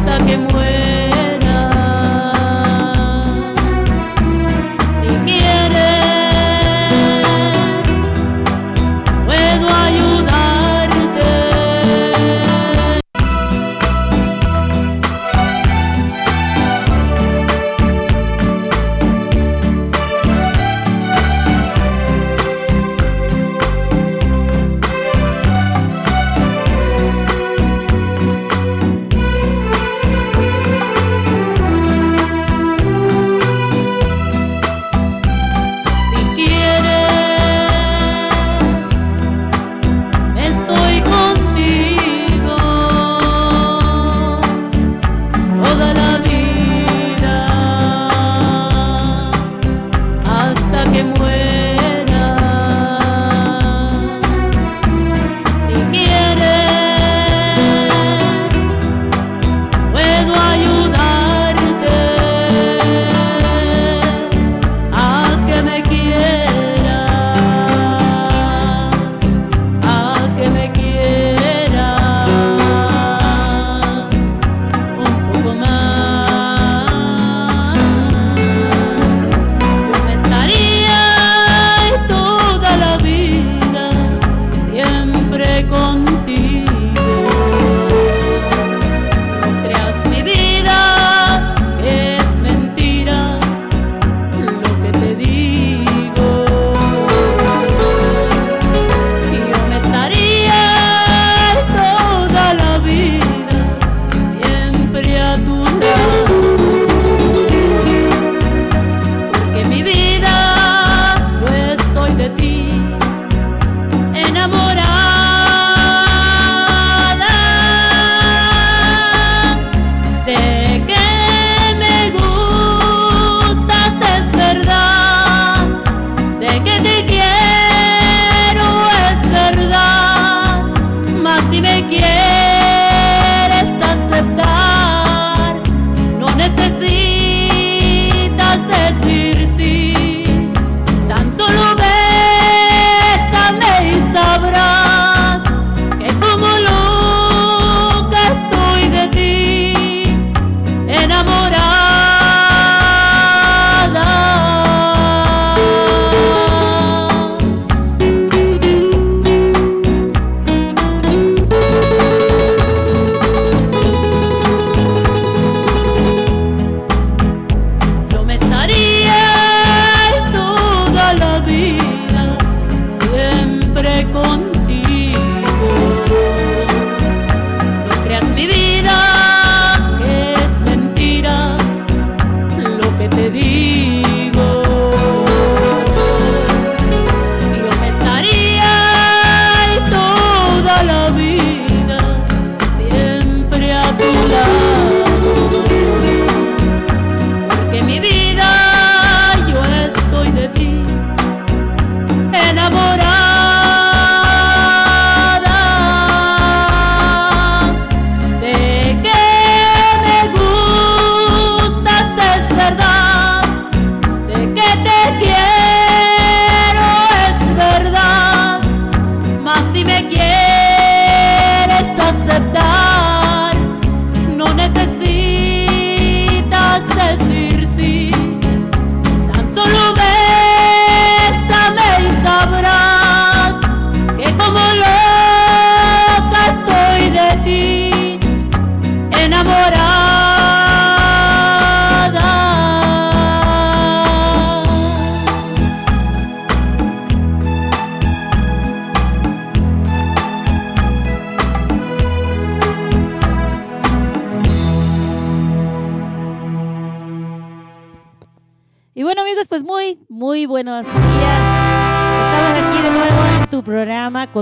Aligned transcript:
hasta 0.00 0.24
que 0.26 0.36
muera. 0.36 0.79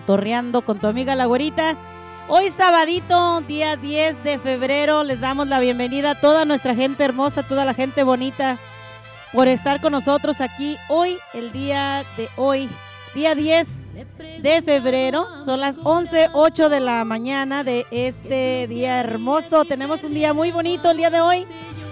Cotorreando 0.09 0.63
con 0.63 0.79
tu 0.79 0.87
amiga 0.87 1.15
la 1.15 1.27
güerita. 1.27 1.77
Hoy 2.29 2.49
sabadito, 2.49 3.43
día 3.43 3.77
10 3.77 4.25
de 4.25 4.39
febrero, 4.39 5.05
les 5.05 5.21
damos 5.21 5.49
la 5.49 5.61
bienvenida 5.61 6.13
a 6.13 6.15
toda 6.19 6.47
nuestra 6.47 6.75
gente 6.75 7.05
hermosa, 7.05 7.43
toda 7.43 7.67
la 7.67 7.75
gente 7.75 8.03
bonita, 8.05 8.59
por 9.35 9.49
estar 9.49 9.83
con 9.83 9.93
nosotros 9.93 10.41
aquí 10.41 10.79
hoy, 10.89 11.19
el 11.35 11.53
día 11.53 12.05
de 12.17 12.31
hoy, 12.37 12.71
día 13.15 13.35
10 13.35 13.69
de 14.41 14.63
febrero. 14.63 15.45
Son 15.45 15.61
las 15.61 15.77
11.08 15.77 16.71
de 16.71 16.81
la 16.81 17.05
mañana 17.05 17.63
de 17.63 17.85
este 17.91 18.67
día 18.67 19.01
hermoso. 19.01 19.67
Tenemos 19.67 20.05
un 20.05 20.15
día 20.15 20.33
muy 20.33 20.53
bonito 20.53 20.91
el 20.91 20.97
día 20.97 21.11
de 21.11 21.21
hoy. 21.21 21.47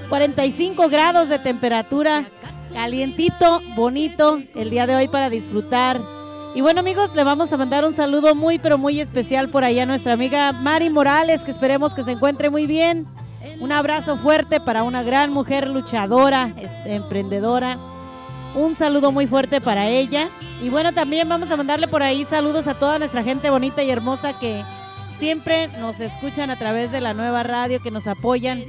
45 0.08 0.88
grados 0.88 1.28
de 1.28 1.38
temperatura, 1.38 2.24
calientito, 2.72 3.60
bonito 3.74 4.40
el 4.54 4.70
día 4.70 4.86
de 4.86 4.96
hoy 4.96 5.08
para 5.08 5.28
disfrutar 5.28 6.15
y 6.56 6.62
bueno 6.62 6.80
amigos, 6.80 7.14
le 7.14 7.22
vamos 7.22 7.52
a 7.52 7.58
mandar 7.58 7.84
un 7.84 7.92
saludo 7.92 8.34
muy 8.34 8.58
pero 8.58 8.78
muy 8.78 8.98
especial 8.98 9.50
por 9.50 9.62
allá 9.62 9.82
a 9.82 9.86
nuestra 9.86 10.14
amiga 10.14 10.52
Mari 10.52 10.88
Morales, 10.88 11.44
que 11.44 11.50
esperemos 11.50 11.92
que 11.92 12.02
se 12.02 12.12
encuentre 12.12 12.48
muy 12.48 12.64
bien. 12.64 13.06
Un 13.60 13.72
abrazo 13.72 14.16
fuerte 14.16 14.58
para 14.58 14.82
una 14.82 15.02
gran 15.02 15.30
mujer 15.30 15.68
luchadora, 15.68 16.54
emprendedora. 16.86 17.78
Un 18.54 18.74
saludo 18.74 19.12
muy 19.12 19.26
fuerte 19.26 19.60
para 19.60 19.86
ella. 19.88 20.30
Y 20.62 20.70
bueno, 20.70 20.94
también 20.94 21.28
vamos 21.28 21.50
a 21.50 21.58
mandarle 21.58 21.88
por 21.88 22.02
ahí 22.02 22.24
saludos 22.24 22.66
a 22.68 22.78
toda 22.78 22.98
nuestra 22.98 23.22
gente 23.22 23.50
bonita 23.50 23.82
y 23.82 23.90
hermosa 23.90 24.38
que 24.38 24.64
siempre 25.14 25.68
nos 25.78 26.00
escuchan 26.00 26.48
a 26.48 26.56
través 26.56 26.90
de 26.90 27.02
la 27.02 27.12
nueva 27.12 27.42
radio, 27.42 27.82
que 27.82 27.90
nos 27.90 28.06
apoyan. 28.06 28.64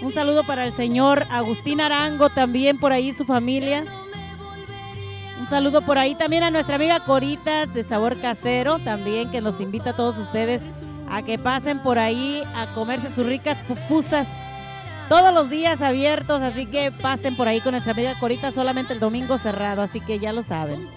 Un 0.00 0.12
saludo 0.12 0.44
para 0.44 0.64
el 0.64 0.72
señor 0.72 1.26
Agustín 1.28 1.80
Arango, 1.80 2.30
también 2.30 2.78
por 2.78 2.92
ahí 2.92 3.12
su 3.12 3.24
familia. 3.24 3.84
Un 5.42 5.48
saludo 5.48 5.82
por 5.82 5.98
ahí 5.98 6.14
también 6.14 6.44
a 6.44 6.52
nuestra 6.52 6.76
amiga 6.76 7.00
Corita 7.00 7.66
de 7.66 7.82
Sabor 7.82 8.20
Casero, 8.20 8.78
también 8.78 9.28
que 9.32 9.40
nos 9.40 9.60
invita 9.60 9.90
a 9.90 9.96
todos 9.96 10.16
ustedes 10.18 10.62
a 11.10 11.22
que 11.22 11.36
pasen 11.36 11.80
por 11.80 11.98
ahí 11.98 12.44
a 12.54 12.68
comerse 12.74 13.12
sus 13.12 13.26
ricas 13.26 13.58
pupusas. 13.66 14.28
Todos 15.08 15.34
los 15.34 15.50
días 15.50 15.82
abiertos, 15.82 16.42
así 16.42 16.66
que 16.66 16.92
pasen 16.92 17.34
por 17.36 17.48
ahí 17.48 17.60
con 17.60 17.72
nuestra 17.72 17.92
amiga 17.92 18.16
Corita, 18.20 18.52
solamente 18.52 18.92
el 18.92 19.00
domingo 19.00 19.36
cerrado, 19.36 19.82
así 19.82 20.00
que 20.00 20.20
ya 20.20 20.32
lo 20.32 20.44
saben. 20.44 20.88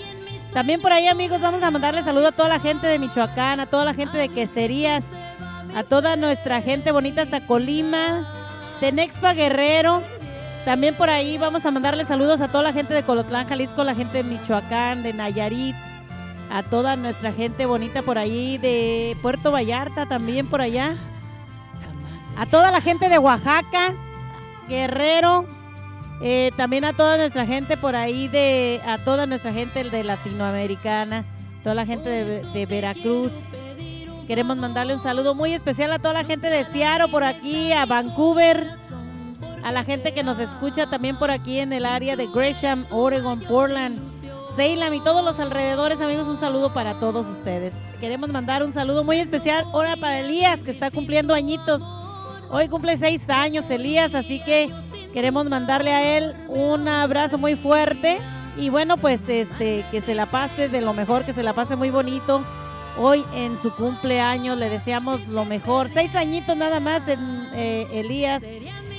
También 0.54 0.80
por 0.80 0.94
ahí, 0.94 1.08
amigos, 1.08 1.42
vamos 1.42 1.64
a 1.64 1.72
mandarle 1.72 2.04
saludo 2.04 2.28
a 2.28 2.32
toda 2.32 2.48
la 2.48 2.60
gente 2.60 2.86
de 2.86 3.00
Michoacán, 3.00 3.60
a 3.60 3.66
toda 3.66 3.84
la 3.84 3.96
gente 3.96 4.20
de 4.20 4.30
Queserías, 4.30 5.18
a 5.76 5.82
toda 5.82 6.18
nuestra 6.18 6.62
gente 6.62 6.92
bonita 6.92 7.24
hasta 7.24 7.42
Colima, 7.42 8.32
Tenexpa 8.80 9.34
Guerrero. 9.34 10.04
También 10.66 10.96
por 10.96 11.12
ahí 11.12 11.38
vamos 11.38 11.64
a 11.66 11.72
mandarle 11.72 12.06
saludos 12.06 12.42
a 12.42 12.48
toda 12.48 12.64
la 12.64 12.74
gente 12.74 12.96
de 12.96 13.04
Colotlán, 13.04 13.48
Jalisco, 13.48 13.84
la 13.84 13.94
gente 13.94 14.18
de 14.18 14.24
Michoacán, 14.24 15.04
de 15.04 15.14
Nayarit, 15.14 15.76
a 16.52 16.64
toda 16.64 16.96
nuestra 16.96 17.32
gente 17.32 17.68
bonita 17.68 18.02
por 18.02 18.18
ahí 18.18 18.58
de 18.58 19.16
Puerto 19.22 19.52
Vallarta 19.52 20.08
también 20.08 20.48
por 20.48 20.62
allá. 20.62 20.98
A 22.36 22.48
toda 22.48 22.72
la 22.72 22.82
gente 22.82 23.10
de 23.10 23.20
Oaxaca, 23.20 23.94
Guerrero, 24.68 25.46
eh, 26.20 26.52
también 26.58 26.84
a 26.84 26.94
toda 26.94 27.18
nuestra 27.18 27.46
gente 27.46 27.78
por 27.78 27.96
ahí 27.96 28.28
de, 28.28 28.82
a 28.88 28.98
toda 28.98 29.28
nuestra 29.28 29.54
gente 29.54 29.84
de 29.84 30.04
Latinoamericana, 30.04 31.26
toda 31.62 31.76
la 31.76 31.86
gente 31.86 32.10
de, 32.10 32.66
Veracruz. 32.66 33.50
Queremos 34.26 34.58
mandarle 34.58 34.96
un 34.96 35.04
saludo 35.04 35.36
muy 35.36 35.54
especial 35.54 35.92
a 35.92 36.00
toda 36.00 36.16
la 36.16 36.24
gente 36.24 36.50
de 36.50 36.66
Seattle 36.66 37.10
por 37.10 37.24
aquí, 37.24 37.72
a 37.72 37.86
Vancouver, 37.86 38.76
a 39.66 39.72
la 39.72 39.84
gente 39.84 40.14
que 40.14 40.24
nos 40.24 40.38
escucha 40.38 40.86
también 40.86 41.18
por 41.18 41.32
aquí 41.32 41.60
en 41.60 41.74
el 41.74 41.88
área 41.88 42.16
de 42.16 42.28
Gresham, 42.28 42.86
Oregon, 42.92 43.40
Portland, 43.40 44.00
Salem 44.56 44.94
y 44.94 45.02
todos 45.02 45.26
los 45.26 45.40
alrededores, 45.40 46.00
amigos, 46.02 46.28
un 46.28 46.38
saludo 46.38 46.72
para 46.72 47.00
todos 47.00 47.26
ustedes. 47.26 47.74
Queremos 48.00 48.30
mandar 48.30 48.62
un 48.62 48.72
saludo 48.72 49.04
muy 49.04 49.20
especial 49.20 49.66
ahora 49.74 49.98
para 49.98 50.20
Elías, 50.20 50.64
que 50.64 50.70
está 50.70 50.92
cumpliendo 50.92 51.34
añitos. 51.34 51.82
Hoy 52.52 52.70
cumple 52.70 52.96
seis 52.96 53.28
años 53.28 53.68
Elías, 53.72 54.14
así 54.14 54.40
que 54.40 54.70
queremos 55.14 55.50
mandarle 55.50 55.94
a 55.94 56.16
él 56.16 56.36
un 56.48 56.88
abrazo 56.88 57.40
muy 57.40 57.56
fuerte. 57.56 58.20
Y 58.58 58.70
bueno, 58.70 58.98
pues 58.98 59.28
este, 59.30 59.84
que 59.90 60.00
se 60.04 60.14
la 60.14 60.28
pase 60.28 60.70
de 60.70 60.80
lo 60.80 60.94
mejor, 60.94 61.26
que 61.26 61.34
se 61.34 61.42
la 61.42 61.54
pase 61.54 61.76
muy 61.76 61.90
bonito. 61.90 62.44
Hoy 63.00 63.26
en 63.34 63.58
su 63.58 63.76
cumpleaños 63.76 64.60
le 64.60 64.70
deseamos 64.70 65.28
lo 65.28 65.44
mejor. 65.44 65.90
Seis 65.90 66.14
añitos 66.14 66.56
nada 66.56 66.80
más 66.80 67.02
eh, 67.08 67.88
Elías. 67.92 68.44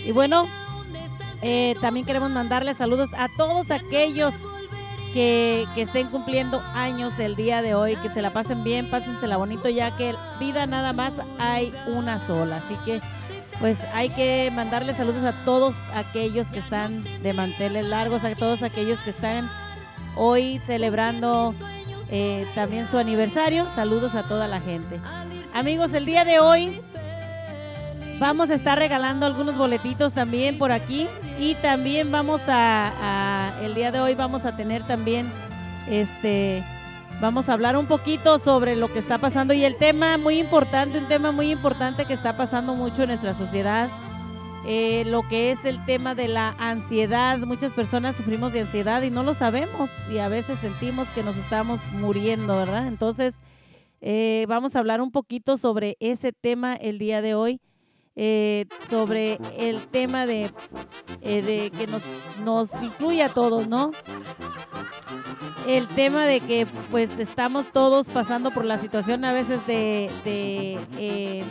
Y 0.06 0.12
bueno, 0.12 0.48
eh, 1.42 1.74
también 1.80 2.06
queremos 2.06 2.30
mandarle 2.30 2.74
saludos 2.74 3.10
a 3.18 3.26
todos 3.36 3.72
aquellos 3.72 4.34
que, 5.12 5.66
estén 5.74 6.06
cumpliendo 6.08 6.62
años 6.74 7.18
el 7.18 7.34
día 7.34 7.60
de 7.60 7.74
hoy, 7.74 7.96
que 7.96 8.08
se 8.08 8.22
la 8.22 8.32
pasen 8.32 8.62
bien, 8.62 8.88
pásensela 8.88 9.36
bonito, 9.36 9.68
ya 9.68 9.96
que 9.96 10.14
vida 10.38 10.64
nada 10.66 10.92
más 10.92 11.14
hay 11.40 11.74
una 11.88 12.20
sola. 12.24 12.58
Así 12.58 12.76
que 12.84 13.00
pues 13.58 13.80
hay 13.94 14.10
que 14.10 14.52
mandarle 14.54 14.94
saludos 14.94 15.24
a 15.24 15.32
todos 15.44 15.74
aquellos 15.92 16.50
que 16.50 16.60
están 16.60 17.02
de 17.24 17.32
manteles 17.32 17.84
largos, 17.84 18.22
a 18.22 18.32
todos 18.36 18.62
aquellos 18.62 19.00
que 19.00 19.10
están 19.10 19.50
hoy 20.14 20.60
celebrando 20.60 21.52
eh, 22.10 22.46
también 22.54 22.86
su 22.86 22.98
aniversario. 22.98 23.68
Saludos 23.74 24.14
a 24.14 24.22
toda 24.28 24.46
la 24.46 24.60
gente. 24.60 25.00
Amigos, 25.52 25.94
el 25.94 26.04
día 26.04 26.24
de 26.24 26.38
hoy 26.38 26.80
vamos 28.18 28.50
a 28.50 28.54
estar 28.54 28.78
regalando 28.78 29.26
algunos 29.26 29.58
boletitos 29.58 30.14
también 30.14 30.58
por 30.58 30.72
aquí 30.72 31.06
y 31.38 31.54
también 31.56 32.10
vamos 32.10 32.40
a, 32.48 33.52
el 33.62 33.74
día 33.74 33.92
de 33.92 34.00
hoy 34.00 34.14
vamos 34.14 34.44
a 34.44 34.56
tener 34.56 34.86
también 34.86 35.30
este 35.88 36.62
Vamos 37.18 37.48
a 37.48 37.54
hablar 37.54 37.78
un 37.78 37.86
poquito 37.86 38.38
sobre 38.38 38.76
lo 38.76 38.92
que 38.92 38.98
está 38.98 39.16
pasando 39.16 39.54
y 39.54 39.64
el 39.64 39.78
tema 39.78 40.18
muy 40.18 40.38
importante, 40.38 40.98
un 40.98 41.08
tema 41.08 41.32
muy 41.32 41.50
importante 41.50 42.04
que 42.04 42.12
está 42.12 42.36
pasando 42.36 42.74
mucho 42.74 43.04
en 43.04 43.08
nuestra 43.08 43.32
sociedad, 43.32 43.88
eh, 44.66 45.02
lo 45.06 45.22
que 45.22 45.50
es 45.50 45.64
el 45.64 45.82
tema 45.86 46.14
de 46.14 46.28
la 46.28 46.50
ansiedad. 46.58 47.38
Muchas 47.38 47.72
personas 47.72 48.16
sufrimos 48.16 48.52
de 48.52 48.60
ansiedad 48.60 49.00
y 49.00 49.10
no 49.10 49.22
lo 49.22 49.32
sabemos 49.32 49.90
y 50.12 50.18
a 50.18 50.28
veces 50.28 50.58
sentimos 50.58 51.08
que 51.08 51.22
nos 51.22 51.38
estamos 51.38 51.90
muriendo, 51.92 52.54
¿verdad? 52.58 52.86
Entonces, 52.86 53.40
eh, 54.02 54.44
vamos 54.46 54.76
a 54.76 54.80
hablar 54.80 55.00
un 55.00 55.10
poquito 55.10 55.56
sobre 55.56 55.96
ese 56.00 56.34
tema 56.34 56.74
el 56.74 56.98
día 56.98 57.22
de 57.22 57.34
hoy. 57.34 57.62
Eh, 58.18 58.64
sobre 58.88 59.38
el 59.58 59.86
tema 59.88 60.24
de, 60.24 60.50
de 61.20 61.70
que 61.76 61.86
nos, 61.86 62.02
nos 62.42 62.82
incluye 62.82 63.22
a 63.22 63.28
todos, 63.28 63.68
¿no? 63.68 63.92
el 65.66 65.88
tema 65.88 66.26
de 66.26 66.40
que 66.40 66.66
pues 66.90 67.18
estamos 67.18 67.72
todos 67.72 68.08
pasando 68.08 68.52
por 68.52 68.64
la 68.64 68.78
situación 68.78 69.24
a 69.24 69.32
veces 69.32 69.66
de, 69.66 70.10
de, 70.24 70.78
eh, 70.98 71.44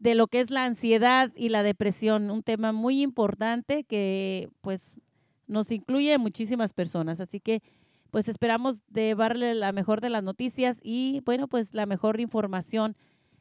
de, 0.00 0.14
lo 0.16 0.26
que 0.26 0.40
es 0.40 0.50
la 0.50 0.64
ansiedad 0.64 1.30
y 1.36 1.50
la 1.50 1.62
depresión, 1.62 2.30
un 2.30 2.42
tema 2.42 2.72
muy 2.72 3.02
importante 3.02 3.84
que 3.84 4.48
pues 4.60 5.00
nos 5.46 5.70
incluye 5.70 6.18
muchísimas 6.18 6.72
personas. 6.72 7.20
Así 7.20 7.38
que 7.38 7.62
pues 8.10 8.28
esperamos 8.28 8.82
llevarle 8.92 9.54
la 9.54 9.70
mejor 9.72 10.00
de 10.00 10.10
las 10.10 10.24
noticias 10.24 10.80
y 10.82 11.20
bueno 11.24 11.46
pues 11.46 11.74
la 11.74 11.86
mejor 11.86 12.20
información 12.20 12.96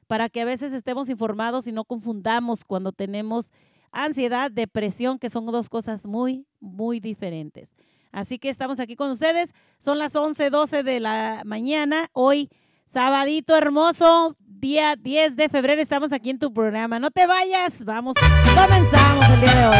para 0.07 0.29
que 0.29 0.41
a 0.41 0.45
veces 0.45 0.73
estemos 0.73 1.09
informados 1.09 1.67
y 1.67 1.71
no 1.71 1.85
confundamos 1.85 2.63
cuando 2.63 2.91
tenemos 2.91 3.51
ansiedad, 3.91 4.51
depresión, 4.51 5.19
que 5.19 5.29
son 5.29 5.45
dos 5.47 5.69
cosas 5.69 6.05
muy, 6.05 6.45
muy 6.59 6.99
diferentes. 6.99 7.75
Así 8.11 8.37
que 8.39 8.49
estamos 8.49 8.79
aquí 8.79 8.95
con 8.95 9.11
ustedes. 9.11 9.53
Son 9.77 9.99
las 9.99 10.15
11, 10.15 10.49
12 10.49 10.83
de 10.83 10.99
la 10.99 11.41
mañana. 11.45 12.09
Hoy, 12.13 12.49
sabadito 12.85 13.57
hermoso, 13.57 14.35
día 14.39 14.95
10 14.95 15.35
de 15.35 15.49
febrero, 15.49 15.81
estamos 15.81 16.13
aquí 16.13 16.29
en 16.29 16.39
tu 16.39 16.53
programa. 16.53 16.99
No 16.99 17.11
te 17.11 17.27
vayas, 17.27 17.83
vamos, 17.83 18.15
comenzamos 18.55 19.29
el 19.29 19.41
día 19.41 19.53
de 19.53 19.65
hoy. 19.67 19.75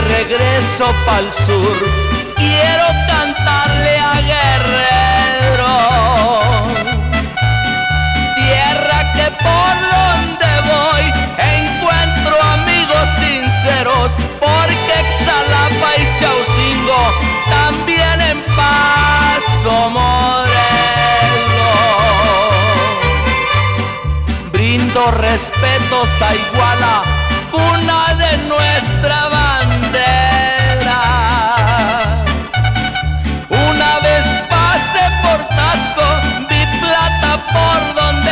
Que 0.00 0.24
regreso 0.24 0.86
pa'l 1.04 1.30
sur, 1.30 1.78
quiero 2.34 2.86
cantarle 3.06 3.98
a 3.98 4.14
Guerrero. 4.30 5.74
Tierra 8.34 8.98
que 9.14 9.26
por 9.46 9.74
donde 9.92 10.50
voy 10.72 11.04
encuentro 11.56 12.34
amigos 12.58 13.08
sinceros, 13.18 14.12
porque 14.38 14.96
Xalapa 15.22 15.90
y 15.98 16.04
Chaucingo 16.18 17.02
también 17.50 18.20
en 18.22 18.38
paso 18.56 19.90
modelo. 19.90 21.72
Brindo 24.52 25.10
respetos 25.10 26.22
a 26.22 26.34
Iguala, 26.34 27.02
cuna 27.50 28.14
de 28.14 28.38
nuestra 28.48 29.28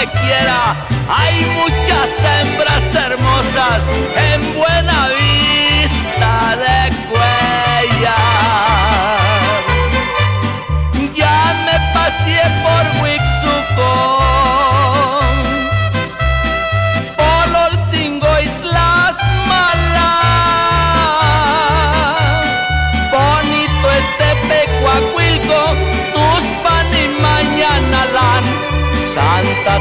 quiera. 0.07 0.87
Hay 1.09 1.45
muchas 1.47 2.25
hembras 2.25 2.95
hermosas 2.95 3.89
en 4.33 4.55
buena 4.55 5.09
vista 5.09 6.57
de 6.57 7.08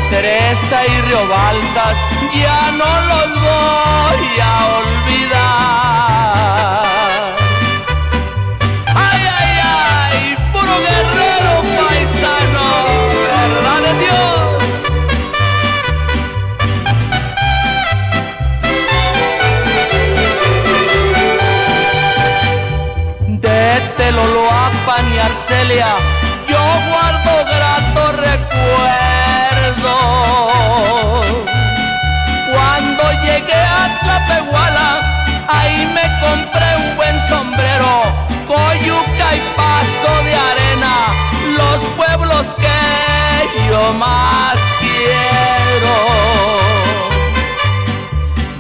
Teresa 0.10 0.86
y 0.86 1.02
Riobalsas, 1.02 1.98
ya 2.34 2.72
no 2.72 3.02
los 3.10 3.30
voy 3.42 4.40
a 4.42 4.66
olvidar. 4.80 5.38
¡Ay, 8.96 9.22
ay, 9.40 9.54
ay! 10.12 10.38
¡Puro 10.54 10.76
guerrero 10.88 11.54
paisano! 11.78 12.68
¡Verdad 13.28 13.82
de 13.86 13.94
Dios! 14.04 14.70
De 23.42 23.62
Teloloapan 23.98 25.06
y 25.14 25.16
Arcelia 25.20 25.92
ahí 35.48 35.86
me 35.94 36.02
compré 36.20 36.76
un 36.78 36.96
buen 36.96 37.20
sombrero, 37.28 38.04
coyuca 38.48 39.36
y 39.36 39.42
paso 39.56 40.24
de 40.24 40.36
arena, 40.36 40.96
los 41.56 41.82
pueblos 41.96 42.46
que 42.58 43.68
yo 43.70 43.94
más 43.94 44.60
quiero. 44.80 45.96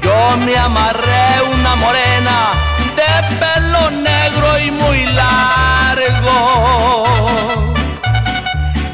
Yo 0.01 0.37
me 0.45 0.57
amarré 0.57 1.41
una 1.53 1.75
morena 1.75 2.51
de 2.95 3.11
pelo 3.37 3.91
negro 3.91 4.59
y 4.59 4.71
muy 4.71 5.05
largo. 5.07 6.37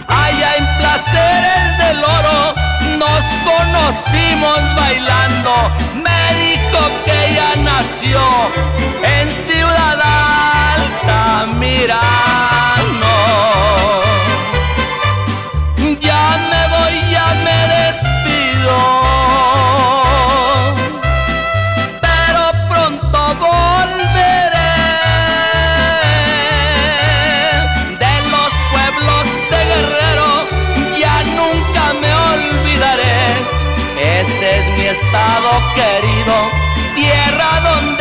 Allá 0.08 0.56
en 0.58 0.66
placeres 0.78 1.78
del 1.78 2.04
oro 2.04 2.56
nos 2.98 3.24
conocimos 3.46 4.60
bailando 4.76 5.72
en 7.86 9.28
Ciudad 9.46 10.00
Altamirano. 10.76 11.92
Ya 16.00 16.26
me 16.50 16.62
voy, 16.74 16.96
ya 17.12 17.28
me 17.46 17.60
despido, 17.76 18.78
pero 22.02 22.42
pronto 22.70 23.20
volveré. 23.48 24.76
De 28.00 28.14
los 28.34 28.52
pueblos 28.72 29.26
de 29.52 29.60
Guerrero 29.72 30.32
ya 31.00 31.16
nunca 31.36 31.84
me 32.02 32.12
olvidaré. 32.32 33.20
Ese 34.22 34.46
es 34.60 34.66
mi 34.78 34.86
estado 34.86 35.50
querido 35.76 36.36
tierra 36.96 37.60
donde 37.62 37.93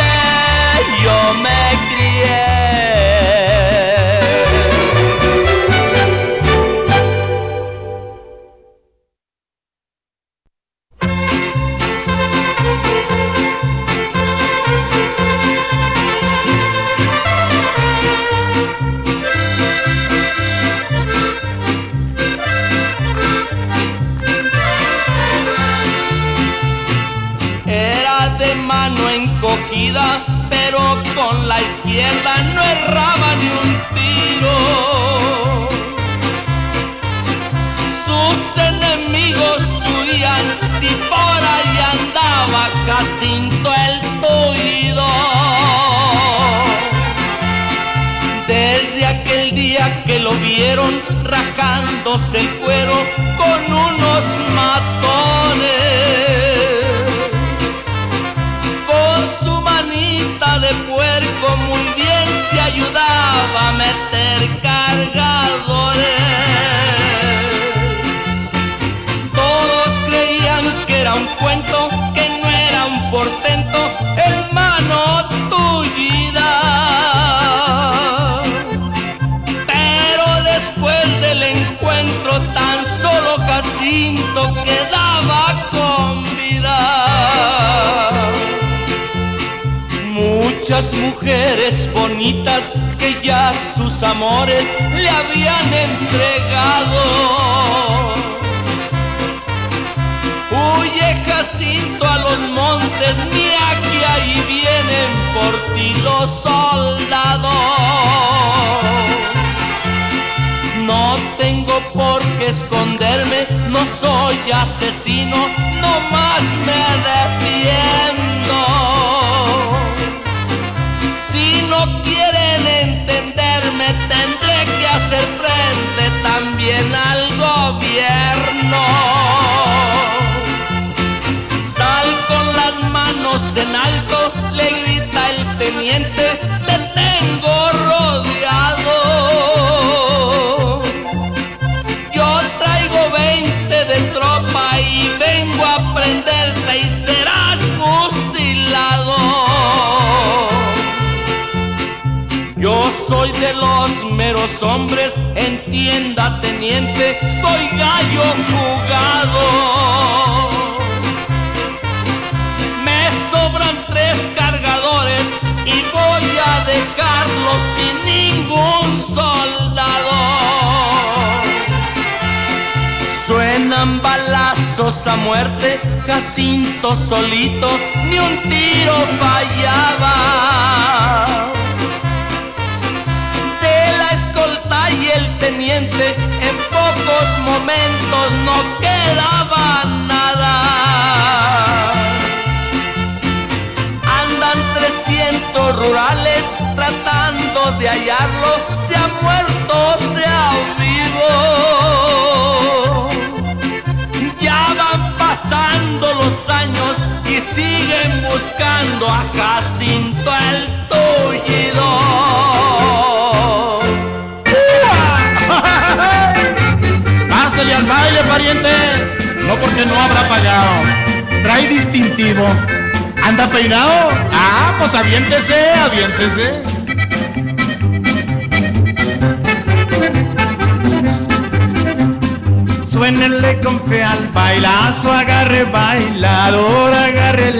Suénele 233.22 233.60
con 233.60 233.80
fe 233.82 234.02
al 234.02 234.26
bailazo, 234.34 235.12
agarre 235.12 235.62
bailador, 235.62 236.92
agarre 236.92 237.52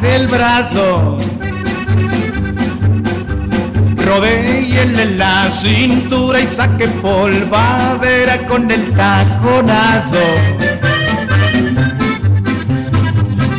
del 0.00 0.26
brazo. 0.26 1.16
Rodéyele 3.96 5.14
la 5.16 5.48
cintura 5.52 6.40
y 6.40 6.48
saque 6.48 6.88
polvadera 6.88 8.44
con 8.48 8.68
el 8.68 8.92
taconazo. 8.92 10.18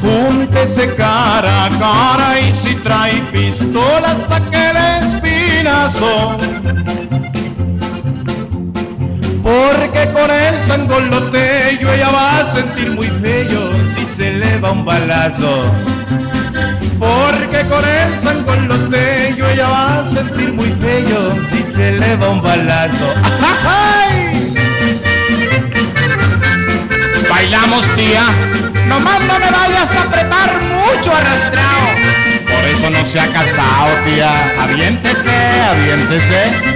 Júntese 0.02 0.94
cara 0.96 1.68
a 1.68 1.70
cara 1.80 2.40
y 2.42 2.54
si 2.54 2.76
trae 2.76 3.22
pistola 3.32 4.18
saque 4.28 4.72
el 4.72 4.78
espinazo 5.04 6.38
porque 9.46 10.10
con 10.12 10.32
el 10.32 10.60
sangoloteyo 10.60 11.94
ella 11.94 12.10
va 12.10 12.40
a 12.40 12.46
sentir 12.46 12.90
muy 12.90 13.08
feo 13.22 13.72
si 13.86 14.04
se 14.04 14.34
le 14.34 14.58
va 14.58 14.72
un 14.72 14.84
balazo. 14.84 15.66
Porque 16.98 17.64
con 17.68 17.86
el 17.86 18.18
sangoloteyo 18.18 19.48
ella 19.48 19.68
va 19.70 20.00
a 20.00 20.10
sentir 20.10 20.52
muy 20.52 20.72
feo 20.82 21.36
si 21.44 21.62
se 21.62 21.92
le 21.92 22.16
va 22.16 22.30
un 22.30 22.42
balazo. 22.42 23.06
Bailamos, 27.30 27.86
tía. 27.96 28.24
Nomás 28.88 29.20
no 29.20 29.38
me 29.38 29.52
vayas 29.52 29.92
a 29.92 30.02
apretar 30.08 30.60
mucho 30.60 31.16
arrastrado. 31.16 31.88
Por 32.52 32.66
eso 32.74 32.90
no 32.90 33.06
se 33.06 33.20
ha 33.20 33.28
casado, 33.28 33.92
tía. 34.06 34.56
Aviéntese, 34.60 35.30
aviéntese. 35.70 36.75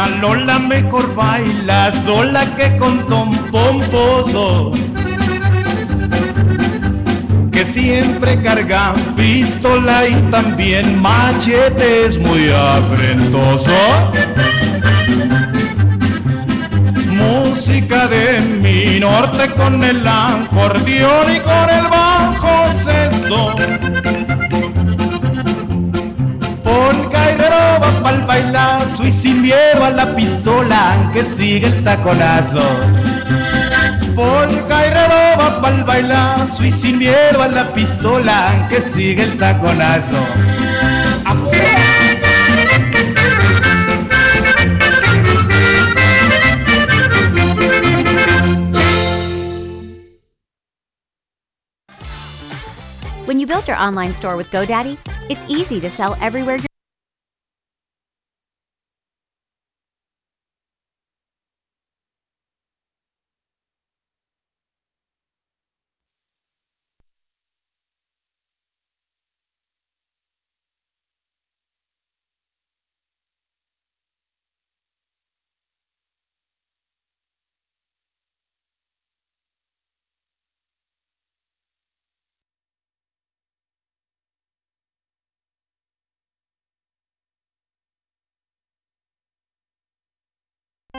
Doña 0.00 0.20
Lola 0.20 0.58
mejor 0.58 1.14
baila 1.14 1.90
sola 1.92 2.54
que 2.56 2.76
con 2.76 3.06
Tom 3.06 3.30
Pomposo. 3.50 4.72
Que 7.50 7.64
siempre 7.64 8.40
carga 8.40 8.94
pistola 9.16 10.06
y 10.06 10.14
también 10.30 11.00
machete 11.00 12.06
es 12.06 12.18
muy 12.18 12.50
afrentoso. 12.50 13.72
Música 17.10 18.08
de 18.08 18.40
mi 18.40 19.00
norte 19.00 19.52
con 19.54 19.84
el 19.84 20.06
acordeón 20.06 21.34
y 21.34 21.40
con 21.40 21.68
el 21.68 21.86
bajo 21.90 22.70
sexto 22.70 23.54
va 27.80 27.90
pa'l 28.02 28.24
bailazo 28.26 29.06
y 29.06 29.12
sin 29.12 29.42
miedo 29.42 29.84
a 29.84 29.90
la 29.90 30.14
pistola 30.14 31.10
que 31.12 31.24
sigue 31.24 31.66
el 31.66 31.82
taconazo. 31.82 32.62
Polka 34.14 34.86
y 34.86 34.90
va 35.38 35.60
pa'l 35.62 35.84
bailazo 35.84 36.64
y 36.64 36.72
sin 36.72 36.98
miedo 36.98 37.42
a 37.42 37.48
la 37.48 37.72
pistola 37.72 38.66
que 38.68 38.80
sigue 38.80 39.22
el 39.22 39.38
taconazo. 39.38 40.18
When 53.26 53.38
you 53.38 53.46
build 53.46 53.68
your 53.68 53.78
online 53.78 54.12
store 54.14 54.36
with 54.36 54.50
GoDaddy, 54.50 54.98
it's 55.30 55.44
easy 55.48 55.80
to 55.80 55.88
sell 55.88 56.16
everywhere 56.20 56.58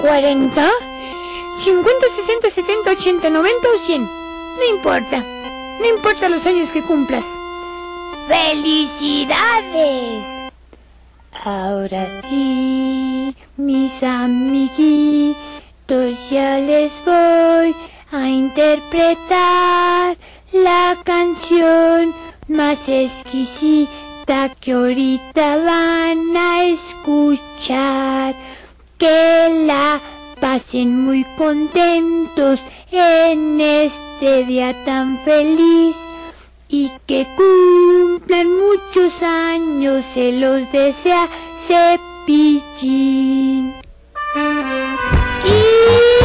40, 0.00 0.70
50, 1.58 2.06
60, 2.16 2.50
70, 2.50 2.90
80, 2.92 3.30
90 3.30 3.68
o 3.68 3.78
100. 3.78 4.02
No 4.02 4.64
importa. 4.70 5.24
No 5.80 5.86
importa 5.86 6.28
los 6.28 6.46
años 6.46 6.70
que 6.70 6.82
cumplas. 6.82 7.24
¡Felicidades! 8.28 10.24
Ahora 11.44 12.06
sí, 12.22 13.34
mis 13.56 14.02
amiguitos, 14.02 15.36
ya 16.30 16.58
les 16.58 17.00
voy 17.04 17.74
a 18.10 18.28
interpretar 18.28 20.16
la 20.52 20.96
canción 21.04 22.14
más 22.48 22.88
exquisita 22.88 24.54
que 24.60 24.72
ahorita 24.72 25.58
van 25.58 26.36
a 26.36 26.64
escuchar 26.64 28.34
que 28.98 29.64
la 29.66 30.00
pasen 30.40 31.04
muy 31.04 31.24
contentos 31.36 32.60
en 32.90 33.60
este 33.60 34.44
día 34.44 34.84
tan 34.84 35.18
feliz 35.24 35.96
y 36.68 36.90
que 37.06 37.26
cumplan 37.36 38.46
muchos 38.56 39.22
años, 39.22 40.04
se 40.04 40.32
los 40.32 40.70
desea 40.72 41.28
Cepillín. 41.66 43.18
Ashley 44.34 46.17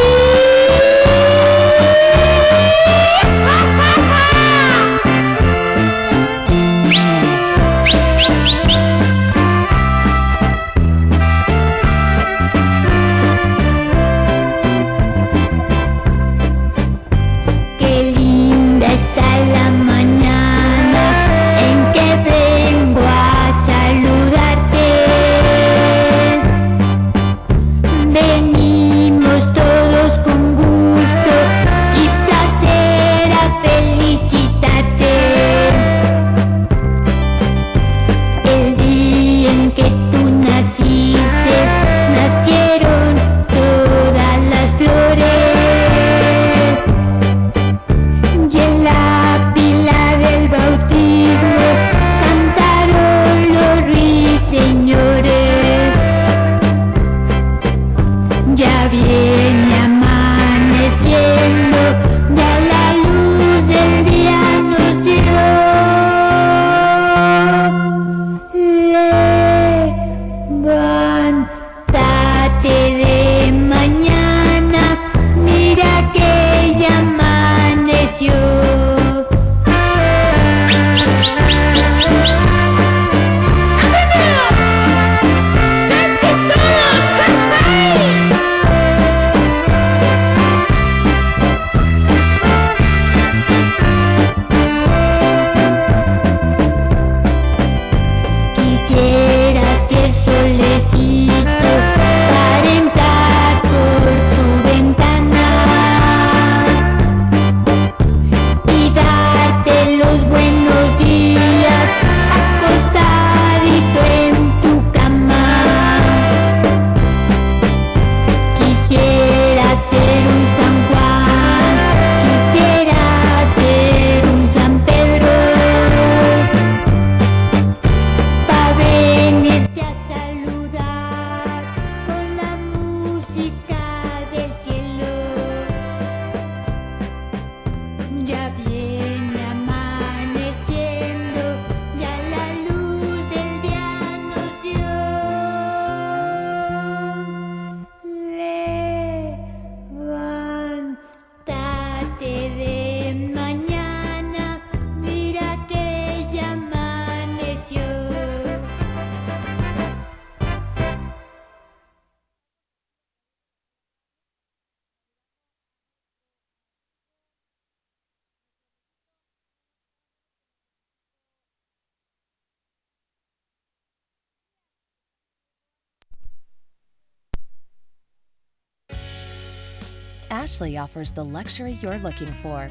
offers 180.94 181.10
the 181.10 181.24
luxury 181.24 181.72
you're 181.80 181.98
looking 181.98 182.28
for 182.28 182.68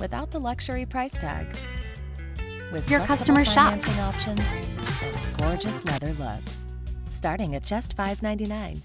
without 0.00 0.30
the 0.30 0.38
luxury 0.38 0.86
price 0.86 1.12
tag. 1.12 1.54
With 2.72 2.90
Your 2.90 3.00
customer 3.00 3.44
shop. 3.44 3.78
financing 3.78 4.00
options 4.00 4.56
and 5.02 5.36
gorgeous 5.36 5.84
leather 5.84 6.14
looks, 6.14 6.66
starting 7.10 7.54
at 7.54 7.62
just 7.62 7.94
$5.99. 7.94 8.80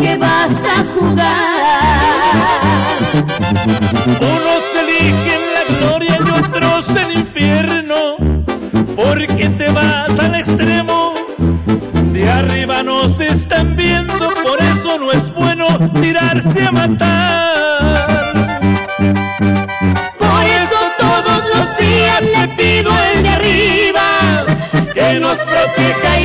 que 0.00 0.16
vas 0.16 0.64
a 0.64 0.84
jugar. 0.94 2.00
Unos 4.20 4.64
eligen 4.82 5.40
la 5.54 5.62
gloria 5.78 6.18
y 6.18 6.30
otros 6.40 6.88
el 6.96 7.18
infierno, 7.18 8.16
porque 8.94 9.48
te 9.50 9.68
vas 9.70 10.18
al 10.18 10.34
extremo. 10.34 11.14
De 12.12 12.30
arriba 12.30 12.82
nos 12.82 13.20
están 13.20 13.76
viendo, 13.76 14.14
por 14.42 14.60
eso 14.60 14.98
no 14.98 15.12
es 15.12 15.32
bueno 15.32 15.66
tirarse 16.00 16.66
a 16.66 16.72
matar. 16.72 18.60
Por 20.18 20.44
eso 20.44 20.78
todos 20.98 21.42
los 21.54 21.76
días 21.78 22.22
le 22.22 22.48
pido 22.56 22.90
al 22.90 23.22
de 23.22 23.28
arriba 23.28 24.46
que 24.94 25.20
nos 25.20 25.38
proteja 25.38 26.15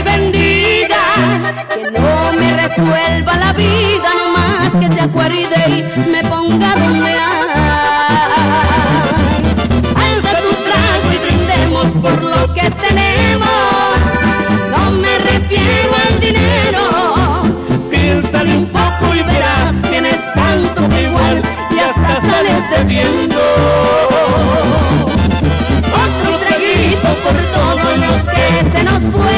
acuerde 5.11 5.59
y 5.67 6.09
me 6.09 6.23
ponga 6.23 6.75
donde. 6.75 7.11
Alza 10.03 10.35
tu 10.37 10.51
trago 10.65 11.07
y 11.13 11.17
brindemos 11.25 11.87
por 12.01 12.23
lo 12.23 12.53
que 12.53 12.71
tenemos, 12.71 13.49
no 14.69 14.91
me 14.91 15.17
refiero 15.19 15.91
al 16.07 16.19
dinero. 16.19 16.83
Piénsale 17.89 18.55
un 18.57 18.65
poco 18.67 19.13
y 19.13 19.23
verás, 19.23 19.73
tienes 19.89 20.21
tanto 20.33 20.87
que 20.89 21.03
igual 21.03 21.41
y 21.71 21.79
hasta 21.79 22.21
sales 22.21 22.69
debiendo. 22.69 23.41
Otro 26.03 26.31
traguito 26.47 27.09
por 27.23 27.35
todos 27.57 27.97
los 27.97 28.21
que 28.27 28.45
se 28.71 28.83
nos 28.83 29.01
fueron, 29.03 29.30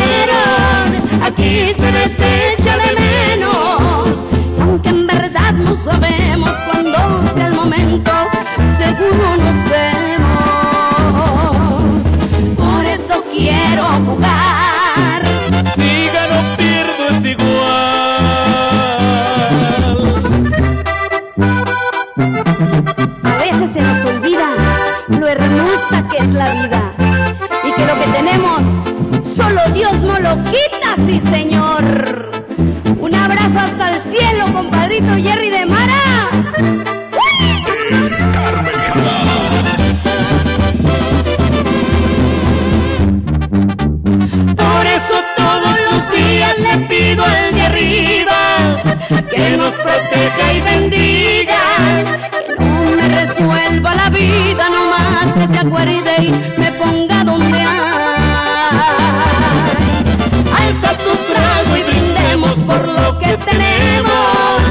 tenemos, 63.37 64.61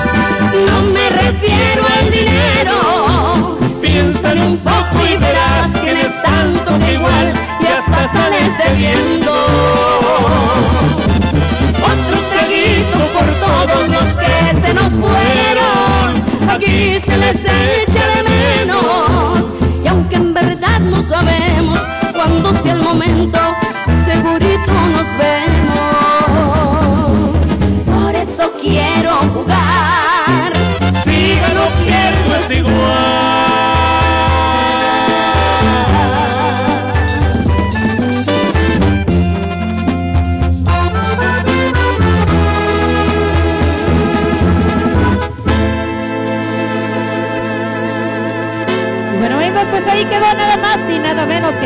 no 0.66 0.82
me 0.92 1.10
refiero 1.10 1.82
al 1.98 2.10
dinero. 2.10 3.58
Piénsale 3.80 4.40
un 4.42 4.58
poco 4.58 4.81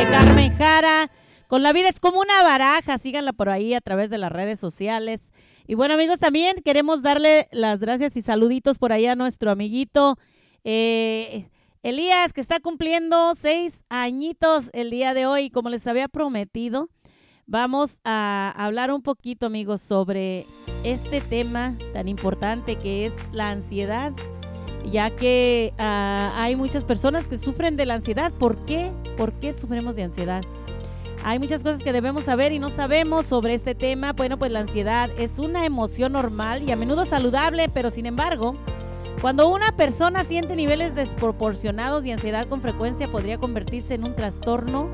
Carmen 0.05 0.55
Jara. 0.59 1.11
Con 1.49 1.63
la 1.63 1.73
vida 1.73 1.89
es 1.89 2.01
como 2.01 2.21
una 2.21 2.43
baraja, 2.43 2.99
síganla 2.99 3.33
por 3.33 3.49
ahí 3.49 3.73
a 3.73 3.81
través 3.81 4.11
de 4.11 4.19
las 4.19 4.31
redes 4.31 4.61
sociales. 4.61 5.33
Y 5.67 5.75
bueno 5.75 5.95
amigos, 5.95 6.21
también 6.21 6.57
queremos 6.65 7.03
darle 7.03 7.49
las 7.51 7.81
gracias 7.81 8.15
y 8.17 8.23
saluditos 8.23 8.79
por 8.79 8.93
ahí 8.93 9.07
a 9.07 9.15
nuestro 9.15 9.51
amiguito 9.51 10.19
eh, 10.65 11.49
Elías, 11.83 12.33
que 12.33 12.41
está 12.41 12.61
cumpliendo 12.61 13.35
seis 13.35 13.85
añitos 13.89 14.71
el 14.75 14.91
día 14.91 15.15
de 15.15 15.25
hoy. 15.25 15.49
Como 15.49 15.71
les 15.71 15.87
había 15.87 16.09
prometido, 16.09 16.91
vamos 17.47 18.01
a 18.05 18.53
hablar 18.57 18.93
un 18.93 19.03
poquito 19.03 19.47
amigos 19.47 19.81
sobre 19.81 20.45
este 20.85 21.21
tema 21.23 21.75
tan 21.95 22.09
importante 22.09 22.77
que 22.77 23.07
es 23.07 23.33
la 23.33 23.51
ansiedad 23.51 24.13
ya 24.87 25.11
que 25.11 25.75
ah, 25.79 26.33
hay 26.37 26.57
muchas 26.57 26.85
personas 26.85 27.27
que 27.27 27.39
sufren 27.39 27.77
de 27.77 27.87
la 27.87 27.95
ansiedad. 27.95 28.33
¿Por 28.33 28.65
qué? 28.65 28.93
¿Por 29.17 29.33
qué 29.35 29.53
sufrimos 29.53 29.97
de 29.97 30.05
ansiedad? 30.05 30.43
Hay 31.25 31.41
muchas 31.41 31.63
cosas 31.63 31.83
que 31.83 31.93
debemos 31.93 32.25
saber 32.25 32.53
y 32.53 32.59
no 32.59 32.71
sabemos 32.71 33.27
sobre 33.27 33.55
este 33.55 33.75
tema. 33.75 34.13
Bueno, 34.13 34.39
pues 34.39 34.53
la 34.53 34.61
ansiedad 34.61 35.11
es 35.19 35.39
una 35.39 35.67
emoción 35.67 36.13
normal 36.13 36.63
y 36.63 36.71
a 36.71 36.77
menudo 36.77 37.05
saludable, 37.05 37.69
pero 37.69 37.91
sin 37.91 38.07
embargo, 38.07 38.55
cuando 39.21 39.49
una 39.49 39.73
persona 39.73 40.25
siente 40.25 40.55
niveles 40.55 40.95
desproporcionados 40.95 42.05
de 42.05 42.13
ansiedad 42.13 42.47
con 42.49 42.63
frecuencia 42.63 43.11
podría 43.11 43.39
convertirse 43.39 43.95
en 43.95 44.05
un 44.05 44.15
trastorno 44.15 44.89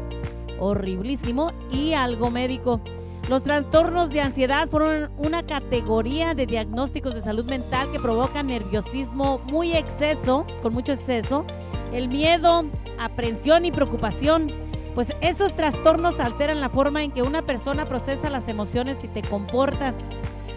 horriblísimo 0.59 1.53
y 1.71 1.93
algo 1.93 2.31
médico. 2.31 2.81
Los 3.29 3.45
trastornos 3.45 4.11
de 4.11 4.21
ansiedad 4.21 4.69
fueron 4.69 5.11
una 5.17 5.45
categoría 5.45 6.35
de 6.35 6.45
diagnósticos 6.45 7.15
de 7.15 7.21
salud 7.21 7.45
mental 7.45 7.89
que 7.93 8.01
provocan 8.01 8.49
nerviosismo 8.49 9.39
muy 9.47 9.75
exceso, 9.75 10.45
con 10.61 10.73
mucho 10.73 10.93
exceso, 10.93 11.47
el 11.93 12.09
miedo, 12.09 12.65
aprensión 12.99 13.65
y 13.65 13.71
preocupación. 13.71 14.49
Pues 14.95 15.15
esos 15.21 15.55
trastornos 15.55 16.19
alteran 16.21 16.61
la 16.61 16.69
forma 16.69 17.03
en 17.03 17.13
que 17.13 17.23
una 17.23 17.43
persona 17.43 17.89
procesa 17.89 18.29
las 18.29 18.49
emociones 18.49 19.05
y 19.05 19.09
te 19.09 19.23
comportas, 19.23 19.99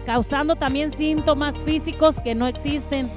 causando 0.04 0.56
también 0.56 0.90
síntomas 0.90 1.58
físicos 1.58 2.20
que 2.20 2.34
no 2.34 2.48
existen. 2.48 3.08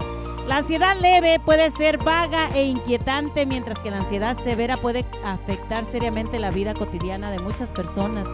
La 0.47 0.57
ansiedad 0.57 0.95
leve 0.99 1.39
puede 1.43 1.69
ser 1.71 1.97
vaga 1.97 2.49
e 2.55 2.65
inquietante, 2.65 3.45
mientras 3.45 3.79
que 3.79 3.91
la 3.91 3.97
ansiedad 3.97 4.37
severa 4.37 4.77
puede 4.77 5.03
afectar 5.25 5.85
seriamente 5.85 6.39
la 6.39 6.51
vida 6.51 6.73
cotidiana 6.73 7.31
de 7.31 7.39
muchas 7.39 7.73
personas. 7.73 8.27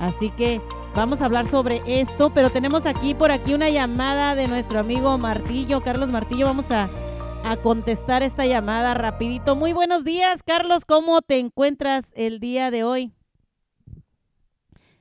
Así 0.00 0.30
que 0.30 0.60
vamos 0.94 1.22
a 1.22 1.26
hablar 1.26 1.46
sobre 1.46 1.82
esto, 1.86 2.30
pero 2.32 2.50
tenemos 2.50 2.86
aquí 2.86 3.14
por 3.14 3.30
aquí 3.30 3.54
una 3.54 3.70
llamada 3.70 4.34
de 4.34 4.48
nuestro 4.48 4.80
amigo 4.80 5.16
Martillo, 5.18 5.82
Carlos 5.82 6.10
Martillo. 6.10 6.46
Vamos 6.46 6.70
a 6.70 6.88
a 7.44 7.58
contestar 7.58 8.22
esta 8.22 8.46
llamada 8.46 8.94
rapidito. 8.94 9.54
Muy 9.54 9.74
buenos 9.74 10.02
días, 10.02 10.42
Carlos. 10.42 10.86
¿Cómo 10.86 11.20
te 11.20 11.38
encuentras 11.38 12.10
el 12.14 12.40
día 12.40 12.70
de 12.70 12.84
hoy? 12.84 13.12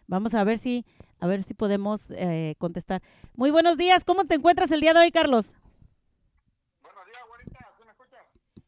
Vamos 0.07 0.33
a 0.33 0.43
ver 0.43 0.57
si, 0.57 0.85
a 1.19 1.27
ver 1.27 1.41
si 1.43 1.53
podemos 1.53 2.11
eh, 2.11 2.55
contestar. 2.57 3.01
Muy 3.35 3.49
buenos 3.49 3.77
días. 3.77 4.03
¿Cómo 4.03 4.25
te 4.25 4.35
encuentras 4.35 4.71
el 4.71 4.81
día 4.81 4.93
de 4.93 4.99
hoy, 4.99 5.11
Carlos? 5.11 5.53
Buenos 6.81 7.05
días, 7.05 7.23
güerita. 7.29 7.59
¿Sí 7.77 7.83
me 7.85 7.91
escuchas? 7.91 8.25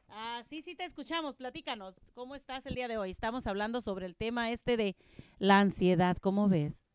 Ah, 0.07 0.34
sí, 0.45 0.61
sí 0.61 0.75
te 0.75 0.85
escuchamos. 0.85 1.35
Platícanos. 1.35 1.99
¿Cómo 2.13 2.35
estás 2.35 2.65
el 2.65 2.75
día 2.75 2.87
de 2.87 2.97
hoy? 2.97 3.11
Estamos 3.11 3.47
hablando 3.47 3.81
sobre 3.81 4.05
el 4.05 4.15
tema 4.15 4.51
este 4.51 4.77
de 4.77 4.95
la 5.39 5.59
ansiedad. 5.59 6.17
¿Cómo 6.17 6.47
ves? 6.49 6.85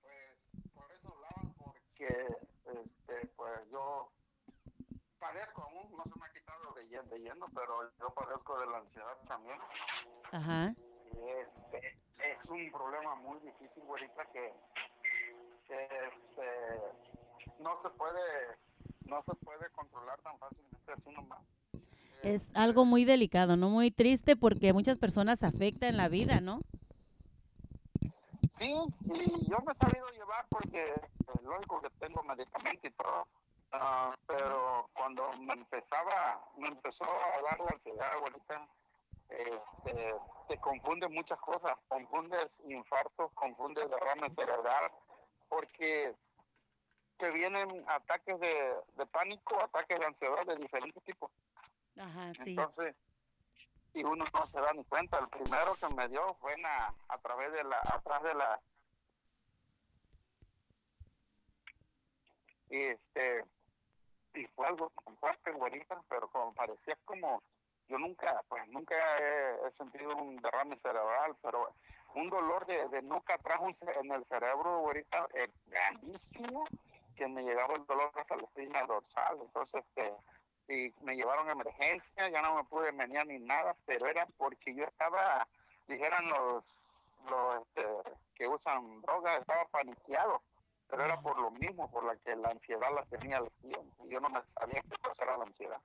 Pues 0.00 0.38
por 0.74 0.90
eso 0.92 1.08
hablaba, 1.08 1.54
porque 1.56 2.06
este, 2.84 3.26
pues 3.36 3.60
yo 3.70 4.10
padezco 5.18 5.62
aún, 5.62 5.96
no 5.96 6.04
se 6.04 6.18
me 6.18 6.26
ha 6.26 6.32
quitado 6.32 6.74
de, 6.74 6.82
lle- 6.88 7.08
de 7.08 7.18
lleno, 7.20 7.46
pero 7.54 7.90
yo 7.98 8.10
padezco 8.14 8.58
de 8.58 8.66
la 8.66 8.78
ansiedad 8.78 9.16
también. 9.26 9.58
Ajá. 10.32 10.74
Y 11.12 11.28
este, 11.40 11.98
es 12.18 12.44
un 12.50 12.70
problema 12.72 13.14
muy 13.16 13.38
difícil, 13.40 13.84
güerita, 13.84 14.24
que, 14.32 14.52
que 15.66 15.84
este, 15.84 17.52
no 17.60 17.78
se 17.80 17.88
puede 17.90 18.20
no 19.04 19.22
se 19.24 19.34
puede 19.44 19.68
controlar 19.70 20.20
tan 20.22 20.38
fácilmente 20.38 20.92
así 20.92 21.10
nomás. 21.10 21.42
Es 22.22 22.52
algo 22.54 22.84
muy 22.84 23.04
delicado, 23.04 23.56
¿no? 23.56 23.68
Muy 23.68 23.90
triste 23.90 24.36
porque 24.36 24.72
muchas 24.72 24.98
personas 24.98 25.42
afecta 25.42 25.88
en 25.88 25.96
la 25.96 26.08
vida, 26.08 26.40
¿no? 26.40 26.60
Sí, 28.58 28.72
y 29.14 29.50
yo 29.50 29.58
me 29.66 29.72
he 29.72 29.74
sabido 29.74 30.06
llevar 30.10 30.46
porque 30.48 30.84
es 30.84 31.42
lógico 31.42 31.80
que 31.80 31.90
tengo 31.98 32.22
medicamento 32.22 32.86
y 32.86 32.90
todo. 32.92 33.26
Ah, 33.72 34.14
pero 34.26 34.88
cuando 34.92 35.28
me 35.40 35.54
empezaba, 35.54 36.44
me 36.58 36.68
empezó 36.68 37.04
a 37.04 37.42
dar 37.42 37.58
la 37.58 37.70
ansiedad, 37.72 38.12
abuelita, 38.12 38.68
este, 39.30 40.14
te 40.48 40.58
confunde 40.58 41.08
muchas 41.08 41.38
cosas, 41.40 41.76
confundes 41.88 42.60
infartos, 42.66 43.32
confundes 43.32 43.88
derrame 43.88 44.32
cerebral, 44.34 44.92
porque 45.48 46.14
te 47.16 47.30
vienen 47.30 47.84
ataques 47.88 48.38
de, 48.40 48.74
de 48.96 49.06
pánico, 49.06 49.58
ataques 49.62 49.98
de 49.98 50.06
ansiedad 50.06 50.44
de 50.46 50.56
diferentes 50.56 51.02
tipos. 51.04 51.30
Ajá, 51.98 52.32
sí. 52.42 52.50
Entonces, 52.50 52.96
y 53.94 54.04
uno 54.04 54.24
no 54.32 54.46
se 54.46 54.60
da 54.60 54.72
ni 54.72 54.84
cuenta. 54.84 55.18
El 55.18 55.28
primero 55.28 55.74
que 55.74 55.94
me 55.94 56.08
dio 56.08 56.34
fue 56.40 56.54
en 56.54 56.64
a 56.66 57.18
través 57.22 57.52
de 57.52 57.64
la, 57.64 57.78
atrás 57.78 58.22
de 58.22 58.34
la, 58.34 58.60
y 62.72 62.80
este, 62.80 63.44
y 64.34 64.44
fue 64.46 64.66
algo 64.66 64.90
tan 65.04 65.16
fuerte, 65.18 65.52
güerita, 65.52 66.02
pero 66.08 66.28
como 66.30 66.54
parecía 66.54 66.96
como, 67.04 67.42
yo 67.88 67.98
nunca, 67.98 68.42
pues 68.48 68.66
nunca 68.68 68.96
he, 69.18 69.72
sentido 69.74 70.16
un 70.16 70.36
derrame 70.36 70.78
cerebral, 70.78 71.36
pero 71.42 71.74
un 72.14 72.30
dolor 72.30 72.64
de, 72.66 72.88
de 72.88 73.02
nuca 73.02 73.34
atrás 73.34 73.60
en 73.80 74.10
el 74.10 74.24
cerebro, 74.24 74.80
güerita, 74.80 75.28
eh, 75.34 75.48
grandísimo, 75.66 76.64
que 77.14 77.28
me 77.28 77.42
llegaba 77.42 77.74
el 77.74 77.84
dolor 77.84 78.10
hasta 78.14 78.36
la 78.36 78.44
espina 78.44 78.86
dorsal, 78.86 79.38
entonces, 79.42 79.84
este, 79.86 80.14
y 80.68 80.92
me 81.02 81.16
llevaron 81.16 81.48
a 81.48 81.52
emergencia, 81.52 82.28
ya 82.28 82.42
no 82.42 82.56
me 82.56 82.64
pude 82.64 82.92
menear 82.92 83.26
ni 83.26 83.38
nada, 83.38 83.76
pero 83.86 84.06
era 84.06 84.26
porque 84.36 84.74
yo 84.74 84.84
estaba, 84.84 85.46
dijeran 85.88 86.28
los, 86.28 86.64
los 87.30 87.56
este, 87.56 87.86
que 88.34 88.48
usan 88.48 89.00
droga, 89.02 89.36
estaba 89.36 89.64
paniqueado, 89.66 90.42
pero 90.88 91.04
era 91.04 91.20
por 91.20 91.38
lo 91.40 91.50
mismo, 91.50 91.90
por 91.90 92.04
la 92.04 92.16
que 92.16 92.36
la 92.36 92.48
ansiedad 92.48 92.88
la 92.94 93.04
tenía 93.06 93.38
al 93.38 93.50
100, 93.60 93.92
y 94.04 94.10
yo 94.10 94.20
no 94.20 94.28
me 94.28 94.40
sabía 94.46 94.82
qué 94.82 94.96
cosa 95.02 95.24
era 95.24 95.36
la 95.36 95.44
ansiedad. 95.44 95.80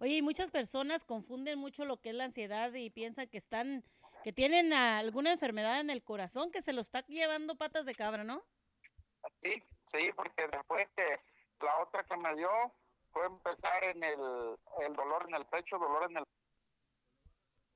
Oye, 0.00 0.16
y 0.16 0.22
muchas 0.22 0.50
personas 0.50 1.04
confunden 1.04 1.58
mucho 1.58 1.84
lo 1.84 2.00
que 2.00 2.10
es 2.10 2.14
la 2.14 2.24
ansiedad 2.24 2.72
y 2.74 2.90
piensan 2.90 3.28
que 3.28 3.38
están, 3.38 3.84
que 4.22 4.32
tienen 4.32 4.72
alguna 4.72 5.32
enfermedad 5.32 5.80
en 5.80 5.90
el 5.90 6.02
corazón 6.02 6.50
que 6.50 6.62
se 6.62 6.72
lo 6.72 6.80
está 6.80 7.06
llevando 7.06 7.56
patas 7.56 7.86
de 7.86 7.94
cabra, 7.94 8.24
¿no? 8.24 8.42
Sí, 9.42 9.62
sí, 9.86 10.10
porque 10.16 10.48
después 10.48 10.88
que 10.96 11.20
la 11.64 11.78
otra 11.78 12.02
que 12.04 12.16
me 12.16 12.34
dio 12.34 12.50
fue 13.14 13.26
empezar 13.26 13.84
en 13.84 14.02
el, 14.02 14.58
el 14.80 14.92
dolor 14.94 15.24
en 15.28 15.36
el 15.36 15.46
pecho, 15.46 15.78
dolor 15.78 16.10
en 16.10 16.18
el 16.18 16.24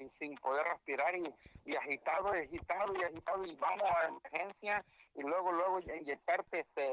y 0.01 0.09
sin 0.11 0.37
poder 0.37 0.64
respirar 0.64 1.14
y, 1.16 1.35
y 1.64 1.74
agitado 1.74 2.33
agitado 2.33 2.92
y 2.94 3.03
agitado 3.03 3.42
y 3.44 3.57
vamos 3.57 3.83
a 3.83 4.09
emergencia 4.09 4.85
y 5.14 5.22
luego 5.22 5.51
luego 5.53 5.81
inyectarte 5.81 6.61
este 6.61 6.92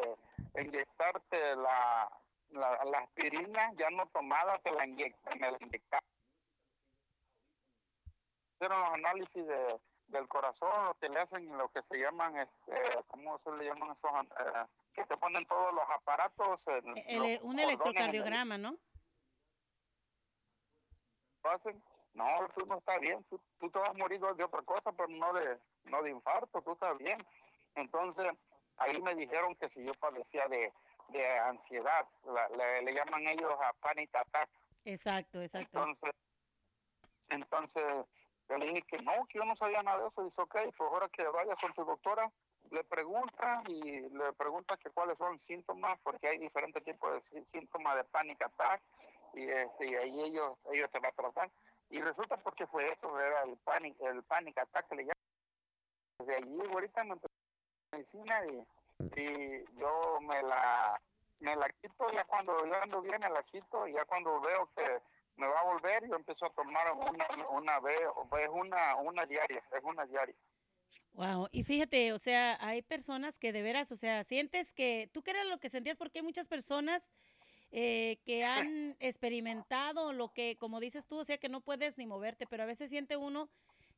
inyectarte 0.60 1.56
la, 1.56 2.10
la, 2.50 2.84
la 2.86 2.98
aspirina 3.00 3.72
ya 3.76 3.90
no 3.92 4.08
tomada 4.08 4.58
te 4.60 4.72
la 4.72 4.88
inyectan 4.88 5.40
me 5.40 5.52
la 5.52 5.58
inyectaron 5.62 6.10
hicieron 8.56 8.80
los 8.82 8.90
análisis 8.90 9.46
de, 9.46 9.80
del 10.08 10.28
corazón 10.28 10.72
lo 10.86 10.94
que 10.96 11.10
le 11.10 11.20
hacen 11.20 11.58
lo 11.58 11.70
que 11.70 11.84
se 11.84 12.00
llaman 12.00 12.38
este 12.38 13.04
cómo 13.08 13.38
se 13.38 13.52
le 13.52 13.66
llaman 13.66 13.92
esos 13.92 14.12
eh, 14.40 14.66
que 14.96 15.06
te 15.06 15.18
ponen 15.18 15.46
todos 15.46 15.74
los 15.74 15.84
aparatos 15.90 16.66
en 16.68 16.98
El- 17.08 17.20
los 17.20 17.44
un 17.44 17.54
en 17.54 17.60
el- 17.60 17.66
electrocardiograma, 17.66 18.58
¿no? 18.58 18.78
hacen. 21.44 21.82
No, 22.14 22.26
tú 22.56 22.66
no 22.66 22.78
estás 22.78 23.00
bien, 23.02 23.24
tú, 23.26 23.40
tú 23.60 23.70
te 23.70 23.78
vas 23.78 23.90
a 23.90 23.94
morir 23.94 24.20
de 24.20 24.44
otra 24.44 24.62
cosa, 24.64 24.92
pero 24.94 25.10
no 25.10 25.32
de, 25.34 25.60
no 25.84 26.02
de 26.02 26.10
infarto, 26.12 26.62
tú 26.62 26.72
estás 26.72 26.98
bien. 26.98 27.18
Entonces, 27.76 28.26
ahí 28.78 29.00
me 29.02 29.14
dijeron 29.16 29.54
que 29.56 29.70
si 29.70 29.84
yo 29.84 29.94
padecía 29.96 30.48
de, 30.48 30.72
de 31.10 31.38
ansiedad, 31.40 32.08
la- 32.24 32.48
le, 32.50 32.82
le 32.84 32.94
llaman 32.94 33.28
ellos 33.28 33.54
a 33.62 33.74
panic 33.74 34.16
attack. 34.16 34.50
Exacto, 34.86 35.42
exacto. 35.42 35.78
Entonces, 35.78 36.12
entonces 37.30 37.84
yo 38.50 38.58
le 38.58 38.66
dije 38.68 38.82
que 38.84 38.98
no, 39.04 39.26
que 39.28 39.38
yo 39.40 39.46
no 39.46 39.56
sabía 39.56 39.84
nada 39.84 40.02
de 40.04 40.08
eso. 40.08 40.24
Dice, 40.24 40.42
ok, 40.42 40.56
pues 40.78 40.90
ahora 40.92 41.10
que 41.10 41.28
vayas 41.28 41.58
con 41.62 41.74
tu 41.74 41.84
doctora, 41.84 42.32
le 42.72 42.84
pregunta 42.84 43.64
y 43.68 44.02
le 44.10 44.34
pregunta 44.34 44.78
que 44.78 44.90
cuáles 44.90 45.18
son 45.18 45.40
síntomas, 45.40 46.00
porque 46.04 46.28
hay 46.28 46.38
diferentes 46.38 46.84
tipos 46.84 47.14
de 47.14 47.22
sí- 47.24 47.46
síntomas 47.48 47.96
de 47.96 48.04
panic 48.06 48.42
attack 48.42 48.82
y, 49.34 49.44
este, 49.50 49.88
y 49.88 49.96
ahí 49.96 50.22
ellos, 50.24 50.58
ellos 50.72 50.90
te 50.92 51.00
van 51.00 51.12
a 51.12 51.16
tratar. 51.16 51.52
Y 51.90 52.02
resulta 52.02 52.38
porque 52.38 52.66
fue 52.68 52.86
eso, 52.88 53.20
era 53.20 53.44
el 53.44 53.58
panic, 53.58 53.96
el 54.02 54.24
panic 54.24 54.58
attack 54.58 54.92
le 54.94 55.04
llaman. 55.04 55.16
Desde 56.20 56.36
allí 56.36 56.60
ahorita 56.74 57.04
me 57.04 57.14
empezó 57.14 57.34
la 57.92 57.98
medicina 57.98 58.46
y, 58.48 59.22
y 59.22 59.66
yo 59.80 60.20
me 60.22 60.42
la 60.44 61.00
me 61.40 61.56
la 61.56 61.70
quito 61.70 62.08
ya 62.14 62.24
cuando 62.24 62.66
yo 62.66 62.74
ando 62.82 63.02
bien 63.02 63.20
me 63.20 63.30
la 63.30 63.44
quito 63.44 63.86
y 63.88 63.94
ya 63.94 64.06
cuando 64.06 64.40
veo 64.40 64.70
que 64.76 65.02
me 65.36 65.48
va 65.48 65.60
a 65.60 65.66
volver 65.66 66.08
yo 66.08 66.16
empiezo 66.16 66.46
a 66.46 66.50
tomar 66.52 66.94
una 66.94 67.28
una 67.50 67.80
vez 67.82 68.00
es 68.00 68.50
una 68.50 68.96
una 68.96 69.26
diaria 69.26 69.62
es 69.72 69.84
una 69.84 70.06
diaria 70.06 70.34
Wow, 71.16 71.48
y 71.54 71.64
fíjate, 71.64 72.12
o 72.12 72.20
sea, 72.20 72.58
hay 72.60 72.82
personas 72.82 73.40
que 73.40 73.54
de 73.54 73.62
veras, 73.62 73.90
o 73.94 73.96
sea, 73.96 74.26
sientes 74.26 74.74
que 74.74 75.10
tú 75.14 75.24
que 75.24 75.32
era 75.32 75.46
lo 75.46 75.60
que 75.60 75.70
sentías 75.70 75.96
porque 75.96 76.20
hay 76.20 76.26
muchas 76.26 76.50
personas 76.50 77.14
eh, 77.72 78.18
que 78.26 78.44
han 78.44 78.98
experimentado 79.00 80.12
lo 80.12 80.34
que, 80.34 80.58
como 80.58 80.82
dices 80.82 81.08
tú, 81.08 81.20
o 81.20 81.24
sea, 81.24 81.38
que 81.38 81.48
no 81.48 81.62
puedes 81.62 81.98
ni 81.98 82.06
moverte, 82.06 82.46
pero 82.48 82.64
a 82.64 82.66
veces 82.66 82.90
siente 82.90 83.16
uno 83.16 83.50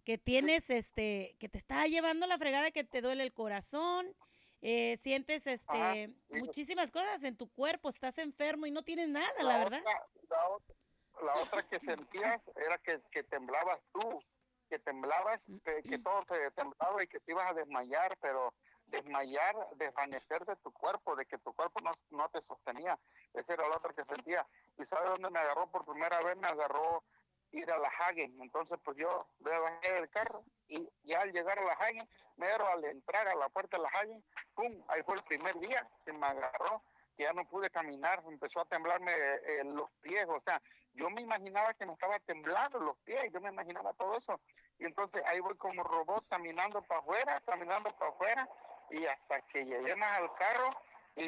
que 0.04 0.20
tienes, 0.20 0.70
este, 0.70 1.36
que 1.40 1.50
te 1.50 1.58
está 1.58 1.88
llevando 1.88 2.28
la 2.28 2.38
fregada, 2.38 2.70
que 2.70 2.84
te 2.84 3.02
duele 3.02 3.24
el 3.24 3.34
corazón, 3.34 4.16
eh, 4.62 5.00
sientes, 5.02 5.48
este, 5.48 6.16
sí. 6.30 6.40
muchísimas 6.40 6.92
cosas 6.92 7.24
en 7.24 7.36
tu 7.36 7.50
cuerpo, 7.50 7.90
estás 7.90 8.20
enfermo 8.20 8.68
y 8.68 8.72
no 8.72 8.84
tienes 8.84 9.10
nada, 9.10 9.42
la 9.42 9.58
verdad. 9.58 9.80
otra, 9.80 10.08
la, 10.30 10.50
otra, 10.50 10.76
la 11.24 11.34
otra 11.42 11.68
que 11.68 11.80
sentías 11.80 12.42
era 12.56 12.78
que, 12.78 13.02
que 13.12 13.24
temblabas 13.24 13.80
tú 13.92 14.22
que 14.70 14.80
temblabas 14.80 15.42
que, 15.64 15.84
que 15.84 16.00
todo 16.00 16.24
te 16.26 16.52
temblaba 16.52 17.04
y 17.04 17.08
que 17.08 17.20
te 17.20 17.32
ibas 17.32 17.52
a 17.52 17.54
desmayar 17.54 18.18
pero 18.22 18.54
desmayar 18.88 19.56
desvanecer 19.76 20.46
de 20.46 20.56
tu 20.58 20.72
cuerpo 20.72 21.16
de 21.16 21.26
que 21.26 21.38
tu 21.40 21.54
cuerpo 21.54 21.80
no, 21.84 21.92
no 22.12 22.30
te 22.30 22.42
sostenía. 22.42 22.98
Esa 23.34 23.54
era 23.54 23.68
la 23.68 23.78
otra 23.78 23.94
que 23.94 24.06
sentía. 24.06 24.46
Y 24.78 24.86
sabes 24.86 25.10
dónde 25.10 25.30
me 25.30 25.40
agarró 25.40 25.70
por 25.70 25.86
primera 25.86 26.20
vez 26.22 26.38
me 26.38 26.48
agarró 26.48 27.04
ir 27.52 27.72
a 27.72 27.78
la 27.78 27.88
Hagen 27.88 28.36
entonces 28.42 28.78
pues 28.84 28.98
yo 28.98 29.26
me 29.40 29.58
bajé 29.58 29.94
del 29.94 30.10
carro 30.10 30.44
y 30.68 30.90
ya 31.04 31.22
al 31.22 31.32
llegar 31.32 31.58
a 31.58 31.64
la 31.64 31.74
Hagen 31.74 32.08
mero 32.36 32.68
al 32.68 32.84
entrar 32.84 33.26
a 33.26 33.36
la 33.36 33.48
puerta 33.48 33.78
de 33.78 33.84
la 33.84 33.90
Hagen 33.90 34.22
pum 34.54 34.84
ahí 34.90 35.02
fue 35.04 35.16
el 35.16 35.24
primer 35.24 35.58
día 35.60 35.88
que 36.06 36.12
me 36.12 36.28
agarró 36.28 36.84
que 37.18 37.24
ya 37.24 37.34
no 37.34 37.46
pude 37.46 37.70
caminar, 37.70 38.24
empezó 38.28 38.62
a 38.62 38.66
temblarme 38.66 39.12
eh, 39.12 39.64
los 39.64 39.90
pies, 40.02 40.28
o 40.30 40.40
sea, 40.40 40.62
yo 40.98 41.10
me 41.10 41.22
imaginaba 41.22 41.74
que 41.74 41.86
me 41.86 41.94
estaba 41.94 42.20
temblando 42.20 42.80
los 42.80 42.98
pies, 43.00 43.32
yo 43.32 43.40
me 43.40 43.50
imaginaba 43.50 43.94
todo 43.94 44.18
eso, 44.18 44.40
y 44.80 44.86
entonces 44.86 45.24
ahí 45.26 45.40
voy 45.40 45.56
como 45.56 45.84
robot 45.84 46.26
caminando 46.28 46.82
para 46.82 47.00
afuera, 47.00 47.42
caminando 47.46 47.90
para 47.98 48.12
afuera, 48.12 48.50
y 48.90 49.06
hasta 49.06 49.42
que 49.44 49.66
llegué 49.66 49.96
más 49.96 50.18
al 50.18 50.34
carro, 50.36 50.70
y, 51.16 51.28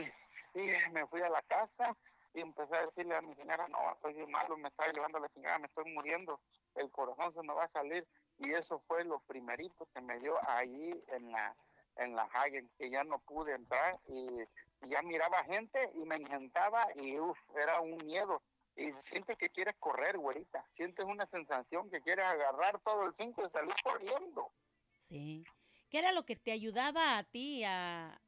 y 0.60 0.92
me 0.92 1.06
fui 1.08 1.22
a 1.22 1.30
la 1.30 1.42
casa, 1.44 1.96
y 2.34 2.42
empecé 2.42 2.76
a 2.76 2.86
decirle 2.86 3.16
a 3.16 3.22
mi 3.22 3.34
señora, 3.36 3.68
no, 3.68 3.94
estoy 3.94 4.26
malo, 4.28 4.58
me 4.58 4.70
está 4.70 4.92
llevando 4.92 5.20
la 5.20 5.30
chingada, 5.30 5.60
me 5.60 5.68
estoy 5.68 5.92
muriendo, 5.94 6.40
el 6.76 6.92
corazón 6.92 7.32
se 7.32 7.42
me 7.44 7.54
va 7.54 7.64
a 7.64 7.70
salir, 7.70 8.06
y 8.40 8.54
eso 8.54 8.82
fue 8.88 9.04
lo 9.04 9.20
primerito 9.20 9.88
que 9.94 10.02
me 10.02 10.20
dio 10.20 10.38
ahí 10.48 11.04
en 11.10 11.32
la 11.32 11.56
en 12.00 12.16
la 12.16 12.24
Hagen, 12.34 12.70
que 12.78 12.90
ya 12.90 13.04
no 13.04 13.20
pude 13.20 13.54
entrar 13.54 14.00
y, 14.08 14.42
y 14.82 14.90
ya 14.90 15.02
miraba 15.02 15.44
gente 15.44 15.92
y 15.96 16.06
me 16.06 16.16
engentaba 16.16 16.88
y 16.96 17.20
uf, 17.20 17.38
era 17.56 17.82
un 17.82 17.98
miedo. 18.06 18.42
Y 18.80 18.94
sientes 19.02 19.38
que 19.38 19.50
quieres 19.50 19.76
correr, 19.78 20.18
güerita. 20.18 20.66
Sientes 20.76 21.06
una 21.06 21.26
sensación 21.28 21.90
que 21.90 22.02
quieres 22.02 22.26
agarrar 22.26 22.80
todo 22.82 23.04
el 23.06 23.14
cinto 23.16 23.46
y 23.46 23.50
salir 23.50 23.74
corriendo. 23.84 24.52
Sí. 24.96 25.44
¿Qué 25.90 26.00
era 26.00 26.12
lo 26.12 26.24
que 26.26 26.36
te 26.36 26.52
ayudaba 26.52 27.18
a 27.18 27.24
ti 27.24 27.64
a, 27.64 28.20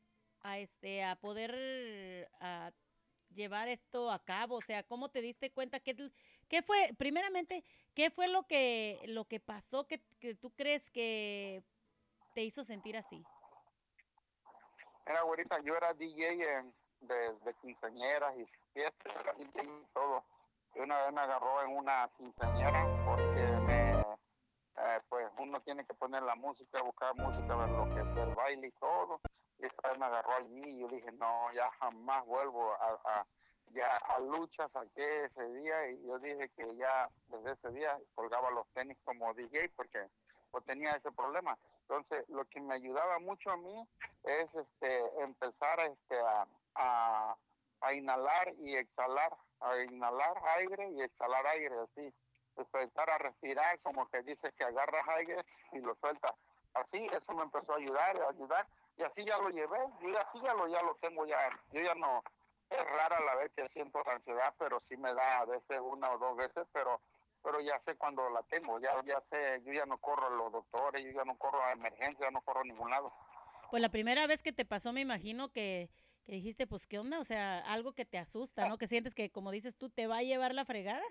a 0.41 0.57
este 0.59 1.03
a 1.03 1.15
poder 1.15 2.29
a 2.39 2.71
llevar 3.29 3.67
esto 3.67 4.11
a 4.11 4.23
cabo? 4.23 4.55
O 4.55 4.61
sea, 4.61 4.83
¿cómo 4.83 5.09
te 5.09 5.21
diste 5.21 5.51
cuenta 5.51 5.79
que 5.79 5.95
qué 6.49 6.61
fue 6.61 6.91
primeramente 6.97 7.63
qué 7.93 8.09
fue 8.09 8.27
lo 8.27 8.43
que 8.43 8.99
lo 9.07 9.25
que 9.25 9.39
pasó 9.39 9.87
que, 9.87 10.01
que 10.19 10.35
tú 10.35 10.51
crees 10.51 10.89
que 10.89 11.63
te 12.33 12.43
hizo 12.43 12.63
sentir 12.63 12.97
así? 12.97 13.23
Era 15.05 15.21
güerita, 15.23 15.59
yo 15.61 15.75
era 15.75 15.93
DJ 15.93 16.29
en- 16.29 16.73
de, 17.01 17.33
de 17.39 17.53
quinceañeras 17.61 18.37
y 18.37 18.45
fiestas 18.73 19.13
y 19.39 19.45
todo. 19.93 20.23
Una 20.75 21.03
vez 21.03 21.13
me 21.13 21.21
agarró 21.21 21.63
en 21.63 21.75
una 21.77 22.09
quinceañera 22.17 22.89
porque 23.03 23.59
me 23.61 23.91
eh, 24.77 25.01
pues 25.09 25.27
uno 25.37 25.59
tiene 25.61 25.85
que 25.85 25.93
poner 25.93 26.23
la 26.23 26.35
música, 26.35 26.81
buscar 26.81 27.13
música, 27.15 27.55
ver 27.55 27.69
lo 27.69 27.87
que 27.87 28.01
es 28.01 28.07
el 28.15 28.31
baile 28.31 28.67
y 28.67 28.71
todo. 28.71 29.19
Y 29.59 29.65
esa 29.65 29.89
vez 29.89 29.99
me 29.99 30.05
agarró 30.05 30.33
allí 30.37 30.61
y 30.65 30.79
yo 30.79 30.87
dije, 30.87 31.11
no, 31.13 31.51
ya 31.53 31.69
jamás 31.79 32.25
vuelvo 32.25 32.71
a, 32.73 32.99
a- 33.05 33.27
ya 33.73 33.87
a 33.87 34.19
lucha 34.19 34.67
saqué 34.67 35.25
ese 35.25 35.43
día 35.53 35.89
y 35.91 36.05
yo 36.05 36.19
dije 36.19 36.49
que 36.57 36.75
ya 36.75 37.09
desde 37.29 37.51
ese 37.53 37.69
día 37.71 37.97
colgaba 38.15 38.49
los 38.51 38.67
tenis 38.73 38.97
como 39.05 39.33
DJ 39.33 39.69
porque 39.77 40.07
pues 40.51 40.65
tenía 40.65 40.91
ese 40.91 41.11
problema. 41.11 41.57
Entonces, 41.83 42.27
lo 42.29 42.43
que 42.45 42.59
me 42.59 42.73
ayudaba 42.73 43.19
mucho 43.19 43.49
a 43.51 43.57
mí 43.57 43.87
es 44.23 44.53
este 44.55 45.21
empezar 45.23 45.79
este, 45.81 46.19
a, 46.19 46.45
a, 46.75 47.35
a 47.81 47.93
inhalar 47.93 48.53
y 48.57 48.75
exhalar, 48.75 49.31
a 49.61 49.83
inhalar 49.83 50.37
aire 50.57 50.89
y 50.91 51.01
exhalar 51.01 51.45
aire, 51.47 51.75
así. 51.79 52.13
Empezar 52.57 53.09
a 53.09 53.17
respirar, 53.17 53.79
como 53.81 54.07
que 54.09 54.21
dices 54.23 54.53
que 54.57 54.63
agarras 54.63 55.07
aire 55.17 55.45
y 55.71 55.79
lo 55.79 55.95
sueltas. 55.95 56.33
Así, 56.73 57.05
eso 57.05 57.33
me 57.33 57.43
empezó 57.43 57.73
a 57.73 57.77
ayudar, 57.77 58.21
a 58.21 58.29
ayudar, 58.29 58.67
y 58.97 59.03
así 59.03 59.25
ya 59.25 59.37
lo 59.37 59.49
llevé, 59.49 59.79
y 60.01 60.15
así 60.15 60.39
ya 60.41 60.53
lo, 60.53 60.67
ya 60.67 60.81
lo 60.81 60.95
tengo 60.95 61.25
ya, 61.25 61.37
yo 61.71 61.81
ya 61.81 61.95
no, 61.95 62.23
es 62.69 62.85
rara 62.85 63.19
la 63.19 63.35
vez 63.35 63.51
que 63.55 63.67
siento 63.69 64.01
la 64.05 64.13
ansiedad, 64.13 64.53
pero 64.57 64.79
sí 64.79 64.95
me 64.95 65.13
da 65.13 65.39
a 65.39 65.45
veces 65.45 65.79
una 65.81 66.11
o 66.11 66.17
dos 66.17 66.37
veces, 66.37 66.65
pero 66.71 67.01
pero 67.43 67.59
ya 67.59 67.79
sé 67.85 67.95
cuando 67.95 68.29
la 68.29 68.43
tengo, 68.43 68.79
ya 68.79 68.91
ya 69.03 69.19
sé, 69.31 69.61
yo 69.65 69.73
ya 69.73 69.85
no 69.85 69.97
corro 69.97 70.27
a 70.27 70.29
los 70.29 70.51
doctores, 70.51 71.03
yo 71.03 71.11
ya 71.11 71.25
no 71.25 71.35
corro 71.37 71.63
a 71.63 71.71
emergencia, 71.71 72.29
no 72.29 72.41
corro 72.41 72.61
a 72.61 72.65
ningún 72.65 72.89
lado. 72.89 73.11
Pues 73.71 73.81
la 73.81 73.89
primera 73.89 74.27
vez 74.27 74.43
que 74.43 74.53
te 74.53 74.63
pasó, 74.63 74.93
me 74.93 75.01
imagino 75.01 75.49
que, 75.49 75.89
que 76.25 76.33
dijiste, 76.33 76.67
pues, 76.67 76.87
¿qué 76.87 76.99
onda? 76.99 77.19
O 77.19 77.23
sea, 77.23 77.59
algo 77.59 77.93
que 77.93 78.05
te 78.05 78.17
asusta, 78.17 78.67
¿no? 78.67 78.77
Que 78.77 78.87
sientes 78.87 79.15
que, 79.15 79.31
como 79.31 79.51
dices 79.51 79.75
tú, 79.77 79.89
te 79.89 80.07
va 80.07 80.17
a 80.17 80.23
llevar 80.23 80.53
la 80.53 80.65
fregada. 80.65 81.03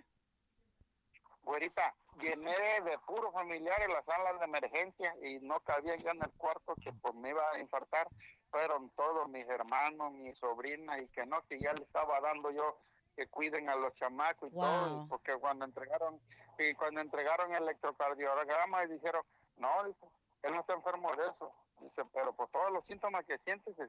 Güerita, 1.43 1.95
llené 2.21 2.53
de 2.85 2.99
puros 3.07 3.33
familiares 3.33 3.89
las 3.89 4.05
salas 4.05 4.39
de 4.39 4.45
emergencia 4.45 5.15
y 5.23 5.39
no 5.41 5.59
cabía 5.61 5.97
ya 5.97 6.11
en 6.13 6.23
el 6.23 6.31
cuarto 6.33 6.75
que 6.77 6.93
pues 6.93 7.15
me 7.15 7.31
iba 7.31 7.43
a 7.51 7.59
infartar. 7.59 8.09
Fueron 8.51 8.91
todos 8.91 9.29
mis 9.29 9.49
hermanos, 9.49 10.13
mis 10.13 10.39
sobrinas 10.39 11.01
y 11.01 11.09
que 11.09 11.25
no, 11.27 11.43
que 11.49 11.59
ya 11.59 11.73
le 11.73 11.83
estaba 11.83 12.21
dando 12.21 12.51
yo 12.51 12.79
que 13.17 13.27
cuiden 13.27 13.69
a 13.69 13.75
los 13.75 13.95
chamacos 13.95 14.53
y 14.53 14.55
Wow. 14.55 14.65
todo, 14.65 15.09
porque 15.09 15.35
cuando 15.37 15.65
entregaron 15.65 16.21
y 16.59 16.75
cuando 16.75 17.01
entregaron 17.01 17.53
el 17.55 17.63
electrocardiograma 17.65 18.85
y 18.85 18.89
dijeron, 18.89 19.23
no, 19.57 19.87
él 19.87 20.53
no 20.53 20.61
está 20.61 20.75
enfermo 20.75 21.11
de 21.17 21.25
eso. 21.25 21.53
Dice, 21.81 22.03
pero 22.13 22.33
por 22.35 22.49
todos 22.51 22.71
los 22.71 22.87
síntomas 22.87 23.25
que 23.25 23.39
siente, 23.39 23.71
dice, 23.71 23.89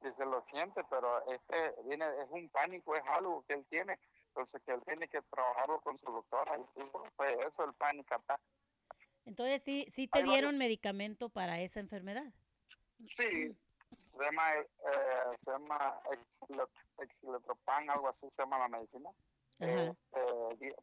sí, 0.00 0.08
dice, 0.08 0.24
lo 0.24 0.42
siente, 0.50 0.82
pero 0.90 1.24
este 1.30 1.74
viene, 1.84 2.04
es 2.22 2.28
un 2.30 2.48
pánico, 2.50 2.94
es 2.94 3.02
algo 3.06 3.44
que 3.46 3.54
él 3.54 3.66
tiene. 3.68 3.98
Entonces 4.28 4.62
que 4.64 4.72
él 4.72 4.82
tiene 4.86 5.08
que 5.08 5.20
trabajarlo 5.22 5.80
con 5.80 5.98
su 5.98 6.10
doctora. 6.12 6.58
Y 6.58 6.64
sí, 6.68 6.90
fue 7.16 7.32
eso 7.46 7.64
el 7.64 7.74
pánico. 7.74 8.14
Entonces, 9.24 9.62
sí, 9.62 9.86
sí 9.90 10.06
te 10.08 10.22
dieron 10.22 10.56
medicamento 10.58 11.28
para 11.28 11.60
esa 11.60 11.80
enfermedad. 11.80 12.24
Sí, 13.16 13.56
se 13.96 14.18
llama, 14.18 14.54
eh, 14.54 14.66
se 15.44 15.50
llama 15.50 16.00
exilo- 16.10 16.68
exilotropan, 16.98 17.90
algo 17.90 18.08
así 18.08 18.28
se 18.30 18.42
llama 18.42 18.58
la 18.58 18.68
medicina. 18.68 19.10
Eh, 19.60 19.92
eh, 20.12 20.74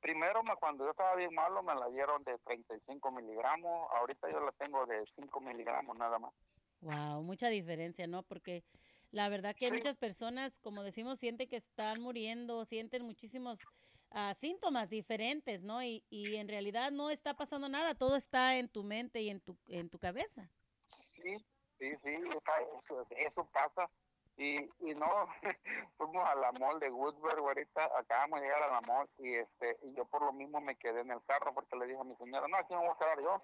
primero, 0.00 0.42
me- 0.42 0.56
cuando 0.56 0.84
yo 0.84 0.90
estaba 0.90 1.16
bien 1.16 1.34
malo, 1.34 1.62
me 1.62 1.74
la 1.74 1.88
dieron 1.88 2.22
de 2.24 2.38
35 2.38 3.10
miligramos. 3.10 3.90
Ahorita 3.92 4.30
yo 4.30 4.40
la 4.40 4.52
tengo 4.52 4.86
de 4.86 5.04
5 5.14 5.40
miligramos 5.40 5.96
nada 5.96 6.18
más. 6.18 6.32
Wow, 6.82 7.22
mucha 7.22 7.48
diferencia, 7.48 8.06
¿no? 8.08 8.24
Porque 8.24 8.64
la 9.12 9.28
verdad 9.28 9.54
que 9.54 9.66
hay 9.66 9.72
muchas 9.72 9.96
personas, 9.96 10.58
como 10.58 10.82
decimos, 10.82 11.18
sienten 11.18 11.48
que 11.48 11.56
están 11.56 12.00
muriendo, 12.00 12.64
sienten 12.64 13.04
muchísimos 13.04 13.60
ah, 14.10 14.34
síntomas 14.34 14.90
diferentes, 14.90 15.62
¿no? 15.62 15.82
Y, 15.82 16.04
y 16.10 16.36
en 16.36 16.48
realidad 16.48 16.90
no 16.90 17.10
está 17.10 17.34
pasando 17.34 17.68
nada, 17.68 17.94
todo 17.94 18.16
está 18.16 18.56
en 18.56 18.68
tu 18.68 18.82
mente 18.82 19.20
y 19.20 19.30
en 19.30 19.40
tu, 19.40 19.56
en 19.68 19.88
tu 19.90 19.98
cabeza. 19.98 20.50
Sí, 20.88 21.36
sí, 21.78 21.92
sí, 22.02 22.18
eso, 22.80 23.06
eso 23.10 23.48
pasa. 23.52 23.88
Y, 24.36 24.56
y 24.80 24.94
no, 24.96 25.06
fuimos 25.98 26.24
a 26.24 26.34
la 26.34 26.52
mall 26.52 26.80
de 26.80 26.90
Woodbury 26.90 27.38
ahorita, 27.38 27.90
acabamos 27.96 28.40
de 28.40 28.46
llegar 28.46 28.62
a 28.64 28.72
la 28.72 28.80
mall 28.80 29.08
y 29.18 29.34
este 29.34 29.76
y 29.82 29.94
yo 29.94 30.04
por 30.06 30.22
lo 30.22 30.32
mismo 30.32 30.60
me 30.60 30.74
quedé 30.76 31.02
en 31.02 31.10
el 31.10 31.22
carro 31.24 31.52
porque 31.54 31.76
le 31.76 31.86
dije 31.86 32.00
a 32.00 32.04
mi 32.04 32.16
señora, 32.16 32.48
no, 32.48 32.56
aquí 32.56 32.74
me 32.74 32.80
voy 32.80 32.88
a 32.88 32.98
quedar 32.98 33.20
yo. 33.20 33.42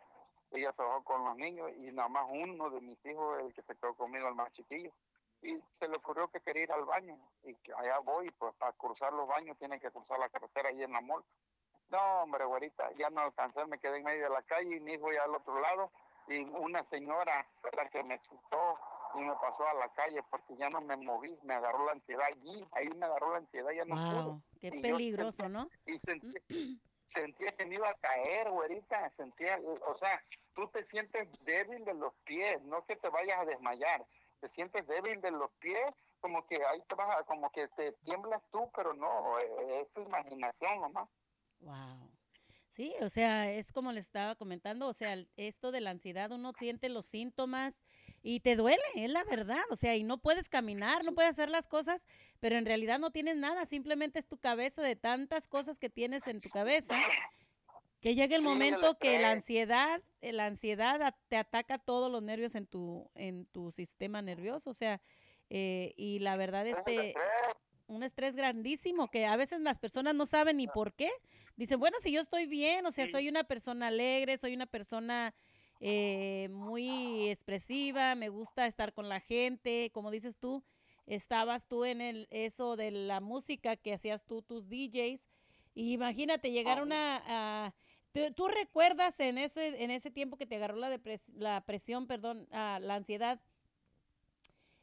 Ella 0.51 0.73
se 0.73 0.83
bajó 0.83 1.05
con 1.05 1.25
los 1.25 1.37
niños 1.37 1.71
y 1.77 1.93
nada 1.93 2.09
más 2.09 2.27
uno 2.31 2.71
de 2.71 2.81
mis 2.81 2.99
hijos, 3.05 3.41
el 3.41 3.53
que 3.53 3.63
se 3.63 3.77
quedó 3.77 3.95
conmigo, 3.95 4.29
el 4.29 4.35
más 4.35 4.53
chiquillo. 4.53 4.93
Y 5.43 5.57
se 5.73 5.87
le 5.87 5.97
ocurrió 5.97 6.29
que 6.29 6.41
quería 6.41 6.65
ir 6.65 6.73
al 6.73 6.85
baño 6.85 7.17
y 7.45 7.55
que 7.57 7.73
allá 7.73 7.99
voy, 8.01 8.29
pues 8.39 8.55
para 8.57 8.73
cruzar 8.73 9.13
los 9.13 9.29
baños 9.29 9.57
tiene 9.59 9.79
que 9.79 9.91
cruzar 9.91 10.19
la 10.19 10.29
carretera 10.29 10.71
ahí 10.71 10.83
en 10.83 10.93
la 10.93 11.01
mall. 11.01 11.25
No, 11.91 12.23
hombre, 12.23 12.45
güerita, 12.45 12.91
ya 12.99 13.09
no 13.11 13.21
alcancé, 13.21 13.65
me 13.67 13.79
quedé 13.79 13.99
en 13.99 14.05
medio 14.05 14.25
de 14.25 14.31
la 14.31 14.43
calle 14.43 14.77
y 14.77 14.81
mi 14.81 14.95
hijo 14.95 15.13
ya 15.13 15.23
al 15.23 15.35
otro 15.35 15.61
lado. 15.61 15.91
Y 16.29 16.43
una 16.45 16.85
señora 16.91 17.47
la 17.77 17.89
que 17.89 18.03
me 18.03 18.21
chutó 18.21 18.79
y 19.15 19.21
me 19.21 19.35
pasó 19.37 19.67
a 19.67 19.75
la 19.75 19.89
calle 19.91 20.23
porque 20.31 20.57
ya 20.57 20.69
no 20.69 20.81
me 20.81 20.97
moví, 20.97 21.35
me 21.43 21.55
agarró 21.55 21.87
la 21.87 21.93
ansiedad 21.93 22.27
allí, 22.27 22.65
ahí 22.73 22.89
me 22.91 23.07
agarró 23.07 23.33
la 23.33 23.39
ansiedad, 23.39 23.71
ya 23.71 23.85
no 23.85 23.95
pude. 23.95 24.23
Wow, 24.23 24.43
qué 24.61 24.69
Y 24.69 24.77
yo 24.77 24.83
peligroso, 24.83 25.49
¿no? 25.49 25.69
Y 25.87 25.99
sentí, 25.99 26.35
sentía 27.09 27.53
que 27.53 27.67
me 27.67 27.77
iba 27.77 27.89
a 27.89 27.95
caer, 27.95 28.51
güerita, 28.51 29.11
sentía, 29.17 29.59
o 29.87 29.97
sea, 29.97 30.23
tú 30.55 30.69
te 30.69 30.85
sientes 30.85 31.29
débil 31.45 31.85
de 31.85 31.95
los 31.95 32.15
pies, 32.25 32.63
no 32.63 32.85
que 32.87 32.97
te 32.97 33.09
vayas 33.09 33.41
a 33.41 33.45
desmayar, 33.45 34.07
te 34.41 34.49
sientes 34.49 34.87
débil 34.87 35.21
de 35.21 35.31
los 35.31 35.51
pies, 35.59 35.91
como 36.21 36.47
que 36.47 36.57
ahí 36.57 36.83
te 36.89 36.95
vas 36.95 37.19
a, 37.19 37.25
como 37.25 37.51
que 37.51 37.69
te 37.69 37.93
tiemblas 38.05 38.43
tú, 38.51 38.71
pero 38.75 38.93
no, 38.95 39.39
eh, 39.39 39.81
es 39.81 39.93
tu 39.93 40.03
imaginación 40.03 40.81
nomás. 40.81 41.09
Wow. 41.61 42.11
Sí, 42.69 42.95
o 43.01 43.09
sea, 43.09 43.51
es 43.51 43.73
como 43.73 43.91
les 43.91 44.05
estaba 44.05 44.37
comentando, 44.37 44.87
o 44.87 44.93
sea, 44.93 45.17
esto 45.37 45.73
de 45.73 45.81
la 45.81 45.91
ansiedad, 45.91 46.31
uno 46.31 46.53
siente 46.53 46.89
los 46.89 47.07
síntomas 47.07 47.85
y 48.23 48.41
te 48.41 48.57
duele, 48.57 48.83
es 48.95 49.11
la 49.11 49.25
verdad, 49.25 49.63
o 49.71 49.77
sea, 49.77 49.97
y 49.97 50.03
no 50.05 50.19
puedes 50.19 50.49
caminar, 50.49 51.05
no 51.05 51.15
puedes 51.15 51.31
hacer 51.31 51.51
las 51.51 51.67
cosas, 51.67 52.07
pero 52.41 52.57
en 52.57 52.67
realidad 52.67 52.99
no 52.99 53.11
tienes 53.11 53.37
nada, 53.37 53.65
simplemente 53.67 54.19
es 54.19 54.27
tu 54.27 54.39
cabeza 54.39 54.83
de 54.83 54.97
tantas 54.97 55.49
cosas 55.49 55.79
que 55.79 55.91
tienes 55.91 56.27
en 56.27 56.41
tu 56.41 56.51
cabeza, 56.51 56.97
que 58.01 58.15
llega 58.15 58.37
el 58.37 58.43
Sí, 58.43 58.49
momento 58.49 58.97
que 58.99 59.19
la 59.19 59.33
ansiedad, 59.33 60.03
eh, 60.21 60.33
la 60.33 60.47
ansiedad 60.47 61.15
te 61.29 61.37
ataca 61.37 61.79
todos 61.79 62.11
los 62.11 62.23
nervios 62.23 62.55
en 62.55 62.67
tu, 62.67 63.11
en 63.15 63.47
tu 63.47 63.71
sistema 63.71 64.23
nervioso, 64.23 64.71
o 64.71 64.75
sea, 64.75 65.01
eh, 65.51 65.95
y 65.97 66.19
la 66.21 66.37
verdad, 66.37 66.67
este, 66.67 67.15
un 67.87 68.03
estrés 68.03 68.35
grandísimo 68.37 69.09
que 69.09 69.27
a 69.27 69.37
veces 69.37 69.61
las 69.61 69.79
personas 69.79 70.15
no 70.15 70.27
saben 70.27 70.59
ni 70.59 70.67
por 70.69 70.93
qué. 70.95 71.11
Dicen, 71.57 71.81
bueno, 71.81 71.97
si 72.03 72.13
yo 72.13 72.21
estoy 72.21 72.47
bien, 72.47 72.85
o 72.87 72.93
sea, 72.93 73.09
soy 73.09 73.29
una 73.29 73.45
persona 73.45 73.89
alegre, 73.89 74.37
soy 74.39 74.55
una 74.55 74.67
persona 74.67 75.35
eh, 75.81 76.49
muy 76.51 77.29
expresiva, 77.31 78.15
me 78.15 78.29
gusta 78.29 78.67
estar 78.67 78.93
con 78.93 79.09
la 79.09 79.21
gente, 79.21 79.91
como 79.93 80.11
dices 80.11 80.37
tú, 80.39 80.65
estabas 81.07 81.67
tú 81.67 81.85
en 81.85 82.01
el 82.01 82.27
eso 82.31 82.77
de 82.77 82.91
la 82.91 83.21
música 83.21 83.77
que 83.77 83.95
hacías 83.95 84.25
tú, 84.25 84.43
tus 84.43 84.69
DJs, 84.69 85.27
y 85.75 85.93
imagínate 85.93 86.51
llegar 86.51 86.79
a 86.79 86.83
una... 86.83 87.23
a- 87.27 87.75
¿tú, 88.13 88.21
tú 88.35 88.49
recuerdas 88.49 89.21
en 89.21 89.39
ese, 89.39 89.83
en 89.83 89.91
ese 89.91 90.11
tiempo 90.11 90.37
que 90.37 90.47
te 90.47 90.57
agarró 90.57 90.77
la, 90.77 90.91
depres- 90.91 91.33
la 91.35 91.61
presión, 91.65 92.07
perdón, 92.07 92.49
la 92.51 92.95
ansiedad, 92.95 93.41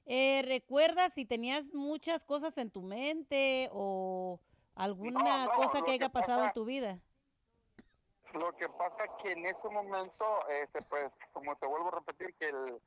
eh, 0.05 0.43
¿Recuerdas 0.43 1.13
si 1.13 1.25
tenías 1.25 1.73
muchas 1.73 2.23
cosas 2.25 2.57
en 2.59 2.69
tu 2.69 2.83
mente 2.83 3.69
o 3.73 4.39
alguna 4.75 5.45
No, 5.47 5.51
no, 5.51 5.55
cosa 5.55 5.81
que 5.81 5.91
haya 5.93 6.07
que 6.07 6.13
pasado 6.13 6.45
en 6.45 6.53
tu 6.53 6.65
vida? 6.65 6.99
Lo 8.36 8.51
que 8.57 8.67
pasa 8.67 9.07
que 9.23 9.31
en 9.31 9.45
ese 9.45 9.69
momento, 9.69 10.45
este, 10.49 10.81
pues, 10.89 11.09
como 11.31 11.55
te 11.55 11.65
vuelvo 11.67 11.88
a 11.88 11.99
repetir, 11.99 12.33
que 12.36 12.49
el, 12.49 12.81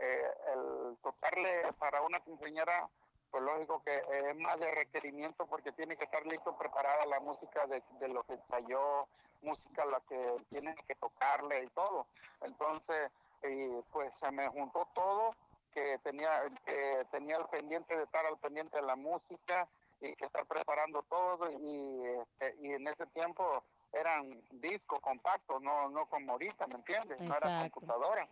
eh, 0.00 0.96
tocarle 1.02 1.72
para 1.78 2.02
una 2.02 2.20
quinceañera, 2.20 2.88
pues 3.30 3.42
lógico 3.42 3.82
que 3.82 3.96
es 3.96 4.36
más 4.36 4.60
de 4.60 4.70
requerimiento 4.70 5.46
porque 5.46 5.72
tiene 5.72 5.96
que 5.96 6.04
estar 6.04 6.24
listo, 6.26 6.54
preparada 6.58 7.06
la 7.06 7.20
música 7.20 7.66
de, 7.66 7.82
de 8.00 8.08
lo 8.08 8.22
que 8.24 8.34
ensayó, 8.34 9.08
música 9.40 9.86
la 9.86 10.00
que 10.00 10.36
tiene 10.50 10.74
que 10.86 10.94
tocarle 10.96 11.64
y 11.64 11.68
todo. 11.68 12.06
Entonces, 12.42 13.10
y, 13.44 13.80
pues 13.92 14.14
se 14.16 14.30
me 14.30 14.46
juntó 14.48 14.86
todo, 14.94 15.30
que 15.72 15.98
tenía, 16.02 16.42
que 16.66 17.06
tenía 17.10 17.38
el 17.38 17.46
pendiente 17.46 17.96
de 17.96 18.04
estar 18.04 18.26
al 18.26 18.36
pendiente 18.38 18.76
de 18.76 18.82
la 18.82 18.96
música 18.96 19.66
y 20.02 20.14
que 20.16 20.26
estar 20.26 20.44
preparando 20.44 21.02
todo 21.04 21.50
y, 21.50 22.06
este, 22.20 22.56
y 22.60 22.72
en 22.72 22.86
ese 22.88 23.06
tiempo 23.06 23.64
eran 23.92 24.42
discos 24.52 25.00
compactos, 25.00 25.60
no, 25.62 25.88
no 25.90 26.06
como 26.08 26.32
ahorita, 26.32 26.66
¿me 26.66 26.76
entiendes? 26.76 27.20
No 27.20 27.36
era 27.36 27.60
computadora. 27.70 28.28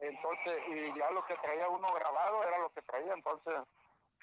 Entonces, 0.00 0.62
y 0.68 0.98
ya 0.98 1.10
lo 1.10 1.24
que 1.24 1.34
traía 1.36 1.68
uno 1.68 1.88
grabado 1.92 2.42
era 2.44 2.58
lo 2.58 2.70
que 2.70 2.82
traía, 2.82 3.12
entonces, 3.14 3.54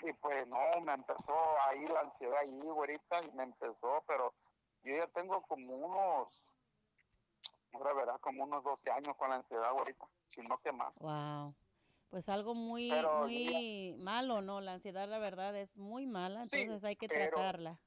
y 0.04 0.14
pues 0.14 0.48
no, 0.48 0.82
me 0.82 0.94
empezó 0.94 1.36
ahí 1.68 1.86
la 1.88 2.02
ansiedad 2.02 2.38
ahí, 2.40 2.60
güerita, 2.62 3.22
y 3.24 3.32
me 3.32 3.44
empezó, 3.44 4.04
pero 4.08 4.34
yo 4.84 4.96
ya 4.96 5.08
tengo 5.08 5.42
como 5.44 5.74
unos, 5.76 6.28
ahora 7.74 7.94
verás, 7.94 8.20
como 8.20 8.44
unos 8.44 8.64
12 8.64 8.90
años 8.92 9.16
con 9.18 9.30
la 9.30 9.38
ansiedad 9.38 9.66
ahorita, 9.66 10.06
si 10.28 10.42
no 10.42 10.58
que 10.60 10.72
más. 10.72 10.98
Wow. 11.00 11.54
Pues 12.10 12.30
algo 12.30 12.54
muy, 12.56 12.90
Pero 12.90 13.24
muy 13.24 13.96
malo, 13.98 14.42
¿no? 14.42 14.62
La 14.62 14.74
ansiedad, 14.74 15.10
la 15.10 15.18
verdad, 15.18 15.54
es 15.58 15.76
muy 15.76 16.06
mala, 16.06 16.46
Sí, 16.46 16.62
entonces 16.62 16.86
hay 16.86 16.96
que 16.96 17.10
pero- 17.10 17.32
tratarla. 17.36 17.78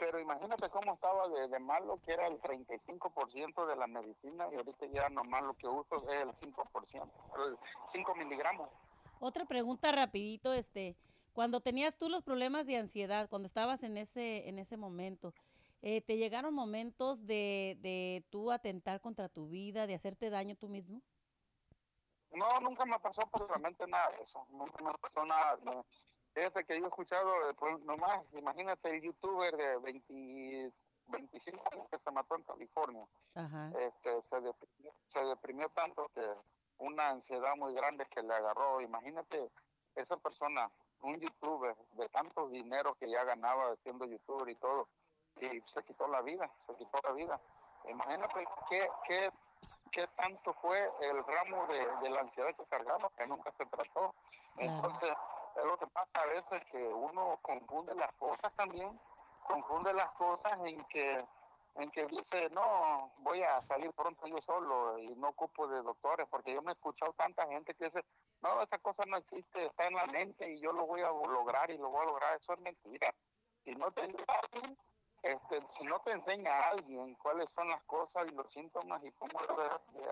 Pero 0.00 0.18
imagínate 0.18 0.70
cómo 0.70 0.94
estaba 0.94 1.28
de, 1.28 1.48
de 1.48 1.58
malo, 1.60 2.00
que 2.04 2.12
era 2.12 2.26
el 2.26 2.40
35% 2.40 3.66
de 3.66 3.76
la 3.76 3.86
medicina, 3.86 4.48
y 4.50 4.56
ahorita 4.56 4.86
ya 4.86 5.10
nomás 5.10 5.42
lo 5.42 5.54
que 5.54 5.68
uso 5.68 5.96
es 6.08 6.22
el 6.22 6.30
5%, 6.30 7.10
el 7.46 7.58
5 7.86 8.14
miligramos. 8.14 8.70
Otra 9.20 9.44
pregunta 9.44 9.92
rapidito, 9.92 10.54
este, 10.54 10.96
cuando 11.34 11.60
tenías 11.60 11.98
tú 11.98 12.08
los 12.08 12.22
problemas 12.22 12.66
de 12.66 12.78
ansiedad, 12.78 13.28
cuando 13.28 13.46
estabas 13.46 13.82
en 13.82 13.98
ese, 13.98 14.48
en 14.48 14.58
ese 14.58 14.78
momento, 14.78 15.34
eh, 15.82 16.00
¿te 16.00 16.16
llegaron 16.16 16.54
momentos 16.54 17.26
de, 17.26 17.76
de 17.80 18.24
tú 18.30 18.50
atentar 18.50 19.02
contra 19.02 19.28
tu 19.28 19.48
vida, 19.48 19.86
de 19.86 19.94
hacerte 19.94 20.30
daño 20.30 20.56
tú 20.56 20.68
mismo? 20.70 21.02
No, 22.32 22.60
nunca 22.60 22.86
me 22.86 22.98
pasó 23.00 23.22
por 23.26 23.50
la 23.50 23.58
mente 23.58 23.86
nada 23.86 24.08
de 24.16 24.22
eso. 24.22 24.46
Nunca 24.50 24.82
me 24.82 24.92
pasó 24.98 25.24
nada. 25.26 25.58
No. 25.64 25.84
Fíjate 26.34 26.64
que 26.64 26.78
yo 26.78 26.84
he 26.84 26.88
escuchado, 26.88 27.50
eh, 27.50 27.54
pues, 27.58 27.80
nomás, 27.80 28.20
imagínate 28.32 28.90
el 28.90 29.02
youtuber 29.02 29.56
de 29.56 29.78
20, 29.78 30.72
25 31.08 31.64
años 31.72 31.88
que 31.90 31.98
se 31.98 32.10
mató 32.12 32.36
en 32.36 32.42
California. 32.44 33.06
Ajá. 33.34 33.72
Este, 33.78 34.22
se, 34.22 34.40
deprimió, 34.40 34.94
se 35.06 35.24
deprimió 35.24 35.68
tanto 35.70 36.08
que 36.14 36.24
una 36.78 37.10
ansiedad 37.10 37.56
muy 37.56 37.74
grande 37.74 38.06
que 38.06 38.22
le 38.22 38.32
agarró. 38.32 38.80
Imagínate 38.80 39.50
esa 39.96 40.16
persona, 40.18 40.70
un 41.02 41.18
youtuber 41.18 41.74
de 41.92 42.08
tanto 42.10 42.48
dinero 42.48 42.94
que 42.94 43.10
ya 43.10 43.24
ganaba 43.24 43.74
siendo 43.82 44.06
youtuber 44.06 44.48
y 44.48 44.54
todo, 44.56 44.88
y 45.40 45.60
se 45.66 45.82
quitó 45.82 46.06
la 46.08 46.22
vida, 46.22 46.50
se 46.66 46.74
quitó 46.76 46.98
la 47.02 47.12
vida. 47.12 47.40
Imagínate 47.88 48.46
qué, 48.68 48.88
qué, 49.06 49.30
qué 49.90 50.06
tanto 50.16 50.52
fue 50.54 50.78
el 51.00 51.24
ramo 51.24 51.66
de, 51.66 51.86
de 52.02 52.10
la 52.10 52.20
ansiedad 52.20 52.54
que 52.54 52.64
cargaba, 52.66 53.10
que 53.16 53.26
nunca 53.26 53.50
se 53.52 53.66
trató. 53.66 54.14
Entonces, 54.58 55.12
es 55.56 55.64
lo 55.64 55.78
que 55.78 55.86
pasa 55.88 56.20
a 56.20 56.26
veces 56.26 56.62
que 56.70 56.82
uno 56.82 57.38
confunde 57.42 57.94
las 57.94 58.12
cosas 58.14 58.52
también, 58.56 58.98
confunde 59.46 59.92
las 59.92 60.10
cosas 60.12 60.52
en 60.64 60.82
que 60.84 61.24
en 61.76 61.90
que 61.90 62.04
dice, 62.06 62.50
no, 62.50 63.12
voy 63.18 63.42
a 63.42 63.62
salir 63.62 63.92
pronto 63.92 64.26
yo 64.26 64.38
solo 64.38 64.98
y 64.98 65.08
no 65.14 65.28
ocupo 65.28 65.68
de 65.68 65.82
doctores, 65.82 66.26
porque 66.28 66.52
yo 66.52 66.62
me 66.62 66.72
he 66.72 66.74
escuchado 66.74 67.12
tanta 67.12 67.46
gente 67.46 67.74
que 67.74 67.84
dice, 67.84 68.04
no, 68.42 68.60
esa 68.62 68.78
cosa 68.78 69.04
no 69.06 69.16
existe, 69.16 69.66
está 69.66 69.86
en 69.86 69.94
la 69.94 70.06
mente 70.06 70.50
y 70.50 70.60
yo 70.60 70.72
lo 70.72 70.86
voy 70.86 71.02
a 71.02 71.10
lograr 71.10 71.70
y 71.70 71.78
lo 71.78 71.90
voy 71.90 72.02
a 72.02 72.06
lograr, 72.06 72.36
eso 72.36 72.54
es 72.54 72.60
mentira. 72.60 73.14
Si 73.64 73.70
no 73.72 73.90
te, 73.92 74.02
este, 75.22 75.60
si 75.68 75.84
no 75.84 76.00
te 76.00 76.12
enseña 76.12 76.52
a 76.52 76.70
alguien 76.70 77.14
cuáles 77.16 77.50
son 77.52 77.68
las 77.68 77.82
cosas 77.84 78.26
y 78.30 78.34
los 78.34 78.50
síntomas 78.52 79.02
y 79.04 79.12
cómo 79.12 79.38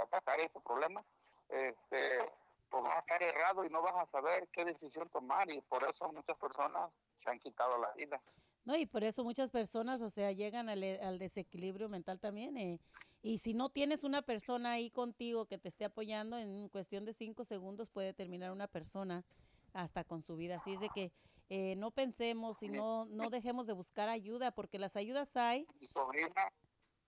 atacar 0.03 0.41
ese 0.41 0.61
problema, 0.61 1.03
este, 1.49 2.30
pues 2.70 2.82
vas 2.82 2.97
a 2.97 3.01
estar 3.01 3.17
errado 3.28 3.64
y 3.64 3.70
no 3.70 3.82
vas 3.82 3.94
a 3.96 4.06
saber 4.06 4.48
qué 4.52 4.64
decisión 4.64 5.08
tomar 5.10 5.50
y 5.50 5.60
por 5.62 5.84
eso 5.84 6.10
muchas 6.12 6.36
personas 6.38 6.90
se 7.16 7.30
han 7.30 7.38
quitado 7.38 7.78
la 7.78 7.92
vida. 7.92 8.20
No, 8.64 8.76
y 8.76 8.86
por 8.86 9.02
eso 9.04 9.24
muchas 9.24 9.50
personas, 9.50 10.02
o 10.02 10.10
sea, 10.10 10.32
llegan 10.32 10.68
al, 10.68 10.82
al 10.82 11.18
desequilibrio 11.18 11.88
mental 11.88 12.20
también. 12.20 12.56
eh, 12.56 12.78
y 13.22 13.38
si 13.38 13.52
no 13.52 13.68
tienes 13.68 14.04
una 14.04 14.22
persona 14.22 14.72
ahí 14.72 14.90
contigo 14.90 15.46
que 15.46 15.58
te 15.58 15.68
esté 15.68 15.84
apoyando, 15.84 16.38
en 16.38 16.68
cuestión 16.68 17.04
de 17.04 17.12
cinco 17.12 17.44
segundos 17.44 17.88
puede 17.90 18.14
terminar 18.14 18.52
una 18.52 18.68
persona 18.68 19.24
hasta 19.72 20.04
con 20.04 20.22
su 20.22 20.36
vida. 20.36 20.56
Así 20.56 20.74
es 20.74 20.80
de 20.80 20.88
que 20.90 21.12
eh, 21.48 21.74
no 21.76 21.90
pensemos 21.90 22.62
y 22.62 22.68
no, 22.68 23.06
no 23.06 23.30
dejemos 23.30 23.66
de 23.66 23.72
buscar 23.72 24.08
ayuda, 24.08 24.50
porque 24.52 24.78
las 24.78 24.96
ayudas 24.96 25.36
hay. 25.36 25.66
Mi 25.80 25.86
sobrina, 25.88 26.52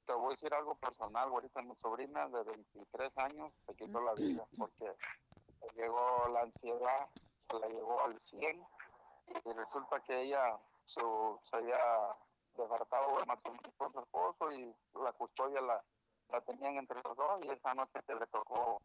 te 0.07 0.13
voy 0.15 0.29
a 0.29 0.31
decir 0.31 0.53
algo 0.53 0.75
personal, 0.77 1.29
ahorita 1.29 1.63
mi 1.63 1.77
sobrina 1.77 2.29
de 2.29 2.43
23 2.43 3.19
años 3.19 3.53
se 3.65 3.75
quitó 3.75 4.01
la 4.01 4.15
vida 4.15 4.45
porque 4.59 4.87
llegó 5.75 6.29
la 6.33 6.41
ansiedad, 6.41 7.09
se 7.49 7.59
la 7.59 7.69
llevó 7.69 8.01
al 8.05 8.19
100 8.21 8.67
y 9.45 9.53
resulta 9.53 10.01
que 10.01 10.23
ella 10.23 10.59
su, 10.85 11.39
se 11.43 11.57
había 11.57 11.79
desbartado 12.57 13.17
del 13.17 13.27
matrimonio 13.27 13.73
con 13.77 13.93
su 13.93 14.01
esposo 14.01 14.53
y 14.53 14.75
la 15.03 15.13
custodia 15.13 15.61
la, 15.61 15.83
la 16.31 16.41
tenían 16.43 16.77
entre 16.77 17.01
los 17.03 17.17
dos 17.17 17.41
y 17.45 17.51
esa 17.51 17.75
noche 17.75 18.01
que 18.07 18.15
le 18.15 18.27
tocó 18.27 18.81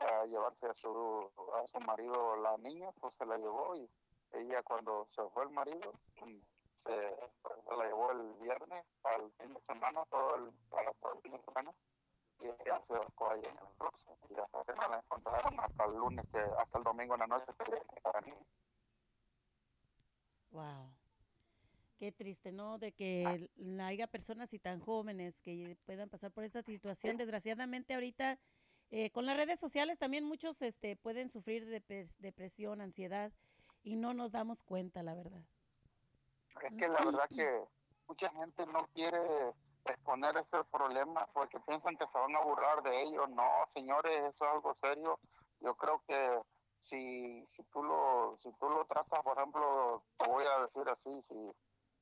eh, 0.00 0.26
llevarse 0.28 0.66
a 0.66 0.74
su, 0.74 1.30
a 1.54 1.66
su 1.66 1.80
marido 1.80 2.36
la 2.36 2.56
niña, 2.58 2.90
pues 3.00 3.14
se 3.16 3.26
la 3.26 3.36
llevó 3.36 3.76
y 3.76 3.88
ella 4.32 4.62
cuando 4.62 5.06
se 5.10 5.22
fue 5.30 5.44
el 5.44 5.50
marido 5.50 5.92
mm, 6.22 6.38
se, 6.76 7.16
pues, 7.42 7.54
se 7.68 7.76
la 7.76 7.84
llevó 7.86 8.10
el 8.12 8.34
viernes 8.34 8.84
el 9.16 9.32
fin 9.32 9.54
de 9.54 9.60
semana, 9.62 10.04
todo 10.10 10.36
el, 10.36 10.52
para 10.70 10.92
todo 10.94 11.14
el 11.14 11.22
fin 11.22 11.32
de 11.32 11.42
semana 11.42 11.72
y 12.40 12.46
ella 12.46 12.80
se 12.86 12.94
dejó 12.94 13.30
ahí 13.30 13.40
en 13.40 13.58
el 13.58 14.34
y 14.36 14.38
hasta 14.38 14.64
que 14.64 14.72
la 14.90 14.98
encontraron 14.98 15.60
hasta 15.60 15.84
el 15.84 15.94
lunes, 15.96 16.24
que, 16.32 16.38
hasta 16.38 16.78
el 16.78 16.84
domingo 16.84 17.14
en 17.14 17.20
la 17.20 17.26
noche 17.26 17.46
que. 17.64 17.82
Wow. 20.50 20.90
Qué 21.98 22.12
triste, 22.12 22.52
¿no? 22.52 22.78
De 22.78 22.92
que 22.92 23.48
l- 23.56 23.82
haya 23.82 24.06
personas 24.06 24.54
y 24.54 24.58
tan 24.58 24.80
jóvenes 24.80 25.42
que 25.42 25.76
puedan 25.84 26.08
pasar 26.08 26.30
por 26.30 26.44
esta 26.44 26.62
situación. 26.62 27.16
Desgraciadamente 27.16 27.94
ahorita 27.94 28.38
eh, 28.90 29.10
con 29.10 29.26
las 29.26 29.36
redes 29.36 29.58
sociales 29.58 29.98
también 29.98 30.24
muchos 30.24 30.62
este, 30.62 30.96
pueden 30.96 31.30
sufrir 31.30 31.66
de 31.66 32.08
depresión, 32.18 32.80
ansiedad 32.80 33.32
y 33.82 33.96
no 33.96 34.14
nos 34.14 34.32
damos 34.32 34.62
cuenta, 34.62 35.02
la 35.02 35.14
verdad. 35.14 35.42
Es 36.62 36.74
que 36.76 36.88
la 36.88 37.04
verdad 37.04 37.28
que 37.28 37.64
mucha 38.06 38.30
gente 38.30 38.64
no 38.66 38.86
quiere 38.94 39.18
exponer 39.84 40.36
ese 40.38 40.62
problema 40.64 41.26
porque 41.32 41.58
piensan 41.60 41.96
que 41.96 42.06
se 42.06 42.18
van 42.18 42.36
a 42.36 42.40
burlar 42.40 42.82
de 42.82 43.02
ellos. 43.02 43.28
No, 43.30 43.48
señores, 43.68 44.12
eso 44.12 44.44
es 44.44 44.50
algo 44.50 44.74
serio. 44.74 45.18
Yo 45.60 45.74
creo 45.76 46.02
que 46.06 46.42
si, 46.80 47.46
si 47.50 47.62
tú 47.64 47.82
lo 47.82 48.36
si 48.38 48.52
tú 48.52 48.68
lo 48.68 48.84
tratas, 48.86 49.20
por 49.22 49.36
ejemplo, 49.38 50.02
te 50.16 50.28
voy 50.30 50.44
a 50.44 50.60
decir 50.62 50.88
así, 50.88 51.22
si 51.22 51.52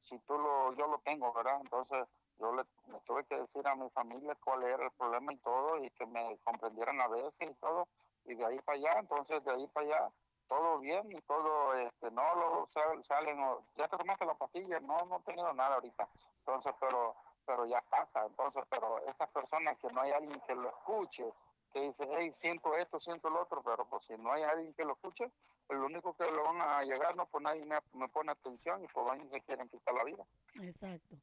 si 0.00 0.18
tú 0.20 0.38
lo 0.38 0.72
yo 0.74 0.86
lo 0.86 0.98
tengo, 1.00 1.32
¿verdad? 1.32 1.60
Entonces 1.62 2.06
yo 2.38 2.52
le, 2.52 2.64
tuve 3.04 3.24
que 3.24 3.36
decir 3.38 3.66
a 3.66 3.74
mi 3.74 3.88
familia 3.90 4.36
cuál 4.44 4.62
era 4.64 4.84
el 4.84 4.92
problema 4.92 5.32
y 5.32 5.38
todo 5.38 5.78
y 5.82 5.90
que 5.90 6.06
me 6.06 6.38
comprendieran 6.44 7.00
a 7.00 7.08
veces 7.08 7.50
y 7.50 7.54
todo 7.54 7.88
y 8.24 8.34
de 8.34 8.44
ahí 8.44 8.58
para 8.60 8.78
allá, 8.78 8.90
entonces 9.00 9.42
de 9.44 9.52
ahí 9.52 9.66
para 9.68 9.86
allá 9.86 10.12
todo 10.48 10.78
bien 10.78 11.10
y 11.10 11.20
todo, 11.22 11.74
este, 11.74 12.10
no 12.10 12.22
lo 12.34 12.66
sal- 12.68 13.02
salen, 13.04 13.38
ya 13.76 13.88
te 13.88 13.96
tomaste 13.96 14.24
la 14.26 14.34
pastilla, 14.34 14.78
no, 14.80 14.96
no 15.06 15.16
he 15.16 15.22
tenido 15.22 15.52
nada 15.54 15.74
ahorita, 15.76 16.08
entonces, 16.38 16.72
pero, 16.80 17.14
pero 17.46 17.64
ya 17.66 17.80
pasa, 17.88 18.26
entonces, 18.26 18.64
pero 18.68 18.98
esas 19.06 19.28
personas 19.30 19.78
que 19.78 19.88
no 19.88 20.00
hay 20.00 20.10
alguien 20.12 20.40
que 20.46 20.54
lo 20.54 20.68
escuche, 20.68 21.24
que 21.72 21.80
dice, 21.80 22.08
hey, 22.18 22.32
siento 22.34 22.74
esto, 22.76 22.98
siento 23.00 23.30
lo 23.30 23.42
otro, 23.42 23.62
pero 23.62 23.88
pues 23.88 24.06
si 24.06 24.14
no 24.18 24.32
hay 24.32 24.42
alguien 24.42 24.72
que 24.74 24.84
lo 24.84 24.92
escuche, 24.92 25.30
pues 25.66 25.78
lo 25.78 25.86
único 25.86 26.14
que 26.16 26.24
lo 26.24 26.44
van 26.44 26.60
a 26.60 26.82
llegar, 26.82 27.14
no, 27.16 27.26
pues 27.26 27.42
nadie 27.42 27.64
me, 27.66 27.76
me 27.92 28.08
pone 28.08 28.32
atención 28.32 28.82
y 28.82 28.88
pues 28.88 29.06
y 29.24 29.28
se 29.28 29.40
quieren 29.42 29.68
quitar 29.68 29.94
la 29.94 30.04
vida. 30.04 30.26
Exacto. 30.60 31.16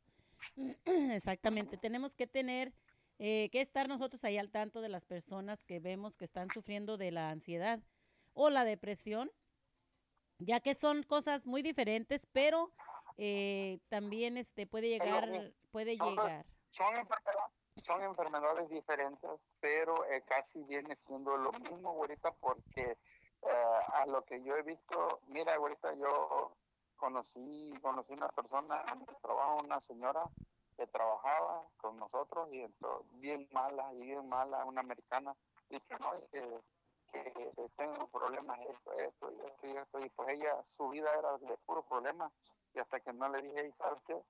Exactamente. 0.85 1.77
Tenemos 1.77 2.15
que 2.15 2.27
tener 2.27 2.73
eh, 3.19 3.49
que 3.51 3.61
estar 3.61 3.87
nosotros 3.87 4.23
ahí 4.23 4.37
al 4.37 4.49
tanto 4.49 4.81
de 4.81 4.89
las 4.89 5.05
personas 5.05 5.63
que 5.63 5.79
vemos 5.79 6.17
que 6.17 6.25
están 6.25 6.49
sufriendo 6.49 6.97
de 6.97 7.11
la 7.11 7.29
ansiedad 7.29 7.79
o 8.33 8.49
la 8.49 8.65
depresión, 8.65 9.31
ya 10.39 10.59
que 10.59 10.75
son 10.75 11.03
cosas 11.03 11.45
muy 11.45 11.61
diferentes, 11.61 12.25
pero 12.25 12.71
eh, 13.17 13.79
también 13.89 14.37
este 14.37 14.67
puede 14.67 14.89
llegar, 14.89 15.29
puede 15.71 15.97
Son- 15.97 16.09
llegar. 16.09 16.45
Son, 16.71 16.95
enfermedades, 16.95 17.53
son 17.83 18.01
enfermedades 18.03 18.69
diferentes, 18.69 19.29
pero 19.59 20.05
eh, 20.05 20.23
casi 20.27 20.63
viene 20.63 20.95
siendo 21.05 21.37
lo 21.37 21.51
mismo, 21.51 21.89
ahorita, 21.89 22.31
porque 22.39 22.97
eh, 23.43 23.79
a 23.93 24.05
lo 24.07 24.23
que 24.23 24.41
yo 24.43 24.55
he 24.55 24.63
visto, 24.63 25.19
mira, 25.27 25.55
ahorita 25.55 25.93
yo 25.95 26.51
conocí, 26.97 27.73
conocí 27.81 28.13
una 28.13 28.29
persona 28.29 28.83
trabajo, 29.21 29.61
una 29.63 29.79
señora 29.81 30.23
que 30.77 30.87
trabajaba 30.87 31.67
con 31.77 31.97
nosotros 31.97 32.47
y 32.51 32.61
entonces, 32.61 33.19
bien 33.19 33.47
mala, 33.51 33.93
y 33.93 34.05
bien 34.05 34.27
mala, 34.27 34.65
una 34.65 34.81
americana, 34.81 35.35
y 35.69 35.79
que 35.79 35.95
no, 35.99 36.11
que, 36.31 36.41
que 37.11 37.69
tengo 37.77 38.07
problemas, 38.07 38.59
esto, 38.61 38.93
esto, 38.93 39.31
y 39.31 39.45
esto, 39.45 39.67
y 39.67 39.77
esto, 39.77 39.99
y 39.99 40.09
pues 40.09 40.29
ella, 40.29 40.55
su 40.65 40.89
vida 40.89 41.11
era 41.17 41.37
de 41.37 41.55
puro 41.65 41.83
problema, 41.83 42.31
y 42.73 42.79
hasta 42.79 42.99
que 42.99 43.13
no 43.13 43.29
le 43.29 43.41
dije, 43.41 43.61
"Ey, 43.61 43.71
¿sabes 43.77 44.01
qué? 44.07 44.21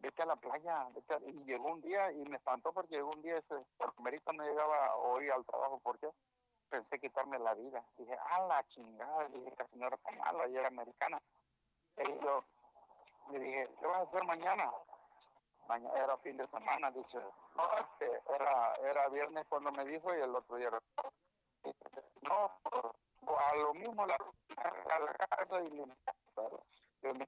vete 0.00 0.22
a 0.22 0.26
la 0.26 0.36
playa, 0.36 0.88
vete 0.94 1.14
a-". 1.14 1.20
y 1.26 1.32
llegó 1.44 1.72
un 1.72 1.80
día 1.80 2.12
y 2.12 2.24
me 2.24 2.36
espantó 2.36 2.72
porque 2.72 2.96
llegó 2.96 3.10
un 3.14 3.22
día 3.22 3.36
ese, 3.36 3.56
porque 3.78 4.02
Merito 4.02 4.32
no 4.32 4.44
llegaba 4.44 4.96
hoy 4.96 5.28
al 5.30 5.44
trabajo 5.44 5.80
porque 5.82 6.08
pensé 6.70 6.98
quitarme 7.00 7.38
la 7.38 7.54
vida. 7.54 7.84
Dije, 7.96 8.16
a 8.30 8.40
la 8.46 8.64
chingada, 8.68 9.28
dije, 9.28 9.48
esta 9.48 9.66
señora 9.68 9.96
está 9.96 10.10
mala 10.18 10.48
y 10.48 10.56
era 10.56 10.68
americana. 10.68 11.20
Y 11.98 12.18
yo, 12.24 12.44
Le 13.30 13.38
dije, 13.40 13.68
¿qué 13.78 13.86
vas 13.86 13.98
a 13.98 14.02
hacer 14.02 14.24
mañana? 14.24 14.72
Mañana 15.68 15.94
era 16.02 16.16
fin 16.18 16.36
de 16.36 16.46
semana, 16.48 16.90
dice. 16.90 17.18
No, 17.56 17.64
este, 17.78 18.22
era, 18.34 18.72
era 18.74 19.08
viernes 19.08 19.44
cuando 19.48 19.70
me 19.72 19.84
dijo 19.84 20.14
y 20.14 20.20
el 20.20 20.34
otro 20.34 20.56
día 20.56 20.68
era... 20.68 20.78
No, 22.22 22.50
a 23.36 23.54
lo 23.56 23.74
mismo 23.74 24.06
la, 24.06 24.16
la 24.56 25.14
casa 25.14 25.60
y 25.62 25.70
limpiar, 25.70 26.52
me- 27.02 27.26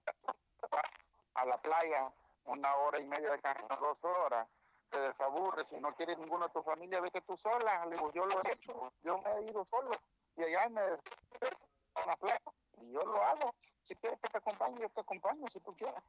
a 1.35 1.45
la 1.45 1.57
playa 1.59 2.11
una 2.47 2.75
hora 2.77 3.01
y 3.01 3.07
media 3.07 3.33
de 3.33 3.41
camino, 3.41 3.69
dos 3.81 3.99
horas, 4.03 4.49
te 4.91 5.01
desaburres, 5.01 5.69
si 5.69 5.77
no 5.81 5.95
quieres 5.95 6.19
ninguno 6.19 6.47
de 6.47 6.53
tu 6.53 6.63
familia, 6.63 7.01
vete 7.01 7.21
tú 7.21 7.37
sola, 7.37 7.87
le 7.87 7.97
digo, 7.97 8.13
yo 8.13 8.27
lo 8.27 8.43
he 8.43 8.53
hecho, 8.53 8.93
yo 9.03 9.19
me 9.19 9.31
he 9.31 9.51
ido 9.51 9.65
solo, 9.67 9.91
y 10.37 10.43
allá 10.43 10.69
me 10.69 10.81
a 10.81 12.07
la 12.07 12.17
playa, 12.17 12.41
y 12.79 12.93
yo 12.93 13.01
lo 13.01 13.23
hago, 13.23 13.55
si 13.85 13.95
quieres 13.97 14.19
que 14.21 14.29
te 14.29 14.39
acompañe, 14.39 14.81
yo 14.81 14.89
te 14.89 15.01
acompaño, 15.01 15.47
si 15.49 15.61
tú 15.61 15.75
quieres. 15.77 16.03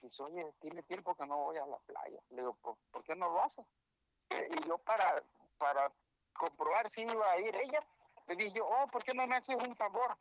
Y 0.00 0.06
dice, 0.06 0.22
oye, 0.22 0.52
tiene 0.60 0.82
tiempo 0.84 1.14
que 1.14 1.26
no 1.26 1.36
voy 1.38 1.56
a 1.58 1.66
la 1.66 1.78
playa, 1.78 2.20
le 2.30 2.42
digo, 2.42 2.54
¿por, 2.54 2.76
por 2.90 3.02
qué 3.04 3.16
no 3.16 3.28
lo 3.28 3.42
haces? 3.42 3.64
Y 4.30 4.68
yo 4.68 4.78
para, 4.78 5.22
para 5.58 5.92
comprobar 6.32 6.90
si 6.90 7.02
iba 7.02 7.30
a 7.30 7.38
ir 7.38 7.54
ella, 7.56 7.80
le 8.26 8.36
dije 8.36 8.60
oh, 8.60 8.86
¿por 8.90 9.02
qué 9.04 9.14
no 9.14 9.26
me 9.26 9.36
haces 9.36 9.56
un 9.56 9.76
favor? 9.76 10.16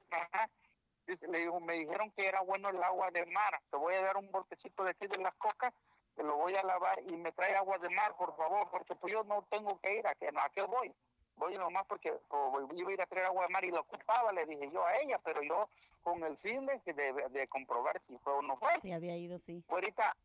Dice, 1.07 1.27
le 1.27 1.39
digo, 1.39 1.59
me 1.59 1.73
dijeron 1.73 2.11
que 2.11 2.25
era 2.25 2.41
bueno 2.41 2.69
el 2.69 2.81
agua 2.83 3.11
de 3.11 3.25
mar. 3.25 3.59
Te 3.69 3.77
voy 3.77 3.93
a 3.95 4.01
dar 4.01 4.17
un 4.17 4.31
botecito 4.31 4.83
de 4.83 4.91
aquí 4.91 5.07
de 5.07 5.17
las 5.17 5.33
cocas, 5.35 5.73
te 6.15 6.23
lo 6.23 6.37
voy 6.37 6.55
a 6.55 6.63
lavar 6.63 6.99
y 7.07 7.17
me 7.17 7.31
trae 7.31 7.55
agua 7.55 7.77
de 7.79 7.89
mar, 7.89 8.15
por 8.17 8.35
favor, 8.35 8.69
porque 8.69 8.95
pues 8.95 9.13
yo 9.13 9.23
no 9.23 9.43
tengo 9.49 9.79
que 9.79 9.97
ir, 9.97 10.07
¿a 10.07 10.15
qué, 10.15 10.27
a 10.27 10.49
qué 10.49 10.61
voy? 10.63 10.93
Voy 11.37 11.53
nomás 11.55 11.85
porque 11.87 12.11
pues, 12.11 12.65
iba 12.75 12.89
a 12.89 12.93
ir 12.93 13.01
a 13.01 13.05
traer 13.07 13.25
agua 13.25 13.47
de 13.47 13.49
mar 13.53 13.65
y 13.65 13.71
lo 13.71 13.81
ocupaba, 13.81 14.31
le 14.31 14.45
dije 14.45 14.69
yo 14.71 14.85
a 14.85 14.95
ella, 14.97 15.19
pero 15.23 15.41
yo 15.41 15.67
con 16.03 16.23
el 16.23 16.37
fin 16.37 16.65
de, 16.65 16.93
de, 16.93 17.29
de 17.29 17.47
comprobar 17.47 17.99
si 18.03 18.17
fue 18.19 18.33
o 18.33 18.41
no 18.41 18.57
fue. 18.57 18.69
Sí, 18.81 18.91
había 18.91 19.17
ido, 19.17 19.37
sí. 19.39 19.63
Ahorita 19.69 20.15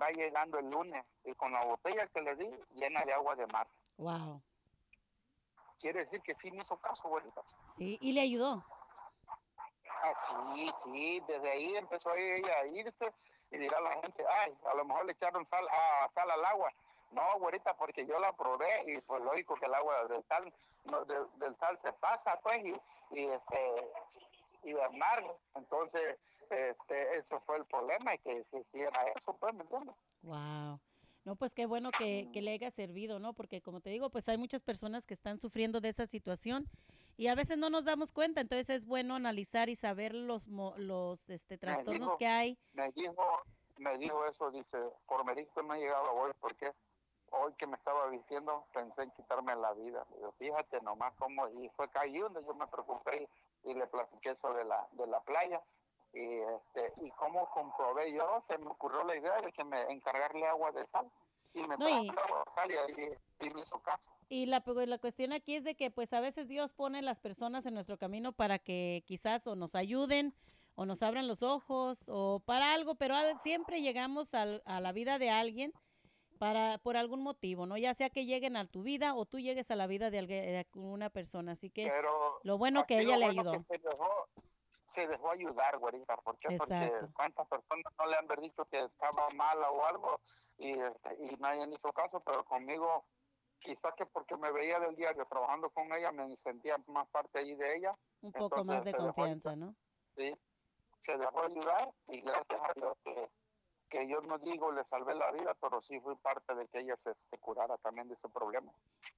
va 0.00 0.10
llegando 0.10 0.58
el 0.58 0.68
lunes 0.70 1.04
y 1.24 1.34
con 1.34 1.52
la 1.52 1.64
botella 1.64 2.06
que 2.08 2.20
le 2.20 2.34
di 2.36 2.50
llena 2.74 3.02
de 3.04 3.12
agua 3.12 3.36
de 3.36 3.46
mar. 3.46 3.66
Wow. 3.98 4.42
Quiere 5.78 6.00
decir 6.00 6.20
que 6.22 6.34
sí 6.34 6.50
me 6.50 6.62
hizo 6.62 6.76
caso, 6.78 7.06
abuelita. 7.06 7.42
Sí, 7.76 7.98
y 8.00 8.12
le 8.12 8.22
ayudó. 8.22 8.64
Ah, 10.02 10.14
sí, 10.84 11.20
desde 11.26 11.50
ahí 11.50 11.76
empezó 11.76 12.14
ella 12.14 12.58
a 12.60 12.66
irse 12.66 13.12
y 13.50 13.58
dirá 13.58 13.80
la 13.80 14.00
gente, 14.02 14.24
ay, 14.28 14.56
a 14.70 14.74
lo 14.74 14.84
mejor 14.84 15.06
le 15.06 15.12
echaron 15.12 15.46
sal, 15.46 15.66
ah, 15.70 16.08
sal 16.14 16.30
al 16.30 16.44
agua. 16.44 16.72
No, 17.12 17.22
abuelita, 17.22 17.74
porque 17.76 18.04
yo 18.04 18.18
la 18.18 18.32
probé 18.32 18.66
y 18.86 19.00
pues 19.02 19.22
lógico 19.22 19.54
que 19.54 19.66
el 19.66 19.74
agua 19.74 20.06
del 20.06 20.24
sal, 20.24 20.52
no, 20.84 21.04
del, 21.04 21.56
sal 21.56 21.78
se 21.82 21.92
pasa, 21.94 22.38
pues, 22.42 22.64
y, 22.64 22.74
y 23.12 23.26
este, 23.26 23.90
y 24.64 24.78
amargo. 24.80 25.38
Entonces, 25.54 26.18
este, 26.50 27.18
eso 27.18 27.40
fue 27.46 27.58
el 27.58 27.64
problema, 27.66 28.14
y 28.14 28.18
que 28.18 28.44
se 28.50 28.58
hiciera 28.58 29.04
eso, 29.14 29.36
pues, 29.38 29.54
¿me 29.54 29.62
entiendes? 29.62 29.94
Wow. 30.22 30.80
No, 31.24 31.34
pues 31.36 31.52
qué 31.52 31.66
bueno 31.66 31.90
que, 31.90 32.28
que 32.32 32.42
le 32.42 32.52
haya 32.52 32.70
servido, 32.70 33.18
¿no? 33.18 33.34
Porque 33.34 33.60
como 33.60 33.80
te 33.80 33.90
digo, 33.90 34.10
pues 34.10 34.28
hay 34.28 34.36
muchas 34.36 34.62
personas 34.62 35.06
que 35.06 35.14
están 35.14 35.38
sufriendo 35.38 35.80
de 35.80 35.88
esa 35.88 36.06
situación 36.06 36.68
y 37.16 37.28
a 37.28 37.34
veces 37.34 37.56
no 37.58 37.70
nos 37.70 37.84
damos 37.84 38.12
cuenta, 38.12 38.40
entonces 38.40 38.68
es 38.70 38.86
bueno 38.86 39.14
analizar 39.14 39.68
y 39.68 39.76
saber 39.76 40.14
los 40.14 40.46
los 40.48 41.30
este 41.30 41.58
trastornos 41.58 42.00
dijo- 42.00 42.18
que 42.18 42.26
hay. 42.26 42.58
me 42.72 42.90
dijo, 42.92 43.40
me 43.78 43.98
dijo 43.98 44.24
eso, 44.26 44.50
dice, 44.50 44.78
por 45.06 45.24
médico 45.24 45.62
no 45.62 45.74
he 45.74 45.78
llegado 45.80 46.12
hoy, 46.12 46.32
porque 46.40 46.72
hoy 47.30 47.52
que 47.54 47.66
me 47.66 47.76
estaba 47.76 48.06
vistiendo 48.08 48.64
pensé 48.72 49.02
en 49.02 49.10
quitarme 49.12 49.54
la 49.56 49.72
vida. 49.74 50.06
Fíjate 50.38 50.80
nomás 50.82 51.12
cómo, 51.18 51.48
y 51.48 51.68
fue 51.70 51.88
donde 52.20 52.42
yo 52.46 52.54
me 52.54 52.66
preocupé 52.68 53.28
y, 53.64 53.70
y 53.70 53.74
le 53.74 53.86
platiqué 53.86 54.30
eso 54.30 54.52
de 54.54 54.64
la, 54.64 54.86
de 54.92 55.06
la 55.06 55.20
playa. 55.20 55.60
Y, 56.12 56.38
este, 56.38 56.94
y 57.02 57.10
cómo 57.10 57.50
comprobé 57.50 58.14
yo, 58.14 58.42
se 58.48 58.56
me 58.58 58.68
ocurrió 58.70 59.04
la 59.04 59.16
idea 59.16 59.36
de 59.42 59.52
que 59.52 59.64
me 59.64 59.82
encargarle 59.92 60.46
agua 60.46 60.72
de 60.72 60.86
sal. 60.86 61.10
Y 61.52 61.60
me 61.66 61.76
No, 61.76 61.88
y- 61.88 62.08
agua 62.08 62.44
de 62.68 62.76
sal 62.76 63.16
y 63.40 63.50
me 63.50 63.60
hizo 63.60 63.78
caso. 63.80 64.08
Y 64.28 64.46
la, 64.46 64.60
pues, 64.64 64.88
la 64.88 64.98
cuestión 64.98 65.32
aquí 65.32 65.54
es 65.54 65.64
de 65.64 65.76
que 65.76 65.90
pues 65.90 66.12
a 66.12 66.20
veces 66.20 66.48
Dios 66.48 66.72
pone 66.72 67.00
las 67.02 67.20
personas 67.20 67.64
en 67.66 67.74
nuestro 67.74 67.96
camino 67.98 68.32
para 68.32 68.58
que 68.58 69.04
quizás 69.06 69.46
o 69.46 69.54
nos 69.54 69.74
ayuden 69.74 70.34
o 70.74 70.84
nos 70.84 71.02
abran 71.02 71.28
los 71.28 71.42
ojos 71.42 72.06
o 72.08 72.40
para 72.40 72.74
algo, 72.74 72.96
pero 72.96 73.14
al- 73.14 73.38
siempre 73.40 73.80
llegamos 73.80 74.34
al- 74.34 74.62
a 74.66 74.80
la 74.80 74.92
vida 74.92 75.18
de 75.18 75.30
alguien 75.30 75.72
para 76.38 76.76
por 76.78 76.96
algún 76.98 77.22
motivo, 77.22 77.64
¿no? 77.66 77.76
Ya 77.78 77.94
sea 77.94 78.10
que 78.10 78.26
lleguen 78.26 78.56
a 78.56 78.66
tu 78.66 78.82
vida 78.82 79.14
o 79.14 79.24
tú 79.24 79.38
llegues 79.38 79.70
a 79.70 79.76
la 79.76 79.86
vida 79.86 80.10
de, 80.10 80.18
alguien, 80.18 80.44
de 80.44 80.66
una 80.74 81.08
persona. 81.08 81.52
Así 81.52 81.70
que 81.70 81.86
Pero 81.88 82.40
lo 82.42 82.58
bueno 82.58 82.84
que 82.84 82.98
ella 82.98 83.16
le 83.16 83.26
ayudó. 83.26 83.52
se 83.52 83.78
dejó, 83.78 84.28
se 84.88 85.06
dejó 85.06 85.30
ayudar, 85.30 85.78
güerita. 85.78 86.16
¿Por 86.18 86.36
qué? 86.38 86.48
Exacto. 86.54 86.92
Porque 86.98 87.12
cuántas 87.14 87.48
personas 87.48 87.92
no 87.98 88.06
le 88.06 88.16
han 88.16 88.40
dicho 88.42 88.64
que 88.66 88.80
estaba 88.80 89.30
mala 89.30 89.70
o 89.70 89.86
algo 89.86 90.20
y, 90.58 90.72
este, 90.72 91.16
y 91.20 91.36
nadie 91.36 91.64
hizo 91.70 91.88
caso, 91.92 92.20
pero 92.20 92.44
conmigo, 92.44 93.06
quizás 93.66 93.92
que 93.96 94.06
porque 94.06 94.36
me 94.36 94.52
veía 94.52 94.78
del 94.78 94.94
diario 94.94 95.26
trabajando 95.26 95.68
con 95.70 95.92
ella, 95.92 96.12
me 96.12 96.36
sentía 96.36 96.76
más 96.86 97.08
parte 97.08 97.40
ahí 97.40 97.54
de 97.56 97.76
ella. 97.76 97.94
un 98.22 98.32
poco 98.32 98.60
entonces 98.60 98.66
más 98.66 98.84
de 98.84 98.92
dejó 98.92 99.04
confianza, 99.06 99.50
ayudar. 99.50 99.68
¿no? 99.68 99.76
Sí, 100.16 100.34
se 101.00 101.18
dejó 101.18 101.42
ayudar 101.42 101.92
y 102.08 102.20
gracias 102.20 102.60
a 102.62 102.72
Dios 102.76 102.96
que, 103.04 103.30
que 103.88 104.08
yo 104.08 104.20
no 104.20 104.38
digo 104.38 104.70
le 104.70 104.84
salvé 104.84 105.16
la 105.16 105.32
vida, 105.32 105.56
pero 105.60 105.80
sí 105.80 105.98
fui 106.00 106.14
parte 106.16 106.54
de 106.54 106.68
que 106.68 106.78
ella 106.78 106.96
se, 106.98 107.12
se 107.14 107.38
curara 107.38 107.76
también 107.78 108.08
de 108.08 108.14
ese 108.14 108.28
problema. 108.28 108.72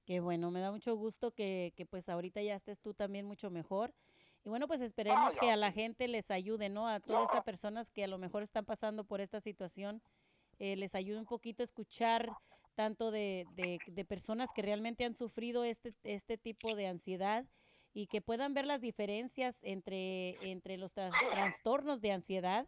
Qué 0.05 0.19
bueno, 0.19 0.49
me 0.49 0.61
da 0.61 0.71
mucho 0.71 0.95
gusto 0.95 1.31
que, 1.31 1.71
que 1.75 1.85
pues 1.85 2.09
ahorita 2.09 2.41
ya 2.41 2.55
estés 2.55 2.79
tú 2.79 2.95
también 2.95 3.27
mucho 3.27 3.51
mejor. 3.51 3.93
Y 4.43 4.49
bueno, 4.49 4.67
pues 4.67 4.81
esperemos 4.81 5.37
que 5.37 5.51
a 5.51 5.57
la 5.57 5.71
gente 5.71 6.07
les 6.07 6.31
ayude, 6.31 6.69
¿no? 6.69 6.87
A 6.87 7.01
todas 7.01 7.29
esas 7.29 7.43
personas 7.43 7.91
que 7.91 8.05
a 8.05 8.07
lo 8.07 8.17
mejor 8.17 8.41
están 8.41 8.65
pasando 8.65 9.03
por 9.03 9.19
esta 9.19 9.41
situación, 9.41 10.01
eh, 10.59 10.77
les 10.77 10.95
ayude 10.95 11.19
un 11.19 11.25
poquito 11.25 11.61
a 11.61 11.65
escuchar 11.65 12.29
tanto 12.79 13.11
de, 13.11 13.45
de, 13.55 13.77
de 13.87 14.05
personas 14.05 14.51
que 14.55 14.61
realmente 14.61 15.03
han 15.03 15.13
sufrido 15.13 15.65
este, 15.65 15.93
este 16.05 16.37
tipo 16.37 16.75
de 16.75 16.87
ansiedad 16.87 17.43
y 17.93 18.07
que 18.07 18.21
puedan 18.21 18.53
ver 18.53 18.65
las 18.65 18.79
diferencias 18.79 19.57
entre, 19.63 20.37
entre 20.49 20.77
los 20.77 20.93
tras- 20.93 21.11
trastornos 21.33 21.99
de 21.99 22.13
ansiedad 22.13 22.67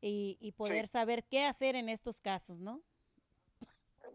y, 0.00 0.38
y 0.40 0.52
poder 0.52 0.86
saber 0.86 1.24
qué 1.24 1.44
hacer 1.44 1.74
en 1.74 1.88
estos 1.88 2.20
casos, 2.20 2.60
¿no? 2.60 2.80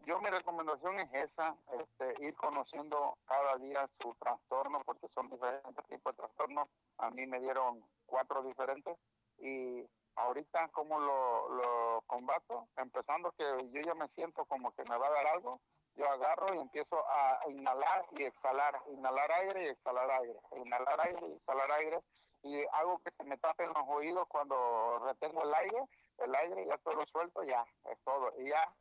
yo 0.05 0.17
mi 0.21 0.29
recomendación 0.29 0.97
es 1.01 1.13
esa, 1.13 1.57
este, 1.77 2.25
ir 2.25 2.33
conociendo 2.35 3.17
cada 3.25 3.57
día 3.57 3.89
su 4.01 4.15
trastorno, 4.15 4.79
porque 4.85 5.09
son 5.09 5.29
diferentes 5.29 5.85
tipos 5.87 6.13
de 6.13 6.17
trastornos. 6.23 6.69
A 6.99 7.09
mí 7.09 7.27
me 7.27 7.41
dieron 7.41 7.83
cuatro 8.05 8.43
diferentes 8.43 8.97
y 9.39 9.83
ahorita 10.15 10.69
cómo 10.69 10.99
lo, 10.99 11.49
lo 11.49 12.03
combato, 12.07 12.67
empezando 12.77 13.31
que 13.31 13.43
yo 13.71 13.81
ya 13.81 13.93
me 13.95 14.07
siento 14.09 14.45
como 14.45 14.73
que 14.73 14.83
me 14.89 14.97
va 14.97 15.07
a 15.07 15.11
dar 15.11 15.27
algo, 15.27 15.59
yo 15.95 16.09
agarro 16.09 16.53
y 16.55 16.59
empiezo 16.59 16.97
a 17.07 17.39
inhalar 17.49 18.05
y 18.11 18.23
exhalar, 18.23 18.81
inhalar 18.91 19.31
aire 19.31 19.65
y 19.65 19.67
exhalar 19.69 20.09
aire, 20.11 20.39
inhalar 20.55 21.01
aire 21.01 21.27
y 21.27 21.33
exhalar 21.33 21.71
aire 21.71 21.99
y 22.43 22.61
hago 22.73 22.99
que 22.99 23.11
se 23.11 23.23
me 23.23 23.37
tapen 23.37 23.67
los 23.67 23.87
oídos 23.87 24.27
cuando 24.27 24.99
retengo 24.99 25.43
el 25.43 25.53
aire, 25.53 25.83
el 26.17 26.35
aire 26.35 26.65
ya 26.67 26.77
todo 26.79 26.95
lo 26.95 27.05
suelto, 27.05 27.43
ya, 27.43 27.63
es 27.91 27.97
todo, 28.03 28.33
y 28.39 28.49
ya. 28.49 28.73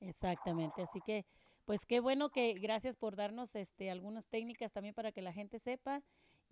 Exactamente, 0.00 0.82
así 0.82 1.00
que 1.00 1.24
pues 1.64 1.86
qué 1.86 2.00
bueno 2.00 2.30
que 2.30 2.54
gracias 2.54 2.96
por 2.96 3.16
darnos 3.16 3.54
este 3.56 3.90
algunas 3.90 4.28
técnicas 4.28 4.72
también 4.72 4.94
para 4.94 5.12
que 5.12 5.22
la 5.22 5.32
gente 5.32 5.58
sepa, 5.58 6.02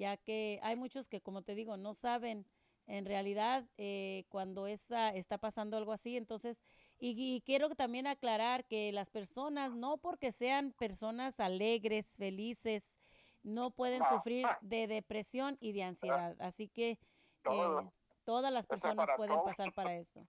ya 0.00 0.16
que 0.16 0.58
hay 0.62 0.76
muchos 0.76 1.08
que 1.08 1.20
como 1.20 1.42
te 1.42 1.54
digo 1.54 1.76
no 1.76 1.92
saben 1.92 2.46
en 2.86 3.04
realidad 3.04 3.66
eh, 3.76 4.24
cuando 4.30 4.66
está, 4.66 5.10
está 5.10 5.36
pasando 5.38 5.76
algo 5.76 5.92
así, 5.92 6.16
entonces 6.16 6.62
y, 6.98 7.14
y 7.16 7.42
quiero 7.42 7.68
también 7.76 8.06
aclarar 8.06 8.64
que 8.64 8.90
las 8.92 9.10
personas 9.10 9.72
no 9.72 9.98
porque 9.98 10.32
sean 10.32 10.72
personas 10.72 11.38
alegres, 11.38 12.16
felices, 12.16 12.96
no 13.42 13.70
pueden 13.70 14.02
sufrir 14.04 14.46
de 14.62 14.86
depresión 14.86 15.58
y 15.60 15.72
de 15.72 15.84
ansiedad, 15.84 16.34
así 16.40 16.68
que 16.68 16.98
eh, 17.44 17.90
todas 18.24 18.52
las 18.52 18.66
personas 18.66 19.08
pueden 19.16 19.40
pasar 19.44 19.72
para 19.72 19.94
eso. 19.96 20.26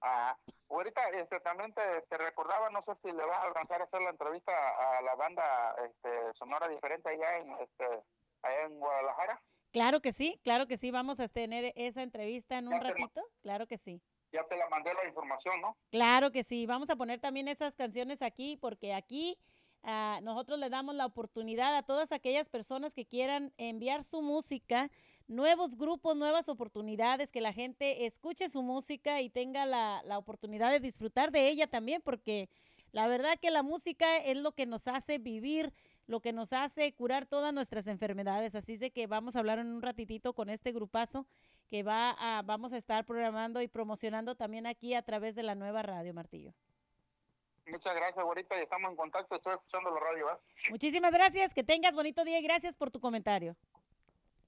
Ah, 0.00 0.34
ahorita 0.70 1.02
este, 1.10 1.40
también 1.40 1.74
te, 1.74 1.82
te 2.08 2.16
recordaba, 2.16 2.70
no 2.70 2.80
sé 2.80 2.94
si 3.02 3.10
le 3.12 3.24
vas 3.26 3.38
a 3.38 3.48
alcanzar 3.48 3.80
a 3.82 3.84
hacer 3.84 4.00
la 4.00 4.10
entrevista 4.10 4.52
a 4.52 5.02
la 5.02 5.14
banda 5.14 5.74
este, 5.84 6.32
Sonora 6.34 6.68
Diferente 6.68 7.10
allá 7.10 7.38
en, 7.38 7.52
este, 7.58 8.02
allá 8.42 8.62
en 8.66 8.78
Guadalajara. 8.78 9.42
Claro 9.72 10.00
que 10.00 10.12
sí, 10.12 10.40
claro 10.42 10.66
que 10.66 10.76
sí, 10.76 10.90
vamos 10.90 11.20
a 11.20 11.28
tener 11.28 11.72
esa 11.76 12.02
entrevista 12.02 12.58
en 12.58 12.66
un 12.66 12.74
Ya 12.74 12.80
ratito, 12.80 13.22
claro 13.40 13.66
que 13.66 13.78
sí. 13.78 14.02
Ya 14.32 14.44
te 14.46 14.56
la 14.56 14.68
mandé 14.68 14.92
la 14.94 15.06
información, 15.06 15.60
¿no? 15.60 15.76
Claro 15.90 16.30
que 16.32 16.44
sí, 16.44 16.66
vamos 16.66 16.90
a 16.90 16.96
poner 16.96 17.20
también 17.20 17.48
estas 17.48 17.76
canciones 17.76 18.22
aquí 18.22 18.56
porque 18.56 18.94
aquí 18.94 19.38
ah, 19.82 20.18
nosotros 20.22 20.58
le 20.58 20.70
damos 20.70 20.94
la 20.94 21.06
oportunidad 21.06 21.76
a 21.76 21.84
todas 21.84 22.10
aquellas 22.10 22.48
personas 22.48 22.94
que 22.94 23.06
quieran 23.06 23.52
enviar 23.58 24.02
su 24.02 24.22
música, 24.22 24.90
nuevos 25.28 25.76
grupos, 25.76 26.16
nuevas 26.16 26.48
oportunidades, 26.48 27.30
que 27.30 27.40
la 27.40 27.52
gente 27.52 28.06
escuche 28.06 28.48
su 28.48 28.62
música 28.62 29.20
y 29.20 29.30
tenga 29.30 29.66
la, 29.66 30.02
la 30.04 30.18
oportunidad 30.18 30.70
de 30.70 30.80
disfrutar 30.80 31.30
de 31.30 31.48
ella 31.48 31.68
también 31.68 32.02
porque 32.02 32.48
la 32.92 33.06
verdad 33.06 33.38
que 33.40 33.50
la 33.50 33.62
música 33.62 34.16
es 34.16 34.36
lo 34.36 34.52
que 34.52 34.66
nos 34.66 34.88
hace 34.88 35.18
vivir, 35.18 35.72
lo 36.10 36.20
que 36.20 36.32
nos 36.32 36.52
hace 36.52 36.92
curar 36.92 37.26
todas 37.26 37.54
nuestras 37.54 37.86
enfermedades. 37.86 38.54
Así 38.56 38.74
es 38.74 38.80
de 38.80 38.90
que 38.90 39.06
vamos 39.06 39.36
a 39.36 39.38
hablar 39.38 39.60
en 39.60 39.68
un 39.68 39.80
ratitito 39.80 40.32
con 40.34 40.50
este 40.50 40.72
grupazo 40.72 41.26
que 41.68 41.84
va 41.84 42.10
a, 42.18 42.42
vamos 42.42 42.72
a 42.72 42.76
estar 42.76 43.06
programando 43.06 43.62
y 43.62 43.68
promocionando 43.68 44.34
también 44.34 44.66
aquí 44.66 44.94
a 44.94 45.02
través 45.02 45.36
de 45.36 45.44
la 45.44 45.54
nueva 45.54 45.82
radio, 45.82 46.12
Martillo. 46.12 46.52
Muchas 47.66 47.94
gracias, 47.94 48.24
güerita, 48.24 48.58
y 48.58 48.62
estamos 48.62 48.90
en 48.90 48.96
contacto. 48.96 49.36
Estoy 49.36 49.54
escuchando 49.54 49.90
la 49.90 50.00
radio, 50.00 50.26
¿va? 50.26 50.40
Muchísimas 50.70 51.12
gracias, 51.12 51.54
que 51.54 51.62
tengas 51.62 51.94
bonito 51.94 52.24
día 52.24 52.40
y 52.40 52.42
gracias 52.42 52.74
por 52.74 52.90
tu 52.90 52.98
comentario. 52.98 53.56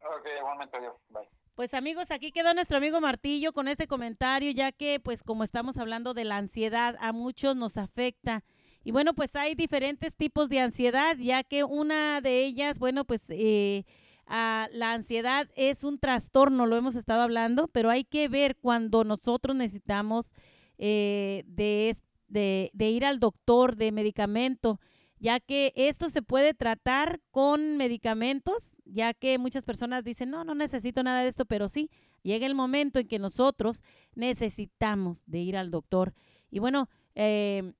Ok, 0.00 0.26
igualmente, 0.36 0.76
adiós. 0.76 0.94
Bye. 1.10 1.28
Pues 1.54 1.74
amigos, 1.74 2.10
aquí 2.10 2.32
quedó 2.32 2.54
nuestro 2.54 2.78
amigo 2.78 3.00
Martillo 3.00 3.52
con 3.52 3.68
este 3.68 3.86
comentario, 3.86 4.50
ya 4.50 4.72
que 4.72 4.98
pues 4.98 5.22
como 5.22 5.44
estamos 5.44 5.76
hablando 5.76 6.12
de 6.12 6.24
la 6.24 6.38
ansiedad, 6.38 6.96
a 6.98 7.12
muchos 7.12 7.54
nos 7.54 7.76
afecta. 7.76 8.42
Y 8.84 8.90
bueno, 8.90 9.14
pues 9.14 9.36
hay 9.36 9.54
diferentes 9.54 10.16
tipos 10.16 10.48
de 10.48 10.58
ansiedad, 10.58 11.16
ya 11.16 11.44
que 11.44 11.64
una 11.64 12.20
de 12.20 12.44
ellas, 12.44 12.78
bueno, 12.78 13.04
pues 13.04 13.26
eh, 13.30 13.84
ah, 14.26 14.68
la 14.72 14.92
ansiedad 14.92 15.48
es 15.54 15.84
un 15.84 15.98
trastorno, 15.98 16.66
lo 16.66 16.76
hemos 16.76 16.96
estado 16.96 17.22
hablando, 17.22 17.68
pero 17.68 17.90
hay 17.90 18.04
que 18.04 18.28
ver 18.28 18.56
cuando 18.56 19.04
nosotros 19.04 19.54
necesitamos 19.54 20.34
eh, 20.78 21.44
de, 21.46 22.70
ir 22.88 23.04
al 23.04 23.20
doctor, 23.20 23.76
de 23.76 23.92
medicamento, 23.92 24.80
ya 25.20 25.38
que 25.38 25.72
esto 25.76 26.10
se 26.10 26.22
puede 26.22 26.52
tratar 26.52 27.20
con 27.30 27.76
medicamentos, 27.76 28.76
ya 28.84 29.14
que 29.14 29.38
muchas 29.38 29.64
personas 29.64 30.02
dicen, 30.02 30.30
no, 30.30 30.42
no 30.42 30.56
necesito 30.56 31.04
nada 31.04 31.22
de 31.22 31.28
esto, 31.28 31.44
pero 31.44 31.68
sí, 31.68 31.88
llega 32.24 32.46
el 32.46 32.56
momento 32.56 32.98
en 32.98 33.06
que 33.06 33.20
nosotros 33.20 33.84
necesitamos 34.16 35.22
de 35.26 35.38
ir 35.38 35.56
al 35.56 35.70
doctor. 35.70 36.14
Y 36.50 36.58
bueno, 36.58 36.88
eh, 37.14 37.74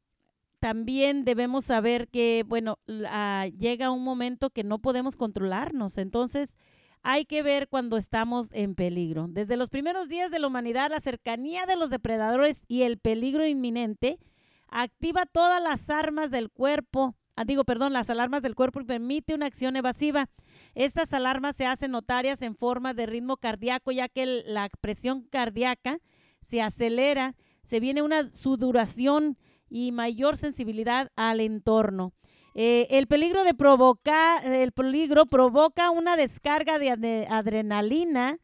también 0.63 1.25
debemos 1.25 1.65
saber 1.65 2.07
que, 2.07 2.45
bueno, 2.47 2.79
la- 2.87 3.49
llega 3.49 3.91
un 3.91 4.05
momento 4.05 4.51
que 4.51 4.63
no 4.63 4.79
podemos 4.79 5.17
controlarnos, 5.17 5.99
entonces 5.99 6.57
hay 7.03 7.25
que 7.25 7.43
ver 7.43 7.67
cuando 7.67 7.97
estamos 7.97 8.53
en 8.53 8.77
peligro. 8.77 9.27
Desde 9.29 9.57
los 9.57 9.71
primeros 9.71 10.09
días 10.09 10.31
de 10.31 10.39
la 10.39 10.47
humanidad, 10.47 10.89
la 10.89 11.01
cercanía 11.01 11.67
de 11.67 11.75
los 11.75 11.91
depredadores 11.91 12.65
y 12.69 12.83
el 12.83 12.99
peligro 12.99 13.45
inminente 13.45 14.21
activa 14.69 15.27
todas 15.27 15.61
las 15.61 15.91
armas 15.91 16.31
del 16.31 16.49
cuerpo, 16.49 17.17
ah, 17.35 17.45
digo, 17.45 17.65
perdón, 17.65 17.93
las 17.93 18.09
alarmas 18.09 18.43
del 18.45 18.55
cuerpo 18.55 18.81
y 18.81 18.85
permite 18.85 19.35
una 19.35 19.47
acción 19.47 19.75
evasiva. 19.75 20.31
Estas 20.77 21.13
alarmas 21.13 21.57
se 21.57 21.67
hacen 21.67 21.91
notarias 21.91 22.41
en 22.41 22.55
forma 22.55 22.95
de 22.95 23.07
ritmo 23.07 23.37
cardíaco, 23.37 23.91
ya 23.91 24.09
que 24.09 24.45
la 24.47 24.69
presión 24.81 25.23
cardíaca 25.23 25.99
se 26.41 26.63
acelera, 26.63 27.35
se 27.65 27.81
viene 27.81 28.01
una 28.01 28.33
sudoración 28.33 29.37
y 29.73 29.91
mayor 29.91 30.37
sensibilidad 30.37 31.11
al 31.17 31.41
entorno. 31.41 32.13
Eh, 32.55 32.87
el 32.91 33.07
peligro 33.07 33.43
de 33.43 33.55
provocar, 33.55 34.45
el 34.45 34.73
peligro 34.73 35.25
provoca 35.25 35.91
una 35.91 36.17
descarga 36.17 36.79
de 36.79 37.27
adrenalina, 37.31 38.39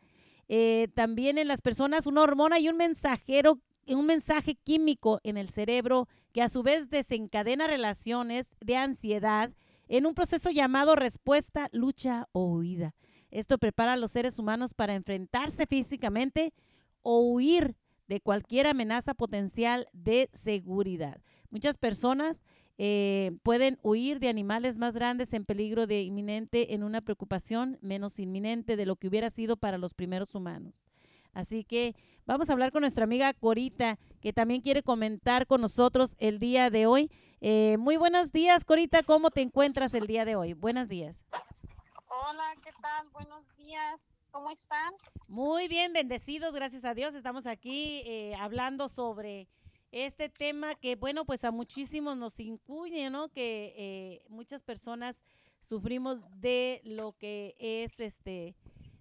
eh, 0.49 0.89
también 0.95 1.37
en 1.37 1.47
las 1.47 1.61
personas 1.61 2.07
una 2.07 2.22
hormona 2.22 2.59
y 2.59 2.70
un 2.70 2.79
mensajero, 2.79 3.61
un 3.87 4.07
mensaje 4.07 4.55
químico 4.55 5.20
en 5.22 5.37
el 5.37 5.51
cerebro 5.51 6.09
que 6.33 6.41
a 6.41 6.49
su 6.49 6.62
vez 6.62 6.89
desencadena 6.89 7.66
relaciones 7.66 8.57
de 8.61 8.76
ansiedad 8.76 9.53
en 9.89 10.07
un 10.07 10.14
proceso 10.14 10.51
llamado 10.51 10.97
respuesta, 10.97 11.68
lucha 11.72 12.29
o 12.33 12.45
huida. 12.47 12.95
Esto 13.31 13.59
prepara 13.59 13.93
a 13.93 13.97
los 13.97 14.12
seres 14.12 14.39
humanos 14.39 14.72
para 14.72 14.95
enfrentarse 14.95 15.66
físicamente 15.66 16.55
o 17.03 17.20
huir 17.20 17.76
de 18.09 18.20
cualquier 18.20 18.66
amenaza 18.66 19.14
potencial 19.14 19.86
de 19.92 20.28
seguridad. 20.32 21.20
Muchas 21.50 21.78
personas 21.78 22.44
eh, 22.78 23.32
pueden 23.42 23.78
huir 23.82 24.20
de 24.20 24.28
animales 24.28 24.78
más 24.78 24.94
grandes 24.94 25.32
en 25.32 25.44
peligro 25.44 25.86
de 25.86 26.02
inminente 26.02 26.74
en 26.74 26.82
una 26.82 27.00
preocupación 27.00 27.78
menos 27.80 28.18
inminente 28.18 28.76
de 28.76 28.86
lo 28.86 28.96
que 28.96 29.09
hubiera 29.09 29.30
sido 29.30 29.56
para 29.56 29.78
los 29.78 29.94
primeros 29.94 30.34
humanos. 30.34 30.86
Así 31.32 31.64
que 31.64 31.94
vamos 32.24 32.48
a 32.48 32.52
hablar 32.52 32.72
con 32.72 32.80
nuestra 32.80 33.04
amiga 33.04 33.32
Corita, 33.34 33.98
que 34.20 34.32
también 34.32 34.61
quiere 34.61 34.82
comentar 34.82 35.46
con 35.46 35.61
nosotros 35.61 36.14
el 36.18 36.38
día 36.38 36.70
de 36.70 36.86
hoy. 36.86 37.11
Eh, 37.40 37.76
muy 37.78 37.96
buenos 37.96 38.32
días, 38.32 38.64
Corita, 38.64 39.02
¿cómo 39.02 39.30
te 39.30 39.42
encuentras 39.42 39.94
el 39.94 40.06
día 40.06 40.24
de 40.24 40.36
hoy? 40.36 40.54
Buenos 40.54 40.88
días. 40.88 41.22
Hola, 42.09 42.54
¿qué 42.62 42.70
tal? 42.80 43.09
Buenos 43.11 43.44
días. 43.56 44.00
¿Cómo 44.31 44.51
están? 44.51 44.95
Muy 45.26 45.68
bien, 45.68 45.93
bendecidos, 45.93 46.55
gracias 46.55 46.85
a 46.85 46.95
Dios. 46.95 47.14
Estamos 47.14 47.47
aquí 47.47 48.03
eh, 48.05 48.35
hablando 48.39 48.89
sobre 48.89 49.49
este 49.91 50.29
tema 50.29 50.74
que, 50.74 50.97
bueno, 50.97 51.24
pues 51.24 51.45
a 51.45 51.51
muchísimos 51.51 52.16
nos 52.16 52.39
incluye, 52.41 53.11
¿no? 53.11 53.29
Que 53.31 53.74
eh, 53.76 54.24
muchas 54.29 54.62
personas 54.62 55.24
sufrimos 55.61 56.20
de 56.41 56.81
lo 56.85 57.12
que 57.12 57.57
es 57.59 58.01
este, 58.01 58.55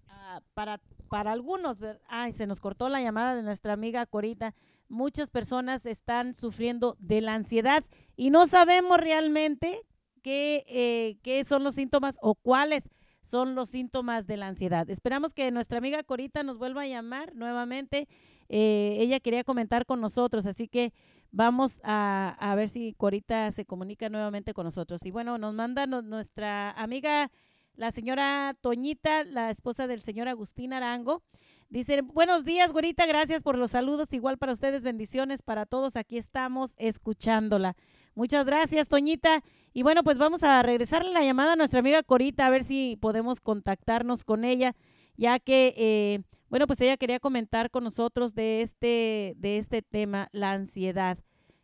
ah, 0.08 0.40
para, 0.54 0.80
para 1.08 1.32
algunos, 1.32 1.78
ver- 1.78 2.00
ay, 2.08 2.32
se 2.32 2.46
nos 2.46 2.60
cortó 2.60 2.88
la 2.88 3.00
llamada 3.02 3.36
de 3.36 3.42
nuestra 3.42 3.74
amiga 3.74 4.06
Corita. 4.06 4.54
Muchas 4.88 5.28
personas 5.30 5.84
están 5.86 6.34
sufriendo 6.34 6.96
de 6.98 7.20
la 7.20 7.34
ansiedad 7.34 7.84
y 8.16 8.30
no 8.30 8.46
sabemos 8.46 8.96
realmente 8.98 9.82
qué, 10.22 10.64
eh, 10.66 11.18
qué 11.22 11.44
son 11.44 11.62
los 11.62 11.74
síntomas 11.74 12.18
o 12.22 12.34
cuáles 12.34 12.88
son 13.22 13.54
los 13.54 13.68
síntomas 13.70 14.26
de 14.26 14.36
la 14.36 14.48
ansiedad. 14.48 14.88
Esperamos 14.90 15.34
que 15.34 15.50
nuestra 15.50 15.78
amiga 15.78 16.02
Corita 16.02 16.42
nos 16.42 16.58
vuelva 16.58 16.82
a 16.82 16.86
llamar 16.86 17.34
nuevamente. 17.34 18.08
Eh, 18.48 18.96
ella 19.00 19.20
quería 19.20 19.44
comentar 19.44 19.84
con 19.84 20.00
nosotros, 20.00 20.46
así 20.46 20.68
que 20.68 20.92
vamos 21.30 21.80
a, 21.84 22.36
a 22.38 22.54
ver 22.54 22.68
si 22.68 22.94
Corita 22.94 23.52
se 23.52 23.64
comunica 23.64 24.08
nuevamente 24.08 24.54
con 24.54 24.64
nosotros. 24.64 25.04
Y 25.04 25.10
bueno, 25.10 25.38
nos 25.38 25.54
manda 25.54 25.86
nuestra 25.86 26.70
amiga, 26.72 27.30
la 27.74 27.90
señora 27.90 28.56
Toñita, 28.60 29.24
la 29.24 29.50
esposa 29.50 29.86
del 29.86 30.02
señor 30.02 30.28
Agustín 30.28 30.72
Arango. 30.72 31.22
Dice, 31.70 32.00
buenos 32.00 32.46
días, 32.46 32.72
güerita, 32.72 33.04
gracias 33.04 33.42
por 33.42 33.58
los 33.58 33.72
saludos. 33.72 34.10
Igual 34.14 34.38
para 34.38 34.52
ustedes, 34.52 34.84
bendiciones 34.84 35.42
para 35.42 35.66
todos. 35.66 35.96
Aquí 35.96 36.16
estamos 36.16 36.74
escuchándola. 36.78 37.76
Muchas 38.18 38.44
gracias, 38.44 38.88
Toñita. 38.88 39.44
Y 39.72 39.84
bueno, 39.84 40.02
pues 40.02 40.18
vamos 40.18 40.42
a 40.42 40.60
regresarle 40.64 41.12
la 41.12 41.22
llamada 41.22 41.52
a 41.52 41.56
nuestra 41.56 41.78
amiga 41.78 42.02
Corita, 42.02 42.46
a 42.46 42.50
ver 42.50 42.64
si 42.64 42.98
podemos 43.00 43.38
contactarnos 43.38 44.24
con 44.24 44.44
ella, 44.44 44.74
ya 45.16 45.38
que, 45.38 45.72
eh, 45.76 46.22
bueno, 46.48 46.66
pues 46.66 46.80
ella 46.80 46.96
quería 46.96 47.20
comentar 47.20 47.70
con 47.70 47.84
nosotros 47.84 48.34
de 48.34 48.62
este, 48.62 49.34
de 49.36 49.58
este 49.58 49.82
tema, 49.82 50.30
la 50.32 50.50
ansiedad, 50.50 51.16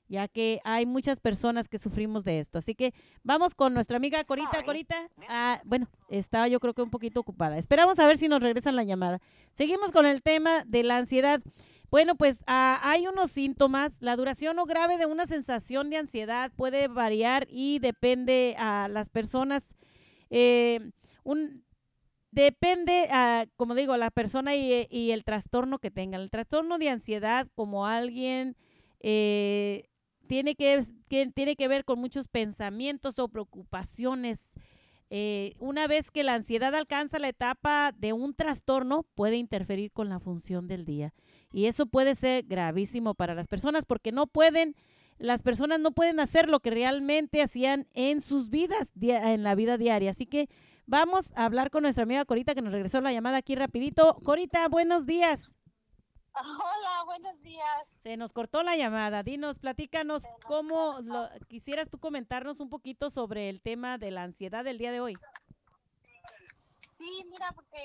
ya 0.08 0.28
que 0.28 0.60
hay 0.62 0.86
muchas 0.86 1.18
personas 1.18 1.66
que 1.66 1.80
sufrimos 1.80 2.22
de 2.22 2.38
esto. 2.38 2.58
Así 2.58 2.76
que 2.76 2.94
vamos 3.24 3.56
con 3.56 3.74
nuestra 3.74 3.96
amiga 3.96 4.22
Corita. 4.22 4.62
Corita, 4.64 5.10
ah, 5.28 5.60
bueno, 5.64 5.88
estaba 6.08 6.46
yo 6.46 6.60
creo 6.60 6.72
que 6.72 6.82
un 6.82 6.90
poquito 6.90 7.18
ocupada. 7.18 7.58
Esperamos 7.58 7.98
a 7.98 8.06
ver 8.06 8.16
si 8.16 8.28
nos 8.28 8.40
regresan 8.40 8.76
la 8.76 8.84
llamada. 8.84 9.20
Seguimos 9.54 9.90
con 9.90 10.06
el 10.06 10.22
tema 10.22 10.62
de 10.66 10.84
la 10.84 10.98
ansiedad. 10.98 11.42
Bueno, 11.94 12.16
pues 12.16 12.42
ah, 12.48 12.80
hay 12.82 13.06
unos 13.06 13.30
síntomas. 13.30 14.02
La 14.02 14.16
duración 14.16 14.58
o 14.58 14.64
grave 14.64 14.98
de 14.98 15.06
una 15.06 15.26
sensación 15.26 15.90
de 15.90 15.98
ansiedad 15.98 16.50
puede 16.56 16.88
variar 16.88 17.46
y 17.48 17.78
depende 17.78 18.56
a 18.58 18.88
las 18.88 19.10
personas. 19.10 19.76
eh, 20.28 20.80
depende, 22.30 23.06
ah, 23.10 23.46
como 23.56 23.74
digo, 23.74 23.96
la 23.96 24.10
persona 24.10 24.56
y, 24.56 24.86
y 24.90 25.12
el 25.12 25.24
trastorno 25.24 25.78
que 25.78 25.90
tengan. 25.90 26.20
El 26.20 26.30
trastorno 26.30 26.78
de 26.78 26.88
ansiedad, 26.90 27.46
como 27.54 27.86
alguien 27.86 28.56
eh, 29.00 29.84
tiene, 30.26 30.54
que- 30.56 30.84
tiene 31.34 31.56
que 31.56 31.68
ver 31.68 31.84
con 31.84 32.00
muchos 32.00 32.28
pensamientos 32.28 33.18
o 33.18 33.28
preocupaciones. 33.28 34.54
Eh, 35.10 35.54
una 35.58 35.86
vez 35.86 36.10
que 36.10 36.24
la 36.24 36.34
ansiedad 36.34 36.74
alcanza 36.74 37.18
la 37.18 37.28
etapa 37.28 37.92
de 37.96 38.12
un 38.12 38.34
trastorno, 38.34 39.04
puede 39.14 39.36
interferir 39.36 39.92
con 39.92 40.08
la 40.08 40.18
función 40.18 40.66
del 40.66 40.84
día. 40.84 41.12
Y 41.52 41.66
eso 41.66 41.86
puede 41.86 42.14
ser 42.14 42.44
gravísimo 42.44 43.14
para 43.14 43.34
las 43.34 43.46
personas 43.46 43.84
porque 43.86 44.12
no 44.12 44.26
pueden, 44.26 44.74
las 45.18 45.42
personas 45.42 45.78
no 45.78 45.92
pueden 45.92 46.18
hacer 46.20 46.48
lo 46.48 46.60
que 46.60 46.70
realmente 46.70 47.42
hacían 47.42 47.86
en 47.94 48.20
sus 48.20 48.50
vidas, 48.50 48.92
en 49.00 49.42
la 49.42 49.54
vida 49.54 49.78
diaria. 49.78 50.10
Así 50.10 50.26
que 50.26 50.48
vamos 50.86 51.32
a 51.36 51.44
hablar 51.44 51.70
con 51.70 51.82
nuestra 51.82 52.02
amiga 52.02 52.24
Corita 52.24 52.54
que 52.54 52.62
nos 52.62 52.72
regresó 52.72 53.00
la 53.00 53.12
llamada 53.12 53.36
aquí 53.36 53.54
rapidito. 53.54 54.16
Corita, 54.24 54.68
buenos 54.68 55.06
días. 55.06 55.52
Hola, 56.36 57.04
buenos 57.06 57.40
días. 57.42 57.86
Se 57.98 58.16
nos 58.16 58.32
cortó 58.32 58.62
la 58.62 58.76
llamada. 58.76 59.22
Dinos, 59.22 59.58
platícanos 59.60 60.24
cómo 60.46 60.98
lo- 61.00 61.28
quisieras 61.48 61.88
tú 61.88 61.98
comentarnos 61.98 62.60
un 62.60 62.70
poquito 62.70 63.08
sobre 63.10 63.48
el 63.48 63.60
tema 63.62 63.98
de 63.98 64.10
la 64.10 64.24
ansiedad 64.24 64.64
del 64.64 64.78
día 64.78 64.90
de 64.90 65.00
hoy. 65.00 65.16
Sí, 66.98 67.24
mira, 67.30 67.52
porque 67.52 67.78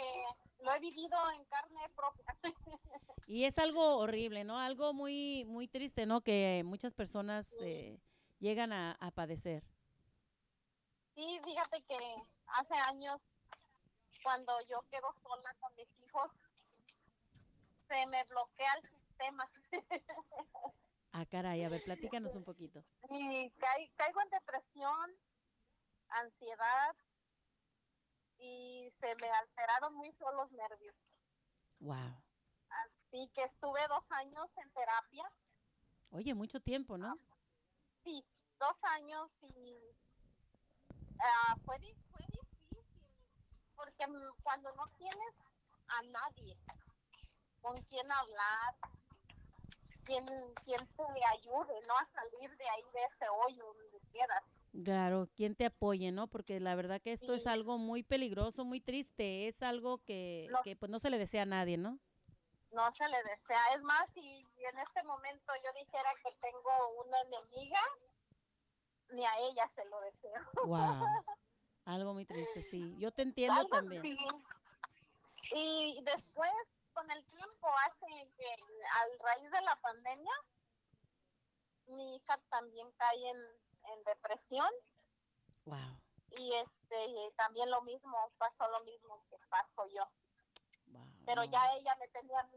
lo 0.64 0.74
he 0.74 0.80
vivido 0.80 1.18
en 1.32 1.44
carne 1.46 1.80
propia. 1.96 2.36
Y 3.28 3.44
es 3.44 3.60
algo 3.60 3.98
horrible, 3.98 4.44
¿no? 4.44 4.58
Algo 4.58 4.92
muy, 4.92 5.46
muy 5.46 5.68
triste, 5.68 6.08
¿no? 6.08 6.22
Que 6.22 6.64
muchas 6.66 6.96
personas 6.96 7.54
eh, 7.62 8.00
llegan 8.40 8.74
a, 8.74 8.94
a 8.94 9.12
padecer. 9.12 9.64
Sí, 11.14 11.40
fíjate 11.44 11.84
que 11.84 11.96
hace 12.48 12.74
años, 12.74 13.22
cuando 14.24 14.52
yo 14.68 14.82
quedo 14.90 15.14
sola 15.22 15.56
con 15.60 15.76
mis 15.76 15.88
hijos, 16.04 16.32
se 17.90 18.06
me 18.08 18.24
bloquea 18.24 18.74
el 18.76 18.90
sistema. 18.90 19.52
Ah, 21.12 21.26
caray, 21.26 21.64
a 21.64 21.70
ver, 21.70 21.84
platícanos 21.84 22.36
un 22.36 22.44
poquito. 22.46 22.84
y 23.10 23.50
cai- 23.58 23.92
caigo 23.98 24.22
en 24.22 24.30
depresión, 24.30 25.12
ansiedad 26.10 26.96
y 28.38 28.90
se 29.00 29.16
me 29.16 29.30
alteraron 29.30 29.96
mucho 29.96 30.32
los 30.34 30.52
nervios. 30.52 30.96
Wow. 31.80 32.24
Sí, 33.12 33.30
que 33.34 33.44
estuve 33.44 33.82
dos 33.88 34.04
años 34.12 34.48
en 34.58 34.72
terapia. 34.72 35.32
Oye, 36.12 36.34
mucho 36.36 36.60
tiempo, 36.60 36.98
¿no? 36.98 37.14
Sí, 38.04 38.24
dos 38.60 38.76
años 38.84 39.30
y 39.42 39.76
ah, 41.20 41.56
fue, 41.66 41.78
fue 42.12 42.22
difícil 42.28 42.86
porque 43.76 44.06
cuando 44.44 44.72
no 44.76 44.88
tienes 44.98 45.34
a 45.88 46.02
nadie 46.04 46.56
con 47.62 47.82
quien 47.84 48.12
hablar, 48.12 48.76
quien, 50.04 50.26
quien 50.64 50.88
te 50.88 51.26
ayude, 51.38 51.82
¿no? 51.88 51.98
A 51.98 52.08
salir 52.14 52.56
de 52.58 52.70
ahí, 52.70 52.84
de 52.94 53.04
ese 53.04 53.30
hoyo 53.30 53.74
donde 53.74 54.00
quedas. 54.12 54.44
Claro, 54.84 55.28
quien 55.36 55.56
te 55.56 55.66
apoye, 55.66 56.12
¿no? 56.12 56.28
Porque 56.28 56.60
la 56.60 56.76
verdad 56.76 57.02
que 57.02 57.12
esto 57.12 57.34
es 57.34 57.48
algo 57.48 57.78
muy 57.78 58.04
peligroso, 58.04 58.66
muy 58.66 58.80
triste, 58.80 59.48
es 59.48 59.62
algo 59.64 59.98
que, 60.06 60.48
No. 60.52 60.62
que 60.64 60.76
pues 60.76 60.92
no 60.92 61.00
se 61.00 61.10
le 61.10 61.18
desea 61.18 61.44
a 61.44 61.46
nadie, 61.48 61.78
¿no? 61.78 62.00
No 62.72 62.92
se 62.92 63.08
le 63.08 63.18
desea. 63.24 63.74
Es 63.76 63.82
más, 63.82 64.08
si 64.14 64.22
en 64.22 64.80
este 64.80 65.04
momento 65.04 65.54
yo 65.64 65.74
dijera 65.74 66.10
que 66.24 66.32
tengo 66.40 66.70
una 67.04 67.20
enemiga, 67.22 67.82
ni 69.10 69.26
a 69.26 69.32
ella 69.40 69.68
se 69.76 69.86
lo 69.86 70.00
deseo. 70.02 70.42
Wow. 70.66 70.78
Algo 71.86 72.14
muy 72.14 72.26
triste, 72.26 72.62
sí. 72.62 72.96
Yo 73.00 73.12
te 73.12 73.24
entiendo 73.24 73.60
Algo 73.60 73.70
también. 73.70 74.04
Y 75.56 76.00
después, 76.04 76.52
con 76.94 77.10
el 77.12 77.26
tiempo, 77.28 77.68
hace 77.86 78.32
que 78.38 78.54
al 79.02 79.20
raíz 79.20 79.52
de 79.52 79.62
la 79.62 79.76
pandemia, 79.82 80.34
mi 81.88 82.16
hija 82.16 82.38
también 82.50 82.92
cae 82.94 83.30
en, 83.30 83.38
en 83.92 84.04
depresión 84.04 84.70
Wow. 85.66 86.00
y 86.38 86.54
este 86.56 87.32
también 87.36 87.70
lo 87.70 87.82
mismo, 87.84 88.32
pasó 88.38 88.68
lo 88.70 88.84
mismo 88.84 89.24
que 89.30 89.38
pasó 89.50 89.88
yo. 89.88 90.04
Wow. 90.88 91.08
Pero 91.26 91.44
ya 91.44 91.62
ella 91.74 91.96
me 91.98 92.08
tenía... 92.10 92.50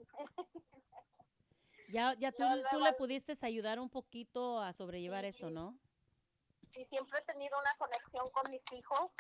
Ya, 1.89 2.15
ya 2.15 2.33
tú, 2.33 2.45
tú 2.71 2.81
le 2.81 2.93
pudiste 2.95 3.35
ayudar 3.43 3.79
un 3.81 3.91
poquito 3.91 4.61
a 4.61 4.73
sobrellevar 4.73 5.23
Sí. 5.25 5.29
esto, 5.31 5.51
¿no? 5.51 5.79
y 6.75 6.87
siempre 6.87 7.19
he 7.19 7.25
tenido 7.27 7.59
una 7.59 7.77
conexión 7.77 8.31
con 8.31 8.51
mis 8.51 8.63
hijos 8.73 9.11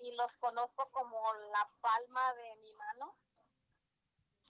y 0.00 0.10
los 0.16 0.32
conozco 0.40 0.88
como 0.90 1.22
la 1.52 1.70
palma 1.80 2.34
de 2.34 2.56
mi 2.56 2.72
mano. 2.72 3.14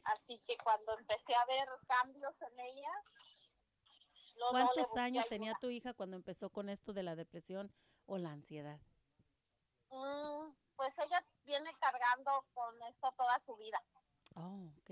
Así 0.04 0.40
que 0.46 0.56
cuando 0.58 0.98
empecé 0.98 1.34
a 1.34 1.44
ver 1.46 1.68
cambios 1.86 2.34
en 2.42 2.60
ella, 2.60 2.90
le 4.34 4.44
¿Cuántos 4.50 4.96
años 4.96 5.24
ayuda. 5.24 5.28
tenía 5.28 5.54
tu 5.60 5.68
hija 5.70 5.94
cuando 5.94 6.16
empezó 6.16 6.50
con 6.50 6.68
esto 6.68 6.92
de 6.92 7.02
la 7.02 7.14
depresión 7.14 7.72
o 8.06 8.18
la 8.18 8.30
ansiedad? 8.32 8.80
Mm, 9.90 10.52
pues 10.76 10.92
ella 10.98 11.22
viene 11.44 11.70
cargando 11.78 12.44
con 12.54 12.82
esto 12.84 13.12
toda 13.16 13.38
su 13.40 13.56
vida, 13.56 13.80
Oh, 14.34 14.72
ok. 14.78 14.90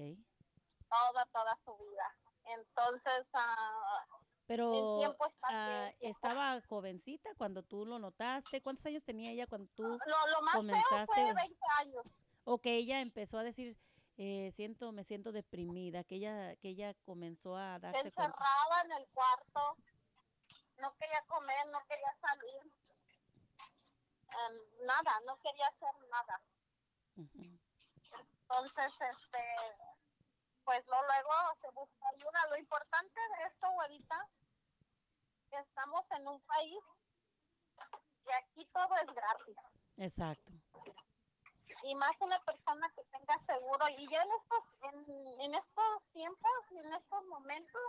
toda, 0.88 1.26
toda 1.32 1.58
su 1.64 1.76
vida. 1.78 2.16
Entonces, 2.44 3.26
ah, 3.32 4.06
Pero 4.46 5.00
ah, 5.44 5.90
estaba 6.00 6.60
jovencita 6.68 7.30
cuando 7.36 7.62
tú 7.62 7.86
lo 7.86 7.98
notaste. 7.98 8.60
¿Cuántos 8.60 8.84
años 8.86 9.04
tenía 9.04 9.30
ella 9.30 9.46
cuando 9.46 9.68
tú 9.74 9.82
lo, 9.84 9.98
lo 10.28 10.42
más 10.42 10.52
feo 10.52 10.60
comenzaste? 10.60 11.12
fue 11.14 11.34
20 11.34 11.58
años. 11.78 12.04
o 12.44 12.58
que 12.58 12.76
ella 12.76 13.00
empezó 13.00 13.38
a 13.38 13.42
decir, 13.44 13.78
eh, 14.22 14.52
siento, 14.52 14.92
me 14.92 15.02
siento 15.02 15.32
deprimida, 15.32 16.04
que 16.04 16.16
ella, 16.16 16.54
que 16.56 16.68
ella 16.68 16.92
comenzó 17.06 17.56
a 17.56 17.76
Se 17.76 17.80
darse 17.80 18.12
cuenta. 18.12 18.26
encerraba 18.36 18.82
en 18.82 18.92
el 18.92 19.08
cuarto, 19.14 19.76
no 20.76 20.94
quería 20.96 21.22
comer, 21.22 21.66
no 21.72 21.78
quería 21.88 22.14
salir, 22.20 22.72
em, 24.28 24.86
nada, 24.86 25.20
no 25.24 25.38
quería 25.38 25.66
hacer 25.68 26.08
nada. 26.10 26.42
Ujú. 27.16 27.58
Entonces, 28.42 28.92
este, 28.92 29.38
pues 30.64 30.86
lo, 30.86 30.96
luego 31.02 31.32
se 31.62 31.70
busca 31.70 32.06
ayuda. 32.14 32.46
Lo 32.50 32.58
importante 32.58 33.20
de 33.38 33.46
esto, 33.48 33.68
abuelita, 33.68 34.28
que 35.48 35.56
estamos 35.60 36.04
en 36.10 36.28
un 36.28 36.40
país 36.42 36.78
que 38.22 38.34
aquí 38.34 38.66
todo 38.66 38.94
es 38.98 39.14
gratis. 39.14 39.56
Exacto. 39.96 40.52
Y 41.84 41.94
más 41.94 42.12
una 42.20 42.38
persona 42.44 42.90
que 42.94 43.02
tenga 43.04 43.38
seguro 43.46 43.88
y 43.96 44.08
ya 44.08 44.22
en 44.22 44.28
estos 44.30 44.64
en, 44.82 45.40
en 45.40 45.54
estos 45.54 46.06
tiempos 46.12 46.50
y 46.70 46.78
en 46.80 46.92
estos 46.94 47.24
momentos 47.26 47.80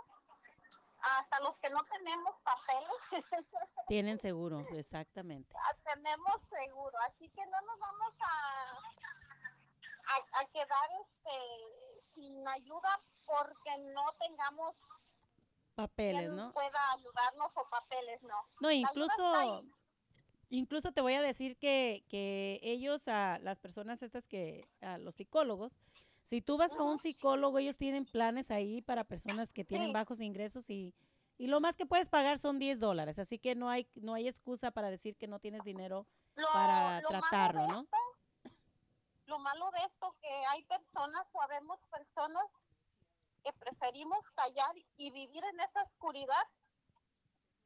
hasta 1.00 1.40
los 1.40 1.58
que 1.58 1.68
no 1.70 1.82
tenemos 1.84 2.34
papeles 2.42 3.00
Tienen 3.88 4.18
seguros, 4.18 4.64
exactamente. 4.72 5.52
ah, 5.58 5.74
tenemos 5.84 6.40
seguro 6.48 6.96
así 7.08 7.28
que 7.30 7.44
no 7.46 7.60
nos 7.62 7.78
vamos 7.80 8.14
a 8.20 8.78
a, 10.04 10.40
a 10.40 10.44
quedar 10.46 10.90
este 11.00 12.12
sin 12.14 12.46
ayuda 12.46 13.00
porque 13.26 13.78
no 13.94 14.12
tengamos 14.14 14.76
Papeles, 15.74 16.30
¿no? 16.32 16.52
pueda 16.52 16.92
ayudarnos 16.92 17.56
o 17.56 17.68
papeles 17.70 18.22
no 18.22 18.46
No, 18.60 18.70
incluso. 18.70 19.62
Incluso 20.56 20.92
te 20.92 21.00
voy 21.00 21.14
a 21.14 21.22
decir 21.22 21.56
que, 21.56 22.04
que 22.08 22.60
ellos, 22.62 23.08
a 23.08 23.38
las 23.40 23.58
personas 23.58 24.02
estas 24.02 24.28
que, 24.28 24.68
a 24.80 24.98
los 24.98 25.14
psicólogos, 25.14 25.78
si 26.22 26.40
tú 26.42 26.56
vas 26.56 26.72
a 26.76 26.82
un 26.82 26.98
psicólogo, 26.98 27.58
ellos 27.58 27.78
tienen 27.78 28.04
planes 28.04 28.50
ahí 28.50 28.80
para 28.82 29.04
personas 29.04 29.52
que 29.52 29.64
tienen 29.64 29.92
bajos 29.92 30.20
ingresos 30.20 30.68
y, 30.70 30.94
y 31.38 31.46
lo 31.48 31.60
más 31.60 31.76
que 31.76 31.86
puedes 31.86 32.08
pagar 32.08 32.38
son 32.38 32.58
10 32.58 32.78
dólares, 32.80 33.18
así 33.18 33.38
que 33.38 33.54
no 33.54 33.70
hay, 33.70 33.88
no 33.94 34.14
hay 34.14 34.28
excusa 34.28 34.70
para 34.70 34.90
decir 34.90 35.16
que 35.16 35.26
no 35.26 35.40
tienes 35.40 35.64
dinero 35.64 36.06
Lo- 36.36 36.52
para 36.52 37.00
lo 37.00 37.08
tratarlo, 37.08 37.66
¿no? 37.66 37.80
esto- 37.82 37.96
lo 39.26 39.38
malo 39.38 39.70
de 39.70 39.84
esto 39.84 40.14
que 40.20 40.28
hay 40.50 40.62
personas, 40.64 41.26
sabemos 41.32 41.80
personas 41.90 42.44
que 43.42 43.52
preferimos 43.54 44.30
callar 44.32 44.74
y 44.98 45.10
vivir 45.10 45.42
en 45.44 45.60
esa 45.60 45.82
oscuridad 45.84 46.44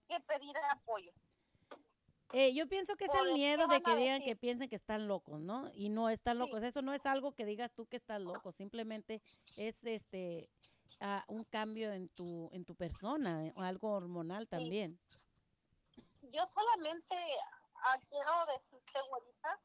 que 0.08 0.20
pedir 0.20 0.56
apoyo. 0.70 1.12
Eh, 2.32 2.52
yo 2.54 2.66
pienso 2.66 2.96
que 2.96 3.04
es 3.04 3.14
el 3.14 3.34
miedo 3.34 3.68
de 3.68 3.80
que 3.80 3.94
digan 3.96 4.22
que 4.22 4.34
piensen 4.36 4.68
que 4.68 4.76
están 4.76 5.06
locos, 5.06 5.40
¿no? 5.40 5.70
Y 5.74 5.88
no 5.88 6.08
están 6.08 6.36
Sí. 6.36 6.40
locos. 6.40 6.62
Eso 6.62 6.82
no 6.82 6.92
es 6.92 7.06
algo 7.06 7.32
que 7.32 7.44
digas 7.44 7.72
tú 7.72 7.86
que 7.86 7.96
estás 7.96 8.20
loco, 8.20 8.52
simplemente 8.52 9.22
es 9.56 9.84
este 9.84 10.48
ah, 11.00 11.24
un 11.28 11.44
cambio 11.44 11.92
en 11.92 12.08
tu 12.08 12.48
en 12.52 12.64
tu 12.64 12.74
persona, 12.74 13.46
eh, 13.46 13.52
o 13.54 13.62
algo 13.62 13.92
hormonal 13.92 14.48
también. 14.48 14.98
Yo 16.32 16.46
solamente 16.48 17.16
ah, 17.84 17.98
quiero 18.08 18.32
decirte, 18.46 18.98
güerita, 19.08 19.60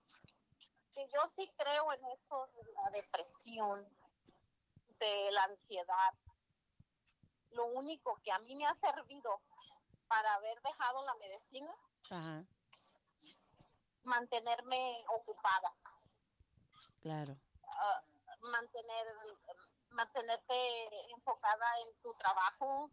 que 0.94 1.08
yo 1.08 1.22
sí 1.36 1.50
creo 1.58 1.92
en 1.94 2.06
eso 2.06 2.48
de 2.54 2.74
la 2.74 2.90
depresión, 2.92 3.88
de 5.00 5.32
la 5.32 5.44
ansiedad. 5.46 6.14
Lo 7.52 7.66
único 7.68 8.20
que 8.24 8.32
a 8.32 8.40
mí 8.40 8.56
me 8.56 8.66
ha 8.66 8.76
servido 8.76 9.42
para 10.08 10.36
haber 10.36 10.62
dejado 10.62 11.04
la 11.06 11.16
medicina 11.16 11.74
Ajá, 12.12 12.46
mantenerme 14.04 15.04
ocupada, 15.16 15.74
claro. 17.02 17.38
ah, 17.64 18.02
mantener, 18.42 19.08
mantenerte 19.92 21.12
enfocada 21.16 21.66
en 21.86 22.02
tu 22.02 22.14
trabajo, 22.16 22.92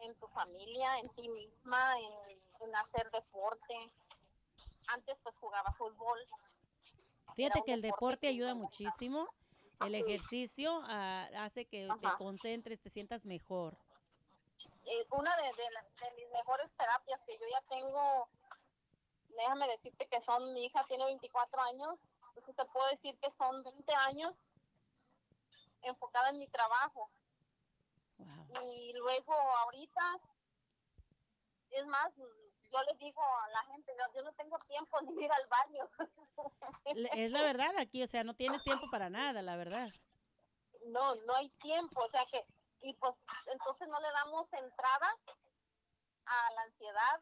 en 0.00 0.18
tu 0.18 0.26
familia, 0.28 0.98
en 0.98 1.08
ti 1.10 1.28
misma, 1.28 1.98
en, 1.98 2.68
en 2.68 2.76
hacer 2.76 3.10
deporte. 3.10 3.74
Antes 4.88 5.16
pues 5.22 5.36
jugaba 5.38 5.72
fútbol. 5.72 6.18
Fíjate 7.34 7.62
que 7.64 7.74
el 7.74 7.82
deporte 7.82 8.28
ayuda 8.28 8.54
muchísimo. 8.54 9.28
El 9.80 9.94
ejercicio 9.94 10.80
ah, 10.84 11.28
hace 11.38 11.66
que 11.66 11.88
te 12.00 12.08
concentres, 12.18 12.80
te 12.80 12.90
sientas 12.90 13.26
mejor. 13.26 13.76
Eh, 14.86 15.06
una 15.10 15.36
de, 15.36 15.42
de 15.42 15.70
la- 15.72 15.82
de 15.82 16.14
mis 16.14 16.30
mejores 16.30 16.72
terapias 16.76 17.20
que 17.26 17.36
yo 17.38 17.44
ya 17.50 17.60
tengo, 17.68 18.28
déjame 19.36 19.66
decirte 19.68 20.06
que 20.08 20.20
son, 20.20 20.54
mi 20.54 20.66
hija 20.66 20.84
tiene 20.86 21.04
24 21.06 21.60
años, 21.62 22.08
entonces 22.28 22.54
te 22.56 22.64
puedo 22.66 22.86
decir 22.90 23.18
que 23.18 23.30
son 23.32 23.62
20 23.64 23.92
años 23.94 24.32
enfocada 25.82 26.30
en 26.30 26.38
mi 26.38 26.48
trabajo. 26.48 27.10
Wow. 28.18 28.72
Y 28.72 28.92
luego 28.94 29.32
ahorita, 29.34 30.02
es 31.70 31.86
más, 31.86 32.14
yo 32.16 32.82
le 32.84 32.94
digo 32.98 33.22
a 33.22 33.48
la 33.50 33.62
gente, 33.64 33.92
yo, 33.96 34.14
yo 34.14 34.22
no 34.22 34.32
tengo 34.34 34.58
tiempo 34.60 35.00
ni 35.02 35.24
ir 35.24 35.30
al 35.32 35.46
baño. 35.48 35.88
Es 37.12 37.30
la 37.30 37.42
verdad 37.42 37.76
aquí, 37.78 38.02
o 38.02 38.06
sea, 38.06 38.24
no 38.24 38.34
tienes 38.34 38.62
tiempo 38.62 38.86
para 38.90 39.10
nada, 39.10 39.42
la 39.42 39.56
verdad. 39.56 39.88
no, 40.86 41.14
no 41.26 41.34
hay 41.34 41.50
tiempo, 41.50 42.00
o 42.02 42.08
sea 42.08 42.24
que, 42.26 42.46
y 42.80 42.94
pues 42.94 43.14
entonces 43.46 43.88
no 43.88 44.00
le 44.00 44.10
damos 44.10 44.52
entrada 44.52 45.16
a 46.26 46.52
la 46.52 46.62
ansiedad 46.62 47.20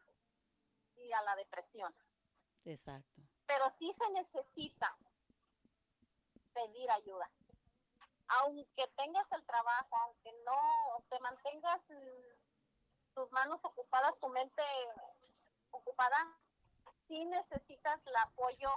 y 0.97 1.11
a 1.11 1.21
la 1.21 1.35
depresión. 1.35 1.95
Exacto. 2.65 3.21
Pero 3.45 3.71
sí 3.77 3.93
se 3.93 4.09
necesita 4.11 4.97
pedir 6.53 6.89
ayuda. 6.91 7.29
Aunque 8.27 8.87
tengas 8.95 9.31
el 9.33 9.45
trabajo, 9.45 9.95
aunque 9.97 10.31
no 10.43 11.03
te 11.09 11.19
mantengas 11.19 11.81
tus 13.13 13.31
manos 13.31 13.59
ocupadas, 13.63 14.19
tu 14.19 14.29
mente 14.29 14.63
ocupada, 15.69 16.17
sí 17.07 17.23
necesitas 17.25 17.99
el 18.05 18.15
apoyo 18.15 18.69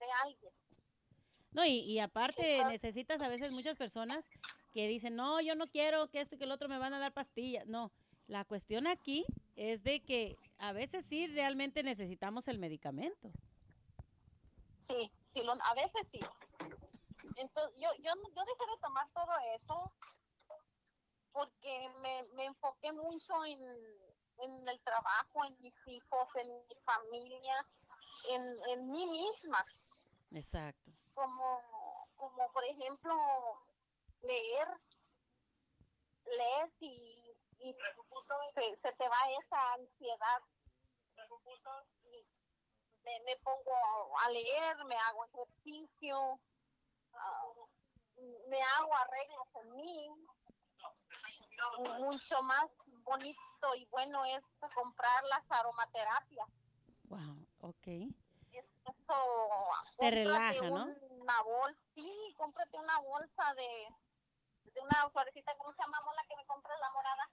de 0.00 0.12
alguien. 0.24 0.59
No, 1.52 1.64
y, 1.64 1.80
y 1.80 1.98
aparte 1.98 2.64
necesitas 2.64 3.22
a 3.22 3.28
veces 3.28 3.52
muchas 3.52 3.76
personas 3.76 4.30
que 4.72 4.86
dicen, 4.88 5.16
no, 5.16 5.40
yo 5.40 5.54
no 5.56 5.68
quiero 5.68 6.08
que 6.10 6.20
este 6.20 6.38
que 6.38 6.44
el 6.44 6.52
otro 6.52 6.68
me 6.68 6.78
van 6.78 6.94
a 6.94 6.98
dar 6.98 7.12
pastillas. 7.12 7.66
No, 7.66 7.92
la 8.26 8.44
cuestión 8.44 8.86
aquí 8.86 9.26
es 9.56 9.82
de 9.82 10.04
que 10.04 10.38
a 10.58 10.72
veces 10.72 11.04
sí 11.06 11.26
realmente 11.26 11.82
necesitamos 11.82 12.48
el 12.48 12.58
medicamento. 12.58 13.32
Sí, 14.80 15.12
sí, 15.22 15.42
lo- 15.42 15.52
a 15.62 15.74
veces 15.74 16.08
sí. 16.10 16.20
Entonces, 17.36 17.74
yo, 17.76 17.88
yo, 17.98 18.12
yo 18.14 18.42
dejé 18.44 18.70
de 18.72 18.80
tomar 18.82 19.10
todo 19.12 19.32
eso 19.56 19.92
porque 21.32 21.88
me, 22.02 22.24
me 22.34 22.44
enfoqué 22.46 22.92
mucho 22.92 23.44
en, 23.44 23.62
en 24.38 24.68
el 24.68 24.80
trabajo, 24.82 25.44
en 25.46 25.56
mis 25.60 25.74
hijos, 25.86 26.28
en 26.36 26.48
mi 26.68 26.74
familia, 26.84 27.66
en, 28.30 28.42
en 28.72 28.90
mí 28.90 29.06
misma. 29.06 29.64
Exacto. 30.30 30.99
Como, 31.14 32.06
como 32.16 32.52
por 32.52 32.64
ejemplo, 32.64 33.14
leer, 34.22 34.68
lees 36.24 36.72
y, 36.80 37.36
y 37.58 37.74
se, 38.54 38.76
se 38.76 38.92
te 38.92 39.08
va 39.08 39.16
esa 39.38 39.72
ansiedad. 39.74 40.42
Me, 43.04 43.20
me 43.24 43.36
pongo 43.38 44.18
a 44.18 44.28
leer, 44.30 44.84
me 44.84 44.96
hago 44.96 45.24
ejercicio, 45.26 46.40
ah, 47.14 47.42
me 48.48 48.62
hago 48.62 48.94
arreglos 48.94 49.46
en 49.62 49.76
mí. 49.76 50.10
Mucho 51.98 52.42
más 52.42 52.66
bonito 53.04 53.74
y 53.76 53.84
bueno 53.86 54.24
es 54.24 54.42
comprar 54.74 55.22
las 55.24 55.44
aromaterapias. 55.50 56.48
Wow, 57.04 57.46
ok. 57.60 57.86
Es- 59.12 59.86
eso 59.88 59.96
Te 59.98 60.10
relaja, 60.10 60.52
¿no? 60.70 60.86
Una 61.10 61.42
bolsa, 61.42 61.80
sí, 61.94 62.34
cómprate 62.36 62.78
una 62.78 62.98
bolsa 63.00 63.54
de, 63.54 63.88
de 64.72 64.80
una 64.80 65.10
florecita, 65.10 65.56
¿cómo 65.56 65.72
se 65.72 65.82
llama 65.82 66.00
mola 66.02 66.24
que 66.28 66.36
me 66.36 66.46
compras 66.46 66.78
la 66.80 66.90
morada? 66.92 67.30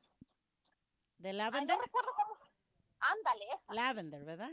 ¿De 1.18 1.30
Ay, 1.30 1.36
lavender? 1.36 1.78
no 1.78 1.84
recuerdo 1.84 2.12
cómo. 2.16 2.36
Ándale, 3.00 3.46
esa. 3.54 3.74
Lavender, 3.74 4.24
¿verdad? 4.26 4.52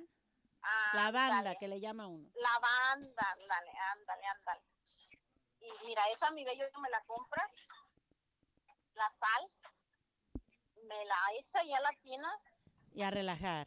Lavanda, 0.94 1.56
que 1.56 1.68
le 1.68 1.80
llama 1.80 2.06
uno. 2.08 2.30
Lavanda, 2.34 3.30
ándale, 3.32 3.70
ándale, 3.92 4.26
ándale. 4.26 4.62
Y 5.60 5.86
mira, 5.86 6.08
esa 6.10 6.30
mi 6.30 6.44
bello 6.44 6.64
me 6.80 6.88
la 6.90 7.02
compra, 7.04 7.50
la 8.94 9.10
sal, 9.18 9.50
me 10.86 11.04
la 11.04 11.18
echa 11.38 11.62
ya 11.64 11.80
la 11.80 11.92
tina 12.02 12.28
Y 12.92 13.02
a 13.02 13.10
relajar. 13.10 13.66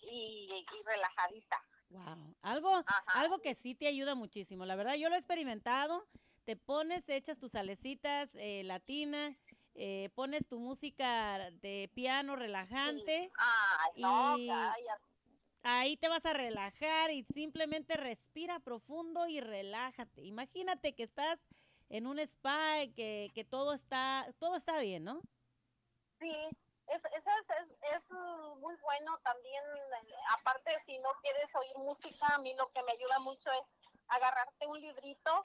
y, 0.00 0.64
y 0.70 0.82
relajadita. 0.84 1.62
Wow. 1.90 2.34
Algo, 2.42 2.70
algo 3.06 3.38
que 3.40 3.54
sí 3.54 3.74
te 3.74 3.86
ayuda 3.86 4.14
muchísimo. 4.14 4.66
La 4.66 4.76
verdad, 4.76 4.94
yo 4.94 5.08
lo 5.08 5.14
he 5.14 5.18
experimentado. 5.18 6.06
Te 6.44 6.56
pones, 6.56 7.08
echas 7.08 7.38
tus 7.38 7.52
salecitas 7.52 8.30
eh, 8.34 8.62
latina, 8.64 9.34
eh, 9.74 10.10
pones 10.14 10.46
tu 10.46 10.58
música 10.58 11.50
de 11.62 11.90
piano 11.94 12.36
relajante. 12.36 13.30
Ay, 13.36 14.02
no, 14.02 14.38
y 14.38 14.48
ahí 15.62 15.96
te 15.96 16.08
vas 16.08 16.24
a 16.24 16.32
relajar 16.32 17.10
y 17.10 17.24
simplemente 17.24 17.96
respira 17.96 18.60
profundo 18.60 19.26
y 19.28 19.40
relájate. 19.40 20.22
Imagínate 20.22 20.94
que 20.94 21.02
estás 21.02 21.40
en 21.90 22.06
un 22.06 22.18
spa 22.18 22.82
y 22.82 22.88
que, 22.92 23.30
que 23.34 23.44
todo 23.44 23.74
está, 23.74 24.26
todo 24.38 24.56
está 24.56 24.80
bien, 24.80 25.04
¿no? 25.04 25.20
Sí, 26.20 26.32
es, 26.90 27.04
es, 27.04 27.24
es, 27.26 27.94
es 27.96 28.10
muy 28.10 28.74
bueno 28.76 29.18
también, 29.22 29.62
eh, 30.06 30.14
aparte 30.38 30.74
si 30.86 30.98
no 30.98 31.10
quieres 31.20 31.54
oír 31.54 31.76
música, 31.78 32.26
a 32.34 32.38
mí 32.38 32.54
lo 32.56 32.66
que 32.68 32.82
me 32.82 32.92
ayuda 32.92 33.18
mucho 33.20 33.50
es 33.52 33.62
agarrarte 34.08 34.66
un 34.66 34.80
librito, 34.80 35.42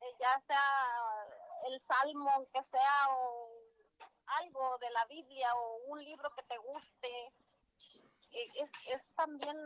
eh, 0.00 0.12
ya 0.20 0.40
sea 0.46 1.26
el 1.68 1.80
salmo, 1.86 2.46
que 2.52 2.62
sea 2.70 3.08
o 3.10 3.50
algo 4.26 4.78
de 4.78 4.90
la 4.90 5.04
Biblia 5.06 5.54
o 5.56 5.76
un 5.86 6.02
libro 6.04 6.30
que 6.34 6.42
te 6.44 6.58
guste, 6.58 7.26
eh, 8.32 8.46
es, 8.56 8.70
es 8.88 9.02
también 9.16 9.56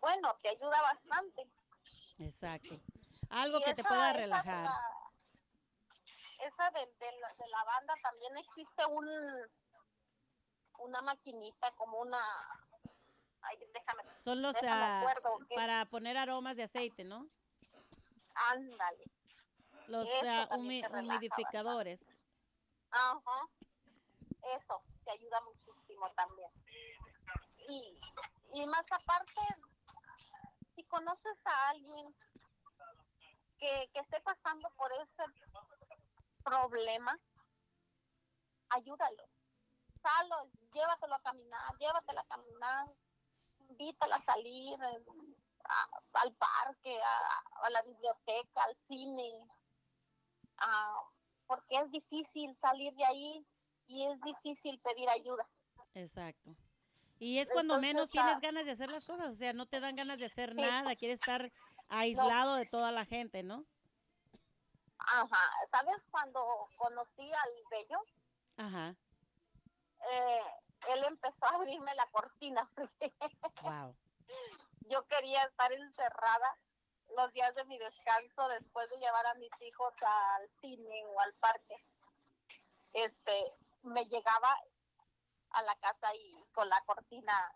bueno, 0.00 0.34
te 0.42 0.48
ayuda 0.48 0.80
bastante. 0.82 1.46
Exacto. 2.18 2.74
Algo 3.30 3.58
Y 3.60 3.64
que 3.64 3.74
te 3.74 3.80
esa- 3.80 3.88
pueda 3.88 4.10
esa 4.10 4.18
relajar. 4.18 4.64
la- 4.64 4.96
Esa 6.40 6.70
de, 6.70 6.86
de 6.86 7.48
la 7.48 7.64
banda 7.64 7.94
también 8.02 8.36
existe 8.38 8.86
un 8.86 9.06
una 10.80 11.02
maquinita 11.02 11.70
como 11.76 11.98
una 12.00 12.18
ay 13.42 13.58
déjame 13.72 14.02
Son 14.22 14.42
los 14.42 14.54
déjame 14.54 15.08
acuerdo 15.08 15.38
que- 15.48 15.54
para 15.54 15.84
poner 15.86 16.16
aromas 16.16 16.56
de 16.56 16.64
aceite, 16.64 17.04
¿no? 17.04 17.26
ándale. 18.34 19.04
Los 19.88 20.08
ah, 20.26 20.48
humi- 20.52 20.86
humidificadores. 20.90 22.06
ajá. 22.90 23.48
Eso 24.56 24.82
te 25.04 25.10
ayuda 25.10 25.40
muchísimo 25.42 26.10
también. 26.12 26.50
Y, 27.68 27.98
y 28.54 28.66
más 28.66 28.84
aparte 28.90 29.40
si 30.74 30.84
conoces 30.84 31.36
a 31.44 31.68
alguien 31.70 32.14
que, 33.58 33.90
que 33.92 34.00
esté 34.00 34.20
pasando 34.20 34.70
por 34.76 34.90
ese 34.92 35.24
problema 36.42 37.18
ayúdalo. 38.70 39.28
Salo, 40.02 40.48
llévatelo 40.72 41.14
a 41.14 41.22
caminar, 41.22 41.76
llévatela 41.78 42.20
a 42.20 42.24
caminar, 42.24 42.88
invítala 43.68 44.16
a 44.16 44.22
salir 44.22 44.74
eh, 44.82 45.04
a- 45.64 46.20
al 46.20 46.34
parque, 46.34 47.00
a, 47.02 47.66
a 47.66 47.70
la 47.70 47.82
biblioteca, 47.82 48.64
al 48.64 48.76
cine, 48.88 49.46
a- 50.58 51.02
porque 51.46 51.76
es 51.76 51.90
difícil 51.90 52.56
salir 52.60 52.94
de 52.94 53.04
ahí 53.04 53.46
y 53.86 54.06
es 54.06 54.20
difícil 54.22 54.80
pedir 54.80 55.08
ayuda. 55.08 55.48
Exacto. 55.94 56.54
Y 57.18 57.38
es 57.38 57.50
cuando 57.50 57.74
Entonces, 57.74 57.94
menos 57.94 58.08
ah, 58.08 58.12
tienes 58.12 58.40
ganas 58.40 58.64
de 58.64 58.70
hacer 58.70 58.88
las 58.90 59.04
cosas, 59.04 59.30
o 59.30 59.34
sea, 59.34 59.52
no 59.52 59.66
te 59.66 59.80
dan 59.80 59.94
ganas 59.96 60.18
de 60.18 60.26
hacer 60.26 60.54
nada, 60.54 60.94
quieres 60.96 61.18
estar 61.18 61.50
aislado 61.88 62.54
de 62.54 62.66
toda 62.66 62.92
la 62.92 63.04
gente, 63.04 63.42
¿no? 63.42 63.64
Ajá, 64.98 65.50
¿sabes 65.70 65.96
cuando 66.10 66.40
conocí 66.78 67.32
al 67.32 67.50
Bello? 67.70 67.98
Ajá. 68.56 68.96
Eh, 70.08 70.42
él 70.88 71.04
empezó 71.04 71.44
a 71.46 71.54
abrirme 71.56 71.94
la 71.94 72.06
cortina 72.10 72.68
porque 72.76 73.12
Wow. 73.62 73.96
yo 74.88 75.06
quería 75.06 75.44
estar 75.44 75.72
encerrada 75.72 76.56
los 77.16 77.32
días 77.32 77.54
de 77.54 77.64
mi 77.64 77.78
descanso 77.78 78.48
después 78.48 78.88
de 78.90 78.96
llevar 78.98 79.26
a 79.26 79.34
mis 79.34 79.50
hijos 79.62 79.92
al 80.02 80.48
cine 80.60 81.04
o 81.06 81.20
al 81.20 81.34
parque. 81.34 81.76
Este, 82.92 83.52
me 83.82 84.04
llegaba 84.06 84.56
a 85.50 85.62
la 85.62 85.74
casa 85.76 86.14
y 86.14 86.44
con 86.52 86.68
la 86.68 86.80
cortina 86.84 87.52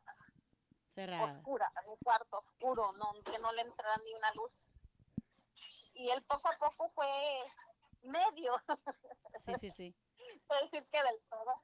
Cerrada. 0.89 1.25
oscura, 1.25 1.73
mi 1.89 1.97
cuarto 2.03 2.37
oscuro, 2.39 2.93
no, 2.93 3.13
que 3.25 3.39
no 3.39 3.53
le 3.53 3.63
entrara 3.63 3.97
ni 4.05 4.15
una 4.15 4.33
luz. 4.35 4.69
Y 5.95 6.11
él 6.11 6.25
poco 6.25 6.49
a 6.49 6.57
poco 6.59 6.91
fue 6.91 7.07
medio, 8.03 8.61
Sí, 9.39 9.55
sí, 9.55 9.71
sí. 9.71 9.95
puedo 10.49 10.61
decir 10.63 10.87
que 10.91 11.03
del 11.03 11.21
todo, 11.31 11.63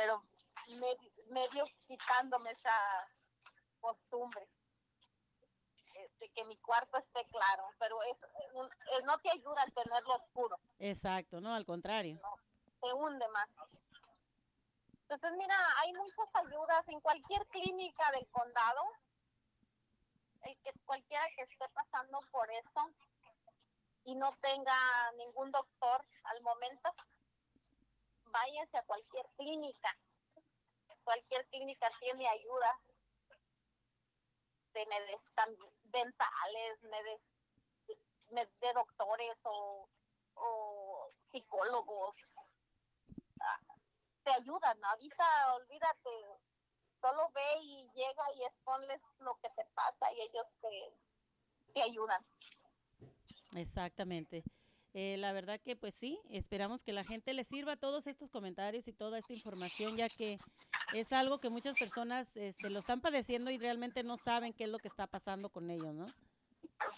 pero 0.00 0.22
medio, 0.78 1.12
medio 1.28 1.64
quitándome 1.86 2.50
esa 2.52 2.72
costumbre 3.80 4.48
de 6.18 6.28
que 6.30 6.44
mi 6.44 6.56
cuarto 6.58 6.96
esté 6.96 7.26
claro, 7.26 7.64
pero 7.78 8.02
es, 8.04 8.16
no 9.04 9.18
te 9.18 9.30
ayuda 9.30 9.62
a 9.62 9.70
tenerlo 9.70 10.14
oscuro, 10.14 10.58
Exacto, 10.78 11.40
no, 11.40 11.54
al 11.54 11.66
contrario. 11.66 12.18
te 12.80 12.92
hunde 12.94 13.28
más. 13.28 13.48
Entonces, 15.02 15.32
mira, 15.36 15.56
hay 15.80 15.92
muchas 15.92 16.34
ayudas 16.34 16.88
en 16.88 17.00
cualquier 17.00 17.46
clínica 17.48 18.10
del 18.12 18.26
condado, 18.28 18.80
el 20.42 20.56
que 20.62 20.72
cualquiera 20.86 21.24
que 21.36 21.42
esté 21.42 21.68
pasando 21.74 22.20
por 22.30 22.50
eso 22.50 22.90
y 24.04 24.14
no 24.14 24.32
tenga 24.40 25.12
ningún 25.18 25.50
doctor 25.50 26.04
al 26.24 26.40
momento, 26.42 26.90
váyase 28.30 28.76
a 28.78 28.82
cualquier 28.84 29.26
clínica. 29.36 29.96
Cualquier 31.04 31.46
clínica 31.48 31.88
tiene 31.98 32.28
ayuda 32.28 32.80
de 34.72 34.86
tam- 35.34 35.72
dentales, 35.84 36.82
medes- 36.84 37.20
de, 38.30 38.72
doctores 38.72 39.36
o, 39.42 39.88
o 40.34 41.08
psicólogos. 41.32 42.14
Ah, 43.40 43.58
Te 44.22 44.30
ayudan. 44.32 44.84
Ahorita, 44.84 45.54
olvídate, 45.56 46.10
solo 47.00 47.30
ve 47.30 47.58
y 47.62 47.90
llega 47.94 48.32
y 48.36 48.44
exponles 48.44 49.00
lo 49.18 49.34
que 49.40 49.48
te 49.50 49.64
pasa 49.74 50.12
y 50.12 50.20
ellos 50.20 50.46
te, 50.60 50.94
te 51.74 51.82
ayudan. 51.82 52.24
Exactamente. 53.56 54.44
Eh, 54.92 55.16
la 55.18 55.32
verdad 55.32 55.60
que 55.60 55.76
pues 55.76 55.94
sí, 55.94 56.20
esperamos 56.30 56.82
que 56.82 56.92
la 56.92 57.04
gente 57.04 57.32
le 57.32 57.44
sirva 57.44 57.76
todos 57.76 58.08
estos 58.08 58.28
comentarios 58.28 58.88
y 58.88 58.92
toda 58.92 59.18
esta 59.18 59.32
información, 59.32 59.96
ya 59.96 60.08
que 60.08 60.36
es 60.92 61.12
algo 61.12 61.38
que 61.38 61.48
muchas 61.48 61.76
personas 61.76 62.36
este, 62.36 62.70
lo 62.70 62.80
están 62.80 63.00
padeciendo 63.00 63.52
y 63.52 63.58
realmente 63.58 64.02
no 64.02 64.16
saben 64.16 64.52
qué 64.52 64.64
es 64.64 64.70
lo 64.70 64.78
que 64.78 64.88
está 64.88 65.06
pasando 65.06 65.48
con 65.48 65.70
ellos, 65.70 65.94
¿no? 65.94 66.06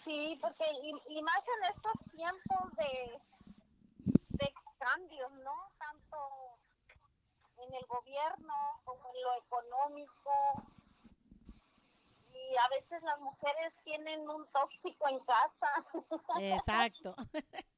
Sí, 0.05 0.39
porque 0.41 0.65
y, 0.83 1.19
y 1.19 1.23
más 1.23 1.45
en 1.59 1.77
estos 1.77 2.13
tiempos 2.13 2.77
de, 2.77 3.21
de 4.39 4.55
cambios, 4.79 5.33
¿no? 5.45 5.69
Tanto 5.79 6.17
en 7.59 7.75
el 7.75 7.87
gobierno 7.87 8.55
como 8.85 9.11
en 9.11 9.23
lo 9.23 9.35
económico. 9.45 10.63
Y 12.33 12.57
a 12.57 12.69
veces 12.69 13.03
las 13.03 13.21
mujeres 13.21 13.75
tienen 13.85 14.21
un 14.29 14.47
tóxico 14.47 15.09
en 15.09 15.19
casa. 15.21 15.71
Exacto. 16.41 17.15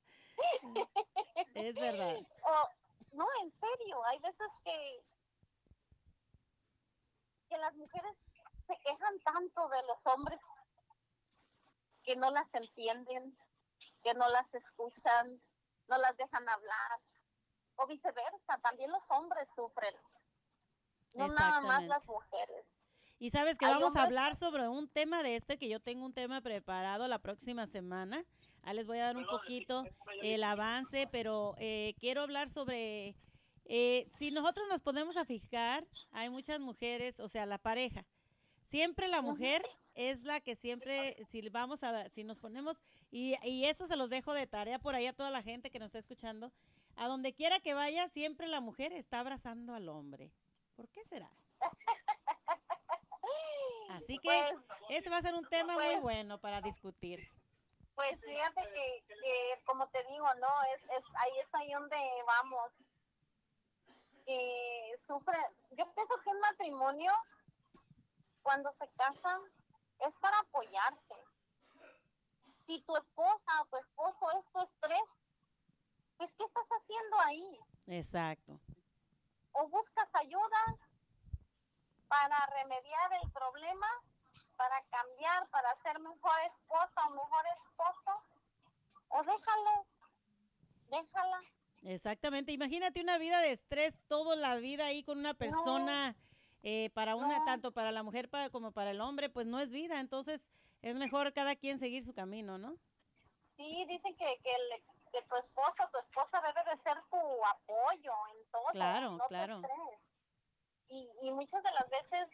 es 1.54 1.74
verdad. 1.74 2.16
O, 2.42 2.68
no, 3.12 3.26
en 3.42 3.52
serio, 3.60 4.04
hay 4.06 4.18
veces 4.18 4.48
que, 4.64 5.04
que 7.48 7.58
las 7.58 7.74
mujeres 7.74 8.16
se 8.66 8.78
quejan 8.80 9.20
tanto 9.20 9.68
de 9.68 9.86
los 9.86 10.06
hombres 10.06 10.40
que 12.02 12.16
no 12.16 12.30
las 12.30 12.52
entienden, 12.54 13.36
que 14.02 14.14
no 14.14 14.28
las 14.28 14.52
escuchan, 14.52 15.40
no 15.88 15.98
las 15.98 16.16
dejan 16.16 16.48
hablar, 16.48 17.00
o 17.76 17.86
viceversa, 17.86 18.58
también 18.62 18.90
los 18.90 19.10
hombres 19.10 19.48
sufren, 19.54 19.94
no 21.14 21.28
nada 21.28 21.60
más 21.60 21.82
las 21.84 22.04
mujeres. 22.04 22.66
Y 23.24 23.30
sabes 23.30 23.56
que 23.56 23.64
vamos 23.64 23.84
a 23.84 23.86
hombres- 23.88 24.04
hablar 24.04 24.36
sobre 24.36 24.68
un 24.68 24.86
tema 24.86 25.22
de 25.22 25.36
este, 25.36 25.56
que 25.56 25.66
yo 25.66 25.80
tengo 25.80 26.04
un 26.04 26.12
tema 26.12 26.42
preparado 26.42 27.08
la 27.08 27.18
próxima 27.18 27.66
semana. 27.66 28.22
Ahí 28.62 28.76
les 28.76 28.86
voy 28.86 28.98
a 28.98 29.04
dar 29.06 29.16
un 29.16 29.24
poquito 29.24 29.82
el 30.20 30.44
avance, 30.44 31.08
pero 31.10 31.54
eh, 31.56 31.94
quiero 31.98 32.20
hablar 32.20 32.50
sobre, 32.50 33.14
eh, 33.64 34.10
si 34.18 34.30
nosotros 34.30 34.66
nos 34.68 34.82
podemos 34.82 35.16
a 35.16 35.24
fijar, 35.24 35.86
hay 36.12 36.28
muchas 36.28 36.60
mujeres, 36.60 37.18
o 37.18 37.30
sea, 37.30 37.46
la 37.46 37.56
pareja. 37.56 38.04
Siempre 38.62 39.08
la 39.08 39.22
mujer 39.22 39.62
es 39.94 40.24
la 40.24 40.40
que 40.40 40.54
siempre, 40.54 41.16
si 41.30 41.48
vamos 41.48 41.82
a, 41.82 42.10
si 42.10 42.24
nos 42.24 42.38
ponemos, 42.38 42.78
y, 43.10 43.36
y 43.42 43.64
esto 43.64 43.86
se 43.86 43.96
los 43.96 44.10
dejo 44.10 44.34
de 44.34 44.46
tarea 44.46 44.78
por 44.78 44.94
ahí 44.94 45.06
a 45.06 45.14
toda 45.14 45.30
la 45.30 45.42
gente 45.42 45.70
que 45.70 45.78
nos 45.78 45.86
está 45.86 45.98
escuchando, 45.98 46.52
a 46.96 47.08
donde 47.08 47.32
quiera 47.32 47.58
que 47.58 47.72
vaya, 47.72 48.06
siempre 48.08 48.48
la 48.48 48.60
mujer 48.60 48.92
está 48.92 49.20
abrazando 49.20 49.72
al 49.72 49.88
hombre. 49.88 50.30
¿Por 50.74 50.90
qué 50.90 51.02
será? 51.06 51.30
Así 53.96 54.18
que 54.18 54.28
Pues, 54.28 54.80
ese 54.90 55.10
va 55.10 55.18
a 55.18 55.22
ser 55.22 55.34
un 55.34 55.46
tema 55.48 55.74
muy 55.74 55.84
pues- 55.84 56.02
bueno 56.02 56.38
para 56.40 56.60
discutir. 56.60 57.28
Pues 57.94 58.20
fíjate 58.20 58.60
que, 58.72 59.04
que, 59.06 59.62
como 59.64 59.88
te 59.90 60.02
digo, 60.04 60.26
¿no? 60.34 60.48
Es, 60.74 60.82
es, 60.98 61.04
ahí 61.16 61.32
es 61.38 61.54
ahí 61.54 61.72
donde 61.72 61.96
vamos. 62.26 62.72
Que 64.26 64.98
sufre, 65.06 65.36
yo 65.72 65.92
pienso 65.94 66.14
que 66.22 66.30
un 66.30 66.40
matrimonio, 66.40 67.12
cuando 68.42 68.72
se 68.72 68.88
casan, 68.96 69.40
es 70.00 70.14
para 70.16 70.38
apoyarse. 70.40 71.14
Si 72.66 72.80
tu 72.80 72.96
esposa 72.96 73.62
o 73.62 73.66
tu 73.66 73.76
esposo 73.76 74.30
es 74.40 74.50
tu 74.50 74.60
estrés, 74.62 75.04
pues 76.16 76.32
¿qué 76.36 76.44
estás 76.44 76.66
haciendo 76.80 77.20
ahí? 77.20 77.60
Exacto. 77.86 78.58
o 79.52 79.68
buscas 79.68 80.08
ayuda 80.14 80.76
para 82.14 82.46
remediar 82.46 83.12
el 83.22 83.30
problema, 83.32 83.88
para 84.56 84.80
cambiar, 84.84 85.48
para 85.50 85.74
ser 85.82 85.98
mejor 85.98 86.32
esposa 86.46 87.06
o 87.08 87.10
mejor 87.10 87.44
esposo, 87.56 88.22
o 89.08 89.22
déjalo, 89.24 89.86
déjala. 90.90 91.40
Exactamente. 91.82 92.52
Imagínate 92.52 93.00
una 93.00 93.18
vida 93.18 93.40
de 93.40 93.50
estrés 93.50 93.98
toda 94.06 94.36
la 94.36 94.54
vida 94.56 94.86
ahí 94.86 95.02
con 95.02 95.18
una 95.18 95.34
persona, 95.34 96.14
eh, 96.62 96.90
para 96.94 97.16
una, 97.16 97.40
No. 97.40 97.44
tanto 97.44 97.72
para 97.72 97.90
la 97.90 98.04
mujer 98.04 98.30
para, 98.30 98.48
como 98.48 98.70
para 98.70 98.92
el 98.92 99.00
hombre, 99.00 99.28
pues 99.28 99.46
no 99.46 99.58
es 99.58 99.72
vida. 99.72 99.98
Entonces 99.98 100.48
es 100.82 100.94
mejor 100.94 101.32
cada 101.32 101.56
quien 101.56 101.78
seguir 101.80 102.04
su 102.04 102.14
camino, 102.14 102.58
¿no? 102.58 102.76
Sí, 103.56 103.84
dicen 103.86 104.16
que, 104.16 104.40
que, 104.40 104.54
el- 104.54 104.82
que 105.12 105.22
tu 105.28 105.36
esposo 105.36 105.82
o 105.84 105.90
tu 105.90 105.98
esposa 105.98 106.40
debe 106.40 106.70
de 106.70 106.82
ser 106.82 106.96
tu 107.10 107.44
apoyo 107.44 108.12
en 108.34 108.50
todo. 108.52 108.64
Claro, 108.70 109.10
no 109.16 109.26
claro. 109.26 109.56
estrés. 109.56 110.00
Y, 110.88 111.08
y 111.22 111.30
muchas 111.32 111.62
de 111.62 111.70
las 111.72 111.88
veces 111.90 112.28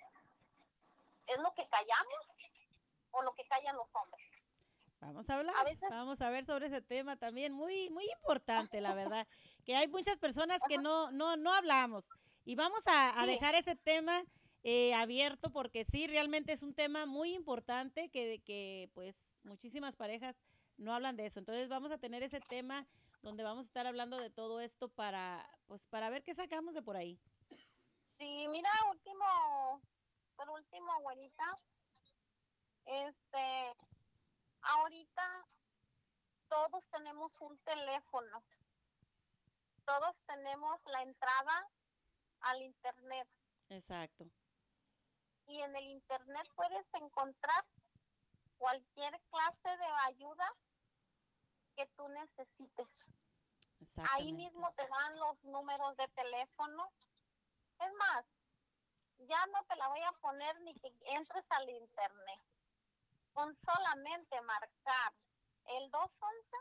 es 1.26 1.38
lo 1.38 1.52
que 1.54 1.66
callamos 1.68 2.36
o 3.12 3.22
lo 3.22 3.32
que 3.34 3.44
callan 3.46 3.76
los 3.76 3.88
hombres. 3.94 4.26
Vamos 5.00 5.30
a 5.30 5.36
hablar, 5.38 5.56
A 5.56 5.64
veces- 5.64 5.88
vamos 5.88 6.20
a 6.20 6.30
ver 6.30 6.44
sobre 6.44 6.66
ese 6.66 6.82
tema 6.82 7.16
también, 7.16 7.52
muy, 7.52 7.88
muy 7.90 8.04
importante, 8.18 8.80
la 8.80 8.94
verdad, 8.94 9.26
que 9.64 9.74
hay 9.76 9.88
muchas 9.88 10.18
personas 10.18 10.60
que 10.68 10.76
no, 10.78 11.10
no, 11.10 11.36
no 11.36 11.52
hablamos. 11.54 12.04
Y 12.44 12.54
vamos 12.54 12.80
a, 12.86 13.10
a 13.20 13.24
Sí. 13.24 13.30
dejar 13.32 13.54
ese 13.54 13.76
tema 13.76 14.22
eh, 14.62 14.92
abierto 14.94 15.50
porque 15.50 15.84
sí, 15.86 16.06
realmente 16.06 16.52
es 16.52 16.62
un 16.62 16.74
tema 16.74 17.06
muy 17.06 17.32
importante 17.34 18.10
que, 18.10 18.42
que 18.44 18.90
pues 18.92 19.38
muchísimas 19.42 19.96
parejas 19.96 20.42
no 20.76 20.92
hablan 20.94 21.16
de 21.16 21.24
eso. 21.26 21.38
Entonces 21.38 21.68
vamos 21.68 21.92
a 21.92 21.98
tener 21.98 22.22
ese 22.22 22.40
tema 22.40 22.86
donde 23.22 23.42
vamos 23.42 23.64
a 23.64 23.68
estar 23.68 23.86
hablando 23.86 24.18
de 24.18 24.28
todo 24.30 24.60
esto 24.60 24.88
para, 24.90 25.48
pues, 25.66 25.86
para 25.86 26.10
ver 26.10 26.22
qué 26.22 26.34
sacamos 26.34 26.74
de 26.74 26.82
por 26.82 26.96
ahí. 26.96 27.18
Sí, 28.20 28.46
mira, 28.48 28.70
último, 28.90 29.80
por 30.36 30.50
último, 30.50 31.00
güerita, 31.00 31.56
este, 32.84 33.74
ahorita 34.60 35.46
todos 36.46 36.86
tenemos 36.90 37.40
un 37.40 37.58
teléfono, 37.60 38.44
todos 39.86 40.14
tenemos 40.26 40.78
la 40.84 41.02
entrada 41.02 41.66
al 42.40 42.60
internet 42.60 43.26
Exacto. 43.70 44.26
y 45.46 45.62
en 45.62 45.74
el 45.76 45.88
internet 45.88 46.46
puedes 46.54 46.86
encontrar 46.92 47.64
cualquier 48.58 49.18
clase 49.30 49.78
de 49.78 49.86
ayuda 50.08 50.52
que 51.74 51.86
tú 51.96 52.06
necesites. 52.10 53.06
Ahí 54.10 54.30
mismo 54.34 54.70
te 54.74 54.86
dan 54.86 55.18
los 55.18 55.42
números 55.44 55.96
de 55.96 56.06
teléfono. 56.08 56.92
Es 57.80 57.92
más, 57.94 58.24
ya 59.18 59.44
no 59.46 59.64
te 59.64 59.76
la 59.76 59.88
voy 59.88 60.02
a 60.02 60.12
poner 60.20 60.60
ni 60.60 60.74
que 60.74 60.92
entres 61.02 61.44
al 61.50 61.68
internet. 61.68 62.40
Con 63.32 63.56
solamente 63.64 64.40
marcar 64.42 65.14
el 65.66 65.90
211, 65.90 66.56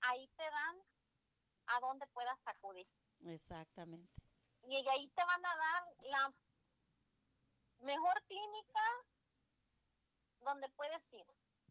ahí 0.00 0.28
te 0.36 0.44
dan 0.44 0.76
a 1.66 1.80
dónde 1.80 2.06
puedas 2.08 2.38
acudir. 2.46 2.86
Exactamente. 3.24 4.12
Y 4.62 4.88
ahí 4.88 5.08
te 5.10 5.24
van 5.24 5.44
a 5.44 5.56
dar 5.56 5.82
la 6.02 6.34
mejor 7.80 8.22
clínica 8.24 8.80
donde 10.40 10.68
puedes 10.70 11.02
ir, 11.12 11.26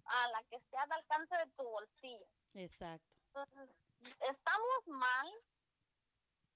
a 0.05 0.27
la 0.29 0.43
que 0.43 0.57
esté 0.57 0.77
al 0.77 0.91
alcance 0.91 1.35
de 1.37 1.47
tu 1.51 1.63
bolsillo. 1.63 2.27
Exacto. 2.53 3.07
Entonces, 3.27 3.69
estamos 4.29 4.87
mal 4.87 5.33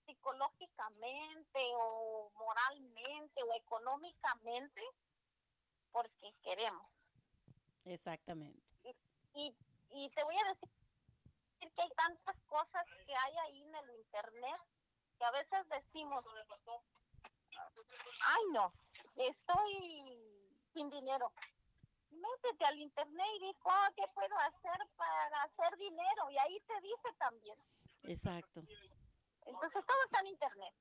psicológicamente 0.10 1.60
o 1.76 2.32
moralmente 2.36 3.44
o 3.44 3.54
económicamente 3.54 4.82
porque 5.92 6.34
queremos. 6.42 6.92
Exactamente. 7.86 8.60
Y, 9.36 9.56
y 9.92 10.10
te 10.10 10.24
voy 10.24 10.36
a 10.36 10.48
decir 10.50 10.70
que 11.60 11.82
hay 11.82 11.90
tantas 11.92 12.36
cosas 12.48 12.84
que 13.06 13.16
hay 13.16 13.38
ahí 13.44 13.64
en 13.64 13.76
el 13.76 13.90
internet 13.98 14.62
que 15.20 15.26
a 15.26 15.32
veces 15.32 15.70
decimos, 15.70 16.26
ay 18.26 18.42
no, 18.52 18.72
estoy 19.16 20.18
sin 20.74 20.90
dinero. 20.90 21.32
Métete 22.10 22.66
al 22.66 22.80
internet 22.80 23.28
y 23.36 23.40
di, 23.46 23.56
"Oh, 23.64 23.88
¿qué 23.96 24.04
puedo 24.16 24.36
hacer 24.38 24.80
para 24.96 25.44
hacer 25.44 25.78
dinero? 25.78 26.32
Y 26.32 26.38
ahí 26.40 26.60
te 26.62 26.82
dice 26.82 27.14
también. 27.20 27.58
Exacto. 28.04 28.64
Entonces 29.50 29.86
todo 29.86 30.04
está 30.06 30.20
en 30.20 30.28
internet. 30.28 30.74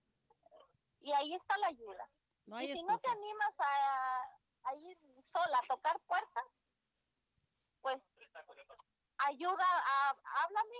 Y 1.00 1.12
ahí 1.12 1.34
está 1.34 1.56
la 1.58 1.68
ayuda. 1.68 2.10
No 2.46 2.56
hay 2.56 2.70
y 2.70 2.76
si 2.76 2.82
no 2.84 2.98
te 2.98 3.08
animas 3.08 3.54
a, 3.60 4.22
a 4.64 4.74
ir 4.76 4.98
sola 5.24 5.58
a 5.58 5.66
tocar 5.66 5.98
puertas, 6.00 6.44
pues 7.80 8.02
ayuda, 9.18 9.64
a, 9.64 10.10
háblame 10.10 10.76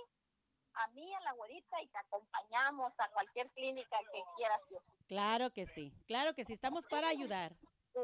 a 0.73 0.87
mí, 0.87 1.13
a 1.13 1.19
la 1.21 1.33
güerita, 1.33 1.81
y 1.81 1.87
te 1.87 1.97
acompañamos 1.97 2.97
a 2.99 3.09
cualquier 3.09 3.49
clínica 3.51 3.97
que 4.11 4.23
quieras 4.37 4.61
ir. 4.69 4.79
Claro 5.07 5.51
que 5.51 5.65
sí, 5.65 5.91
claro 6.07 6.33
que 6.33 6.45
sí, 6.45 6.53
estamos 6.53 6.85
para 6.85 7.09
ayudar. 7.09 7.53
Sí, 7.93 7.99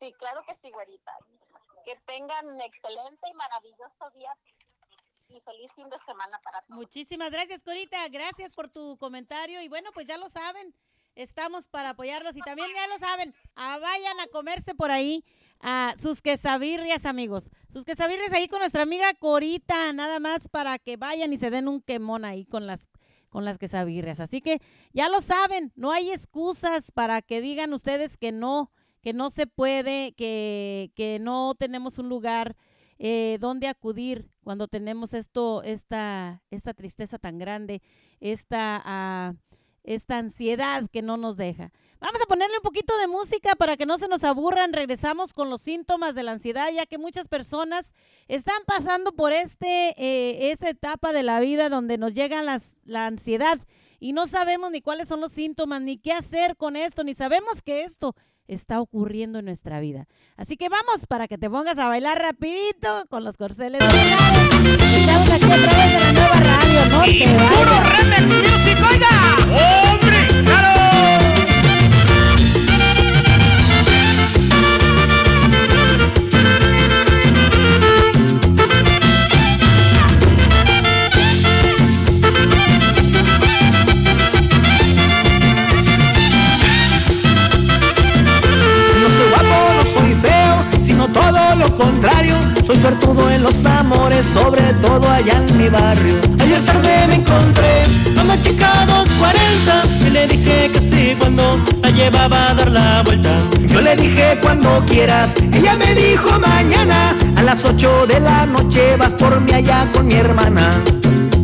Sí, 0.00 0.14
claro 0.14 0.42
que 0.44 0.54
sí, 0.56 0.70
güerita. 0.70 1.12
Que 1.84 1.94
tengan 2.06 2.46
un 2.48 2.60
excelente 2.60 3.28
y 3.28 3.34
maravilloso 3.34 4.10
día 4.14 4.34
y 5.30 5.40
feliz 5.40 5.70
fin 5.74 5.88
de 5.88 5.96
semana 6.04 6.40
para 6.42 6.62
todos. 6.62 6.76
Muchísimas 6.76 7.30
gracias, 7.30 7.62
Corita, 7.62 8.06
gracias 8.08 8.52
por 8.52 8.68
tu 8.68 8.96
comentario. 8.98 9.62
Y 9.62 9.68
bueno, 9.68 9.90
pues 9.92 10.06
ya 10.06 10.16
lo 10.16 10.28
saben, 10.28 10.74
estamos 11.14 11.68
para 11.68 11.90
apoyarlos. 11.90 12.36
Y 12.36 12.40
también 12.40 12.68
ya 12.74 12.86
lo 12.88 12.98
saben, 12.98 13.34
ah, 13.54 13.78
vayan 13.78 14.20
a 14.20 14.26
comerse 14.28 14.74
por 14.74 14.90
ahí 14.90 15.24
a 15.60 15.94
sus 15.96 16.22
quesabirrias, 16.22 17.04
amigos, 17.04 17.50
sus 17.68 17.84
quesabirrias 17.84 18.32
ahí 18.32 18.48
con 18.48 18.60
nuestra 18.60 18.82
amiga 18.82 19.12
Corita, 19.14 19.92
nada 19.92 20.18
más 20.18 20.48
para 20.48 20.78
que 20.78 20.96
vayan 20.96 21.32
y 21.32 21.38
se 21.38 21.50
den 21.50 21.68
un 21.68 21.82
quemón 21.82 22.24
ahí 22.24 22.44
con 22.44 22.66
las 22.66 22.88
con 23.28 23.44
las 23.44 23.58
quesabirrias. 23.58 24.18
Así 24.18 24.40
que 24.40 24.60
ya 24.92 25.08
lo 25.08 25.20
saben, 25.20 25.72
no 25.76 25.92
hay 25.92 26.10
excusas 26.10 26.90
para 26.90 27.22
que 27.22 27.40
digan 27.40 27.72
ustedes 27.72 28.18
que 28.18 28.32
no, 28.32 28.72
que 29.02 29.12
no 29.12 29.30
se 29.30 29.46
puede, 29.46 30.12
que, 30.14 30.90
que 30.96 31.20
no 31.20 31.54
tenemos 31.54 31.98
un 31.98 32.08
lugar 32.08 32.56
eh, 33.02 33.38
dónde 33.40 33.66
acudir 33.66 34.28
cuando 34.44 34.68
tenemos 34.68 35.14
esto, 35.14 35.62
esta, 35.62 36.42
esta 36.50 36.74
tristeza 36.74 37.18
tan 37.18 37.38
grande, 37.38 37.80
esta, 38.20 38.82
ah, 38.84 39.34
esta 39.84 40.18
ansiedad 40.18 40.84
que 40.92 41.00
no 41.00 41.16
nos 41.16 41.38
deja. 41.38 41.72
Vamos 41.98 42.20
a 42.20 42.26
ponerle 42.26 42.58
un 42.58 42.62
poquito 42.62 42.96
de 42.98 43.06
música 43.06 43.54
para 43.56 43.78
que 43.78 43.86
no 43.86 43.96
se 43.96 44.06
nos 44.06 44.22
aburran. 44.22 44.74
Regresamos 44.74 45.32
con 45.32 45.48
los 45.48 45.62
síntomas 45.62 46.14
de 46.14 46.24
la 46.24 46.32
ansiedad, 46.32 46.68
ya 46.74 46.84
que 46.84 46.98
muchas 46.98 47.28
personas 47.28 47.94
están 48.28 48.62
pasando 48.66 49.12
por 49.12 49.32
este, 49.32 49.94
eh, 49.96 50.50
esta 50.52 50.68
etapa 50.68 51.14
de 51.14 51.22
la 51.22 51.40
vida 51.40 51.70
donde 51.70 51.96
nos 51.96 52.12
llega 52.12 52.42
las, 52.42 52.80
la 52.84 53.06
ansiedad 53.06 53.58
y 54.00 54.12
no 54.12 54.26
sabemos 54.26 54.70
ni 54.70 54.80
cuáles 54.80 55.06
son 55.06 55.20
los 55.20 55.30
síntomas, 55.30 55.82
ni 55.82 55.98
qué 55.98 56.12
hacer 56.12 56.56
con 56.56 56.74
esto, 56.74 57.04
ni 57.04 57.14
sabemos 57.14 57.62
que 57.62 57.84
esto 57.84 58.16
está 58.48 58.80
ocurriendo 58.80 59.38
en 59.38 59.44
nuestra 59.44 59.78
vida. 59.78 60.08
Así 60.36 60.56
que 60.56 60.68
vamos 60.68 61.06
para 61.06 61.28
que 61.28 61.38
te 61.38 61.48
pongas 61.48 61.78
a 61.78 61.86
bailar 61.86 62.18
rapidito 62.18 62.88
con 63.08 63.22
los 63.22 63.36
corceles. 63.36 63.80
Estamos 63.82 65.30
aquí 65.30 65.44
a 65.44 65.68
través 65.68 65.92
de 65.92 66.00
la 66.00 66.12
nueva 66.12 66.40
radio, 66.40 66.86
no 66.90 67.06
Y 67.06 67.18
te 67.20 67.26
puro 67.26 67.72
remix 67.96 68.50
music, 68.50 68.78
oiga. 68.90 70.09
Contrario. 91.80 92.36
Soy 92.64 92.78
suertudo 92.78 93.30
en 93.30 93.42
los 93.42 93.64
amores, 93.64 94.26
sobre 94.26 94.62
todo 94.82 95.08
allá 95.10 95.42
en 95.48 95.56
mi 95.56 95.68
barrio. 95.68 96.16
Ayer 96.42 96.60
tarde 96.64 97.06
me 97.08 97.14
encontré 97.16 97.82
a 98.16 98.22
una 98.22 98.40
chica 98.42 98.68
240 98.86 100.06
y 100.06 100.10
le 100.10 100.26
dije 100.26 100.70
que 100.72 100.80
sí 100.80 101.16
cuando 101.18 101.58
la 101.82 101.90
llevaba 101.90 102.50
a 102.50 102.54
dar 102.54 102.70
la 102.70 103.02
vuelta. 103.02 103.34
Yo 103.66 103.80
le 103.80 103.96
dije 103.96 104.38
cuando 104.42 104.84
quieras, 104.86 105.36
ella 105.52 105.76
me 105.76 105.94
dijo 105.94 106.38
mañana 106.38 107.14
a 107.36 107.42
las 107.42 107.64
8 107.64 108.06
de 108.06 108.20
la 108.20 108.46
noche 108.46 108.96
vas 108.96 109.14
por 109.14 109.40
mí 109.40 109.52
allá 109.52 109.86
con 109.92 110.06
mi 110.06 110.14
hermana. 110.14 110.70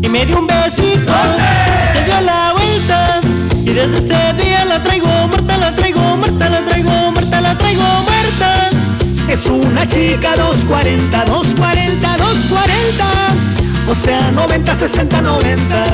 Y 0.02 0.08
me 0.08 0.26
dio 0.26 0.38
un 0.38 0.46
besito, 0.46 1.14
se 1.94 2.04
dio 2.04 2.20
la 2.20 2.52
vuelta 2.52 3.20
y 3.64 3.72
desde 3.72 3.98
ese 3.98 4.44
día 4.44 4.64
la 4.66 4.82
traigo 4.82 5.08
muerta, 5.28 5.56
la 5.56 5.74
traigo 5.74 6.16
muerta, 6.16 6.48
la 6.50 6.60
traigo 6.60 7.10
muerta, 7.10 7.40
la 7.40 7.54
traigo 7.56 7.82
muerta. 7.82 8.15
Es 9.28 9.46
una 9.46 9.84
chica 9.84 10.34
240, 10.36 11.24
240, 11.24 12.16
240. 12.16 13.04
O 13.88 13.94
sea, 13.94 14.30
90, 14.32 14.76
60, 14.76 15.20
90. 15.20 15.84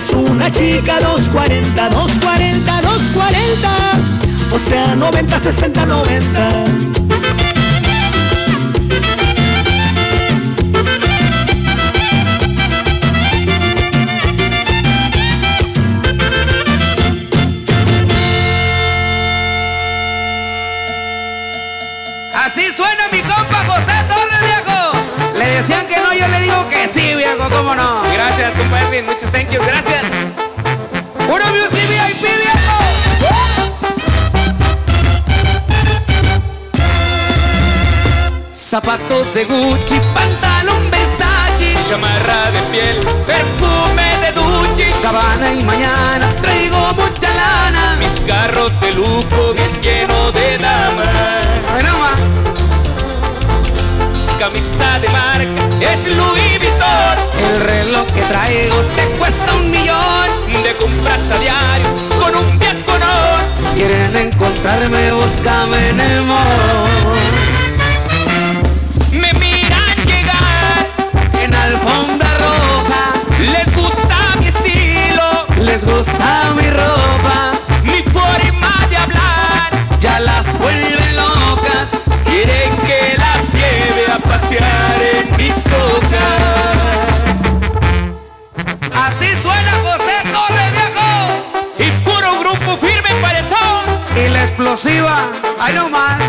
Es 0.00 0.14
una 0.14 0.50
chica 0.50 0.98
240, 0.98 1.90
240, 1.90 2.80
240, 2.80 3.68
o 4.50 4.58
sea 4.58 4.96
90, 4.96 5.40
60, 5.40 5.84
90. 5.84 6.64
Así 22.32 22.72
suena 22.72 23.08
mi 23.12 23.20
decían 25.60 25.86
que 25.86 25.96
no, 25.96 26.14
yo 26.14 26.26
le 26.26 26.40
digo 26.40 26.68
que 26.70 26.88
sí, 26.88 27.14
viejo, 27.14 27.48
¿cómo 27.50 27.74
no? 27.74 28.00
Gracias, 28.14 28.54
compa 28.54 28.80
Edwin. 28.80 29.04
Muchos 29.04 29.30
thank 29.30 29.50
you. 29.50 29.60
Gracias. 29.62 30.38
Puro 31.26 31.44
Music 31.52 31.86
VIP, 31.86 32.22
viejo. 32.22 33.80
Zapatos 38.54 39.34
de 39.34 39.44
Gucci, 39.44 40.00
pantalón 40.14 40.90
Versace, 40.90 41.74
Chamarra 41.88 42.50
de 42.52 42.60
piel. 42.70 42.96
perfume 43.26 44.08
de 44.22 44.32
Gucci, 44.40 44.84
Cabana 45.02 45.52
y 45.52 45.62
mañana 45.64 46.28
traigo 46.40 46.78
mucha 46.94 47.28
lana. 47.34 47.96
Mis 47.98 48.20
carros 48.26 48.72
de 48.80 48.92
lujo 48.94 49.52
bien 49.54 49.82
lleno 49.82 50.32
de 50.32 50.58
damas. 50.58 51.49
Camisa 54.40 54.98
de 55.00 55.08
marca 55.10 55.92
es 55.92 56.16
Louis 56.16 56.58
Vuitton. 56.58 57.18
El 57.52 57.60
reloj 57.60 58.06
que 58.06 58.22
traigo 58.22 58.76
te 58.96 59.04
cuesta 59.18 59.54
un 59.54 59.70
millón. 59.70 60.28
De 60.64 60.74
compras 60.76 61.20
a 61.30 61.38
diario 61.38 61.88
con 62.18 62.34
un 62.34 62.58
viaconón. 62.58 63.40
Quieren 63.74 64.16
encontrarme, 64.16 65.12
búscame 65.12 65.90
en 65.90 66.00
el 66.00 66.22
mall. 66.22 67.18
Me 69.12 69.30
miran 69.34 69.96
llegar. 70.06 70.88
En 71.42 71.54
alfombra 71.54 72.30
roja 72.38 73.12
Les 73.40 73.76
gusta 73.76 74.16
mi 74.38 74.46
estilo. 74.46 75.64
les 75.66 75.84
gusta 75.84 76.54
mi 76.56 76.70
ropa. 76.70 77.59
Explosiva, 94.60 95.30
ahí 95.58 95.74
nomás. 95.74 96.22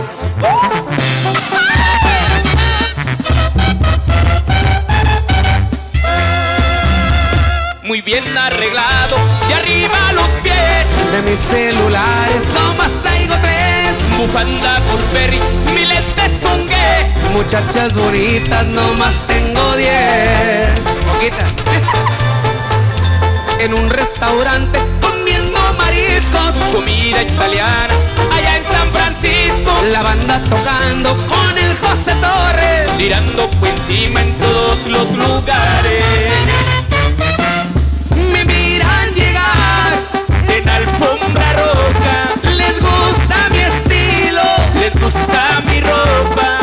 Muy 7.83 8.01
bien 8.01 8.23
arreglado. 8.37 9.17
De 9.47 9.53
arriba 9.53 10.09
a 10.09 10.13
los 10.13 10.29
pies. 10.43 11.11
De 11.11 11.21
mis 11.29 11.39
celulares 11.39 12.47
nomás 12.53 12.91
traigo 13.03 13.35
tres. 13.41 13.97
Bufanda 14.17 14.79
Burberry. 14.89 15.39
Mi 15.73 15.85
lentes 15.85 16.31
son 16.41 16.65
gay. 16.67 17.20
Muchachas 17.33 17.93
bonitas 17.93 18.67
nomás 18.67 19.13
tengo 19.27 19.75
diez. 19.77 20.69
Poquita. 21.07 21.45
En 23.59 23.75
un 23.75 23.89
restaurante 23.89 24.79
comiendo 25.01 25.59
mariscos. 25.77 26.55
Comida 26.73 27.21
italiana. 27.21 27.93
Allá 28.33 28.57
en 28.57 28.63
San 28.63 28.89
Francisco. 28.91 29.71
La 29.91 30.01
banda 30.01 30.41
tocando 30.49 31.15
con 31.27 31.57
el 31.57 31.77
José 31.77 32.13
Torres. 32.19 32.89
Tirando 32.97 33.49
por 33.51 33.67
encima 33.69 34.21
en 34.21 34.35
todos 34.39 34.87
los 34.87 35.11
lugares. 35.11 36.03
Me 38.33 38.43
miran 38.45 39.13
llegar. 39.13 39.93
En 40.47 40.67
alfombra 40.67 41.53
roja. 41.53 42.49
Les 42.55 42.79
gusta 42.81 43.49
mi 43.51 43.59
estilo. 43.59 44.41
Les 44.79 44.99
gusta 44.99 45.61
mi 45.67 45.81
ropa. 45.81 46.60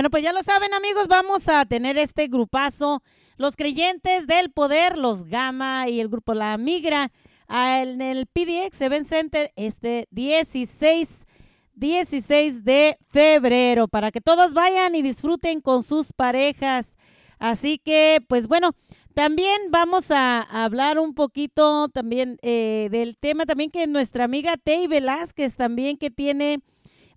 Bueno, 0.00 0.08
pues 0.08 0.22
ya 0.22 0.32
lo 0.32 0.42
saben 0.42 0.72
amigos, 0.72 1.08
vamos 1.08 1.46
a 1.46 1.66
tener 1.66 1.98
este 1.98 2.28
grupazo, 2.28 3.02
los 3.36 3.54
creyentes 3.54 4.26
del 4.26 4.50
poder, 4.50 4.96
los 4.96 5.24
Gama 5.24 5.90
y 5.90 6.00
el 6.00 6.08
grupo 6.08 6.32
La 6.32 6.56
Migra, 6.56 7.12
a- 7.48 7.82
en 7.82 8.00
el 8.00 8.26
PDX 8.26 8.80
Event 8.80 9.06
Center 9.06 9.52
este 9.56 10.08
16, 10.10 11.26
16 11.74 12.64
de 12.64 12.96
febrero, 13.10 13.88
para 13.88 14.10
que 14.10 14.22
todos 14.22 14.54
vayan 14.54 14.94
y 14.94 15.02
disfruten 15.02 15.60
con 15.60 15.82
sus 15.82 16.14
parejas. 16.14 16.96
Así 17.38 17.76
que, 17.76 18.24
pues 18.26 18.48
bueno, 18.48 18.70
también 19.12 19.58
vamos 19.68 20.10
a 20.10 20.40
hablar 20.64 20.98
un 20.98 21.12
poquito 21.12 21.90
también 21.90 22.38
eh, 22.40 22.88
del 22.90 23.18
tema 23.18 23.44
también 23.44 23.70
que 23.70 23.86
nuestra 23.86 24.24
amiga 24.24 24.54
Tei 24.56 24.86
Velázquez 24.86 25.56
también 25.56 25.98
que 25.98 26.10
tiene 26.10 26.60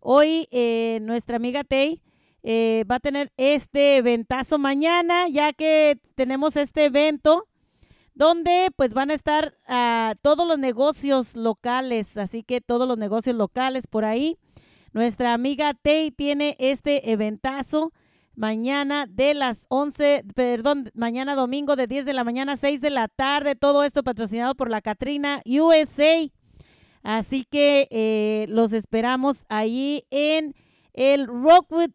hoy 0.01 0.49
eh, 0.51 0.99
nuestra 1.01 1.37
amiga 1.37 1.63
Tei 1.63 2.01
eh, 2.43 2.83
va 2.89 2.95
a 2.95 2.99
tener 2.99 3.31
este 3.37 3.97
eventazo 3.97 4.59
mañana, 4.59 5.27
ya 5.29 5.53
que 5.53 5.99
tenemos 6.15 6.55
este 6.55 6.85
evento 6.85 7.47
donde 8.15 8.69
pues 8.75 8.93
van 8.93 9.09
a 9.11 9.13
estar 9.15 9.57
ah, 9.67 10.13
todos 10.21 10.47
los 10.47 10.59
negocios 10.59 11.35
locales, 11.35 12.17
así 12.17 12.43
que 12.43 12.61
todos 12.61 12.87
los 12.87 12.97
negocios 12.97 13.35
locales 13.35 13.87
por 13.87 14.05
ahí. 14.05 14.37
Nuestra 14.91 15.33
amiga 15.33 15.73
Tei 15.73 16.11
tiene 16.11 16.55
este 16.59 17.11
eventazo 17.11 17.91
mañana 18.35 19.05
de 19.07 19.33
las 19.33 19.65
11, 19.69 20.23
perdón, 20.35 20.91
mañana 20.93 21.35
domingo 21.35 21.75
de 21.75 21.87
10 21.87 22.05
de 22.05 22.13
la 22.13 22.23
mañana 22.23 22.53
a 22.53 22.57
6 22.57 22.81
de 22.81 22.89
la 22.89 23.07
tarde, 23.07 23.55
todo 23.55 23.83
esto 23.83 24.03
patrocinado 24.03 24.55
por 24.55 24.69
la 24.69 24.81
Catrina 24.81 25.41
USA. 25.45 26.29
Así 27.03 27.43
que 27.43 27.87
eh, 27.91 28.45
los 28.49 28.71
esperamos 28.71 29.45
ahí 29.49 30.05
en 30.09 30.55
el 30.93 31.27
Rockwood, 31.27 31.91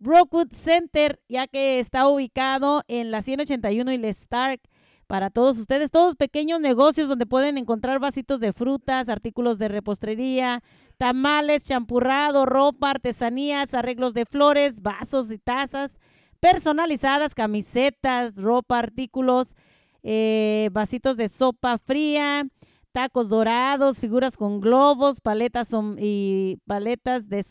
Rockwood 0.00 0.52
Center, 0.52 1.20
ya 1.28 1.46
que 1.46 1.80
está 1.80 2.08
ubicado 2.08 2.82
en 2.88 3.10
la 3.10 3.22
181 3.22 3.92
y 3.92 3.98
Le 3.98 4.08
Stark. 4.10 4.60
Para 5.06 5.30
todos 5.30 5.58
ustedes, 5.58 5.92
todos 5.92 6.16
pequeños 6.16 6.60
negocios 6.60 7.08
donde 7.08 7.26
pueden 7.26 7.58
encontrar 7.58 8.00
vasitos 8.00 8.40
de 8.40 8.52
frutas, 8.52 9.08
artículos 9.08 9.56
de 9.58 9.68
repostería, 9.68 10.64
tamales, 10.98 11.64
champurrado, 11.64 12.44
ropa, 12.44 12.90
artesanías, 12.90 13.72
arreglos 13.72 14.14
de 14.14 14.26
flores, 14.26 14.82
vasos 14.82 15.30
y 15.30 15.38
tazas 15.38 16.00
personalizadas, 16.40 17.34
camisetas, 17.34 18.34
ropa, 18.34 18.78
artículos, 18.78 19.54
eh, 20.02 20.70
vasitos 20.72 21.16
de 21.16 21.28
sopa 21.28 21.78
fría, 21.78 22.46
tacos 22.90 23.28
dorados, 23.28 24.00
figuras 24.00 24.36
con 24.36 24.60
globos, 24.60 25.20
paletas 25.20 25.70
y 25.98 26.58
paletas 26.66 27.28
de 27.28 27.42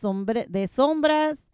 sombras, 0.67 1.51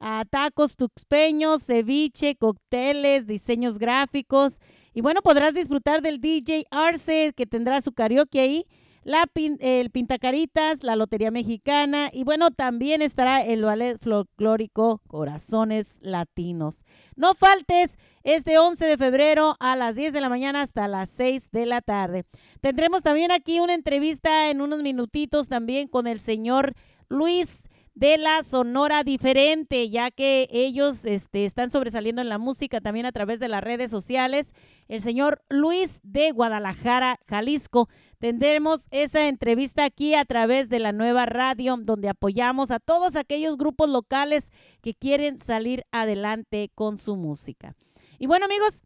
ah, 0.00 0.24
tacos 0.28 0.76
tuxpeños, 0.76 1.64
ceviche, 1.64 2.36
cócteles, 2.36 3.26
diseños 3.26 3.78
gráficos. 3.78 4.58
Y 4.94 5.00
bueno, 5.00 5.20
podrás 5.22 5.54
disfrutar 5.54 6.02
del 6.02 6.20
DJ 6.20 6.64
Arce, 6.70 7.32
que 7.36 7.46
tendrá 7.46 7.80
su 7.82 7.92
karaoke 7.92 8.40
ahí, 8.40 8.64
la 9.04 9.22
pin- 9.32 9.58
el 9.60 9.90
Pintacaritas, 9.90 10.82
la 10.82 10.96
Lotería 10.96 11.30
Mexicana 11.30 12.10
y 12.12 12.24
bueno, 12.24 12.50
también 12.50 13.02
estará 13.02 13.40
el 13.40 13.62
ballet 13.64 13.98
folclórico 14.02 15.00
Corazones 15.06 15.98
Latinos. 16.02 16.84
No 17.14 17.34
faltes 17.34 17.98
este 18.24 18.58
11 18.58 18.84
de 18.84 18.96
febrero 18.98 19.54
a 19.60 19.76
las 19.76 19.94
10 19.94 20.12
de 20.12 20.20
la 20.20 20.28
mañana 20.28 20.62
hasta 20.62 20.88
las 20.88 21.08
6 21.10 21.50
de 21.52 21.66
la 21.66 21.82
tarde. 21.82 22.24
Tendremos 22.60 23.04
también 23.04 23.30
aquí 23.30 23.60
una 23.60 23.74
entrevista 23.74 24.50
en 24.50 24.60
unos 24.60 24.82
minutitos 24.82 25.48
también 25.48 25.86
con 25.86 26.08
el 26.08 26.18
señor 26.18 26.72
Luis 27.08 27.68
de 27.96 28.18
la 28.18 28.42
Sonora 28.42 29.04
Diferente, 29.04 29.88
ya 29.88 30.10
que 30.10 30.48
ellos 30.52 31.06
este, 31.06 31.46
están 31.46 31.70
sobresaliendo 31.70 32.20
en 32.20 32.28
la 32.28 32.36
música 32.36 32.82
también 32.82 33.06
a 33.06 33.12
través 33.12 33.40
de 33.40 33.48
las 33.48 33.64
redes 33.64 33.90
sociales. 33.90 34.52
El 34.86 35.00
señor 35.00 35.42
Luis 35.48 36.00
de 36.02 36.30
Guadalajara, 36.30 37.18
Jalisco. 37.26 37.88
Tendremos 38.18 38.86
esa 38.90 39.28
entrevista 39.28 39.84
aquí 39.84 40.14
a 40.14 40.26
través 40.26 40.68
de 40.68 40.78
la 40.78 40.92
nueva 40.92 41.24
radio, 41.24 41.78
donde 41.80 42.10
apoyamos 42.10 42.70
a 42.70 42.80
todos 42.80 43.16
aquellos 43.16 43.56
grupos 43.56 43.88
locales 43.88 44.52
que 44.82 44.92
quieren 44.92 45.38
salir 45.38 45.84
adelante 45.90 46.70
con 46.74 46.98
su 46.98 47.16
música. 47.16 47.76
Y 48.18 48.26
bueno, 48.26 48.44
amigos, 48.44 48.82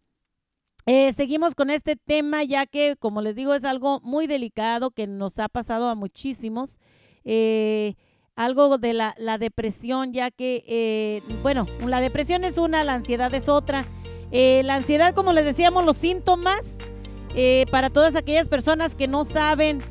eh, 0.87 1.13
seguimos 1.13 1.57
con 1.57 1.71
este 1.71 1.97
tema, 1.97 2.45
ya 2.45 2.65
que, 2.65 2.95
como 2.97 3.23
les 3.23 3.35
digo, 3.35 3.55
es 3.55 3.65
algo 3.65 4.01
muy 4.03 4.29
delicado 4.29 4.93
que 4.93 5.09
nos 5.09 5.41
ha 5.41 5.49
pasado 5.49 5.89
a 5.89 5.97
muchísimos. 5.97 6.79
Eh, 7.25 7.97
algo 8.41 8.79
de 8.79 8.95
la, 8.95 9.39
depresión, 9.39 10.15
ya 10.15 10.31
que, 10.31 10.65
eh, 10.67 11.23
bueno, 11.43 11.67
la 11.87 12.01
depresión 12.01 12.43
es 12.45 12.57
una, 12.57 12.83
la 12.85 12.95
ansiedad 12.95 13.33
es 13.35 13.51
otra. 13.51 13.85
Eh, 14.33 14.63
la 14.65 14.77
ansiedad, 14.77 15.13
como 15.15 15.35
les 15.35 15.45
decíamos, 15.45 15.85
los 15.85 15.99
síntomas, 15.99 16.79
eh, 17.35 17.67
para 17.71 17.91
todas 17.91 18.17
aquellas 18.17 18.49
personas 18.49 18.95
que 18.95 19.09
no 19.09 19.27
saben 19.27 19.83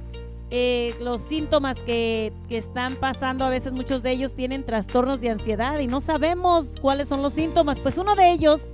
eh, 0.50 0.96
los 1.00 1.22
síntomas 1.22 1.84
que, 1.84 2.34
que 2.48 2.58
están 2.58 2.96
pasando, 2.96 3.46
a 3.46 3.50
veces 3.52 3.72
muchos 3.72 4.02
de 4.02 4.12
ellos 4.14 4.34
tienen 4.34 4.66
trastornos 4.66 5.22
de 5.22 5.30
ansiedad 5.30 5.78
y 5.78 5.86
no 5.86 6.02
sabemos 6.02 6.76
cuáles 6.82 7.08
son 7.08 7.22
los 7.22 7.34
síntomas. 7.34 7.80
Pues 7.80 8.00
uno 8.00 8.16
de 8.16 8.32
ellos 8.32 8.72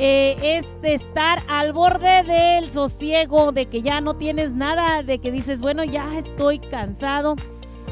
es 0.00 0.80
de 0.82 0.94
estar 0.94 1.44
al 1.48 1.72
borde 1.72 2.24
del 2.24 2.68
sosiego, 2.68 3.52
de 3.52 3.66
que 3.66 3.82
ya 3.82 4.00
no 4.00 4.14
tienes 4.14 4.54
nada, 4.54 5.04
de 5.04 5.20
que 5.20 5.30
dices, 5.30 5.60
bueno, 5.60 5.84
ya 5.84 6.18
estoy 6.18 6.58
cansado. 6.58 7.36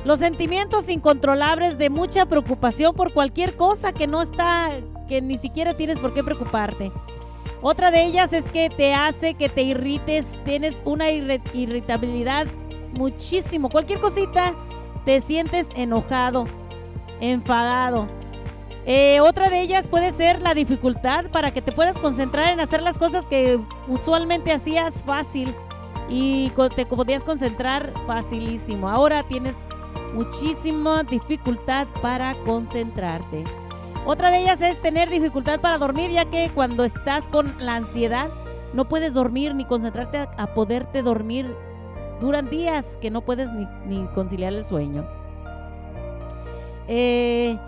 Los 0.07 0.21
sentimientos 0.21 0.89
incontrolables 0.89 1.79
de 1.79 1.91
mucha 1.91 2.27
preocupación 2.27 2.95
por 2.95 3.13
cualquier 3.13 3.57
cosa 3.57 3.93
que 3.93 4.07
no 4.07 4.23
está, 4.23 4.69
que 5.09 5.21
ni 5.21 5.37
siquiera 5.37 5.75
tienes 5.75 5.99
por 5.99 6.15
qué 6.15 6.23
preocuparte. 6.23 6.93
Otra 7.61 7.91
de 7.91 8.05
ellas 8.05 8.33
es 8.33 8.53
que 8.53 8.71
te 8.71 8.95
hace 8.95 9.35
que 9.35 9.49
te 9.49 9.63
irrites, 9.63 10.39
tienes 10.45 10.81
una 10.85 11.11
irri- 11.11 11.43
irritabilidad 11.55 12.47
muchísimo. 12.93 13.69
Cualquier 13.69 13.99
cosita 13.99 14.55
te 15.05 15.21
sientes 15.21 15.71
enojado, 15.75 16.45
enfadado. 17.21 18.07
Eh, 18.87 19.19
otra 19.19 19.49
de 19.49 19.61
ellas 19.61 19.89
puede 19.89 20.13
ser 20.13 20.41
la 20.41 20.55
dificultad 20.55 21.25
para 21.33 21.51
que 21.51 21.63
te 21.63 21.73
puedas 21.73 21.99
concentrar 21.99 22.53
en 22.53 22.61
hacer 22.61 22.81
las 22.81 22.97
cosas 22.97 23.27
que 23.27 23.59
usualmente 23.89 24.53
hacías 24.53 25.03
fácil 25.03 25.53
y 26.09 26.53
te 26.77 26.87
podías 26.87 27.25
concentrar 27.25 27.93
facilísimo. 28.07 28.89
Ahora 28.89 29.25
tienes 29.25 29.57
muchísima 30.15 31.03
dificultad 31.03 31.87
para 32.03 32.35
concentrarte. 32.43 33.45
Otra 34.05 34.31
de 34.31 34.43
ellas 34.43 34.61
es 34.61 34.81
tener 34.81 35.11
dificultad 35.11 35.61
para 35.61 35.79
dormir, 35.79 36.11
ya 36.11 36.25
que 36.25 36.51
cuando 36.55 36.85
estás 36.85 37.25
con 37.27 37.53
la 37.59 37.77
ansiedad 37.77 38.29
no 38.73 38.89
puedes 38.89 39.15
dormir 39.15 39.55
ni 39.55 39.65
concentrarte 39.65 40.19
a, 40.19 40.47
poderte 40.55 41.03
dormir. 41.03 41.55
Duran 42.21 42.49
días 42.49 42.99
que 43.01 43.11
no 43.11 43.23
puedes 43.23 43.51
ni, 43.53 43.67
ni 43.87 44.07
conciliar 44.09 44.53
el 44.53 44.65
sueño. 44.65 45.05
Eh, 46.89 47.59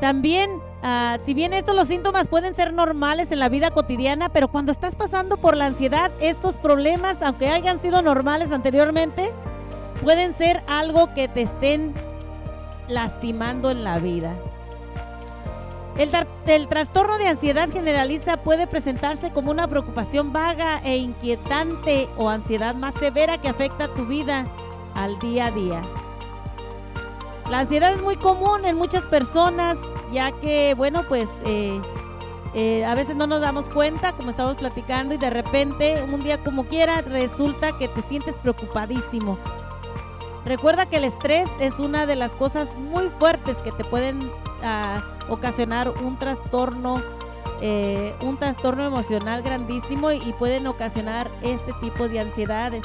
también, 0.00 0.50
ah, 0.82 1.16
si 1.24 1.32
bien 1.32 1.52
estos 1.52 1.74
los 1.74 1.88
síntomas 1.88 2.28
pueden 2.28 2.52
ser 2.52 2.72
normales 2.72 3.32
en 3.32 3.38
la 3.38 3.48
vida 3.48 3.70
cotidiana, 3.70 4.28
pero 4.28 4.48
cuando 4.48 4.72
estás 4.72 4.94
pasando 4.94 5.36
por 5.38 5.56
la 5.56 5.66
ansiedad, 5.66 6.10
estos 6.20 6.58
problemas, 6.58 7.22
aunque 7.22 7.48
hayan 7.48 7.78
sido 7.78 8.02
normales 8.02 8.52
anteriormente, 8.52 9.32
pueden 10.02 10.32
ser 10.32 10.62
algo 10.66 11.12
que 11.14 11.28
te 11.28 11.42
estén 11.42 11.94
lastimando 12.88 13.70
en 13.70 13.84
la 13.84 13.98
vida. 13.98 14.34
El, 15.96 16.12
tra- 16.12 16.26
el 16.46 16.68
trastorno 16.68 17.16
de 17.16 17.28
ansiedad 17.28 17.70
generaliza 17.70 18.36
puede 18.36 18.66
presentarse 18.66 19.30
como 19.32 19.50
una 19.50 19.66
preocupación 19.66 20.32
vaga 20.32 20.80
e 20.84 20.98
inquietante 20.98 22.08
o 22.18 22.28
ansiedad 22.28 22.74
más 22.74 22.94
severa 22.94 23.38
que 23.38 23.48
afecta 23.48 23.92
tu 23.92 24.04
vida 24.04 24.44
al 24.94 25.18
día 25.18 25.46
a 25.46 25.50
día. 25.50 25.82
La 27.48 27.60
ansiedad 27.60 27.92
es 27.92 28.02
muy 28.02 28.16
común 28.16 28.64
en 28.64 28.76
muchas 28.76 29.04
personas, 29.04 29.78
ya 30.12 30.32
que, 30.32 30.74
bueno, 30.74 31.04
pues 31.08 31.30
eh, 31.46 31.80
eh, 32.54 32.84
a 32.84 32.94
veces 32.94 33.16
no 33.16 33.26
nos 33.26 33.40
damos 33.40 33.68
cuenta, 33.68 34.12
como 34.12 34.30
estamos 34.30 34.56
platicando, 34.56 35.14
y 35.14 35.16
de 35.18 35.30
repente, 35.30 36.02
un 36.02 36.22
día 36.22 36.42
como 36.42 36.64
quiera, 36.64 37.00
resulta 37.02 37.72
que 37.78 37.88
te 37.88 38.02
sientes 38.02 38.38
preocupadísimo. 38.38 39.38
Recuerda 40.46 40.86
que 40.86 40.98
el 40.98 41.04
estrés 41.04 41.50
es 41.58 41.80
una 41.80 42.06
de 42.06 42.14
las 42.14 42.36
cosas 42.36 42.76
muy 42.76 43.08
fuertes 43.18 43.58
que 43.58 43.72
te 43.72 43.82
pueden 43.82 44.30
ah, 44.62 45.02
ocasionar 45.28 45.90
un 45.90 46.16
trastorno, 46.20 47.02
eh, 47.60 48.14
un 48.22 48.36
trastorno 48.36 48.84
emocional 48.84 49.42
grandísimo 49.42 50.12
y, 50.12 50.18
y 50.18 50.32
pueden 50.34 50.68
ocasionar 50.68 51.28
este 51.42 51.72
tipo 51.80 52.08
de 52.08 52.20
ansiedades. 52.20 52.84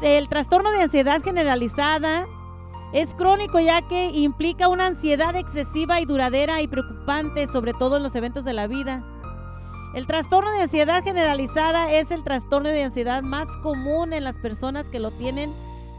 El 0.00 0.28
trastorno 0.30 0.70
de 0.70 0.82
ansiedad 0.82 1.22
generalizada 1.22 2.26
es 2.94 3.14
crónico 3.14 3.60
ya 3.60 3.82
que 3.82 4.10
implica 4.10 4.68
una 4.68 4.86
ansiedad 4.86 5.36
excesiva 5.36 6.00
y 6.00 6.06
duradera 6.06 6.62
y 6.62 6.68
preocupante, 6.68 7.46
sobre 7.48 7.74
todo 7.74 7.98
en 7.98 8.02
los 8.02 8.14
eventos 8.14 8.46
de 8.46 8.54
la 8.54 8.66
vida. 8.66 9.04
El 9.94 10.06
trastorno 10.06 10.50
de 10.52 10.62
ansiedad 10.62 11.04
generalizada 11.04 11.92
es 11.92 12.10
el 12.10 12.24
trastorno 12.24 12.70
de 12.70 12.82
ansiedad 12.82 13.22
más 13.22 13.48
común 13.62 14.14
en 14.14 14.24
las 14.24 14.38
personas 14.38 14.88
que 14.88 15.00
lo 15.00 15.10
tienen. 15.10 15.52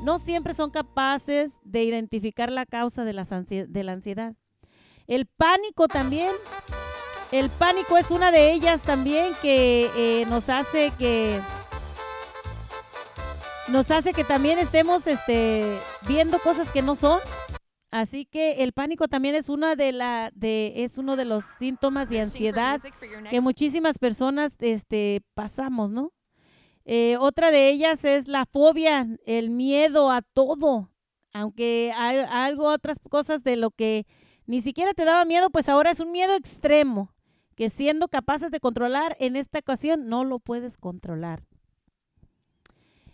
No 0.06 0.20
siempre 0.20 0.54
son 0.54 0.70
capaces 0.70 1.58
de 1.64 1.84
identificar 1.84 2.52
la 2.52 2.68
causa 2.68 3.04
de, 3.04 3.14
las 3.14 3.30
de 3.32 3.84
la 3.84 3.94
ansiedad. 3.94 4.36
El 5.08 5.26
pánico 5.26 5.88
también. 5.88 6.30
El 7.32 7.50
pánico 7.50 7.98
es 7.98 8.12
una 8.12 8.30
de 8.30 8.54
ellas 8.54 8.84
también 8.84 9.34
que 9.42 9.90
eh, 9.98 10.28
nos 10.28 10.50
hace 10.50 10.94
que 11.00 11.42
nos 13.70 13.90
hace 13.90 14.14
que 14.14 14.24
también 14.24 14.60
estemos 14.60 15.08
este, 15.08 15.76
viendo 16.08 16.38
cosas 16.38 16.70
que 16.70 16.84
no 16.84 16.94
son. 16.96 17.20
Así 17.90 18.26
que 18.26 18.64
el 18.64 18.74
pánico 18.74 19.08
también 19.08 19.34
es 19.34 19.50
una 19.50 19.76
de 19.76 19.92
la 19.92 20.30
de 20.36 20.84
es 20.84 21.00
uno 21.00 21.16
de 21.16 21.26
los 21.26 21.46
síntomas 21.46 22.10
de 22.10 22.22
ansiedad 22.22 22.80
que 23.32 23.42
muchísimas 23.42 23.98
personas 23.98 24.56
este 24.60 25.24
pasamos, 25.34 25.90
¿no? 25.90 26.12
Eh, 26.86 27.18
otra 27.20 27.50
de 27.52 27.70
ellas 27.70 28.04
es 28.06 28.28
la 28.28 28.46
fobia, 28.46 29.08
el 29.26 29.50
miedo 29.50 30.12
a 30.12 30.22
todo, 30.22 30.92
aunque 31.34 31.92
hay 31.98 32.18
algo 32.30 32.66
otras 32.72 33.00
cosas 33.00 33.44
de 33.44 33.56
lo 33.56 33.72
que 33.72 34.06
ni 34.46 34.62
siquiera 34.62 34.94
te 34.94 35.04
daba 35.06 35.26
miedo, 35.26 35.50
pues 35.50 35.68
ahora 35.68 35.90
es 35.92 36.00
un 36.00 36.12
miedo 36.12 36.36
extremo 36.36 37.12
que 37.56 37.70
siendo 37.72 38.08
capaces 38.08 38.52
de 38.52 38.60
controlar 38.60 39.16
en 39.20 39.36
esta 39.36 39.60
ocasión 39.60 40.08
no 40.08 40.24
lo 40.24 40.40
puedes 40.40 40.78
controlar. 40.78 41.44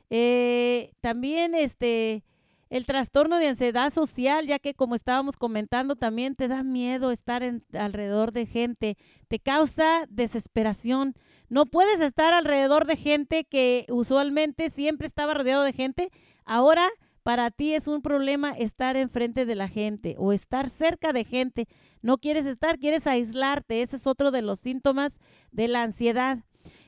Eh, 0.09 0.91
también 0.99 1.55
este 1.55 2.23
el 2.69 2.85
trastorno 2.85 3.37
de 3.37 3.49
ansiedad 3.49 3.91
social, 3.93 4.47
ya 4.47 4.57
que 4.57 4.73
como 4.73 4.95
estábamos 4.95 5.35
comentando, 5.35 5.97
también 5.97 6.35
te 6.35 6.47
da 6.47 6.63
miedo 6.63 7.11
estar 7.11 7.43
en- 7.43 7.65
alrededor 7.73 8.31
de 8.31 8.45
gente, 8.45 8.97
te 9.27 9.39
causa 9.39 10.05
desesperación. 10.09 11.13
No 11.51 11.65
puedes 11.65 11.99
estar 11.99 12.33
alrededor 12.33 12.85
de 12.85 12.95
gente 12.95 13.43
que 13.43 13.85
usualmente 13.89 14.69
siempre 14.69 15.05
estaba 15.05 15.33
rodeado 15.33 15.63
de 15.63 15.73
gente. 15.73 16.09
Ahora 16.45 16.87
para 17.23 17.51
ti 17.51 17.73
es 17.73 17.87
un 17.87 18.01
problema 18.01 18.51
estar 18.51 18.95
enfrente 18.95 19.45
de 19.45 19.55
la 19.55 19.67
gente 19.67 20.15
o 20.17 20.31
estar 20.31 20.69
cerca 20.69 21.11
de 21.11 21.25
gente. 21.25 21.67
No 22.01 22.19
quieres 22.19 22.45
estar, 22.45 22.79
quieres 22.79 23.05
aislarte. 23.05 23.81
Ese 23.81 23.97
es 23.97 24.07
otro 24.07 24.31
de 24.31 24.41
los 24.41 24.61
síntomas 24.61 25.19
de 25.51 25.67
la 25.67 25.83
ansiedad. 25.83 26.39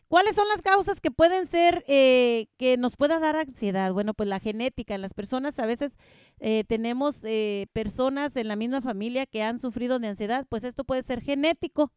¿Cuáles 0.07 0.33
son 0.33 0.47
las 0.47 0.61
causas 0.61 1.01
que 1.01 1.11
pueden 1.11 1.45
ser, 1.45 1.83
eh, 1.89 2.47
que 2.55 2.77
nos 2.77 2.95
pueda 2.95 3.19
dar 3.19 3.35
ansiedad? 3.35 3.91
Bueno, 3.91 4.13
pues 4.13 4.29
la 4.29 4.39
genética. 4.39 4.95
En 4.95 5.01
las 5.01 5.13
personas 5.13 5.59
a 5.59 5.65
veces 5.65 5.97
eh, 6.39 6.63
tenemos 6.63 7.25
eh, 7.25 7.67
personas 7.73 8.37
en 8.37 8.47
la 8.47 8.55
misma 8.55 8.79
familia 8.79 9.25
que 9.25 9.43
han 9.43 9.59
sufrido 9.59 9.99
de 9.99 10.07
ansiedad, 10.07 10.45
pues 10.47 10.63
esto 10.63 10.85
puede 10.85 11.03
ser 11.03 11.19
genético. 11.19 11.91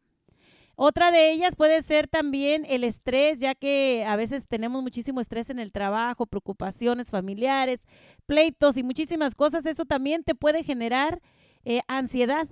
Otra 0.79 1.09
de 1.09 1.31
ellas 1.31 1.55
puede 1.55 1.81
ser 1.81 2.07
también 2.07 2.63
el 2.69 2.83
estrés, 2.83 3.39
ya 3.39 3.55
que 3.55 4.05
a 4.07 4.15
veces 4.15 4.47
tenemos 4.47 4.83
muchísimo 4.83 5.19
estrés 5.19 5.49
en 5.49 5.57
el 5.57 5.71
trabajo, 5.71 6.27
preocupaciones 6.27 7.09
familiares, 7.09 7.87
pleitos 8.27 8.77
y 8.77 8.83
muchísimas 8.83 9.33
cosas. 9.33 9.65
Eso 9.65 9.85
también 9.85 10.23
te 10.23 10.35
puede 10.35 10.63
generar 10.63 11.19
eh, 11.65 11.81
ansiedad. 11.87 12.47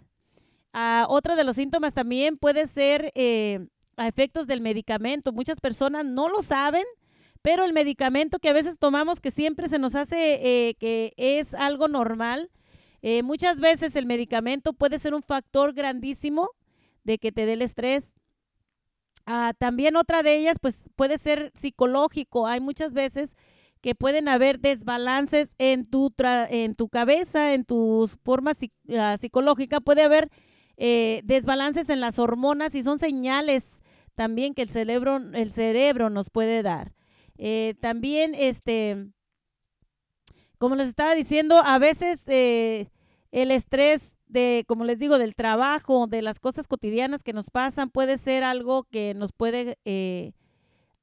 Ah, 0.73 1.05
otro 1.07 1.35
de 1.35 1.43
los 1.43 1.55
síntomas 1.55 1.93
también 1.93 2.39
puede 2.39 2.65
ser 2.65 3.11
eh, 3.13 3.67
a 3.95 4.07
efectos 4.07 4.47
del 4.47 4.59
medicamento. 4.59 5.31
Muchas 5.31 5.59
personas 5.59 6.03
no 6.03 6.27
lo 6.27 6.41
saben, 6.41 6.83
pero 7.43 7.63
el 7.63 7.73
medicamento 7.73 8.39
que 8.39 8.49
a 8.49 8.53
veces 8.53 8.79
tomamos, 8.79 9.19
que 9.19 9.29
siempre 9.29 9.69
se 9.69 9.77
nos 9.77 9.93
hace 9.93 10.39
eh, 10.69 10.73
que 10.79 11.13
es 11.17 11.53
algo 11.53 11.87
normal, 11.87 12.49
muchas 13.23 13.59
veces 13.59 13.95
el 13.95 14.07
medicamento 14.07 14.73
puede 14.73 14.97
ser 14.97 15.13
un 15.13 15.21
factor 15.21 15.73
grandísimo 15.73 16.49
de 17.05 17.17
que 17.19 17.31
te 17.31 17.45
dé 17.45 17.53
el 17.53 17.61
estrés. 17.61 18.15
Ah, 19.25 19.53
también 19.57 19.95
otra 19.95 20.21
de 20.23 20.37
ellas, 20.37 20.57
pues 20.61 20.83
puede 20.95 21.17
ser 21.17 21.51
psicológico. 21.55 22.47
Hay 22.47 22.59
muchas 22.61 22.93
veces 22.93 23.35
que 23.81 23.95
pueden 23.95 24.27
haber 24.29 24.59
desbalances 24.59 25.55
en 25.57 25.85
tu, 25.85 26.09
tra- 26.11 26.47
en 26.49 26.75
tu 26.75 26.89
cabeza, 26.89 27.53
en 27.53 27.65
tu 27.65 28.09
forma 28.23 28.51
psi- 28.53 28.71
ah, 28.97 29.17
psicológica. 29.17 29.81
Puede 29.81 30.03
haber 30.03 30.29
eh, 30.77 31.21
desbalances 31.23 31.89
en 31.89 32.01
las 32.01 32.19
hormonas 32.19 32.75
y 32.75 32.83
son 32.83 32.99
señales 32.99 33.81
también 34.15 34.53
que 34.53 34.61
el 34.61 34.69
cerebro, 34.69 35.17
el 35.17 35.51
cerebro 35.51 36.09
nos 36.09 36.29
puede 36.29 36.61
dar. 36.63 36.93
Eh, 37.37 37.75
también, 37.81 38.33
este, 38.35 39.07
como 40.57 40.75
les 40.75 40.87
estaba 40.87 41.15
diciendo, 41.15 41.57
a 41.63 41.79
veces 41.79 42.23
eh, 42.27 42.89
el 43.31 43.51
estrés 43.51 44.14
de, 44.27 44.65
como 44.67 44.85
les 44.85 44.99
digo, 44.99 45.17
del 45.17 45.35
trabajo, 45.35 46.07
de 46.07 46.21
las 46.21 46.39
cosas 46.39 46.67
cotidianas 46.67 47.23
que 47.23 47.33
nos 47.33 47.49
pasan, 47.49 47.89
puede 47.89 48.17
ser 48.17 48.43
algo 48.43 48.83
que 48.85 49.13
nos 49.13 49.31
puede 49.31 49.77
eh, 49.85 50.33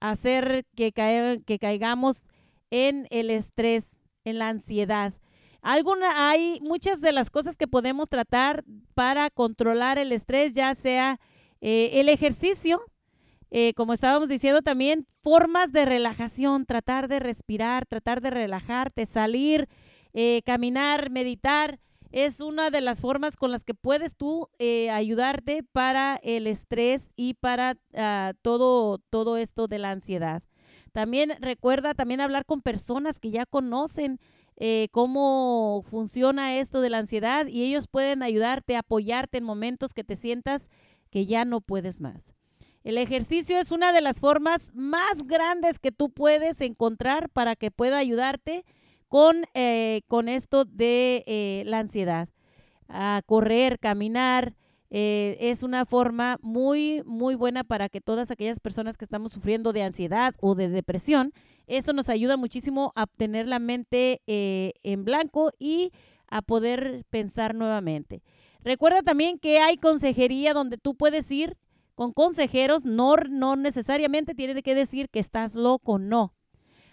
hacer 0.00 0.64
que, 0.74 0.92
que 0.92 1.58
caigamos 1.58 2.22
en 2.70 3.06
el 3.10 3.30
estrés, 3.30 4.00
en 4.24 4.38
la 4.38 4.48
ansiedad. 4.48 5.14
Alguna, 5.62 6.30
hay 6.30 6.58
muchas 6.60 7.00
de 7.00 7.12
las 7.12 7.30
cosas 7.30 7.56
que 7.56 7.68
podemos 7.68 8.08
tratar 8.08 8.64
para 8.94 9.30
controlar 9.30 9.96
el 9.96 10.10
estrés, 10.10 10.54
ya 10.54 10.74
sea 10.74 11.20
eh, 11.60 12.00
el 12.00 12.08
ejercicio, 12.08 12.82
eh, 13.52 13.72
como 13.74 13.92
estábamos 13.92 14.28
diciendo 14.28 14.62
también, 14.62 15.06
formas 15.20 15.70
de 15.70 15.84
relajación, 15.84 16.66
tratar 16.66 17.06
de 17.06 17.20
respirar, 17.20 17.86
tratar 17.86 18.20
de 18.20 18.30
relajarte, 18.30 19.06
salir, 19.06 19.68
eh, 20.14 20.42
caminar, 20.44 21.10
meditar, 21.10 21.78
es 22.12 22.40
una 22.40 22.70
de 22.70 22.82
las 22.82 23.00
formas 23.00 23.36
con 23.36 23.50
las 23.50 23.64
que 23.64 23.74
puedes 23.74 24.16
tú 24.16 24.48
eh, 24.58 24.90
ayudarte 24.90 25.62
para 25.72 26.20
el 26.22 26.46
estrés 26.46 27.10
y 27.16 27.34
para 27.34 27.78
ah, 27.94 28.34
todo, 28.42 28.98
todo 29.10 29.38
esto 29.38 29.66
de 29.66 29.78
la 29.78 29.90
ansiedad. 29.90 30.42
También 30.92 31.32
recuerda 31.40 31.94
también 31.94 32.20
hablar 32.20 32.44
con 32.44 32.60
personas 32.60 33.18
que 33.18 33.30
ya 33.30 33.46
conocen 33.46 34.20
eh, 34.56 34.88
cómo 34.92 35.84
funciona 35.90 36.58
esto 36.58 36.82
de 36.82 36.90
la 36.90 36.98
ansiedad 36.98 37.46
y 37.46 37.64
ellos 37.64 37.88
pueden 37.88 38.22
ayudarte, 38.22 38.76
apoyarte 38.76 39.38
en 39.38 39.44
momentos 39.44 39.94
que 39.94 40.04
te 40.04 40.16
sientas 40.16 40.70
que 41.10 41.24
ya 41.24 41.46
no 41.46 41.62
puedes 41.62 42.02
más. 42.02 42.34
El 42.84 42.98
ejercicio 42.98 43.58
es 43.58 43.70
una 43.70 43.92
de 43.92 44.02
las 44.02 44.20
formas 44.20 44.72
más 44.74 45.26
grandes 45.26 45.78
que 45.78 45.92
tú 45.92 46.10
puedes 46.10 46.60
encontrar 46.60 47.30
para 47.30 47.56
que 47.56 47.70
pueda 47.70 47.96
ayudarte 47.96 48.64
con, 49.12 49.44
eh, 49.52 50.00
con 50.08 50.30
esto 50.30 50.64
de 50.64 51.22
eh, 51.26 51.64
la 51.66 51.80
ansiedad. 51.80 52.30
A 52.88 53.20
correr, 53.26 53.78
caminar, 53.78 54.54
eh, 54.88 55.36
es 55.38 55.62
una 55.62 55.84
forma 55.84 56.38
muy, 56.40 57.02
muy 57.04 57.34
buena 57.34 57.62
para 57.62 57.90
que 57.90 58.00
todas 58.00 58.30
aquellas 58.30 58.58
personas 58.58 58.96
que 58.96 59.04
estamos 59.04 59.30
sufriendo 59.32 59.74
de 59.74 59.82
ansiedad 59.82 60.34
o 60.40 60.54
de 60.54 60.70
depresión, 60.70 61.34
esto 61.66 61.92
nos 61.92 62.08
ayuda 62.08 62.38
muchísimo 62.38 62.94
a 62.96 63.06
tener 63.06 63.46
la 63.48 63.58
mente 63.58 64.22
eh, 64.26 64.72
en 64.82 65.04
blanco 65.04 65.52
y 65.58 65.92
a 66.28 66.40
poder 66.40 67.04
pensar 67.10 67.54
nuevamente. 67.54 68.22
Recuerda 68.64 69.02
también 69.02 69.38
que 69.38 69.58
hay 69.58 69.76
consejería 69.76 70.54
donde 70.54 70.78
tú 70.78 70.94
puedes 70.94 71.30
ir 71.30 71.58
con 71.94 72.14
consejeros, 72.14 72.86
no, 72.86 73.16
no 73.28 73.56
necesariamente 73.56 74.34
tiene 74.34 74.62
que 74.62 74.74
decir 74.74 75.10
que 75.10 75.20
estás 75.20 75.54
loco, 75.54 75.98
no. 75.98 76.32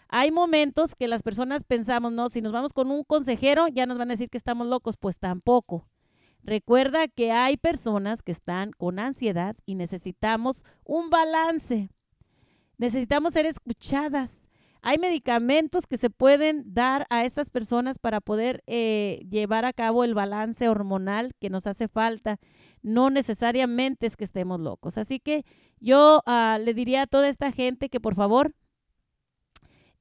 Hay 0.10 0.32
momentos 0.32 0.96
que 0.96 1.08
las 1.08 1.22
personas 1.22 1.64
pensamos, 1.64 2.12
no, 2.12 2.30
si 2.30 2.42
nos 2.42 2.52
vamos 2.52 2.74
con 2.74 2.90
un 2.90 3.04
consejero 3.04 3.68
ya 3.68 3.86
nos 3.86 4.00
van 4.00 4.10
a 4.10 4.14
decir 4.14 4.30
que 4.30 4.40
estamos 4.40 4.66
locos, 4.66 4.98
pues 4.98 5.20
tampoco. 5.20 5.88
Recuerda 6.44 7.08
que 7.08 7.32
hay 7.32 7.58
personas 7.58 8.24
que 8.24 8.32
están 8.32 8.72
con 8.72 8.98
ansiedad 8.98 9.56
y 9.68 9.76
necesitamos 9.76 10.66
un 10.84 11.12
balance. 11.12 11.92
Necesitamos 12.78 13.34
ser 13.34 13.46
escuchadas. 13.46 14.42
Hay 14.82 14.98
medicamentos 14.98 15.86
que 15.86 15.98
se 15.98 16.10
pueden 16.10 16.74
dar 16.74 17.06
a 17.10 17.26
estas 17.26 17.52
personas 17.52 18.00
para 18.00 18.20
poder 18.22 18.64
eh, 18.66 19.26
llevar 19.30 19.66
a 19.66 19.74
cabo 19.74 20.06
el 20.06 20.16
balance 20.16 20.70
hormonal 20.70 21.34
que 21.40 21.50
nos 21.52 21.68
hace 21.68 21.88
falta. 21.88 22.38
No 22.82 23.12
necesariamente 23.12 24.08
es 24.08 24.16
que 24.16 24.24
estemos 24.24 24.60
locos. 24.60 24.98
Así 24.98 25.20
que 25.20 25.46
yo 25.80 26.24
ah, 26.26 26.58
le 26.60 26.74
diría 26.74 27.04
a 27.04 27.08
toda 27.08 27.28
esta 27.28 27.52
gente 27.52 27.90
que 27.90 28.00
por 28.00 28.16
favor 28.16 28.56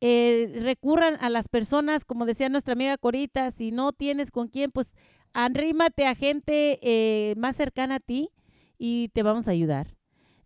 eh, 0.00 0.58
recurran 0.62 1.16
a 1.20 1.28
las 1.28 1.48
personas, 1.48 2.04
como 2.04 2.26
decía 2.26 2.48
nuestra 2.48 2.72
amiga 2.72 2.98
Corita, 2.98 3.50
si 3.50 3.70
no 3.70 3.92
tienes 3.92 4.30
con 4.30 4.48
quién, 4.48 4.70
pues 4.70 4.94
arrímate 5.32 6.06
a 6.06 6.14
gente 6.14 6.78
eh, 6.82 7.34
más 7.36 7.56
cercana 7.56 7.96
a 7.96 8.00
ti 8.00 8.30
y 8.78 9.08
te 9.08 9.22
vamos 9.22 9.48
a 9.48 9.52
ayudar. 9.52 9.98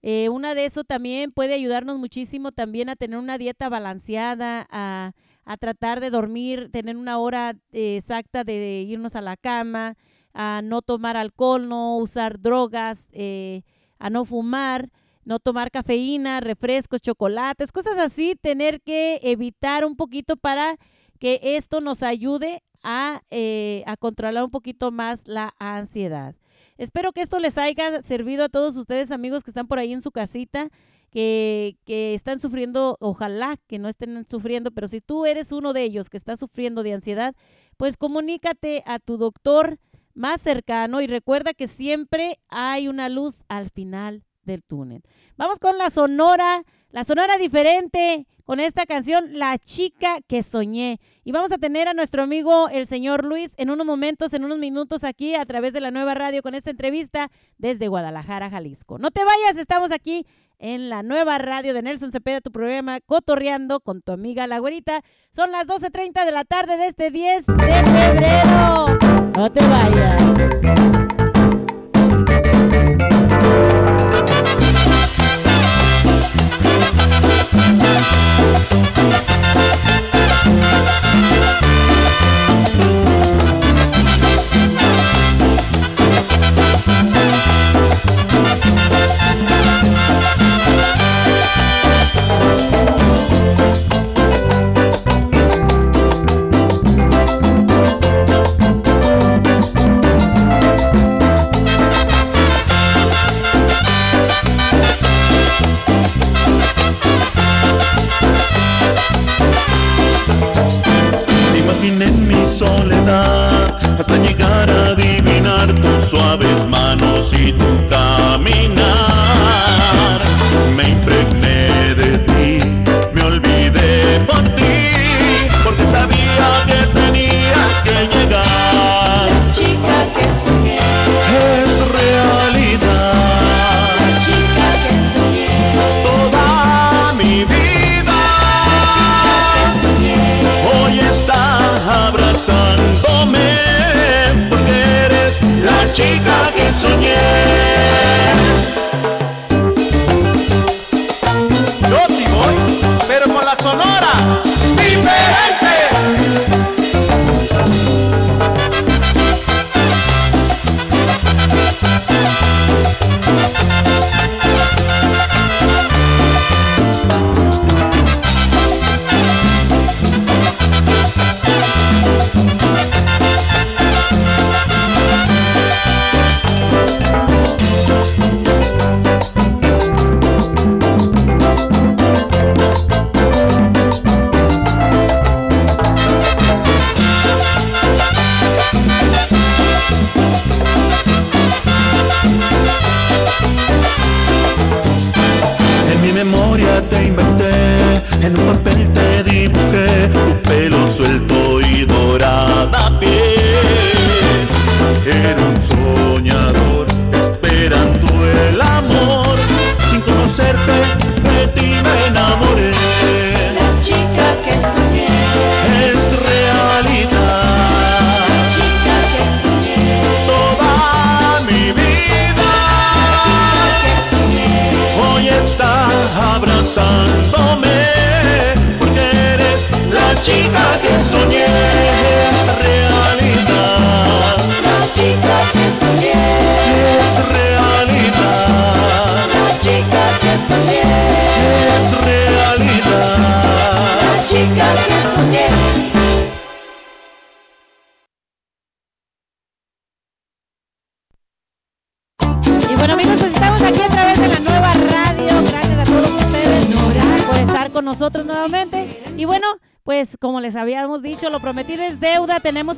Eh, 0.02 0.28
una 0.30 0.56
de 0.56 0.64
eso 0.64 0.82
también 0.82 1.30
puede 1.30 1.54
ayudarnos 1.54 1.96
muchísimo 1.98 2.50
también 2.50 2.88
a 2.88 2.96
tener 2.96 3.18
una 3.18 3.38
dieta 3.38 3.68
balanceada, 3.68 4.66
a, 4.70 5.12
tratar 5.60 6.00
de 6.00 6.10
dormir, 6.10 6.70
tener 6.72 6.96
una 6.96 7.18
hora 7.18 7.56
eh, 7.72 7.96
exacta 7.98 8.42
de 8.42 8.84
irnos 8.88 9.14
a 9.14 9.20
la 9.20 9.36
cama, 9.36 9.96
a 10.34 10.60
no 10.62 10.82
tomar 10.82 11.16
alcohol, 11.16 11.68
no 11.68 11.98
usar 11.98 12.40
drogas, 12.40 13.08
eh, 13.12 13.62
a 13.98 14.10
no 14.10 14.24
fumar, 14.24 14.90
no 15.24 15.38
tomar 15.38 15.70
cafeína, 15.70 16.40
refrescos, 16.40 17.00
chocolates, 17.00 17.72
cosas 17.72 17.98
así, 17.98 18.34
tener 18.40 18.80
que 18.80 19.20
evitar 19.22 19.84
un 19.84 19.96
poquito 19.96 20.36
para 20.36 20.76
que 21.18 21.40
esto 21.42 21.80
nos 21.80 22.02
ayude 22.02 22.62
a, 22.82 23.22
eh, 23.30 23.84
a 23.86 23.96
controlar 23.96 24.44
un 24.44 24.50
poquito 24.50 24.90
más 24.90 25.26
la 25.26 25.54
ansiedad. 25.58 26.34
Espero 26.78 27.12
que 27.12 27.20
esto 27.20 27.38
les 27.38 27.58
haya 27.58 28.02
servido 28.02 28.44
a 28.44 28.48
todos 28.48 28.76
ustedes, 28.76 29.10
amigos 29.10 29.44
que 29.44 29.50
están 29.50 29.68
por 29.68 29.78
ahí 29.78 29.92
en 29.92 30.00
su 30.00 30.10
casita, 30.10 30.68
que, 31.10 31.76
que 31.84 32.14
están 32.14 32.40
sufriendo, 32.40 32.96
ojalá 32.98 33.56
que 33.68 33.78
no 33.78 33.88
estén 33.88 34.26
sufriendo, 34.26 34.70
pero 34.72 34.88
si 34.88 35.00
tú 35.00 35.26
eres 35.26 35.52
uno 35.52 35.72
de 35.74 35.82
ellos 35.82 36.08
que 36.08 36.16
está 36.16 36.36
sufriendo 36.36 36.82
de 36.82 36.94
ansiedad, 36.94 37.34
pues 37.76 37.96
comunícate 37.96 38.82
a 38.86 38.98
tu 38.98 39.18
doctor 39.18 39.78
más 40.14 40.40
cercano 40.40 41.00
y 41.00 41.06
recuerda 41.06 41.52
que 41.52 41.68
siempre 41.68 42.38
hay 42.48 42.88
una 42.88 43.08
luz 43.08 43.44
al 43.48 43.70
final 43.70 44.24
del 44.44 44.62
túnel. 44.62 45.02
Vamos 45.36 45.58
con 45.58 45.78
la 45.78 45.90
sonora, 45.90 46.62
la 46.90 47.04
sonora 47.04 47.36
diferente 47.36 48.26
con 48.44 48.60
esta 48.60 48.84
canción 48.86 49.38
La 49.38 49.56
chica 49.58 50.18
que 50.26 50.42
soñé. 50.42 51.00
Y 51.24 51.32
vamos 51.32 51.52
a 51.52 51.58
tener 51.58 51.88
a 51.88 51.94
nuestro 51.94 52.22
amigo 52.22 52.68
el 52.68 52.86
señor 52.86 53.24
Luis 53.24 53.54
en 53.56 53.70
unos 53.70 53.86
momentos, 53.86 54.32
en 54.32 54.44
unos 54.44 54.58
minutos 54.58 55.04
aquí 55.04 55.34
a 55.34 55.44
través 55.46 55.72
de 55.72 55.80
la 55.80 55.90
nueva 55.90 56.14
radio 56.14 56.42
con 56.42 56.54
esta 56.54 56.70
entrevista 56.70 57.30
desde 57.58 57.88
Guadalajara, 57.88 58.50
Jalisco. 58.50 58.98
No 58.98 59.10
te 59.10 59.24
vayas, 59.24 59.56
estamos 59.56 59.92
aquí 59.92 60.26
en 60.58 60.88
la 60.88 61.02
nueva 61.02 61.38
radio 61.38 61.74
de 61.74 61.82
Nelson 61.82 62.12
Cepeda, 62.12 62.40
tu 62.40 62.52
programa 62.52 63.00
Cotorreando 63.00 63.80
con 63.80 64.00
tu 64.00 64.12
amiga 64.12 64.46
La 64.46 64.58
Güerita. 64.58 65.02
Son 65.32 65.50
las 65.50 65.66
12.30 65.66 66.24
de 66.24 66.32
la 66.32 66.44
tarde 66.44 66.76
de 66.76 66.86
este 66.86 67.10
10 67.10 67.46
de 67.46 67.84
febrero. 67.84 68.86
No 69.36 69.50
te 69.50 69.60
vayas. 69.66 70.71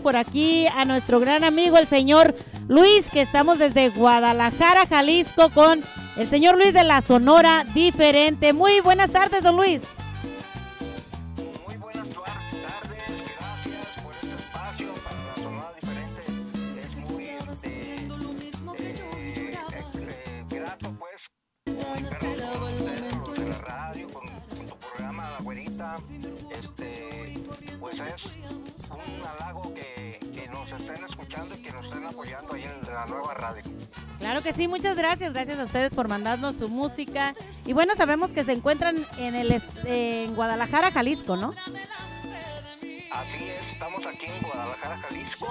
Por 0.04 0.16
aquí 0.16 0.66
a 0.66 0.84
nuestro 0.84 1.18
gran 1.18 1.44
amigo, 1.44 1.78
el 1.78 1.88
señor 1.88 2.34
Luis, 2.68 3.10
que 3.10 3.22
estamos 3.22 3.58
desde 3.58 3.88
Guadalajara, 3.88 4.86
Jalisco, 4.86 5.48
con 5.48 5.82
el 6.18 6.28
señor 6.28 6.56
Luis 6.56 6.74
de 6.74 6.84
la 6.84 7.00
Sonora 7.00 7.64
Diferente. 7.74 8.52
Muy 8.52 8.80
buenas 8.80 9.10
tardes, 9.12 9.42
don 9.42 9.56
Luis. 9.56 9.80
Muchas 34.94 35.10
gracias, 35.10 35.32
gracias 35.32 35.58
a 35.58 35.64
ustedes 35.64 35.94
por 35.94 36.08
mandarnos 36.08 36.56
su 36.56 36.68
música. 36.68 37.34
Y 37.66 37.72
bueno, 37.72 37.94
sabemos 37.96 38.32
que 38.32 38.44
se 38.44 38.52
encuentran 38.52 39.04
en 39.18 39.34
el 39.34 39.60
en 39.84 40.34
Guadalajara, 40.34 40.92
Jalisco, 40.92 41.36
¿no? 41.36 41.52
Así 43.10 43.44
es, 43.44 43.72
estamos 43.72 44.06
aquí 44.06 44.26
en 44.26 44.42
Guadalajara, 44.42 44.96
Jalisco, 44.98 45.46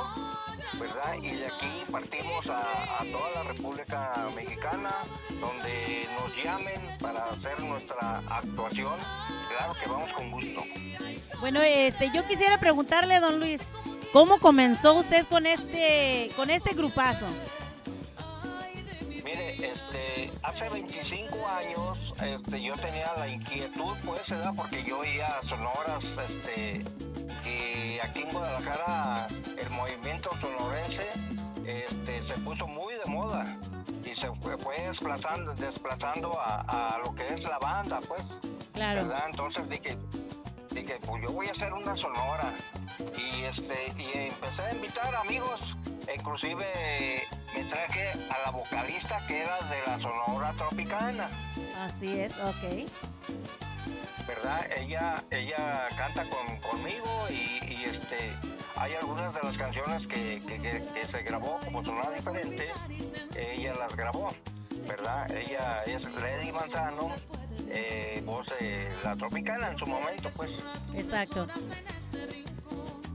¿verdad? 0.80 1.16
Y 1.22 1.36
de 1.36 1.46
aquí 1.46 1.92
partimos 1.92 2.48
a, 2.48 3.02
a 3.02 3.06
toda 3.12 3.32
la 3.36 3.44
República 3.44 4.28
Mexicana, 4.36 4.92
donde 5.40 6.08
nos 6.18 6.44
llamen 6.44 6.98
para 7.00 7.26
hacer 7.26 7.60
nuestra 7.62 8.20
actuación. 8.30 8.96
Claro 9.50 9.74
que 9.82 9.90
vamos 9.90 10.12
con 10.14 10.32
gusto. 10.32 10.64
Bueno, 11.42 11.62
este, 11.62 12.12
yo 12.14 12.26
quisiera 12.28 12.58
preguntarle, 12.60 13.20
don 13.20 13.40
Luis, 13.40 13.62
¿cómo 14.14 14.40
comenzó 14.40 14.94
usted 14.94 15.26
con 15.28 15.46
este, 15.46 16.32
con 16.36 16.50
este 16.50 16.74
grupazo? 16.74 17.26
Hace 20.44 20.70
25 20.70 21.48
años 21.48 21.98
este, 22.22 22.62
yo 22.62 22.74
tenía 22.76 23.12
la 23.18 23.28
inquietud, 23.28 23.96
pues, 24.06 24.28
¿verdad? 24.30 24.54
Porque 24.56 24.84
yo 24.84 25.00
oía 25.00 25.40
sonoras, 25.46 26.04
este, 26.30 26.84
que 27.44 28.00
aquí 28.04 28.22
en 28.22 28.32
Guadalajara 28.32 29.28
el 29.58 29.70
movimiento 29.70 30.30
sonorense 30.40 31.08
este, 31.66 32.28
se 32.28 32.34
puso 32.40 32.68
muy 32.68 32.94
de 32.94 33.12
moda 33.12 33.58
y 34.04 34.16
se 34.20 34.32
fue, 34.42 34.58
fue 34.58 34.76
desplazando, 34.82 35.54
desplazando 35.56 36.40
a, 36.40 36.96
a 36.96 36.98
lo 37.00 37.14
que 37.16 37.26
es 37.26 37.42
la 37.44 37.58
banda, 37.60 38.00
pues. 38.08 38.24
Claro. 38.74 39.08
¿verdad? 39.08 39.24
Entonces 39.30 39.70
dije, 39.70 39.98
dije, 40.72 41.00
pues 41.06 41.24
yo 41.24 41.32
voy 41.32 41.48
a 41.48 41.52
hacer 41.52 41.72
una 41.74 41.96
sonora. 41.96 42.54
Y 43.18 43.44
este, 43.44 43.94
y 43.98 44.28
empecé 44.30 44.62
a 44.62 44.74
invitar 44.74 45.16
amigos, 45.16 45.60
inclusive 46.16 47.24
me 47.54 47.64
traje 47.66 48.10
a 48.30 48.46
la 48.46 48.52
vocalista 48.52 49.20
que 49.28 49.42
era 49.42 49.58
de 49.62 49.78
la 49.88 50.00
Sonora 50.00 50.54
Tropicana, 50.58 51.28
Así 51.80 52.20
es, 52.20 52.34
ok. 52.38 52.90
¿verdad? 54.28 54.66
Ella, 54.78 55.24
ella 55.32 55.88
canta 55.98 56.24
con, 56.24 56.58
conmigo 56.60 57.26
y, 57.30 57.60
y, 57.66 57.84
este 57.86 58.32
hay 58.76 58.94
algunas 58.96 59.34
de 59.34 59.42
las 59.44 59.58
canciones 59.58 60.08
que, 60.08 60.40
que- 60.48 60.58
que- 60.62 60.84
que 60.94 61.06
se 61.12 61.24
grabó 61.24 61.60
como 61.64 61.84
sonora 61.84 62.10
diferente, 62.12 62.70
ella 63.36 63.74
las 63.78 63.96
grabó, 63.96 64.32
¿verdad? 64.88 65.30
Ella 65.32 65.84
es 65.86 66.04
Lady 66.04 66.52
Manzano, 66.52 67.12
eh, 67.70 68.22
voz 68.26 68.48
de 68.60 68.90
la 69.04 69.16
Tropicana 69.16 69.72
en 69.72 69.78
su 69.78 69.86
momento, 69.86 70.30
pues. 70.36 70.52
Exacto. 70.96 71.48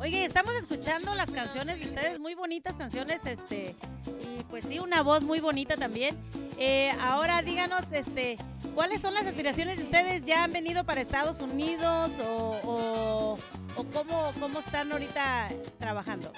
Oye, 0.00 0.24
estamos 0.24 0.54
escuchando 0.54 1.12
las 1.14 1.30
canciones 1.30 1.80
de 1.80 1.86
ustedes, 1.86 2.20
muy 2.20 2.34
bonitas 2.34 2.76
canciones, 2.76 3.20
este, 3.26 3.74
y 4.06 4.44
pues 4.44 4.64
sí, 4.64 4.78
una 4.78 5.02
voz 5.02 5.24
muy 5.24 5.40
bonita 5.40 5.76
también. 5.76 6.16
Eh, 6.56 6.92
ahora 7.00 7.42
díganos, 7.42 7.82
este, 7.90 8.36
¿cuáles 8.76 9.00
son 9.00 9.14
las 9.14 9.26
aspiraciones 9.26 9.78
de 9.78 9.84
ustedes? 9.84 10.24
¿Ya 10.24 10.44
han 10.44 10.52
venido 10.52 10.84
para 10.84 11.00
Estados 11.00 11.40
Unidos 11.40 12.12
o, 12.20 12.60
o, 12.64 13.38
o 13.74 13.84
cómo, 13.92 14.32
cómo 14.38 14.60
están 14.60 14.92
ahorita 14.92 15.48
trabajando? 15.78 16.32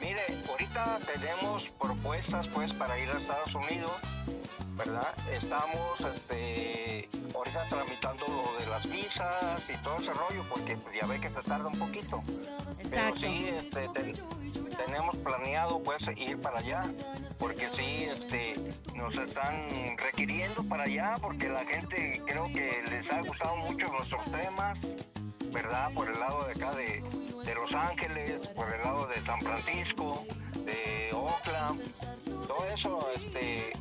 Mire, 0.00 0.22
ahorita 0.48 0.98
tenemos 1.14 1.62
propuestas 1.80 2.46
pues 2.48 2.72
para 2.74 2.98
ir 2.98 3.08
a 3.10 3.18
Estados 3.18 3.54
Unidos, 3.54 3.92
¿verdad? 4.76 5.08
Estamos 5.32 6.00
este, 6.14 7.08
ahorita 7.34 7.64
tramitando 7.68 8.26
lo 8.28 8.58
de 8.64 8.66
las 8.70 8.88
visas 8.88 9.62
y 9.68 9.76
todo 9.82 9.96
ese 9.96 10.12
rollo 10.12 10.44
porque 10.48 10.76
pues, 10.76 10.96
ya 11.00 11.06
ve 11.06 11.20
que 11.20 11.28
se 11.28 11.42
tarda 11.48 11.66
un 11.68 11.78
poquito. 11.78 12.22
Pero 12.26 13.08
Exacto. 13.08 13.20
sí, 13.20 13.48
este, 13.54 13.88
ten- 13.88 14.14
tenemos 14.86 15.16
planeado 15.16 15.82
pues 15.82 16.02
ir 16.16 16.40
para 16.40 16.58
allá 16.60 16.82
porque 17.38 17.68
sí, 17.76 18.04
este, 18.04 18.54
nos 18.94 19.14
están 19.16 19.98
requiriendo 19.98 20.64
para 20.64 20.84
allá 20.84 21.16
porque 21.20 21.48
la 21.50 21.64
gente 21.66 22.22
creo 22.26 22.46
que 22.46 22.82
les 22.88 23.12
ha 23.12 23.20
gustado 23.20 23.56
mucho 23.56 23.86
nuestros 23.88 24.24
temas. 24.32 24.78
¿Verdad? 25.52 25.90
Por 25.94 26.08
el 26.08 26.18
lado 26.18 26.44
de 26.44 26.52
acá 26.52 26.72
de, 26.72 27.02
de 27.44 27.54
Los 27.54 27.72
Ángeles, 27.72 28.46
por 28.48 28.72
el 28.72 28.80
lado 28.80 29.06
de 29.06 29.24
San 29.24 29.40
Francisco, 29.40 30.24
de 30.64 31.10
Oakland, 31.12 31.80
todo 32.46 32.66
eso, 32.66 33.08
este, 33.14 33.72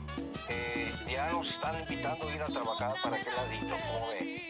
eh, 0.49 0.91
ya 1.09 1.29
nos 1.31 1.49
están 1.49 1.79
invitando 1.79 2.27
a 2.27 2.35
ir 2.35 2.41
a 2.41 2.45
trabajar 2.45 2.93
para 3.03 3.15
aquel 3.15 3.33
ladito, 3.35 3.75
como 3.91 4.09
ve. 4.09 4.49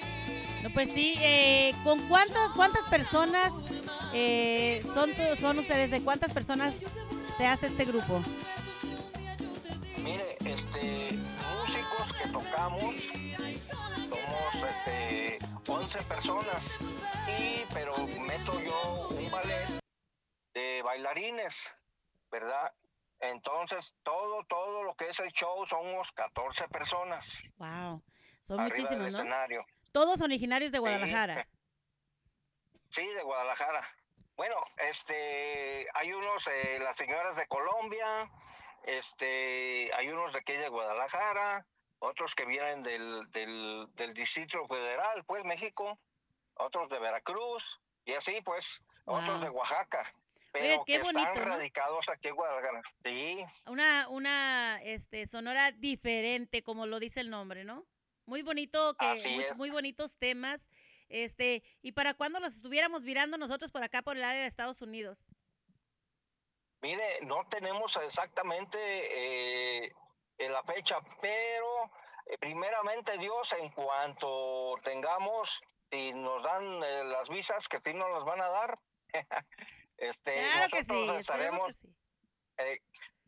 No, 0.63 0.69
pues 0.71 0.89
sí, 0.93 1.15
eh, 1.19 1.73
¿con 1.83 1.99
cuántas, 2.07 2.49
cuántas 2.55 2.83
personas 2.83 3.53
eh, 4.13 4.81
son, 4.93 5.11
son 5.39 5.59
ustedes? 5.59 5.91
¿De 5.91 6.01
cuántas 6.01 6.33
personas 6.33 6.75
se 7.37 7.47
hace 7.47 7.67
este 7.67 7.85
grupo? 7.85 8.21
Mire, 9.97 10.37
este, 10.43 11.17
músicos 11.59 12.17
que 12.21 12.29
tocamos, 12.29 12.95
somos 14.09 14.69
este, 14.69 15.39
11 15.67 16.01
personas, 16.03 16.61
y, 17.39 17.65
pero 17.73 17.93
meto 18.19 18.59
yo 18.61 19.07
un 19.09 19.31
ballet 19.31 19.79
de 20.53 20.81
bailarines, 20.83 21.55
¿verdad? 22.31 22.73
Entonces, 23.19 23.93
todo, 24.03 24.43
todo 24.45 24.83
lo 24.83 24.95
que 24.95 25.09
es 25.09 25.19
el 25.19 25.31
show 25.31 25.65
somos 25.67 26.07
14 26.15 26.67
personas. 26.69 27.25
Wow, 27.57 28.03
son 28.41 28.63
muchísimos, 28.63 29.11
¿no? 29.11 29.19
escenario. 29.19 29.65
Todos 29.91 30.21
originarios 30.21 30.71
de 30.71 30.79
Guadalajara. 30.79 31.47
Sí, 32.91 33.05
de 33.05 33.21
Guadalajara. 33.21 33.87
Bueno, 34.35 34.55
este, 34.77 35.85
hay 35.93 36.11
unos, 36.11 36.41
eh, 36.47 36.79
las 36.81 36.97
señoras 36.97 37.35
de 37.35 37.45
Colombia, 37.45 38.31
este, 38.83 39.91
hay 39.93 40.09
unos 40.09 40.33
de 40.33 40.39
aquí 40.39 40.53
de 40.53 40.69
Guadalajara, 40.69 41.67
otros 41.99 42.33
que 42.33 42.45
vienen 42.45 42.81
del, 42.81 43.29
del, 43.29 43.87
del 43.93 44.13
Distrito 44.15 44.65
Federal, 44.67 45.23
pues 45.25 45.45
México, 45.45 45.99
otros 46.59 46.89
de 46.89 46.99
Veracruz, 46.99 47.63
y 48.05 48.13
así 48.13 48.39
pues, 48.41 48.65
otros 49.05 49.41
de 49.41 49.49
Oaxaca, 49.49 50.13
pero 50.51 50.65
Oye, 50.65 50.79
qué 50.85 50.93
que 50.93 51.03
bonito, 51.03 51.27
están 51.27 51.43
¿no? 51.47 51.55
radicados 51.55 52.09
aquí 52.09 52.27
en 52.27 52.35
Guadalajara. 52.35 52.81
Sí, 53.03 53.45
Una, 53.67 54.07
una 54.09 54.81
este, 54.83 55.27
sonora 55.27 55.71
diferente, 55.71 56.63
como 56.63 56.85
lo 56.87 56.99
dice 56.99 57.19
el 57.19 57.29
nombre, 57.29 57.63
¿no? 57.63 57.85
Muy 58.25 58.41
bonito, 58.41 58.95
que 58.95 59.51
muy, 59.55 59.69
bonitos 59.69 60.17
temas. 60.17 60.69
Este, 61.07 61.63
¿y 61.81 61.91
para 61.91 62.13
cuándo 62.13 62.39
los 62.39 62.55
estuviéramos 62.55 63.01
mirando 63.01 63.37
nosotros 63.37 63.71
por 63.71 63.83
acá 63.83 64.01
por 64.01 64.17
el 64.17 64.23
área 64.23 64.41
de 64.41 64.47
Estados 64.47 64.81
Unidos? 64.81 65.17
Mire, 66.81 67.19
no 67.21 67.45
tenemos 67.49 67.95
exactamente 67.97 68.77
eh, 68.79 69.93
la 70.37 70.63
fecha, 70.63 70.99
pero 71.19 71.91
eh, 72.27 72.37
primeramente 72.39 73.17
Dios, 73.17 73.49
en 73.59 73.69
cuanto 73.69 74.75
tengamos, 74.83 75.49
si 75.91 76.13
nos 76.13 76.43
dan 76.43 76.83
eh, 76.83 77.03
las 77.05 77.27
visas, 77.29 77.67
que 77.67 77.79
sí 77.79 77.93
nos 77.93 78.11
las 78.11 78.23
van 78.25 78.41
a 78.41 78.49
dar, 78.49 78.79
este, 79.97 80.33
Claro 80.33 80.69
que 80.69 80.83
sí, 80.83 81.09
estaremos, 81.19 81.67
que 81.67 81.73
sí. 81.73 81.95
eh, 82.57 82.81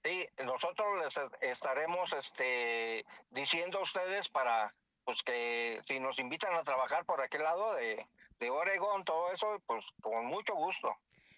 sí, 0.03 0.27
nosotros 0.43 0.87
les 1.03 1.51
estaremos 1.51 2.11
este, 2.13 3.05
diciendo 3.29 3.79
a 3.79 3.83
ustedes 3.83 4.29
para 4.29 4.73
pues 5.03 5.17
que 5.25 5.81
si 5.87 5.99
nos 5.99 6.17
invitan 6.19 6.53
a 6.55 6.63
trabajar 6.63 7.05
por 7.05 7.21
aquel 7.21 7.43
lado 7.43 7.73
de, 7.73 8.05
de 8.39 8.49
Oregón, 8.49 9.03
todo 9.03 9.31
eso, 9.33 9.61
pues 9.65 9.83
con 10.01 10.25
mucho 10.25 10.53
gusto. 10.53 10.95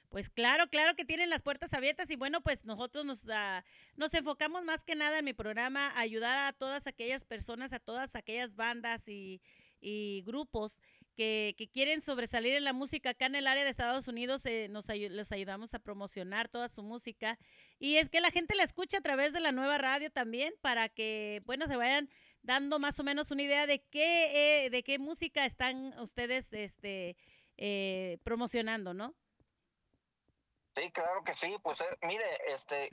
Pues 0.09 0.29
claro, 0.29 0.67
claro 0.67 0.95
que 0.95 1.05
tienen 1.05 1.31
las 1.31 1.41
puertas 1.41 1.73
abiertas 1.73 2.09
y 2.11 2.15
bueno, 2.15 2.41
pues 2.41 2.65
nosotros 2.65 3.03
nos, 3.03 3.27
ah, 3.29 3.63
nos 3.95 4.13
enfocamos 4.13 4.63
más 4.63 4.83
que 4.83 4.93
nada 4.93 5.17
en 5.17 5.25
mi 5.25 5.33
programa 5.33 5.87
a 5.87 6.01
ayudar 6.01 6.37
a 6.37 6.53
todas 6.53 6.85
aquellas 6.85 7.25
personas, 7.25 7.73
a 7.73 7.79
todas 7.79 8.15
aquellas 8.15 8.55
bandas 8.55 9.07
y, 9.07 9.41
y 9.81 10.21
grupos 10.23 10.79
que, 11.15 11.55
quieren 11.71 12.01
sobresalir 12.01 12.55
en 12.55 12.63
la 12.63 12.73
música 12.73 13.11
acá 13.11 13.25
en 13.25 13.35
el 13.35 13.47
área 13.47 13.63
de 13.63 13.69
Estados 13.69 14.07
Unidos, 14.07 14.45
eh, 14.45 14.67
nos 14.69 14.89
ayu- 14.89 15.09
los 15.09 15.31
ayudamos 15.31 15.73
a 15.73 15.79
promocionar 15.79 16.49
toda 16.49 16.69
su 16.69 16.83
música 16.83 17.37
y 17.79 17.97
es 17.97 18.09
que 18.09 18.21
la 18.21 18.31
gente 18.31 18.55
la 18.55 18.63
escucha 18.63 18.97
a 18.97 19.01
través 19.01 19.33
de 19.33 19.39
la 19.39 19.51
nueva 19.51 19.77
radio 19.77 20.11
también 20.11 20.53
para 20.61 20.89
que, 20.89 21.41
bueno, 21.45 21.67
se 21.67 21.75
vayan 21.75 22.09
dando 22.41 22.79
más 22.79 22.99
o 22.99 23.03
menos 23.03 23.31
una 23.31 23.43
idea 23.43 23.65
de 23.67 23.83
qué, 23.89 24.65
eh, 24.65 24.69
de 24.69 24.83
qué 24.83 24.99
música 24.99 25.45
están 25.45 25.97
ustedes 25.99 26.51
este, 26.53 27.15
eh, 27.57 28.17
promocionando, 28.23 28.93
¿no? 28.93 29.13
Sí, 30.75 30.91
claro 30.91 31.23
que 31.23 31.35
sí, 31.35 31.55
pues 31.61 31.79
eh, 31.81 31.97
mire, 32.01 32.25
este, 32.55 32.89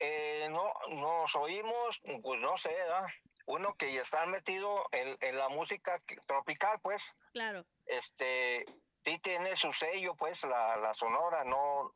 eh, 0.00 0.48
no, 0.50 0.72
nos 0.96 1.34
oímos, 1.36 2.00
pues 2.22 2.40
no 2.40 2.58
sé, 2.58 2.70
¿verdad? 2.70 3.06
Uno 3.50 3.74
que 3.74 3.92
ya 3.92 4.02
está 4.02 4.24
metido 4.26 4.86
en, 4.92 5.16
en 5.20 5.36
la 5.36 5.48
música 5.48 6.00
tropical, 6.26 6.78
pues, 6.82 7.02
Claro. 7.32 7.64
este, 7.86 8.64
sí 9.04 9.18
tiene 9.22 9.56
su 9.56 9.72
sello, 9.74 10.14
pues, 10.14 10.42
la, 10.44 10.76
la 10.76 10.94
sonora, 10.94 11.44
no, 11.44 11.92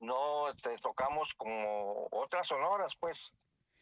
no 0.00 0.48
este, 0.50 0.76
tocamos 0.78 1.28
como 1.36 2.08
otras 2.10 2.46
sonoras, 2.46 2.92
pues, 3.00 3.18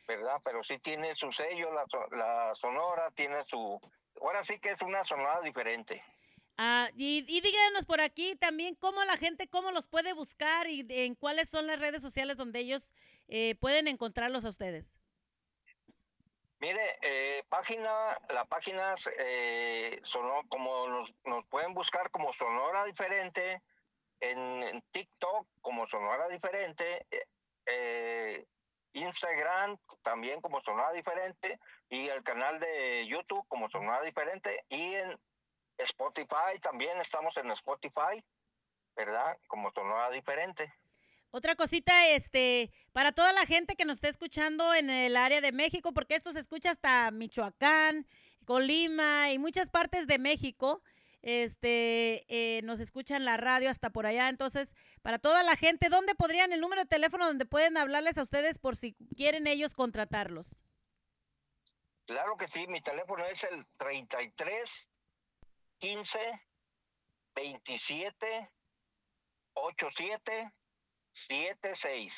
¿verdad? 0.09 0.41
Pero 0.45 0.65
sí 0.65 0.79
tiene 0.79 1.15
su 1.15 1.31
sello, 1.33 1.71
la, 1.73 1.85
la 2.17 2.55
sonora 2.55 3.11
tiene 3.13 3.45
su, 3.45 3.81
ahora 4.21 4.43
sí 4.45 4.59
que 4.59 4.71
es 4.71 4.81
una 4.83 5.05
sonora 5.05 5.41
diferente. 5.43 6.03
Ah, 6.57 6.91
y, 6.95 7.25
y 7.27 7.41
díganos 7.41 7.87
por 7.87 8.01
aquí 8.03 8.37
también 8.37 8.75
cómo 8.75 9.03
la 9.05 9.17
gente, 9.17 9.49
cómo 9.49 9.71
los 9.71 9.87
puede 9.87 10.13
buscar 10.13 10.69
y 10.69 10.85
en 10.89 11.15
cuáles 11.15 11.49
son 11.49 11.67
las 11.67 11.79
redes 11.79 12.03
sociales 12.03 12.37
donde 12.37 12.59
ellos 12.61 12.93
eh, 13.29 13.55
pueden 13.61 13.89
encontrarlos 13.89 14.45
a 14.45 14.51
ustedes. 14.51 14.93
Mire, 16.61 16.99
eh, 17.01 17.43
página, 17.49 18.19
la 18.29 18.45
página 18.45 18.95
eh, 19.19 19.99
sonó 20.05 20.47
como 20.49 20.89
nos, 20.89 21.11
nos 21.25 21.47
pueden 21.47 21.73
buscar 21.73 22.11
como 22.11 22.35
Sonora 22.35 22.85
Diferente, 22.85 23.63
en, 24.21 24.63
en 24.63 24.83
TikTok 24.93 25.47
como 25.63 25.87
Sonora 25.89 26.29
Diferente, 26.29 27.07
eh, 27.11 27.27
eh, 27.67 28.47
Instagram 28.93 29.79
también 30.03 30.41
como 30.41 30.61
Sonora 30.61 30.93
Diferente 30.93 31.59
y 31.89 32.09
el 32.09 32.23
canal 32.23 32.59
de 32.61 33.07
YouTube 33.07 33.47
como 33.49 33.71
Sonora 33.71 34.03
Diferente 34.03 34.65
y 34.69 34.95
en 34.95 35.19
Spotify 35.79 36.59
también 36.61 37.01
estamos 37.01 37.37
en 37.37 37.51
Spotify, 37.53 38.23
¿verdad? 38.97 39.39
Como 39.47 39.73
Sonora 39.73 40.11
Diferente. 40.11 40.73
Otra 41.33 41.55
cosita, 41.55 42.09
este, 42.09 42.73
para 42.93 43.13
toda 43.13 43.33
la 43.33 43.47
gente 43.47 43.77
que 43.77 43.85
nos 43.85 43.97
está 43.97 44.09
escuchando 44.09 44.75
en 44.75 44.91
el 44.91 45.17
área 45.17 45.41
de 45.41 45.53
México, 45.53 45.93
porque 45.93 46.17
esto 46.17 46.33
se 46.33 46.41
escucha 46.41 46.73
hasta 46.73 47.11
Michoacán, 47.13 48.07
Colima 48.45 49.31
y 49.33 49.39
muchas 49.39 49.71
partes 49.71 50.09
de 50.09 50.19
México, 50.19 50.83
este, 51.23 52.25
eh, 52.29 52.63
nos 52.63 52.81
escuchan 52.81 53.25
la 53.25 53.37
radio 53.37 53.71
hasta 53.71 53.91
por 53.91 54.07
allá. 54.07 54.29
Entonces, 54.29 54.75
para 55.03 55.21
toda 55.21 55.45
la 55.45 55.55
gente, 55.55 55.89
¿dónde 55.89 56.17
podrían 56.17 56.53
el 56.53 56.61
número 56.61 56.83
de 56.83 56.89
teléfono 56.89 57.27
donde 57.27 57.47
pueden 57.47 57.77
hablarles 57.77 58.19
a 58.19 58.23
ustedes 58.23 58.59
por 58.59 58.75
si 58.75 58.95
quieren 59.17 59.47
ellos 59.47 59.75
contratarlos? 59.75 60.65
Claro 62.07 62.37
que 62.37 62.49
sí, 62.49 62.67
mi 62.67 62.81
teléfono 62.83 63.25
es 63.27 63.45
el 63.45 63.65
33 63.77 64.69
15 65.79 66.19
27 67.37 68.51
87 69.55 70.53
76. 71.13 72.13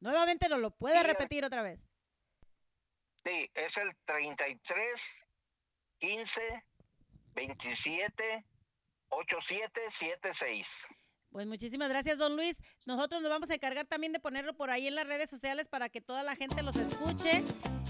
Nuevamente 0.00 0.48
no 0.48 0.58
lo 0.58 0.70
puede 0.70 1.02
repetir 1.02 1.44
otra 1.44 1.62
vez. 1.62 1.88
Sí, 3.24 3.50
es 3.54 3.76
el 3.78 3.96
33 4.04 5.00
15 5.98 6.64
27 7.34 8.44
87 9.08 9.80
76. 9.90 10.66
Pues 11.30 11.48
muchísimas 11.48 11.88
gracias, 11.88 12.18
don 12.18 12.36
Luis. 12.36 12.60
Nosotros 12.86 13.20
nos 13.20 13.28
vamos 13.28 13.50
a 13.50 13.54
encargar 13.54 13.86
también 13.86 14.12
de 14.12 14.20
ponerlo 14.20 14.54
por 14.54 14.70
ahí 14.70 14.86
en 14.86 14.94
las 14.94 15.06
redes 15.06 15.28
sociales 15.28 15.66
para 15.66 15.88
que 15.88 16.00
toda 16.00 16.22
la 16.22 16.36
gente 16.36 16.62
los 16.62 16.76
escuche 16.76 17.42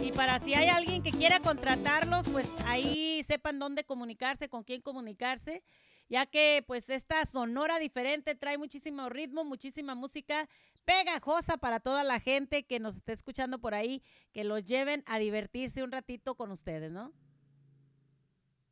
y 0.03 0.13
para 0.13 0.39
si 0.39 0.55
hay 0.55 0.69
alguien 0.69 1.03
que 1.03 1.11
quiera 1.11 1.41
contratarlos, 1.41 2.27
pues 2.31 2.49
ahí 2.65 3.23
sepan 3.27 3.59
dónde 3.59 3.85
comunicarse, 3.85 4.49
con 4.49 4.65
quién 4.65 4.81
comunicarse, 4.81 5.63
ya 6.09 6.27
que 6.27 6.63
pues 6.67 6.89
esta 6.91 7.25
sonora 7.27 7.79
diferente 7.79 8.35
trae 8.35 8.59
muchísimo 8.59 9.09
ritmo, 9.09 9.45
muchísima 9.45 9.95
música 9.95 10.49
pegajosa 10.85 11.57
para 11.57 11.81
toda 11.81 12.03
la 12.03 12.21
gente 12.21 12.65
que 12.67 12.79
nos 12.81 12.97
esté 12.97 13.13
escuchando 13.13 13.59
por 13.59 13.75
ahí, 13.75 14.03
que 14.33 14.45
los 14.45 14.65
lleven 14.65 15.03
a 15.07 15.19
divertirse 15.19 15.83
un 15.83 15.93
ratito 15.93 16.35
con 16.35 16.51
ustedes, 16.51 16.91
¿no? 16.91 17.13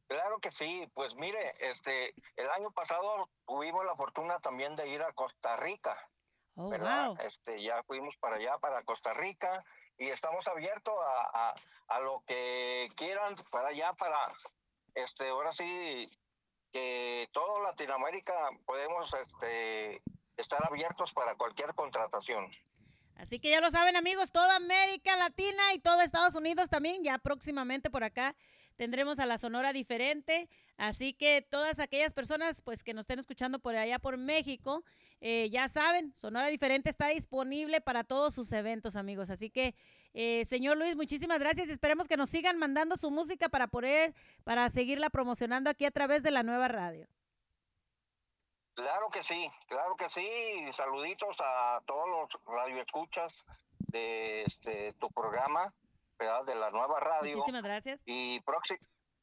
Claro 0.08 0.38
que 0.40 0.50
sí, 0.52 0.86
pues 0.92 1.14
mire, 1.14 1.54
este, 1.58 2.14
el 2.36 2.50
año 2.50 2.70
pasado 2.70 3.30
tuvimos 3.46 3.84
la 3.86 3.96
fortuna 3.96 4.38
también 4.40 4.76
de 4.76 4.88
ir 4.88 5.02
a 5.02 5.12
Costa 5.12 5.56
Rica, 5.56 5.96
Oh, 6.54 6.68
¿verdad? 6.68 7.08
wow. 7.08 7.16
Este, 7.26 7.62
ya 7.62 7.82
fuimos 7.84 8.14
para 8.18 8.36
allá, 8.36 8.58
para 8.58 8.82
Costa 8.82 9.14
Rica, 9.14 9.64
y 9.96 10.08
estamos 10.08 10.46
abiertos 10.46 10.92
a, 11.02 11.48
a, 11.48 11.54
a 11.96 12.00
lo 12.00 12.22
que 12.26 12.90
quieran 12.94 13.36
para 13.50 13.68
allá, 13.68 13.94
para, 13.94 14.18
este, 14.94 15.30
ahora 15.30 15.54
sí, 15.54 16.10
que 16.72 17.28
todo 17.32 17.62
Latinoamérica 17.62 18.32
podemos, 18.64 19.10
este, 19.14 20.02
estar 20.36 20.66
abiertos 20.66 21.12
para 21.12 21.34
cualquier 21.36 21.74
contratación. 21.74 22.50
Así 23.16 23.38
que 23.38 23.50
ya 23.50 23.60
lo 23.60 23.70
saben 23.70 23.96
amigos, 23.96 24.32
toda 24.32 24.56
América 24.56 25.16
Latina 25.16 25.74
y 25.74 25.78
todo 25.78 26.00
Estados 26.00 26.34
Unidos 26.34 26.70
también, 26.70 27.04
ya 27.04 27.18
próximamente 27.18 27.90
por 27.90 28.02
acá 28.02 28.34
tendremos 28.76 29.18
a 29.18 29.26
la 29.26 29.38
Sonora 29.38 29.72
diferente. 29.72 30.48
Así 30.76 31.12
que 31.12 31.42
todas 31.42 31.78
aquellas 31.78 32.14
personas 32.14 32.62
pues 32.62 32.82
que 32.82 32.94
nos 32.94 33.02
estén 33.02 33.18
escuchando 33.18 33.58
por 33.58 33.76
allá 33.76 33.98
por 33.98 34.16
México, 34.16 34.82
eh, 35.24 35.48
ya 35.50 35.68
saben, 35.68 36.12
Sonora 36.16 36.48
diferente 36.48 36.90
está 36.90 37.06
disponible 37.06 37.80
para 37.80 38.02
todos 38.04 38.34
sus 38.34 38.52
eventos 38.52 38.96
amigos. 38.96 39.30
Así 39.30 39.48
que 39.50 39.74
eh, 40.14 40.44
señor 40.46 40.76
Luis, 40.76 40.96
muchísimas 40.96 41.38
gracias 41.38 41.68
esperemos 41.68 42.08
que 42.08 42.16
nos 42.18 42.28
sigan 42.28 42.58
mandando 42.58 42.96
su 42.96 43.10
música 43.10 43.48
para 43.48 43.68
poder, 43.68 44.14
para 44.44 44.68
seguirla 44.68 45.08
promocionando 45.10 45.70
aquí 45.70 45.84
a 45.86 45.90
través 45.92 46.22
de 46.22 46.32
la 46.32 46.42
nueva 46.42 46.68
radio. 46.68 47.06
Claro 48.74 49.10
que 49.10 49.22
sí, 49.24 49.50
claro 49.68 49.96
que 49.96 50.08
sí. 50.10 50.26
Saluditos 50.76 51.36
a 51.40 51.80
todos 51.86 52.08
los 52.08 52.44
radioescuchas 52.46 53.32
de 53.78 54.42
este 54.42 54.94
tu 54.94 55.08
programa, 55.10 55.72
¿verdad? 56.18 56.44
De 56.44 56.54
la 56.54 56.70
nueva 56.70 56.98
radio. 56.98 57.36
Muchísimas 57.36 57.62
gracias. 57.62 58.00
Y, 58.06 58.40
proxi- 58.40 58.80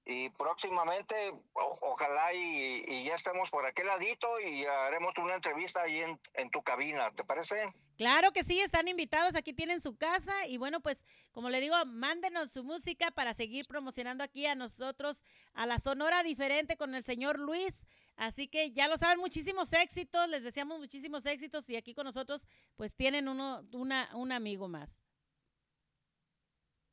y 0.09 0.29
próximamente, 0.31 1.15
ojalá 1.53 2.33
y, 2.33 2.83
y 2.87 3.03
ya 3.03 3.13
estemos 3.13 3.47
por 3.51 3.63
aquel 3.63 3.85
ladito 3.85 4.39
y 4.39 4.65
haremos 4.65 5.15
una 5.19 5.35
entrevista 5.35 5.83
ahí 5.83 5.99
en, 5.99 6.19
en 6.33 6.49
tu 6.49 6.63
cabina, 6.63 7.11
¿te 7.11 7.23
parece? 7.23 7.71
Claro 7.95 8.31
que 8.31 8.43
sí, 8.43 8.59
están 8.59 8.87
invitados, 8.87 9.35
aquí 9.35 9.53
tienen 9.53 9.81
su 9.81 9.97
casa 9.97 10.47
y 10.47 10.57
bueno, 10.57 10.79
pues 10.79 11.05
como 11.31 11.51
le 11.51 11.61
digo, 11.61 11.75
mándenos 11.85 12.51
su 12.51 12.63
música 12.63 13.11
para 13.11 13.35
seguir 13.35 13.67
promocionando 13.67 14.23
aquí 14.23 14.47
a 14.47 14.55
nosotros, 14.55 15.23
a 15.53 15.67
la 15.67 15.77
Sonora 15.77 16.23
Diferente 16.23 16.75
con 16.75 16.95
el 16.95 17.03
señor 17.03 17.37
Luis. 17.37 17.85
Así 18.15 18.47
que 18.47 18.71
ya 18.71 18.87
lo 18.87 18.97
saben, 18.97 19.19
muchísimos 19.19 19.71
éxitos, 19.73 20.27
les 20.27 20.43
deseamos 20.43 20.79
muchísimos 20.79 21.23
éxitos 21.27 21.69
y 21.69 21.75
aquí 21.75 21.93
con 21.93 22.05
nosotros 22.05 22.47
pues 22.77 22.95
tienen 22.95 23.27
uno, 23.27 23.63
una, 23.73 24.09
un 24.15 24.31
amigo 24.31 24.67
más. 24.67 25.03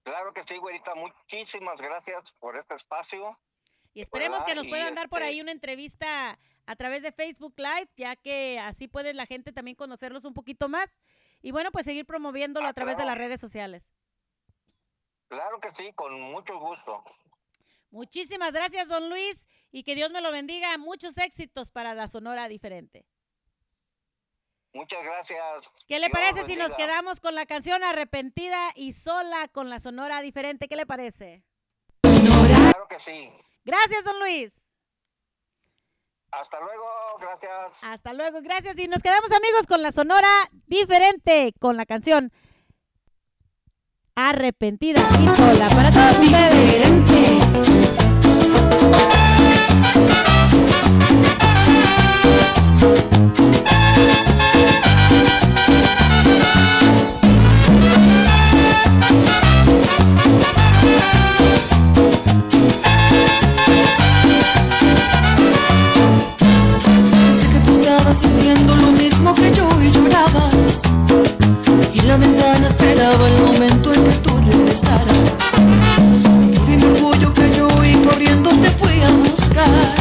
Claro 0.07 0.33
que 0.33 0.45
sí, 0.45 0.57
güerita. 0.59 0.95
Muchísimas 0.95 1.79
gracias 1.79 2.31
por 2.39 2.57
este 2.57 2.77
espacio. 2.77 3.37
Y 3.93 4.03
esperemos 4.03 4.45
que 4.45 4.55
nos 4.55 4.65
Y, 4.65 4.71
puedan 4.71 4.95
dar 4.95 5.09
por 5.09 5.21
este, 5.21 5.31
ahí 5.31 5.41
una 5.41 5.51
entrevista 5.51 6.39
a 6.65 6.77
través 6.77 7.03
de 7.03 7.11
Facebook 7.11 7.55
Live, 7.57 7.89
ya 7.97 8.15
que 8.15 8.61
así 8.61 8.87
puede 8.87 9.15
la 9.15 9.27
gente 9.27 9.53
también 9.53 9.75
conocerlos 9.75 10.25
un 10.25 10.33
poquito 10.33 10.69
más. 10.69 11.01
Y 11.43 11.51
bueno, 11.51 11.73
pues 11.73 11.87
seguir 11.87 12.07
promoviéndolo 12.07 12.69
a 12.69 12.73
través 12.73 12.97
de 12.97 13.05
las 13.05 13.19
redes 13.19 13.41
sociales. 13.41 13.91
Claro 15.27 15.59
que 15.59 15.71
sí, 15.77 15.93
con 15.95 16.21
mucho 16.21 16.57
gusto. 16.57 17.03
Muchísimas 17.91 18.53
gracias, 18.53 18.87
don 18.87 19.11
Luis, 19.11 19.45
y 19.73 19.83
que 19.83 19.97
Dios 19.97 20.13
me 20.13 20.21
lo 20.21 20.31
bendiga. 20.31 20.79
Muchos 20.79 21.19
éxitos 21.19 21.73
para 21.73 21.95
la 21.95 22.07
Sonora 22.07 22.47
Diferente. 22.47 23.07
Muchas 24.77 25.03
gracias. 25.03 25.41
¿Qué 25.89 25.99
le 25.99 26.09
Dios 26.09 26.11
parece 26.13 26.47
si 26.47 26.55
nos 26.55 26.75
quedamos 26.75 27.19
con 27.19 27.35
la 27.35 27.47
canción 27.47 27.83
Arrepentida 27.83 28.73
y 28.75 28.93
sola 28.93 29.49
con 29.49 29.71
la 29.71 29.81
Sonora 29.81 30.21
Diferente? 30.21 30.69
¿Qué 30.69 30.77
le 30.77 30.85
parece? 30.85 31.43
Claro 32.03 32.87
que 32.89 33.01
sí. 33.01 33.33
Gracias, 33.65 34.05
don 34.05 34.19
Luis. 34.19 34.69
Hasta 36.31 36.61
luego, 36.61 36.85
gracias. 37.19 37.73
Hasta 37.81 38.13
luego, 38.13 38.43
gracias. 38.43 38.79
Y 38.79 38.87
nos 38.87 39.03
quedamos 39.03 39.31
amigos 39.33 39.67
con 39.67 39.81
la 39.83 39.93
Sonora 39.93 40.29
Diferente, 40.67 41.55
con 41.59 41.79
la 41.79 41.87
canción 41.87 42.31
Arrepentida 44.15 45.01
y 45.23 45.29
sola 45.29 45.69
para 45.71 45.91
todos 45.91 46.19
ustedes. 46.19 47.97
Sé 47.97 48.06
el 73.25 73.43
momento 73.43 73.93
en 73.95 74.05
que 74.05 74.13
tú 74.19 74.31
regresaras. 74.51 75.07
Me 76.39 76.51
quedé 76.51 76.75
en 76.75 76.85
orgullo 76.85 77.33
que 77.33 77.51
yo 77.57 77.69
y 77.85 77.95
corriendo 78.07 78.51
te 78.51 78.71
fui 78.71 79.01
a 79.01 79.11
buscar. 79.13 79.95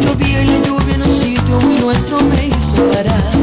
Yo 0.00 0.14
vi 0.16 0.34
en 0.34 0.46
la 0.46 0.66
lluvia 0.66 0.94
en 0.94 1.02
un 1.02 1.16
sitio 1.16 1.60
muy 1.60 1.78
nuestro 1.80 2.20
me 2.22 2.48
hizo 2.48 2.82
parar. 2.90 3.35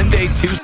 Monday, 0.00 0.28
Tuesday. 0.28 0.59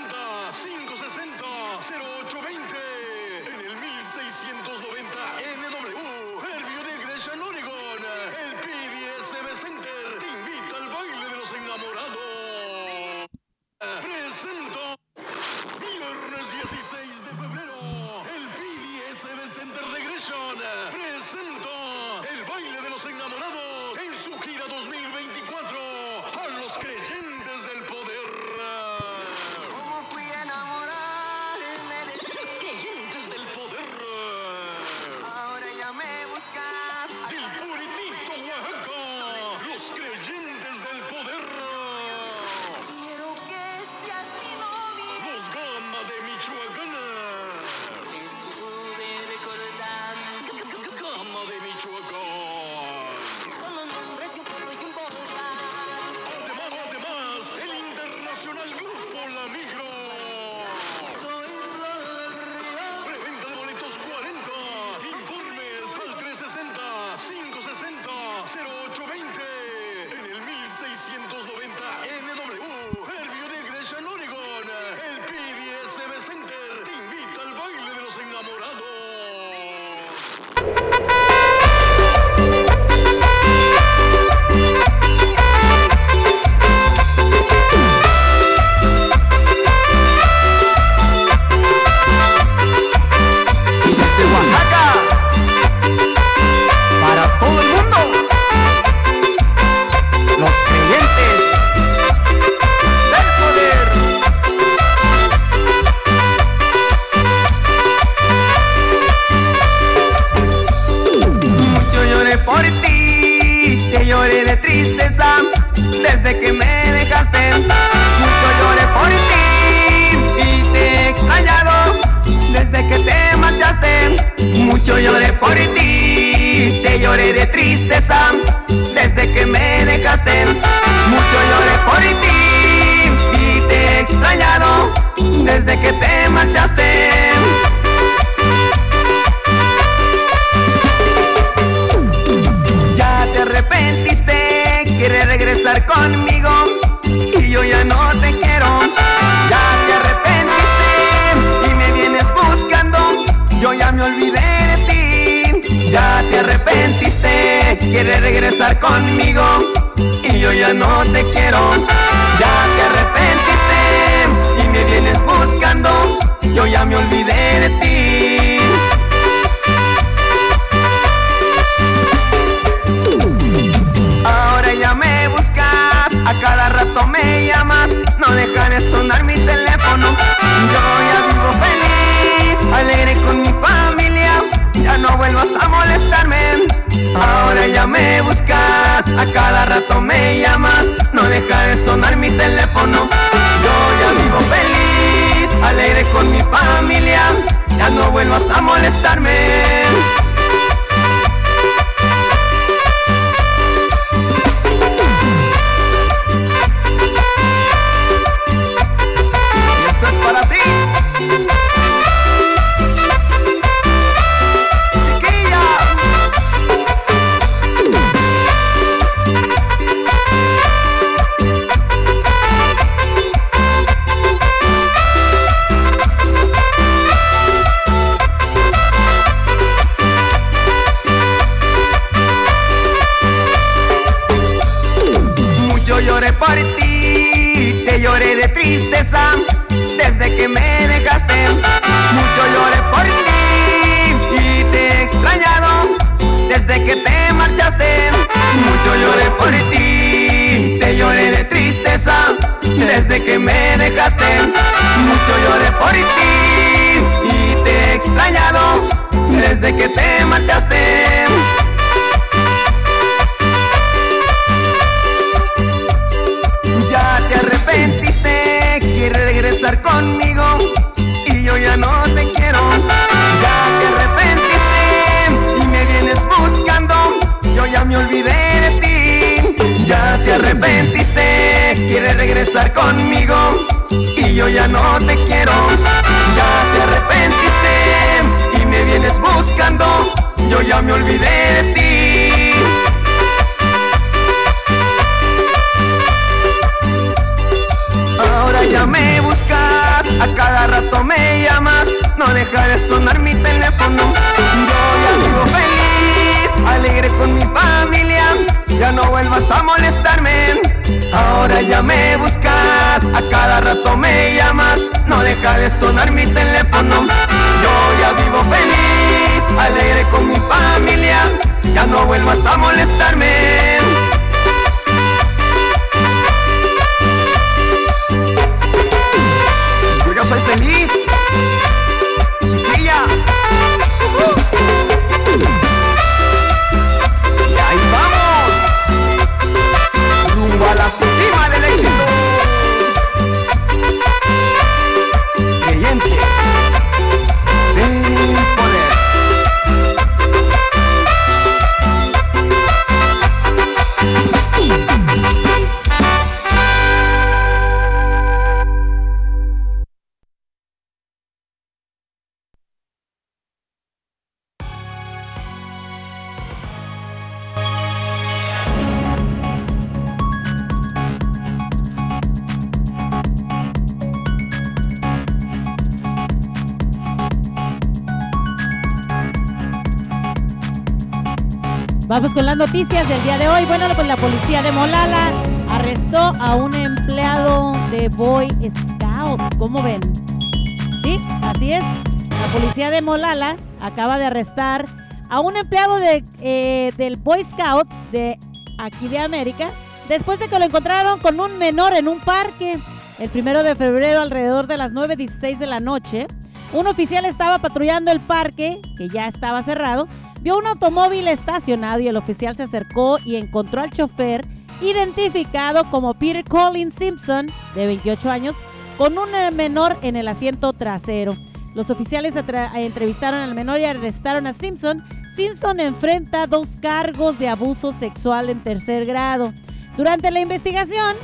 Un 395.46 395.56
empleado 395.56 395.98
eh, 396.02 396.92
del 396.96 397.16
Boy 397.16 397.44
Scouts 397.44 397.94
de 398.10 398.36
aquí 398.78 399.06
de 399.06 399.18
América 399.18 399.70
después 400.08 400.40
de 400.40 400.48
que 400.48 400.58
lo 400.58 400.64
encontraron 400.64 401.20
con 401.20 401.38
un 401.38 401.56
menor 401.56 401.94
en 401.94 402.08
un 402.08 402.18
parque. 402.18 402.78
El 403.20 403.30
primero 403.30 403.62
de 403.62 403.76
febrero, 403.76 404.20
alrededor 404.20 404.66
de 404.66 404.76
las 404.76 404.92
9.16 404.92 405.58
de 405.58 405.66
la 405.66 405.78
noche, 405.78 406.26
un 406.72 406.88
oficial 406.88 407.24
estaba 407.24 407.58
patrullando 407.58 408.10
el 408.10 408.20
parque, 408.20 408.80
que 408.98 409.08
ya 409.08 409.28
estaba 409.28 409.62
cerrado, 409.62 410.08
vio 410.40 410.58
un 410.58 410.66
automóvil 410.66 411.28
estacionado 411.28 412.00
y 412.00 412.08
el 412.08 412.16
oficial 412.16 412.56
se 412.56 412.64
acercó 412.64 413.18
y 413.24 413.36
encontró 413.36 413.80
al 413.80 413.90
chofer 413.90 414.44
identificado 414.82 415.88
como 415.90 416.14
Peter 416.14 416.44
Collins 416.44 416.94
Simpson, 416.94 417.46
de 417.76 417.86
28 417.86 418.30
años, 418.30 418.56
con 418.98 419.16
un 419.16 419.28
eh, 419.34 419.52
menor 419.52 419.96
en 420.02 420.16
el 420.16 420.26
asiento 420.26 420.72
trasero. 420.72 421.36
Los 421.76 421.90
oficiales 421.90 422.34
entrevistaron 422.74 423.40
al 423.40 423.54
menor 423.54 423.78
y 423.78 423.84
arrestaron 423.84 424.46
a 424.46 424.54
Simpson. 424.54 425.02
Simpson 425.36 425.80
enfrenta 425.80 426.46
dos 426.46 426.76
cargos 426.80 427.38
de 427.38 427.46
abuso 427.46 427.92
sexual 427.92 428.48
en 428.48 428.62
tercer 428.62 429.04
grado. 429.04 429.52
Durante 429.94 430.30
la 430.30 430.40
investigación, 430.40 431.14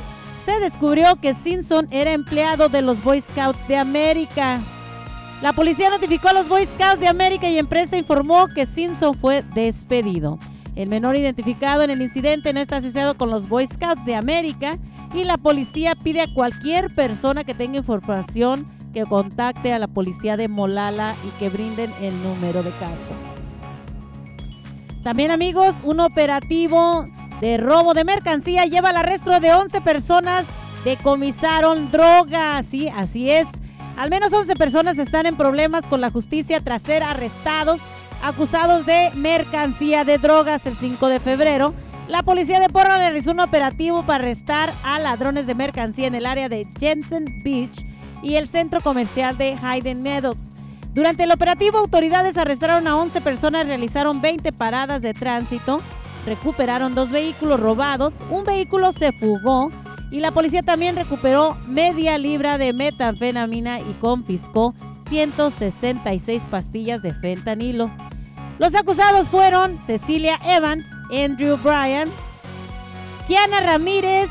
se 0.45 0.59
descubrió 0.59 1.15
que 1.15 1.33
Simpson 1.33 1.87
era 1.89 2.13
empleado 2.13 2.69
de 2.69 2.83
los 2.83 3.03
Boy 3.03 3.21
Scouts 3.21 3.67
de 3.67 3.75
América. 3.75 4.61
La 5.41 5.51
policía 5.51 5.89
notificó 5.89 6.27
a 6.27 6.33
los 6.33 6.47
Boy 6.47 6.63
Scouts 6.67 6.99
de 6.99 7.07
América 7.07 7.49
y 7.49 7.57
empresa 7.57 7.97
informó 7.97 8.47
que 8.49 8.67
Simpson 8.67 9.15
fue 9.15 9.41
despedido. 9.55 10.37
El 10.75 10.89
menor 10.89 11.15
identificado 11.15 11.81
en 11.81 11.89
el 11.89 12.01
incidente 12.01 12.53
no 12.53 12.59
está 12.59 12.77
asociado 12.77 13.15
con 13.15 13.31
los 13.31 13.49
Boy 13.49 13.65
Scouts 13.65 14.05
de 14.05 14.13
América 14.13 14.77
y 15.15 15.23
la 15.23 15.37
policía 15.37 15.95
pide 15.95 16.21
a 16.21 16.31
cualquier 16.31 16.93
persona 16.93 17.43
que 17.43 17.55
tenga 17.55 17.79
información 17.79 18.63
que 18.93 19.05
contacte 19.05 19.73
a 19.73 19.79
la 19.79 19.87
policía 19.87 20.37
de 20.37 20.47
Molala 20.47 21.15
y 21.27 21.39
que 21.39 21.49
brinden 21.49 21.91
el 21.99 22.13
número 22.21 22.61
de 22.61 22.71
caso. 22.73 23.15
También 25.03 25.31
amigos, 25.31 25.75
un 25.83 25.99
operativo 25.99 27.03
de 27.41 27.57
robo 27.57 27.93
de 27.93 28.05
mercancía 28.05 28.63
lleva 28.63 28.89
al 28.89 28.97
arresto 28.97 29.37
de 29.41 29.53
11 29.53 29.81
personas. 29.81 30.47
Decomisaron 30.85 31.91
drogas, 31.91 32.65
sí, 32.65 32.87
así 32.87 33.29
es. 33.29 33.47
Al 33.97 34.09
menos 34.09 34.31
11 34.31 34.55
personas 34.55 34.97
están 34.97 35.25
en 35.25 35.35
problemas 35.35 35.85
con 35.87 35.99
la 35.99 36.09
justicia 36.09 36.61
tras 36.61 36.83
ser 36.83 37.03
arrestados, 37.03 37.81
acusados 38.23 38.85
de 38.85 39.11
mercancía 39.13 40.05
de 40.05 40.17
drogas 40.17 40.65
el 40.65 40.77
5 40.77 41.07
de 41.09 41.19
febrero. 41.19 41.73
La 42.07 42.23
policía 42.23 42.61
de 42.61 42.69
Portland 42.69 43.01
realizó 43.01 43.31
un 43.31 43.41
operativo 43.41 44.03
para 44.03 44.23
arrestar 44.23 44.73
a 44.83 44.99
ladrones 44.99 45.47
de 45.47 45.55
mercancía 45.55 46.07
en 46.07 46.15
el 46.15 46.25
área 46.25 46.47
de 46.47 46.65
Jensen 46.79 47.25
Beach 47.43 47.85
y 48.21 48.35
el 48.35 48.47
centro 48.47 48.79
comercial 48.79 49.37
de 49.37 49.57
Hayden 49.61 50.01
Meadows. 50.01 50.52
Durante 50.93 51.23
el 51.23 51.31
operativo, 51.31 51.79
autoridades 51.79 52.37
arrestaron 52.37 52.87
a 52.87 52.97
11 52.97 53.19
personas, 53.21 53.65
realizaron 53.65 54.21
20 54.21 54.51
paradas 54.51 55.01
de 55.01 55.15
tránsito, 55.15 55.81
recuperaron 56.25 56.93
dos 56.93 57.09
vehículos 57.09 57.59
robados, 57.59 58.13
un 58.29 58.43
vehículo 58.43 58.91
se 58.91 59.11
fugó 59.11 59.71
Y 60.11 60.19
la 60.19 60.31
policía 60.31 60.61
también 60.61 60.95
recuperó 60.95 61.57
media 61.67 62.19
libra 62.19 62.59
de 62.59 62.71
metanfetamina 62.71 63.79
y 63.79 63.93
confiscó 63.99 64.75
166 65.09 66.43
pastillas 66.51 67.01
de 67.01 67.15
fentanilo. 67.15 67.89
Los 68.59 68.75
acusados 68.75 69.27
fueron 69.29 69.79
Cecilia 69.79 70.37
Evans, 70.47 70.85
Andrew 71.11 71.57
Bryan, 71.57 72.09
Kiana 73.27 73.61
Ramírez, 73.61 74.29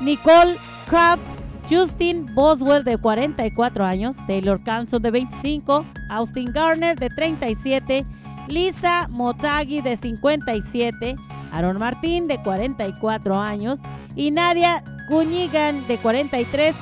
Nicole 0.00 0.56
Crabb, 0.88 1.18
Justin 1.68 2.26
Boswell 2.34 2.84
de 2.84 2.96
44 2.98 3.84
años, 3.84 4.16
Taylor 4.26 4.62
Canson 4.62 5.02
de 5.02 5.10
25, 5.10 5.84
Austin 6.10 6.52
Garner 6.52 6.98
de 6.98 7.08
37, 7.08 8.04
Lisa 8.48 9.08
Motagi 9.10 9.80
de 9.80 9.96
57, 9.96 11.16
Aaron 11.52 11.78
Martín 11.78 12.28
de 12.28 12.38
44 12.38 13.40
años 13.40 13.80
y 14.14 14.30
Nadia 14.30 14.84
Guñigan 15.08 15.86
de 15.86 15.98
43, 15.98 16.74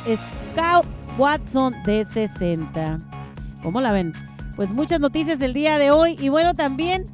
Scout 0.52 0.86
Watson 1.18 1.74
de 1.84 2.04
60. 2.04 2.98
¿Cómo 3.62 3.80
la 3.80 3.92
ven? 3.92 4.12
Pues 4.56 4.72
muchas 4.72 5.00
noticias 5.00 5.40
el 5.40 5.52
día 5.52 5.78
de 5.78 5.90
hoy 5.90 6.16
y 6.20 6.28
bueno 6.28 6.54
también 6.54 7.04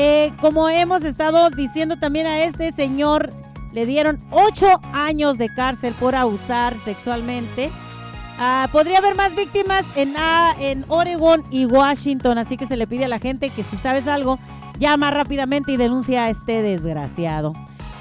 eh, 0.00 0.32
como 0.40 0.68
hemos 0.68 1.02
estado 1.02 1.50
diciendo 1.50 1.96
también 1.98 2.26
a 2.26 2.44
este 2.44 2.70
señor, 2.72 3.30
le 3.72 3.86
dieron 3.86 4.18
ocho 4.30 4.68
años 4.92 5.38
de 5.38 5.48
cárcel 5.48 5.94
por 5.94 6.14
abusar 6.14 6.78
sexualmente. 6.78 7.70
Ah, 8.38 8.68
podría 8.70 8.98
haber 8.98 9.14
más 9.14 9.34
víctimas 9.34 9.84
en, 9.96 10.14
ah, 10.16 10.54
en 10.60 10.84
Oregon 10.88 11.42
y 11.50 11.66
Washington, 11.66 12.38
así 12.38 12.56
que 12.56 12.66
se 12.66 12.76
le 12.76 12.86
pide 12.86 13.04
a 13.04 13.08
la 13.08 13.18
gente 13.18 13.50
que 13.50 13.64
si 13.64 13.76
sabes 13.76 14.06
algo, 14.06 14.38
llama 14.78 15.10
rápidamente 15.10 15.72
y 15.72 15.76
denuncia 15.76 16.24
a 16.24 16.30
este 16.30 16.62
desgraciado. 16.62 17.52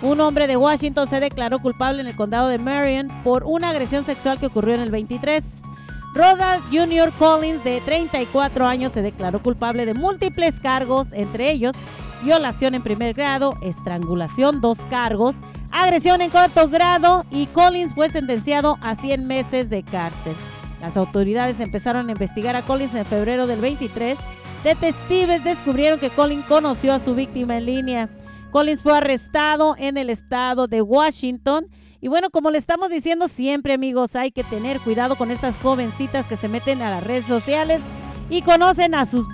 Un 0.03 0.19
hombre 0.21 0.45
de 0.45 0.57
Washington 0.57 1.07
se 1.07 1.19
declaró 1.19 1.57
culpable 1.57 2.01
en 2.01 2.07
el 2.07 2.15
condado 2.15 2.49
de 2.49 2.59
Marion 2.59 3.07
por 3.23 3.43
una 3.45 3.71
agresión 3.71 4.05
sexual 4.05 4.39
que 4.39 4.45
ocurrió 4.45 4.75
en 4.75 4.81
el 4.81 4.91
23. 4.91 5.61
Rodal 6.13 6.61
Jr. 6.71 7.11
Collins, 7.17 7.63
de 7.63 7.81
34 7.81 8.65
años, 8.67 8.91
se 8.91 9.01
declaró 9.01 9.41
culpable 9.41 9.87
de 9.87 9.95
múltiples 9.95 10.59
cargos, 10.59 11.13
entre 11.13 11.51
ellos 11.51 11.75
violación 12.23 12.75
en 12.75 12.81
primer 12.81 13.13
grado, 13.13 13.55
estrangulación, 13.61 14.61
dos 14.61 14.79
cargos, 14.89 15.35
agresión 15.71 16.21
en 16.21 16.29
cuarto 16.29 16.67
grado 16.67 17.25
y 17.31 17.47
Collins 17.47 17.93
fue 17.93 18.09
sentenciado 18.09 18.77
a 18.81 18.95
100 18.95 19.27
meses 19.27 19.69
de 19.69 19.83
cárcel. 19.83 20.35
Las 20.81 20.97
autoridades 20.97 21.59
empezaron 21.59 22.07
a 22.07 22.11
investigar 22.11 22.55
a 22.55 22.61
Collins 22.61 22.95
en 22.95 23.05
febrero 23.05 23.47
del 23.47 23.59
23. 23.59 24.17
Detectives 24.63 25.43
descubrieron 25.43 25.99
que 25.99 26.09
Collins 26.09 26.45
conoció 26.45 26.93
a 26.93 26.99
su 26.99 27.15
víctima 27.15 27.57
en 27.57 27.65
línea. 27.65 28.09
Collins 28.51 28.81
fue 28.81 28.95
arrestado 28.95 29.75
en 29.77 29.97
el 29.97 30.09
estado 30.09 30.67
de 30.67 30.81
Washington. 30.81 31.67
Y 31.99 32.09
bueno, 32.09 32.29
como 32.29 32.51
le 32.51 32.59
estamos 32.59 32.89
diciendo 32.89 33.27
siempre, 33.27 33.73
amigos, 33.73 34.15
hay 34.15 34.31
que 34.31 34.43
tener 34.43 34.79
cuidado 34.79 35.15
con 35.15 35.31
estas 35.31 35.57
jovencitas 35.57 36.27
que 36.27 36.37
se 36.37 36.47
meten 36.47 36.81
a 36.81 36.91
las 36.91 37.03
redes 37.03 37.25
sociales 37.25 37.81
y 38.29 38.43
conocen 38.43 38.93
a 38.93 39.05
sus, 39.05 39.25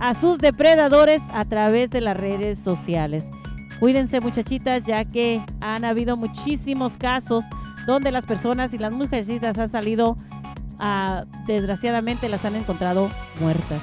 a 0.00 0.14
sus 0.14 0.38
depredadores 0.38 1.22
a 1.32 1.44
través 1.44 1.90
de 1.90 2.00
las 2.00 2.16
redes 2.16 2.58
sociales. 2.58 3.30
Cuídense 3.80 4.20
muchachitas, 4.20 4.86
ya 4.86 5.04
que 5.04 5.40
han 5.60 5.84
habido 5.84 6.16
muchísimos 6.16 6.96
casos 6.96 7.44
donde 7.86 8.10
las 8.10 8.26
personas 8.26 8.74
y 8.74 8.78
las 8.78 8.92
muchachitas 8.92 9.56
han 9.56 9.68
salido, 9.68 10.16
ah, 10.78 11.24
desgraciadamente 11.46 12.28
las 12.28 12.44
han 12.44 12.56
encontrado 12.56 13.10
muertas. 13.40 13.82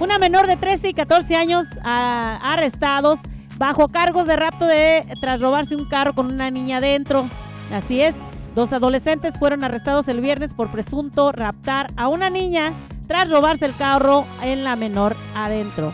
Una 0.00 0.18
menor 0.18 0.46
de 0.46 0.56
13 0.56 0.90
y 0.90 0.94
14 0.94 1.36
años 1.36 1.66
ah, 1.84 2.38
arrestados 2.42 3.20
bajo 3.58 3.88
cargos 3.88 4.26
de 4.26 4.36
rapto 4.36 4.66
de 4.66 5.02
tras 5.20 5.40
robarse 5.40 5.76
un 5.76 5.84
carro 5.84 6.14
con 6.14 6.26
una 6.26 6.50
niña 6.50 6.78
adentro. 6.78 7.26
Así 7.72 8.00
es, 8.02 8.14
dos 8.54 8.72
adolescentes 8.72 9.38
fueron 9.38 9.64
arrestados 9.64 10.08
el 10.08 10.20
viernes 10.20 10.54
por 10.54 10.70
presunto 10.70 11.32
raptar 11.32 11.92
a 11.96 12.08
una 12.08 12.30
niña 12.30 12.72
tras 13.06 13.30
robarse 13.30 13.66
el 13.66 13.76
carro 13.76 14.26
en 14.42 14.64
la 14.64 14.76
menor 14.76 15.16
adentro. 15.34 15.92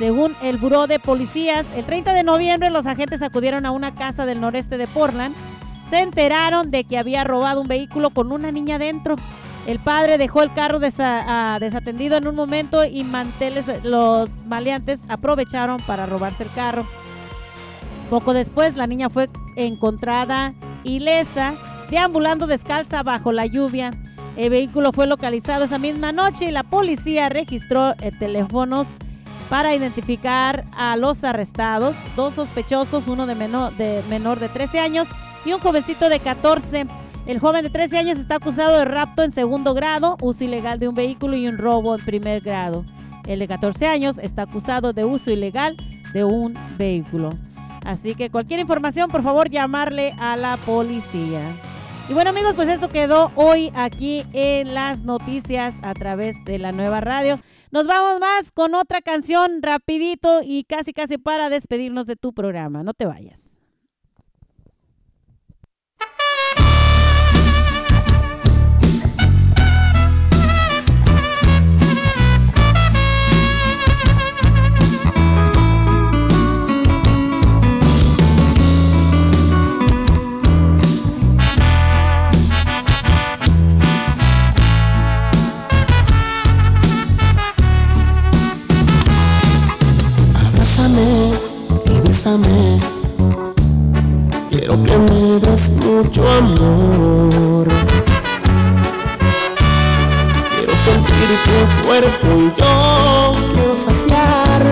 Según 0.00 0.34
el 0.42 0.56
Buró 0.56 0.86
de 0.86 0.98
Policías, 0.98 1.66
el 1.76 1.84
30 1.84 2.14
de 2.14 2.22
noviembre 2.22 2.70
los 2.70 2.86
agentes 2.86 3.20
acudieron 3.20 3.66
a 3.66 3.70
una 3.70 3.94
casa 3.94 4.24
del 4.24 4.40
noreste 4.40 4.78
de 4.78 4.86
Portland. 4.86 5.34
Se 5.90 5.98
enteraron 5.98 6.70
de 6.70 6.84
que 6.84 6.96
había 6.96 7.22
robado 7.22 7.60
un 7.60 7.68
vehículo 7.68 8.08
con 8.08 8.32
una 8.32 8.50
niña 8.50 8.78
dentro. 8.78 9.16
El 9.66 9.78
padre 9.78 10.16
dejó 10.16 10.42
el 10.42 10.54
carro 10.54 10.80
desa- 10.80 11.58
desatendido 11.58 12.16
en 12.16 12.26
un 12.26 12.34
momento 12.34 12.82
y 12.82 13.04
manteles, 13.04 13.66
los 13.84 14.30
maleantes 14.46 15.02
aprovecharon 15.10 15.76
para 15.86 16.06
robarse 16.06 16.44
el 16.44 16.50
carro. 16.52 16.86
Poco 18.08 18.32
después, 18.32 18.76
la 18.76 18.86
niña 18.86 19.10
fue 19.10 19.26
encontrada 19.56 20.54
ilesa, 20.82 21.52
deambulando 21.90 22.46
descalza 22.46 23.02
bajo 23.02 23.32
la 23.32 23.44
lluvia. 23.44 23.90
El 24.38 24.48
vehículo 24.48 24.92
fue 24.94 25.06
localizado 25.06 25.64
esa 25.64 25.78
misma 25.78 26.10
noche 26.10 26.46
y 26.46 26.52
la 26.52 26.62
policía 26.62 27.28
registró 27.28 27.92
eh, 28.00 28.12
teléfonos 28.18 28.88
para 29.50 29.74
identificar 29.74 30.64
a 30.76 30.96
los 30.96 31.24
arrestados, 31.24 31.96
dos 32.16 32.34
sospechosos, 32.34 33.08
uno 33.08 33.26
de 33.26 33.34
menor, 33.34 33.76
de 33.76 34.02
menor 34.08 34.38
de 34.38 34.48
13 34.48 34.78
años 34.78 35.08
y 35.44 35.52
un 35.52 35.58
jovencito 35.58 36.08
de 36.08 36.20
14. 36.20 36.86
El 37.26 37.40
joven 37.40 37.64
de 37.64 37.70
13 37.70 37.98
años 37.98 38.18
está 38.18 38.36
acusado 38.36 38.78
de 38.78 38.84
rapto 38.84 39.24
en 39.24 39.32
segundo 39.32 39.74
grado, 39.74 40.16
uso 40.22 40.44
ilegal 40.44 40.78
de 40.78 40.88
un 40.88 40.94
vehículo 40.94 41.36
y 41.36 41.48
un 41.48 41.58
robo 41.58 41.96
en 41.96 42.04
primer 42.04 42.40
grado. 42.40 42.84
El 43.26 43.40
de 43.40 43.48
14 43.48 43.86
años 43.88 44.18
está 44.18 44.42
acusado 44.42 44.92
de 44.92 45.04
uso 45.04 45.32
ilegal 45.32 45.76
de 46.12 46.24
un 46.24 46.54
vehículo. 46.78 47.30
Así 47.84 48.14
que 48.14 48.30
cualquier 48.30 48.60
información, 48.60 49.10
por 49.10 49.22
favor, 49.22 49.50
llamarle 49.50 50.14
a 50.18 50.36
la 50.36 50.58
policía. 50.58 51.40
Y 52.10 52.12
bueno 52.12 52.30
amigos, 52.30 52.54
pues 52.56 52.68
esto 52.68 52.88
quedó 52.88 53.30
hoy 53.36 53.70
aquí 53.76 54.24
en 54.32 54.74
las 54.74 55.04
noticias 55.04 55.78
a 55.84 55.94
través 55.94 56.44
de 56.44 56.58
la 56.58 56.72
nueva 56.72 57.00
radio. 57.00 57.38
Nos 57.70 57.86
vamos 57.86 58.18
más 58.18 58.50
con 58.50 58.74
otra 58.74 59.00
canción 59.00 59.62
rapidito 59.62 60.40
y 60.42 60.64
casi 60.64 60.92
casi 60.92 61.18
para 61.18 61.50
despedirnos 61.50 62.08
de 62.08 62.16
tu 62.16 62.32
programa. 62.32 62.82
No 62.82 62.94
te 62.94 63.06
vayas. 63.06 63.59
Quiero 94.50 94.82
que 94.84 94.98
me 94.98 95.40
des 95.40 95.70
mucho 95.76 96.22
amor. 96.28 97.66
Quiero 100.50 100.76
sentir 100.76 101.28
tu 101.46 101.86
cuerpo 101.86 102.26
y 102.36 102.52
yo 102.60 103.32
quiero 103.54 103.74
saciar 103.74 104.62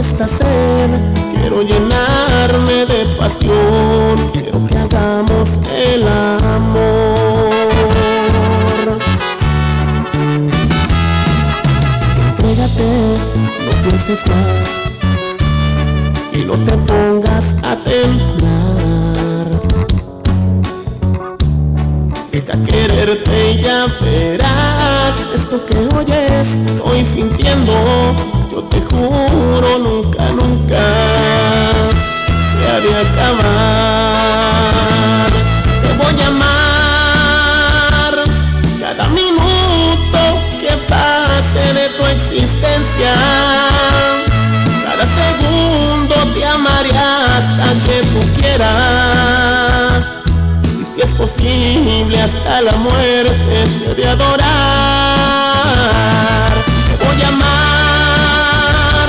esta 0.00 0.28
sed. 0.28 0.90
Quiero 1.34 1.62
llenarme 1.62 2.86
de 2.86 3.04
pasión. 3.18 4.30
Quiero 4.32 4.64
que 4.68 4.78
hagamos 4.78 5.58
el 5.74 6.06
amor. 6.06 7.50
Entrégate, 12.28 13.14
no 13.64 13.88
pienses 13.88 14.24
más 14.28 14.91
y 16.34 16.44
no 16.44 16.54
te 16.54 16.72
pongas 16.72 17.56
a 17.64 17.76
temblar. 17.76 19.48
Deja 22.30 22.52
quererte 22.64 23.52
y 23.52 23.62
ya 23.62 23.86
verás 24.00 25.26
esto 25.34 25.64
que 25.66 25.78
oyes, 25.96 26.48
estoy 26.66 27.04
sintiendo. 27.04 27.72
Yo 28.50 28.62
te 28.64 28.80
juro, 28.80 29.78
nunca, 29.78 30.30
nunca 30.32 30.82
se 32.48 32.70
ha 32.70 32.80
de 32.80 32.90
acabar. 33.00 34.91
Y 50.78 50.84
si 50.84 51.00
es 51.00 51.08
posible 51.16 52.20
hasta 52.20 52.60
la 52.60 52.72
muerte 52.72 53.64
te 53.82 53.94
de 53.94 54.06
adorar. 54.06 54.42
Te 56.86 56.96
voy 57.02 57.22
a 57.22 57.28
amar. 57.28 59.08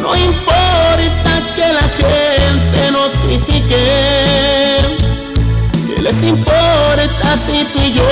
No 0.00 0.14
importa 0.14 1.42
que 1.56 1.72
la 1.72 1.88
gente 2.02 2.92
nos 2.92 3.10
critique. 3.24 3.82
Que 5.88 5.96
les 6.00 6.22
importa 6.22 7.36
si 7.44 7.64
tú 7.72 7.80
y 7.82 7.94
yo 7.94 8.08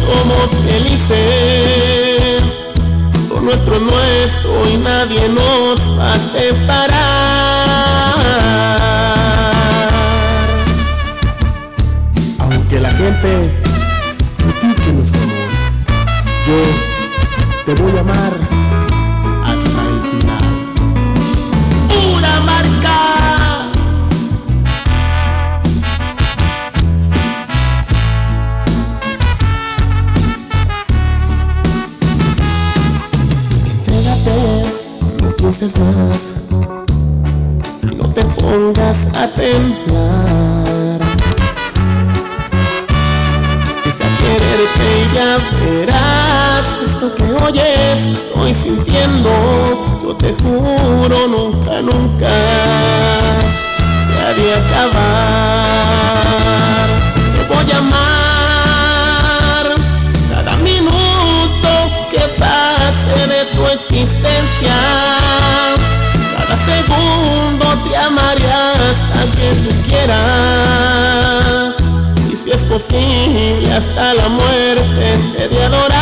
somos 0.00 0.50
felices? 0.68 2.42
Lo 3.28 3.36
nuestro 3.40 3.76
es 3.76 3.82
nuestro 3.82 4.68
y 4.68 4.78
nadie 4.78 5.28
nos 5.28 5.78
va 5.96 6.14
a 6.14 6.18
separar. 6.18 8.21
Aunque 12.72 12.88
la 12.88 12.90
gente 12.90 13.50
critique 14.38 14.92
nuestro 14.94 15.20
amor, 15.20 15.50
yo 16.46 16.56
te 17.66 17.82
voy 17.82 17.96
a 17.98 18.00
amar 18.00 18.32
hasta 19.44 19.80
el 19.88 20.00
final. 20.10 20.46
Pura 21.90 22.40
marca. 22.46 22.96
Entrégate, 33.66 34.36
no 35.22 35.28
pienses 35.36 35.78
más 35.78 36.42
no 37.82 38.04
te 38.14 38.22
pongas 38.24 38.96
a 39.14 39.26
temblar. 39.28 40.61
Quererte 44.52 44.88
y 45.00 45.02
ya 45.14 45.38
verás 45.64 46.66
esto 46.84 47.06
que 47.14 47.24
oyes, 47.42 48.00
estoy 48.12 48.52
sintiendo. 48.52 49.30
Yo 50.02 50.14
te 50.14 50.34
juro, 50.42 51.26
nunca, 51.26 51.80
nunca 51.80 52.28
se 54.04 54.12
ha 54.20 54.34
de 54.34 54.54
acabar. 54.54 55.86
Te 57.34 57.42
voy 57.48 57.68
a 57.72 57.78
amar 57.78 59.64
cada 60.28 60.54
minuto 60.58 61.70
que 62.10 62.22
pase 62.38 63.16
de 63.28 63.40
tu 63.56 63.62
existencia. 63.68 64.76
Cada 66.36 66.56
segundo 66.66 67.64
te 67.88 67.96
amaré 67.96 68.52
hasta 68.52 69.20
que 69.34 69.48
tú 69.64 69.70
quieras. 69.88 71.41
Si 72.42 72.50
es 72.50 72.62
posible 72.62 73.72
hasta 73.72 74.14
la 74.14 74.28
muerte 74.28 75.16
te 75.36 75.48
de 75.48 75.62
adorar. 75.62 75.92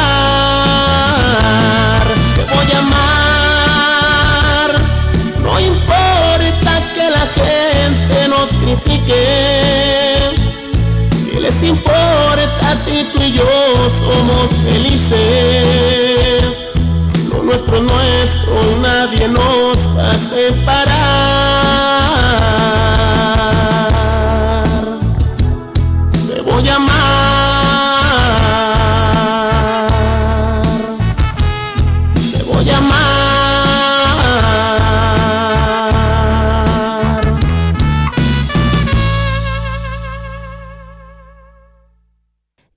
Te 2.35 2.43
voy 2.55 2.67
a 2.73 2.79
amar. 2.79 3.91
No 5.43 5.61
importa 5.61 6.81
que 6.95 7.11
la 7.11 7.27
gente 7.37 8.29
nos 8.29 8.49
critique. 8.63 9.23
¿Qué 11.31 11.41
les 11.41 11.63
importa 11.63 12.75
si 12.87 13.05
tú 13.13 13.21
y 13.23 13.33
yo 13.33 13.45
somos 14.01 14.51
felices? 14.65 15.11
Lo 17.35 17.43
nuestro 17.43 17.83
es 17.83 18.31
nuestro 18.47 18.79
nadie 18.81 19.29
nos 19.29 19.77
va 19.95 20.11
a 20.11 20.17
separar. 20.17 21.70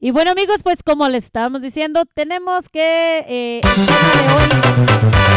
Y 0.04 0.12
bueno 0.12 0.32
amigos, 0.32 0.64
pues 0.64 0.84
como 0.84 1.08
les 1.08 1.24
estábamos 1.24 1.62
diciendo, 1.62 2.04
tenemos 2.14 2.68
que, 2.68 3.24
eh, 3.26 3.62
el 3.64 3.86
tema 3.88 4.12
de 4.12 4.34
hoy, 4.34 4.50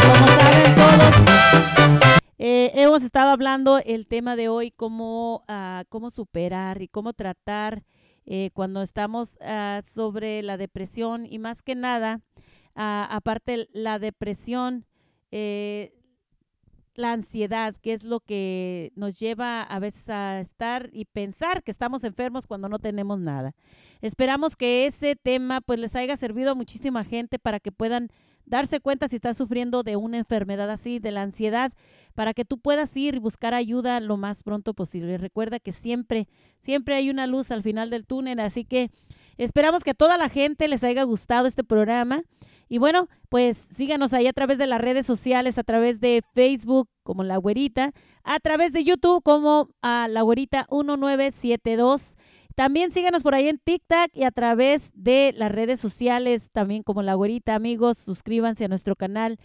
como 0.03 0.27
saben 0.27 0.75
todos, 0.75 2.21
eh, 2.37 2.71
hemos 2.73 3.01
estado 3.01 3.29
hablando 3.29 3.77
el 3.77 4.07
tema 4.07 4.35
de 4.35 4.49
hoy, 4.49 4.71
cómo, 4.71 5.45
ah, 5.47 5.85
cómo 5.87 6.09
superar 6.09 6.81
y 6.81 6.89
cómo 6.89 7.13
tratar 7.13 7.85
eh, 8.25 8.49
cuando 8.53 8.81
estamos 8.81 9.37
ah, 9.39 9.79
sobre 9.85 10.43
la 10.43 10.57
depresión 10.57 11.25
y 11.25 11.39
más 11.39 11.61
que 11.61 11.73
nada, 11.73 12.19
ah, 12.75 13.07
aparte 13.09 13.69
la 13.71 13.99
depresión, 13.99 14.85
eh, 15.31 15.96
la 16.97 17.11
ansiedad, 17.11 17.75
que 17.81 17.93
es 17.93 18.03
lo 18.03 18.19
que 18.19 18.91
nos 18.95 19.19
lleva 19.19 19.61
a 19.61 19.79
veces 19.79 20.09
a 20.09 20.41
estar 20.41 20.89
y 20.91 21.05
pensar 21.05 21.63
que 21.63 21.71
estamos 21.71 22.03
enfermos 22.03 22.47
cuando 22.47 22.69
no 22.69 22.79
tenemos 22.79 23.19
nada. 23.19 23.53
Esperamos 24.01 24.55
que 24.55 24.87
ese 24.87 25.15
tema 25.15 25.61
pues 25.61 25.79
les 25.79 25.95
haya 25.95 26.17
servido 26.17 26.51
a 26.51 26.55
muchísima 26.55 27.03
gente 27.03 27.39
para 27.39 27.59
que 27.59 27.71
puedan 27.71 28.09
darse 28.47 28.79
cuenta 28.79 29.07
si 29.07 29.17
estás 29.17 29.37
sufriendo 29.37 29.83
de 29.83 29.95
una 29.95 30.17
enfermedad 30.17 30.71
así, 30.71 30.99
de 30.99 31.11
la 31.11 31.21
ansiedad, 31.21 31.71
para 32.15 32.33
que 32.33 32.45
tú 32.45 32.57
puedas 32.57 32.95
ir 32.97 33.15
y 33.15 33.19
buscar 33.19 33.53
ayuda 33.53 33.99
lo 33.99 34.17
más 34.17 34.41
pronto 34.41 34.73
posible. 34.73 35.17
Recuerda 35.17 35.59
que 35.59 35.73
siempre, 35.73 36.27
siempre 36.57 36.95
hay 36.95 37.09
una 37.09 37.27
luz 37.27 37.51
al 37.51 37.61
final 37.61 37.89
del 37.89 38.05
túnel, 38.05 38.39
así 38.39 38.65
que 38.65 38.89
esperamos 39.37 39.83
que 39.83 39.91
a 39.91 39.95
toda 39.95 40.17
la 40.17 40.29
gente 40.29 40.67
les 40.67 40.83
haya 40.83 41.03
gustado 41.03 41.45
este 41.45 41.63
programa. 41.63 42.23
Y 42.69 42.77
bueno, 42.77 43.07
pues 43.29 43.57
síganos 43.57 44.13
ahí 44.13 44.27
a 44.27 44.33
través 44.33 44.57
de 44.57 44.67
las 44.67 44.81
redes 44.81 45.05
sociales, 45.05 45.57
a 45.57 45.63
través 45.63 45.99
de 45.99 46.21
Facebook 46.33 46.89
como 47.03 47.23
La 47.23 47.37
Güerita, 47.37 47.93
a 48.23 48.39
través 48.39 48.73
de 48.73 48.83
YouTube 48.83 49.23
como 49.23 49.69
a 49.81 50.07
La 50.09 50.21
Güerita 50.21 50.67
1972. 50.71 52.15
También 52.55 52.89
síganos 52.89 53.21
por 53.21 53.35
ahí 53.35 53.47
en 53.49 53.59
TikTok 53.59 54.09
y 54.13 54.23
a 54.23 54.31
través 54.31 54.91
de 54.95 55.31
las 55.37 55.51
redes 55.51 55.79
sociales, 55.79 56.49
también 56.51 56.81
como 56.81 57.03
La 57.03 57.13
Güerita, 57.13 57.53
amigos, 57.53 57.99
suscríbanse 57.99 58.65
a 58.65 58.67
nuestro 58.67 58.95
canal 58.95 59.39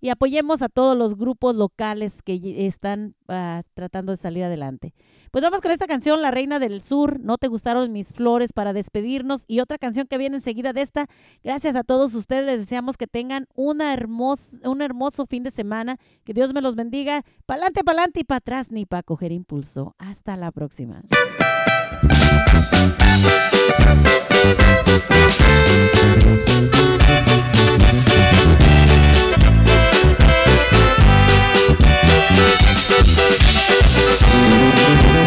y 0.00 0.10
apoyemos 0.10 0.62
a 0.62 0.68
todos 0.68 0.96
los 0.96 1.16
grupos 1.16 1.56
locales 1.56 2.22
que 2.22 2.66
están 2.66 3.14
ah, 3.28 3.62
tratando 3.74 4.12
de 4.12 4.16
salir 4.16 4.44
adelante. 4.44 4.94
Pues 5.30 5.42
vamos 5.42 5.60
con 5.60 5.70
esta 5.70 5.86
canción, 5.86 6.22
La 6.22 6.30
Reina 6.30 6.58
del 6.58 6.82
Sur, 6.82 7.20
No 7.20 7.36
te 7.38 7.48
gustaron 7.48 7.92
mis 7.92 8.12
flores, 8.12 8.52
para 8.52 8.72
despedirnos 8.72 9.44
y 9.46 9.60
otra 9.60 9.78
canción 9.78 10.06
que 10.06 10.18
viene 10.18 10.36
enseguida 10.36 10.72
de 10.72 10.82
esta. 10.82 11.06
Gracias 11.42 11.74
a 11.76 11.84
todos 11.84 12.14
ustedes, 12.14 12.46
les 12.46 12.60
deseamos 12.60 12.96
que 12.96 13.06
tengan 13.06 13.46
una 13.54 13.92
hermos, 13.92 14.60
un 14.64 14.82
hermoso 14.82 15.26
fin 15.26 15.42
de 15.42 15.50
semana, 15.50 15.96
que 16.24 16.34
Dios 16.34 16.54
me 16.54 16.60
los 16.60 16.74
bendiga, 16.74 17.24
pa'lante, 17.46 17.84
pa'lante 17.84 18.20
y 18.20 18.24
para 18.24 18.38
atrás 18.38 18.70
ni 18.70 18.86
para 18.86 19.02
coger 19.02 19.32
impulso. 19.32 19.94
Hasta 19.98 20.36
la 20.36 20.52
próxima. 20.52 21.02
No 35.08 35.17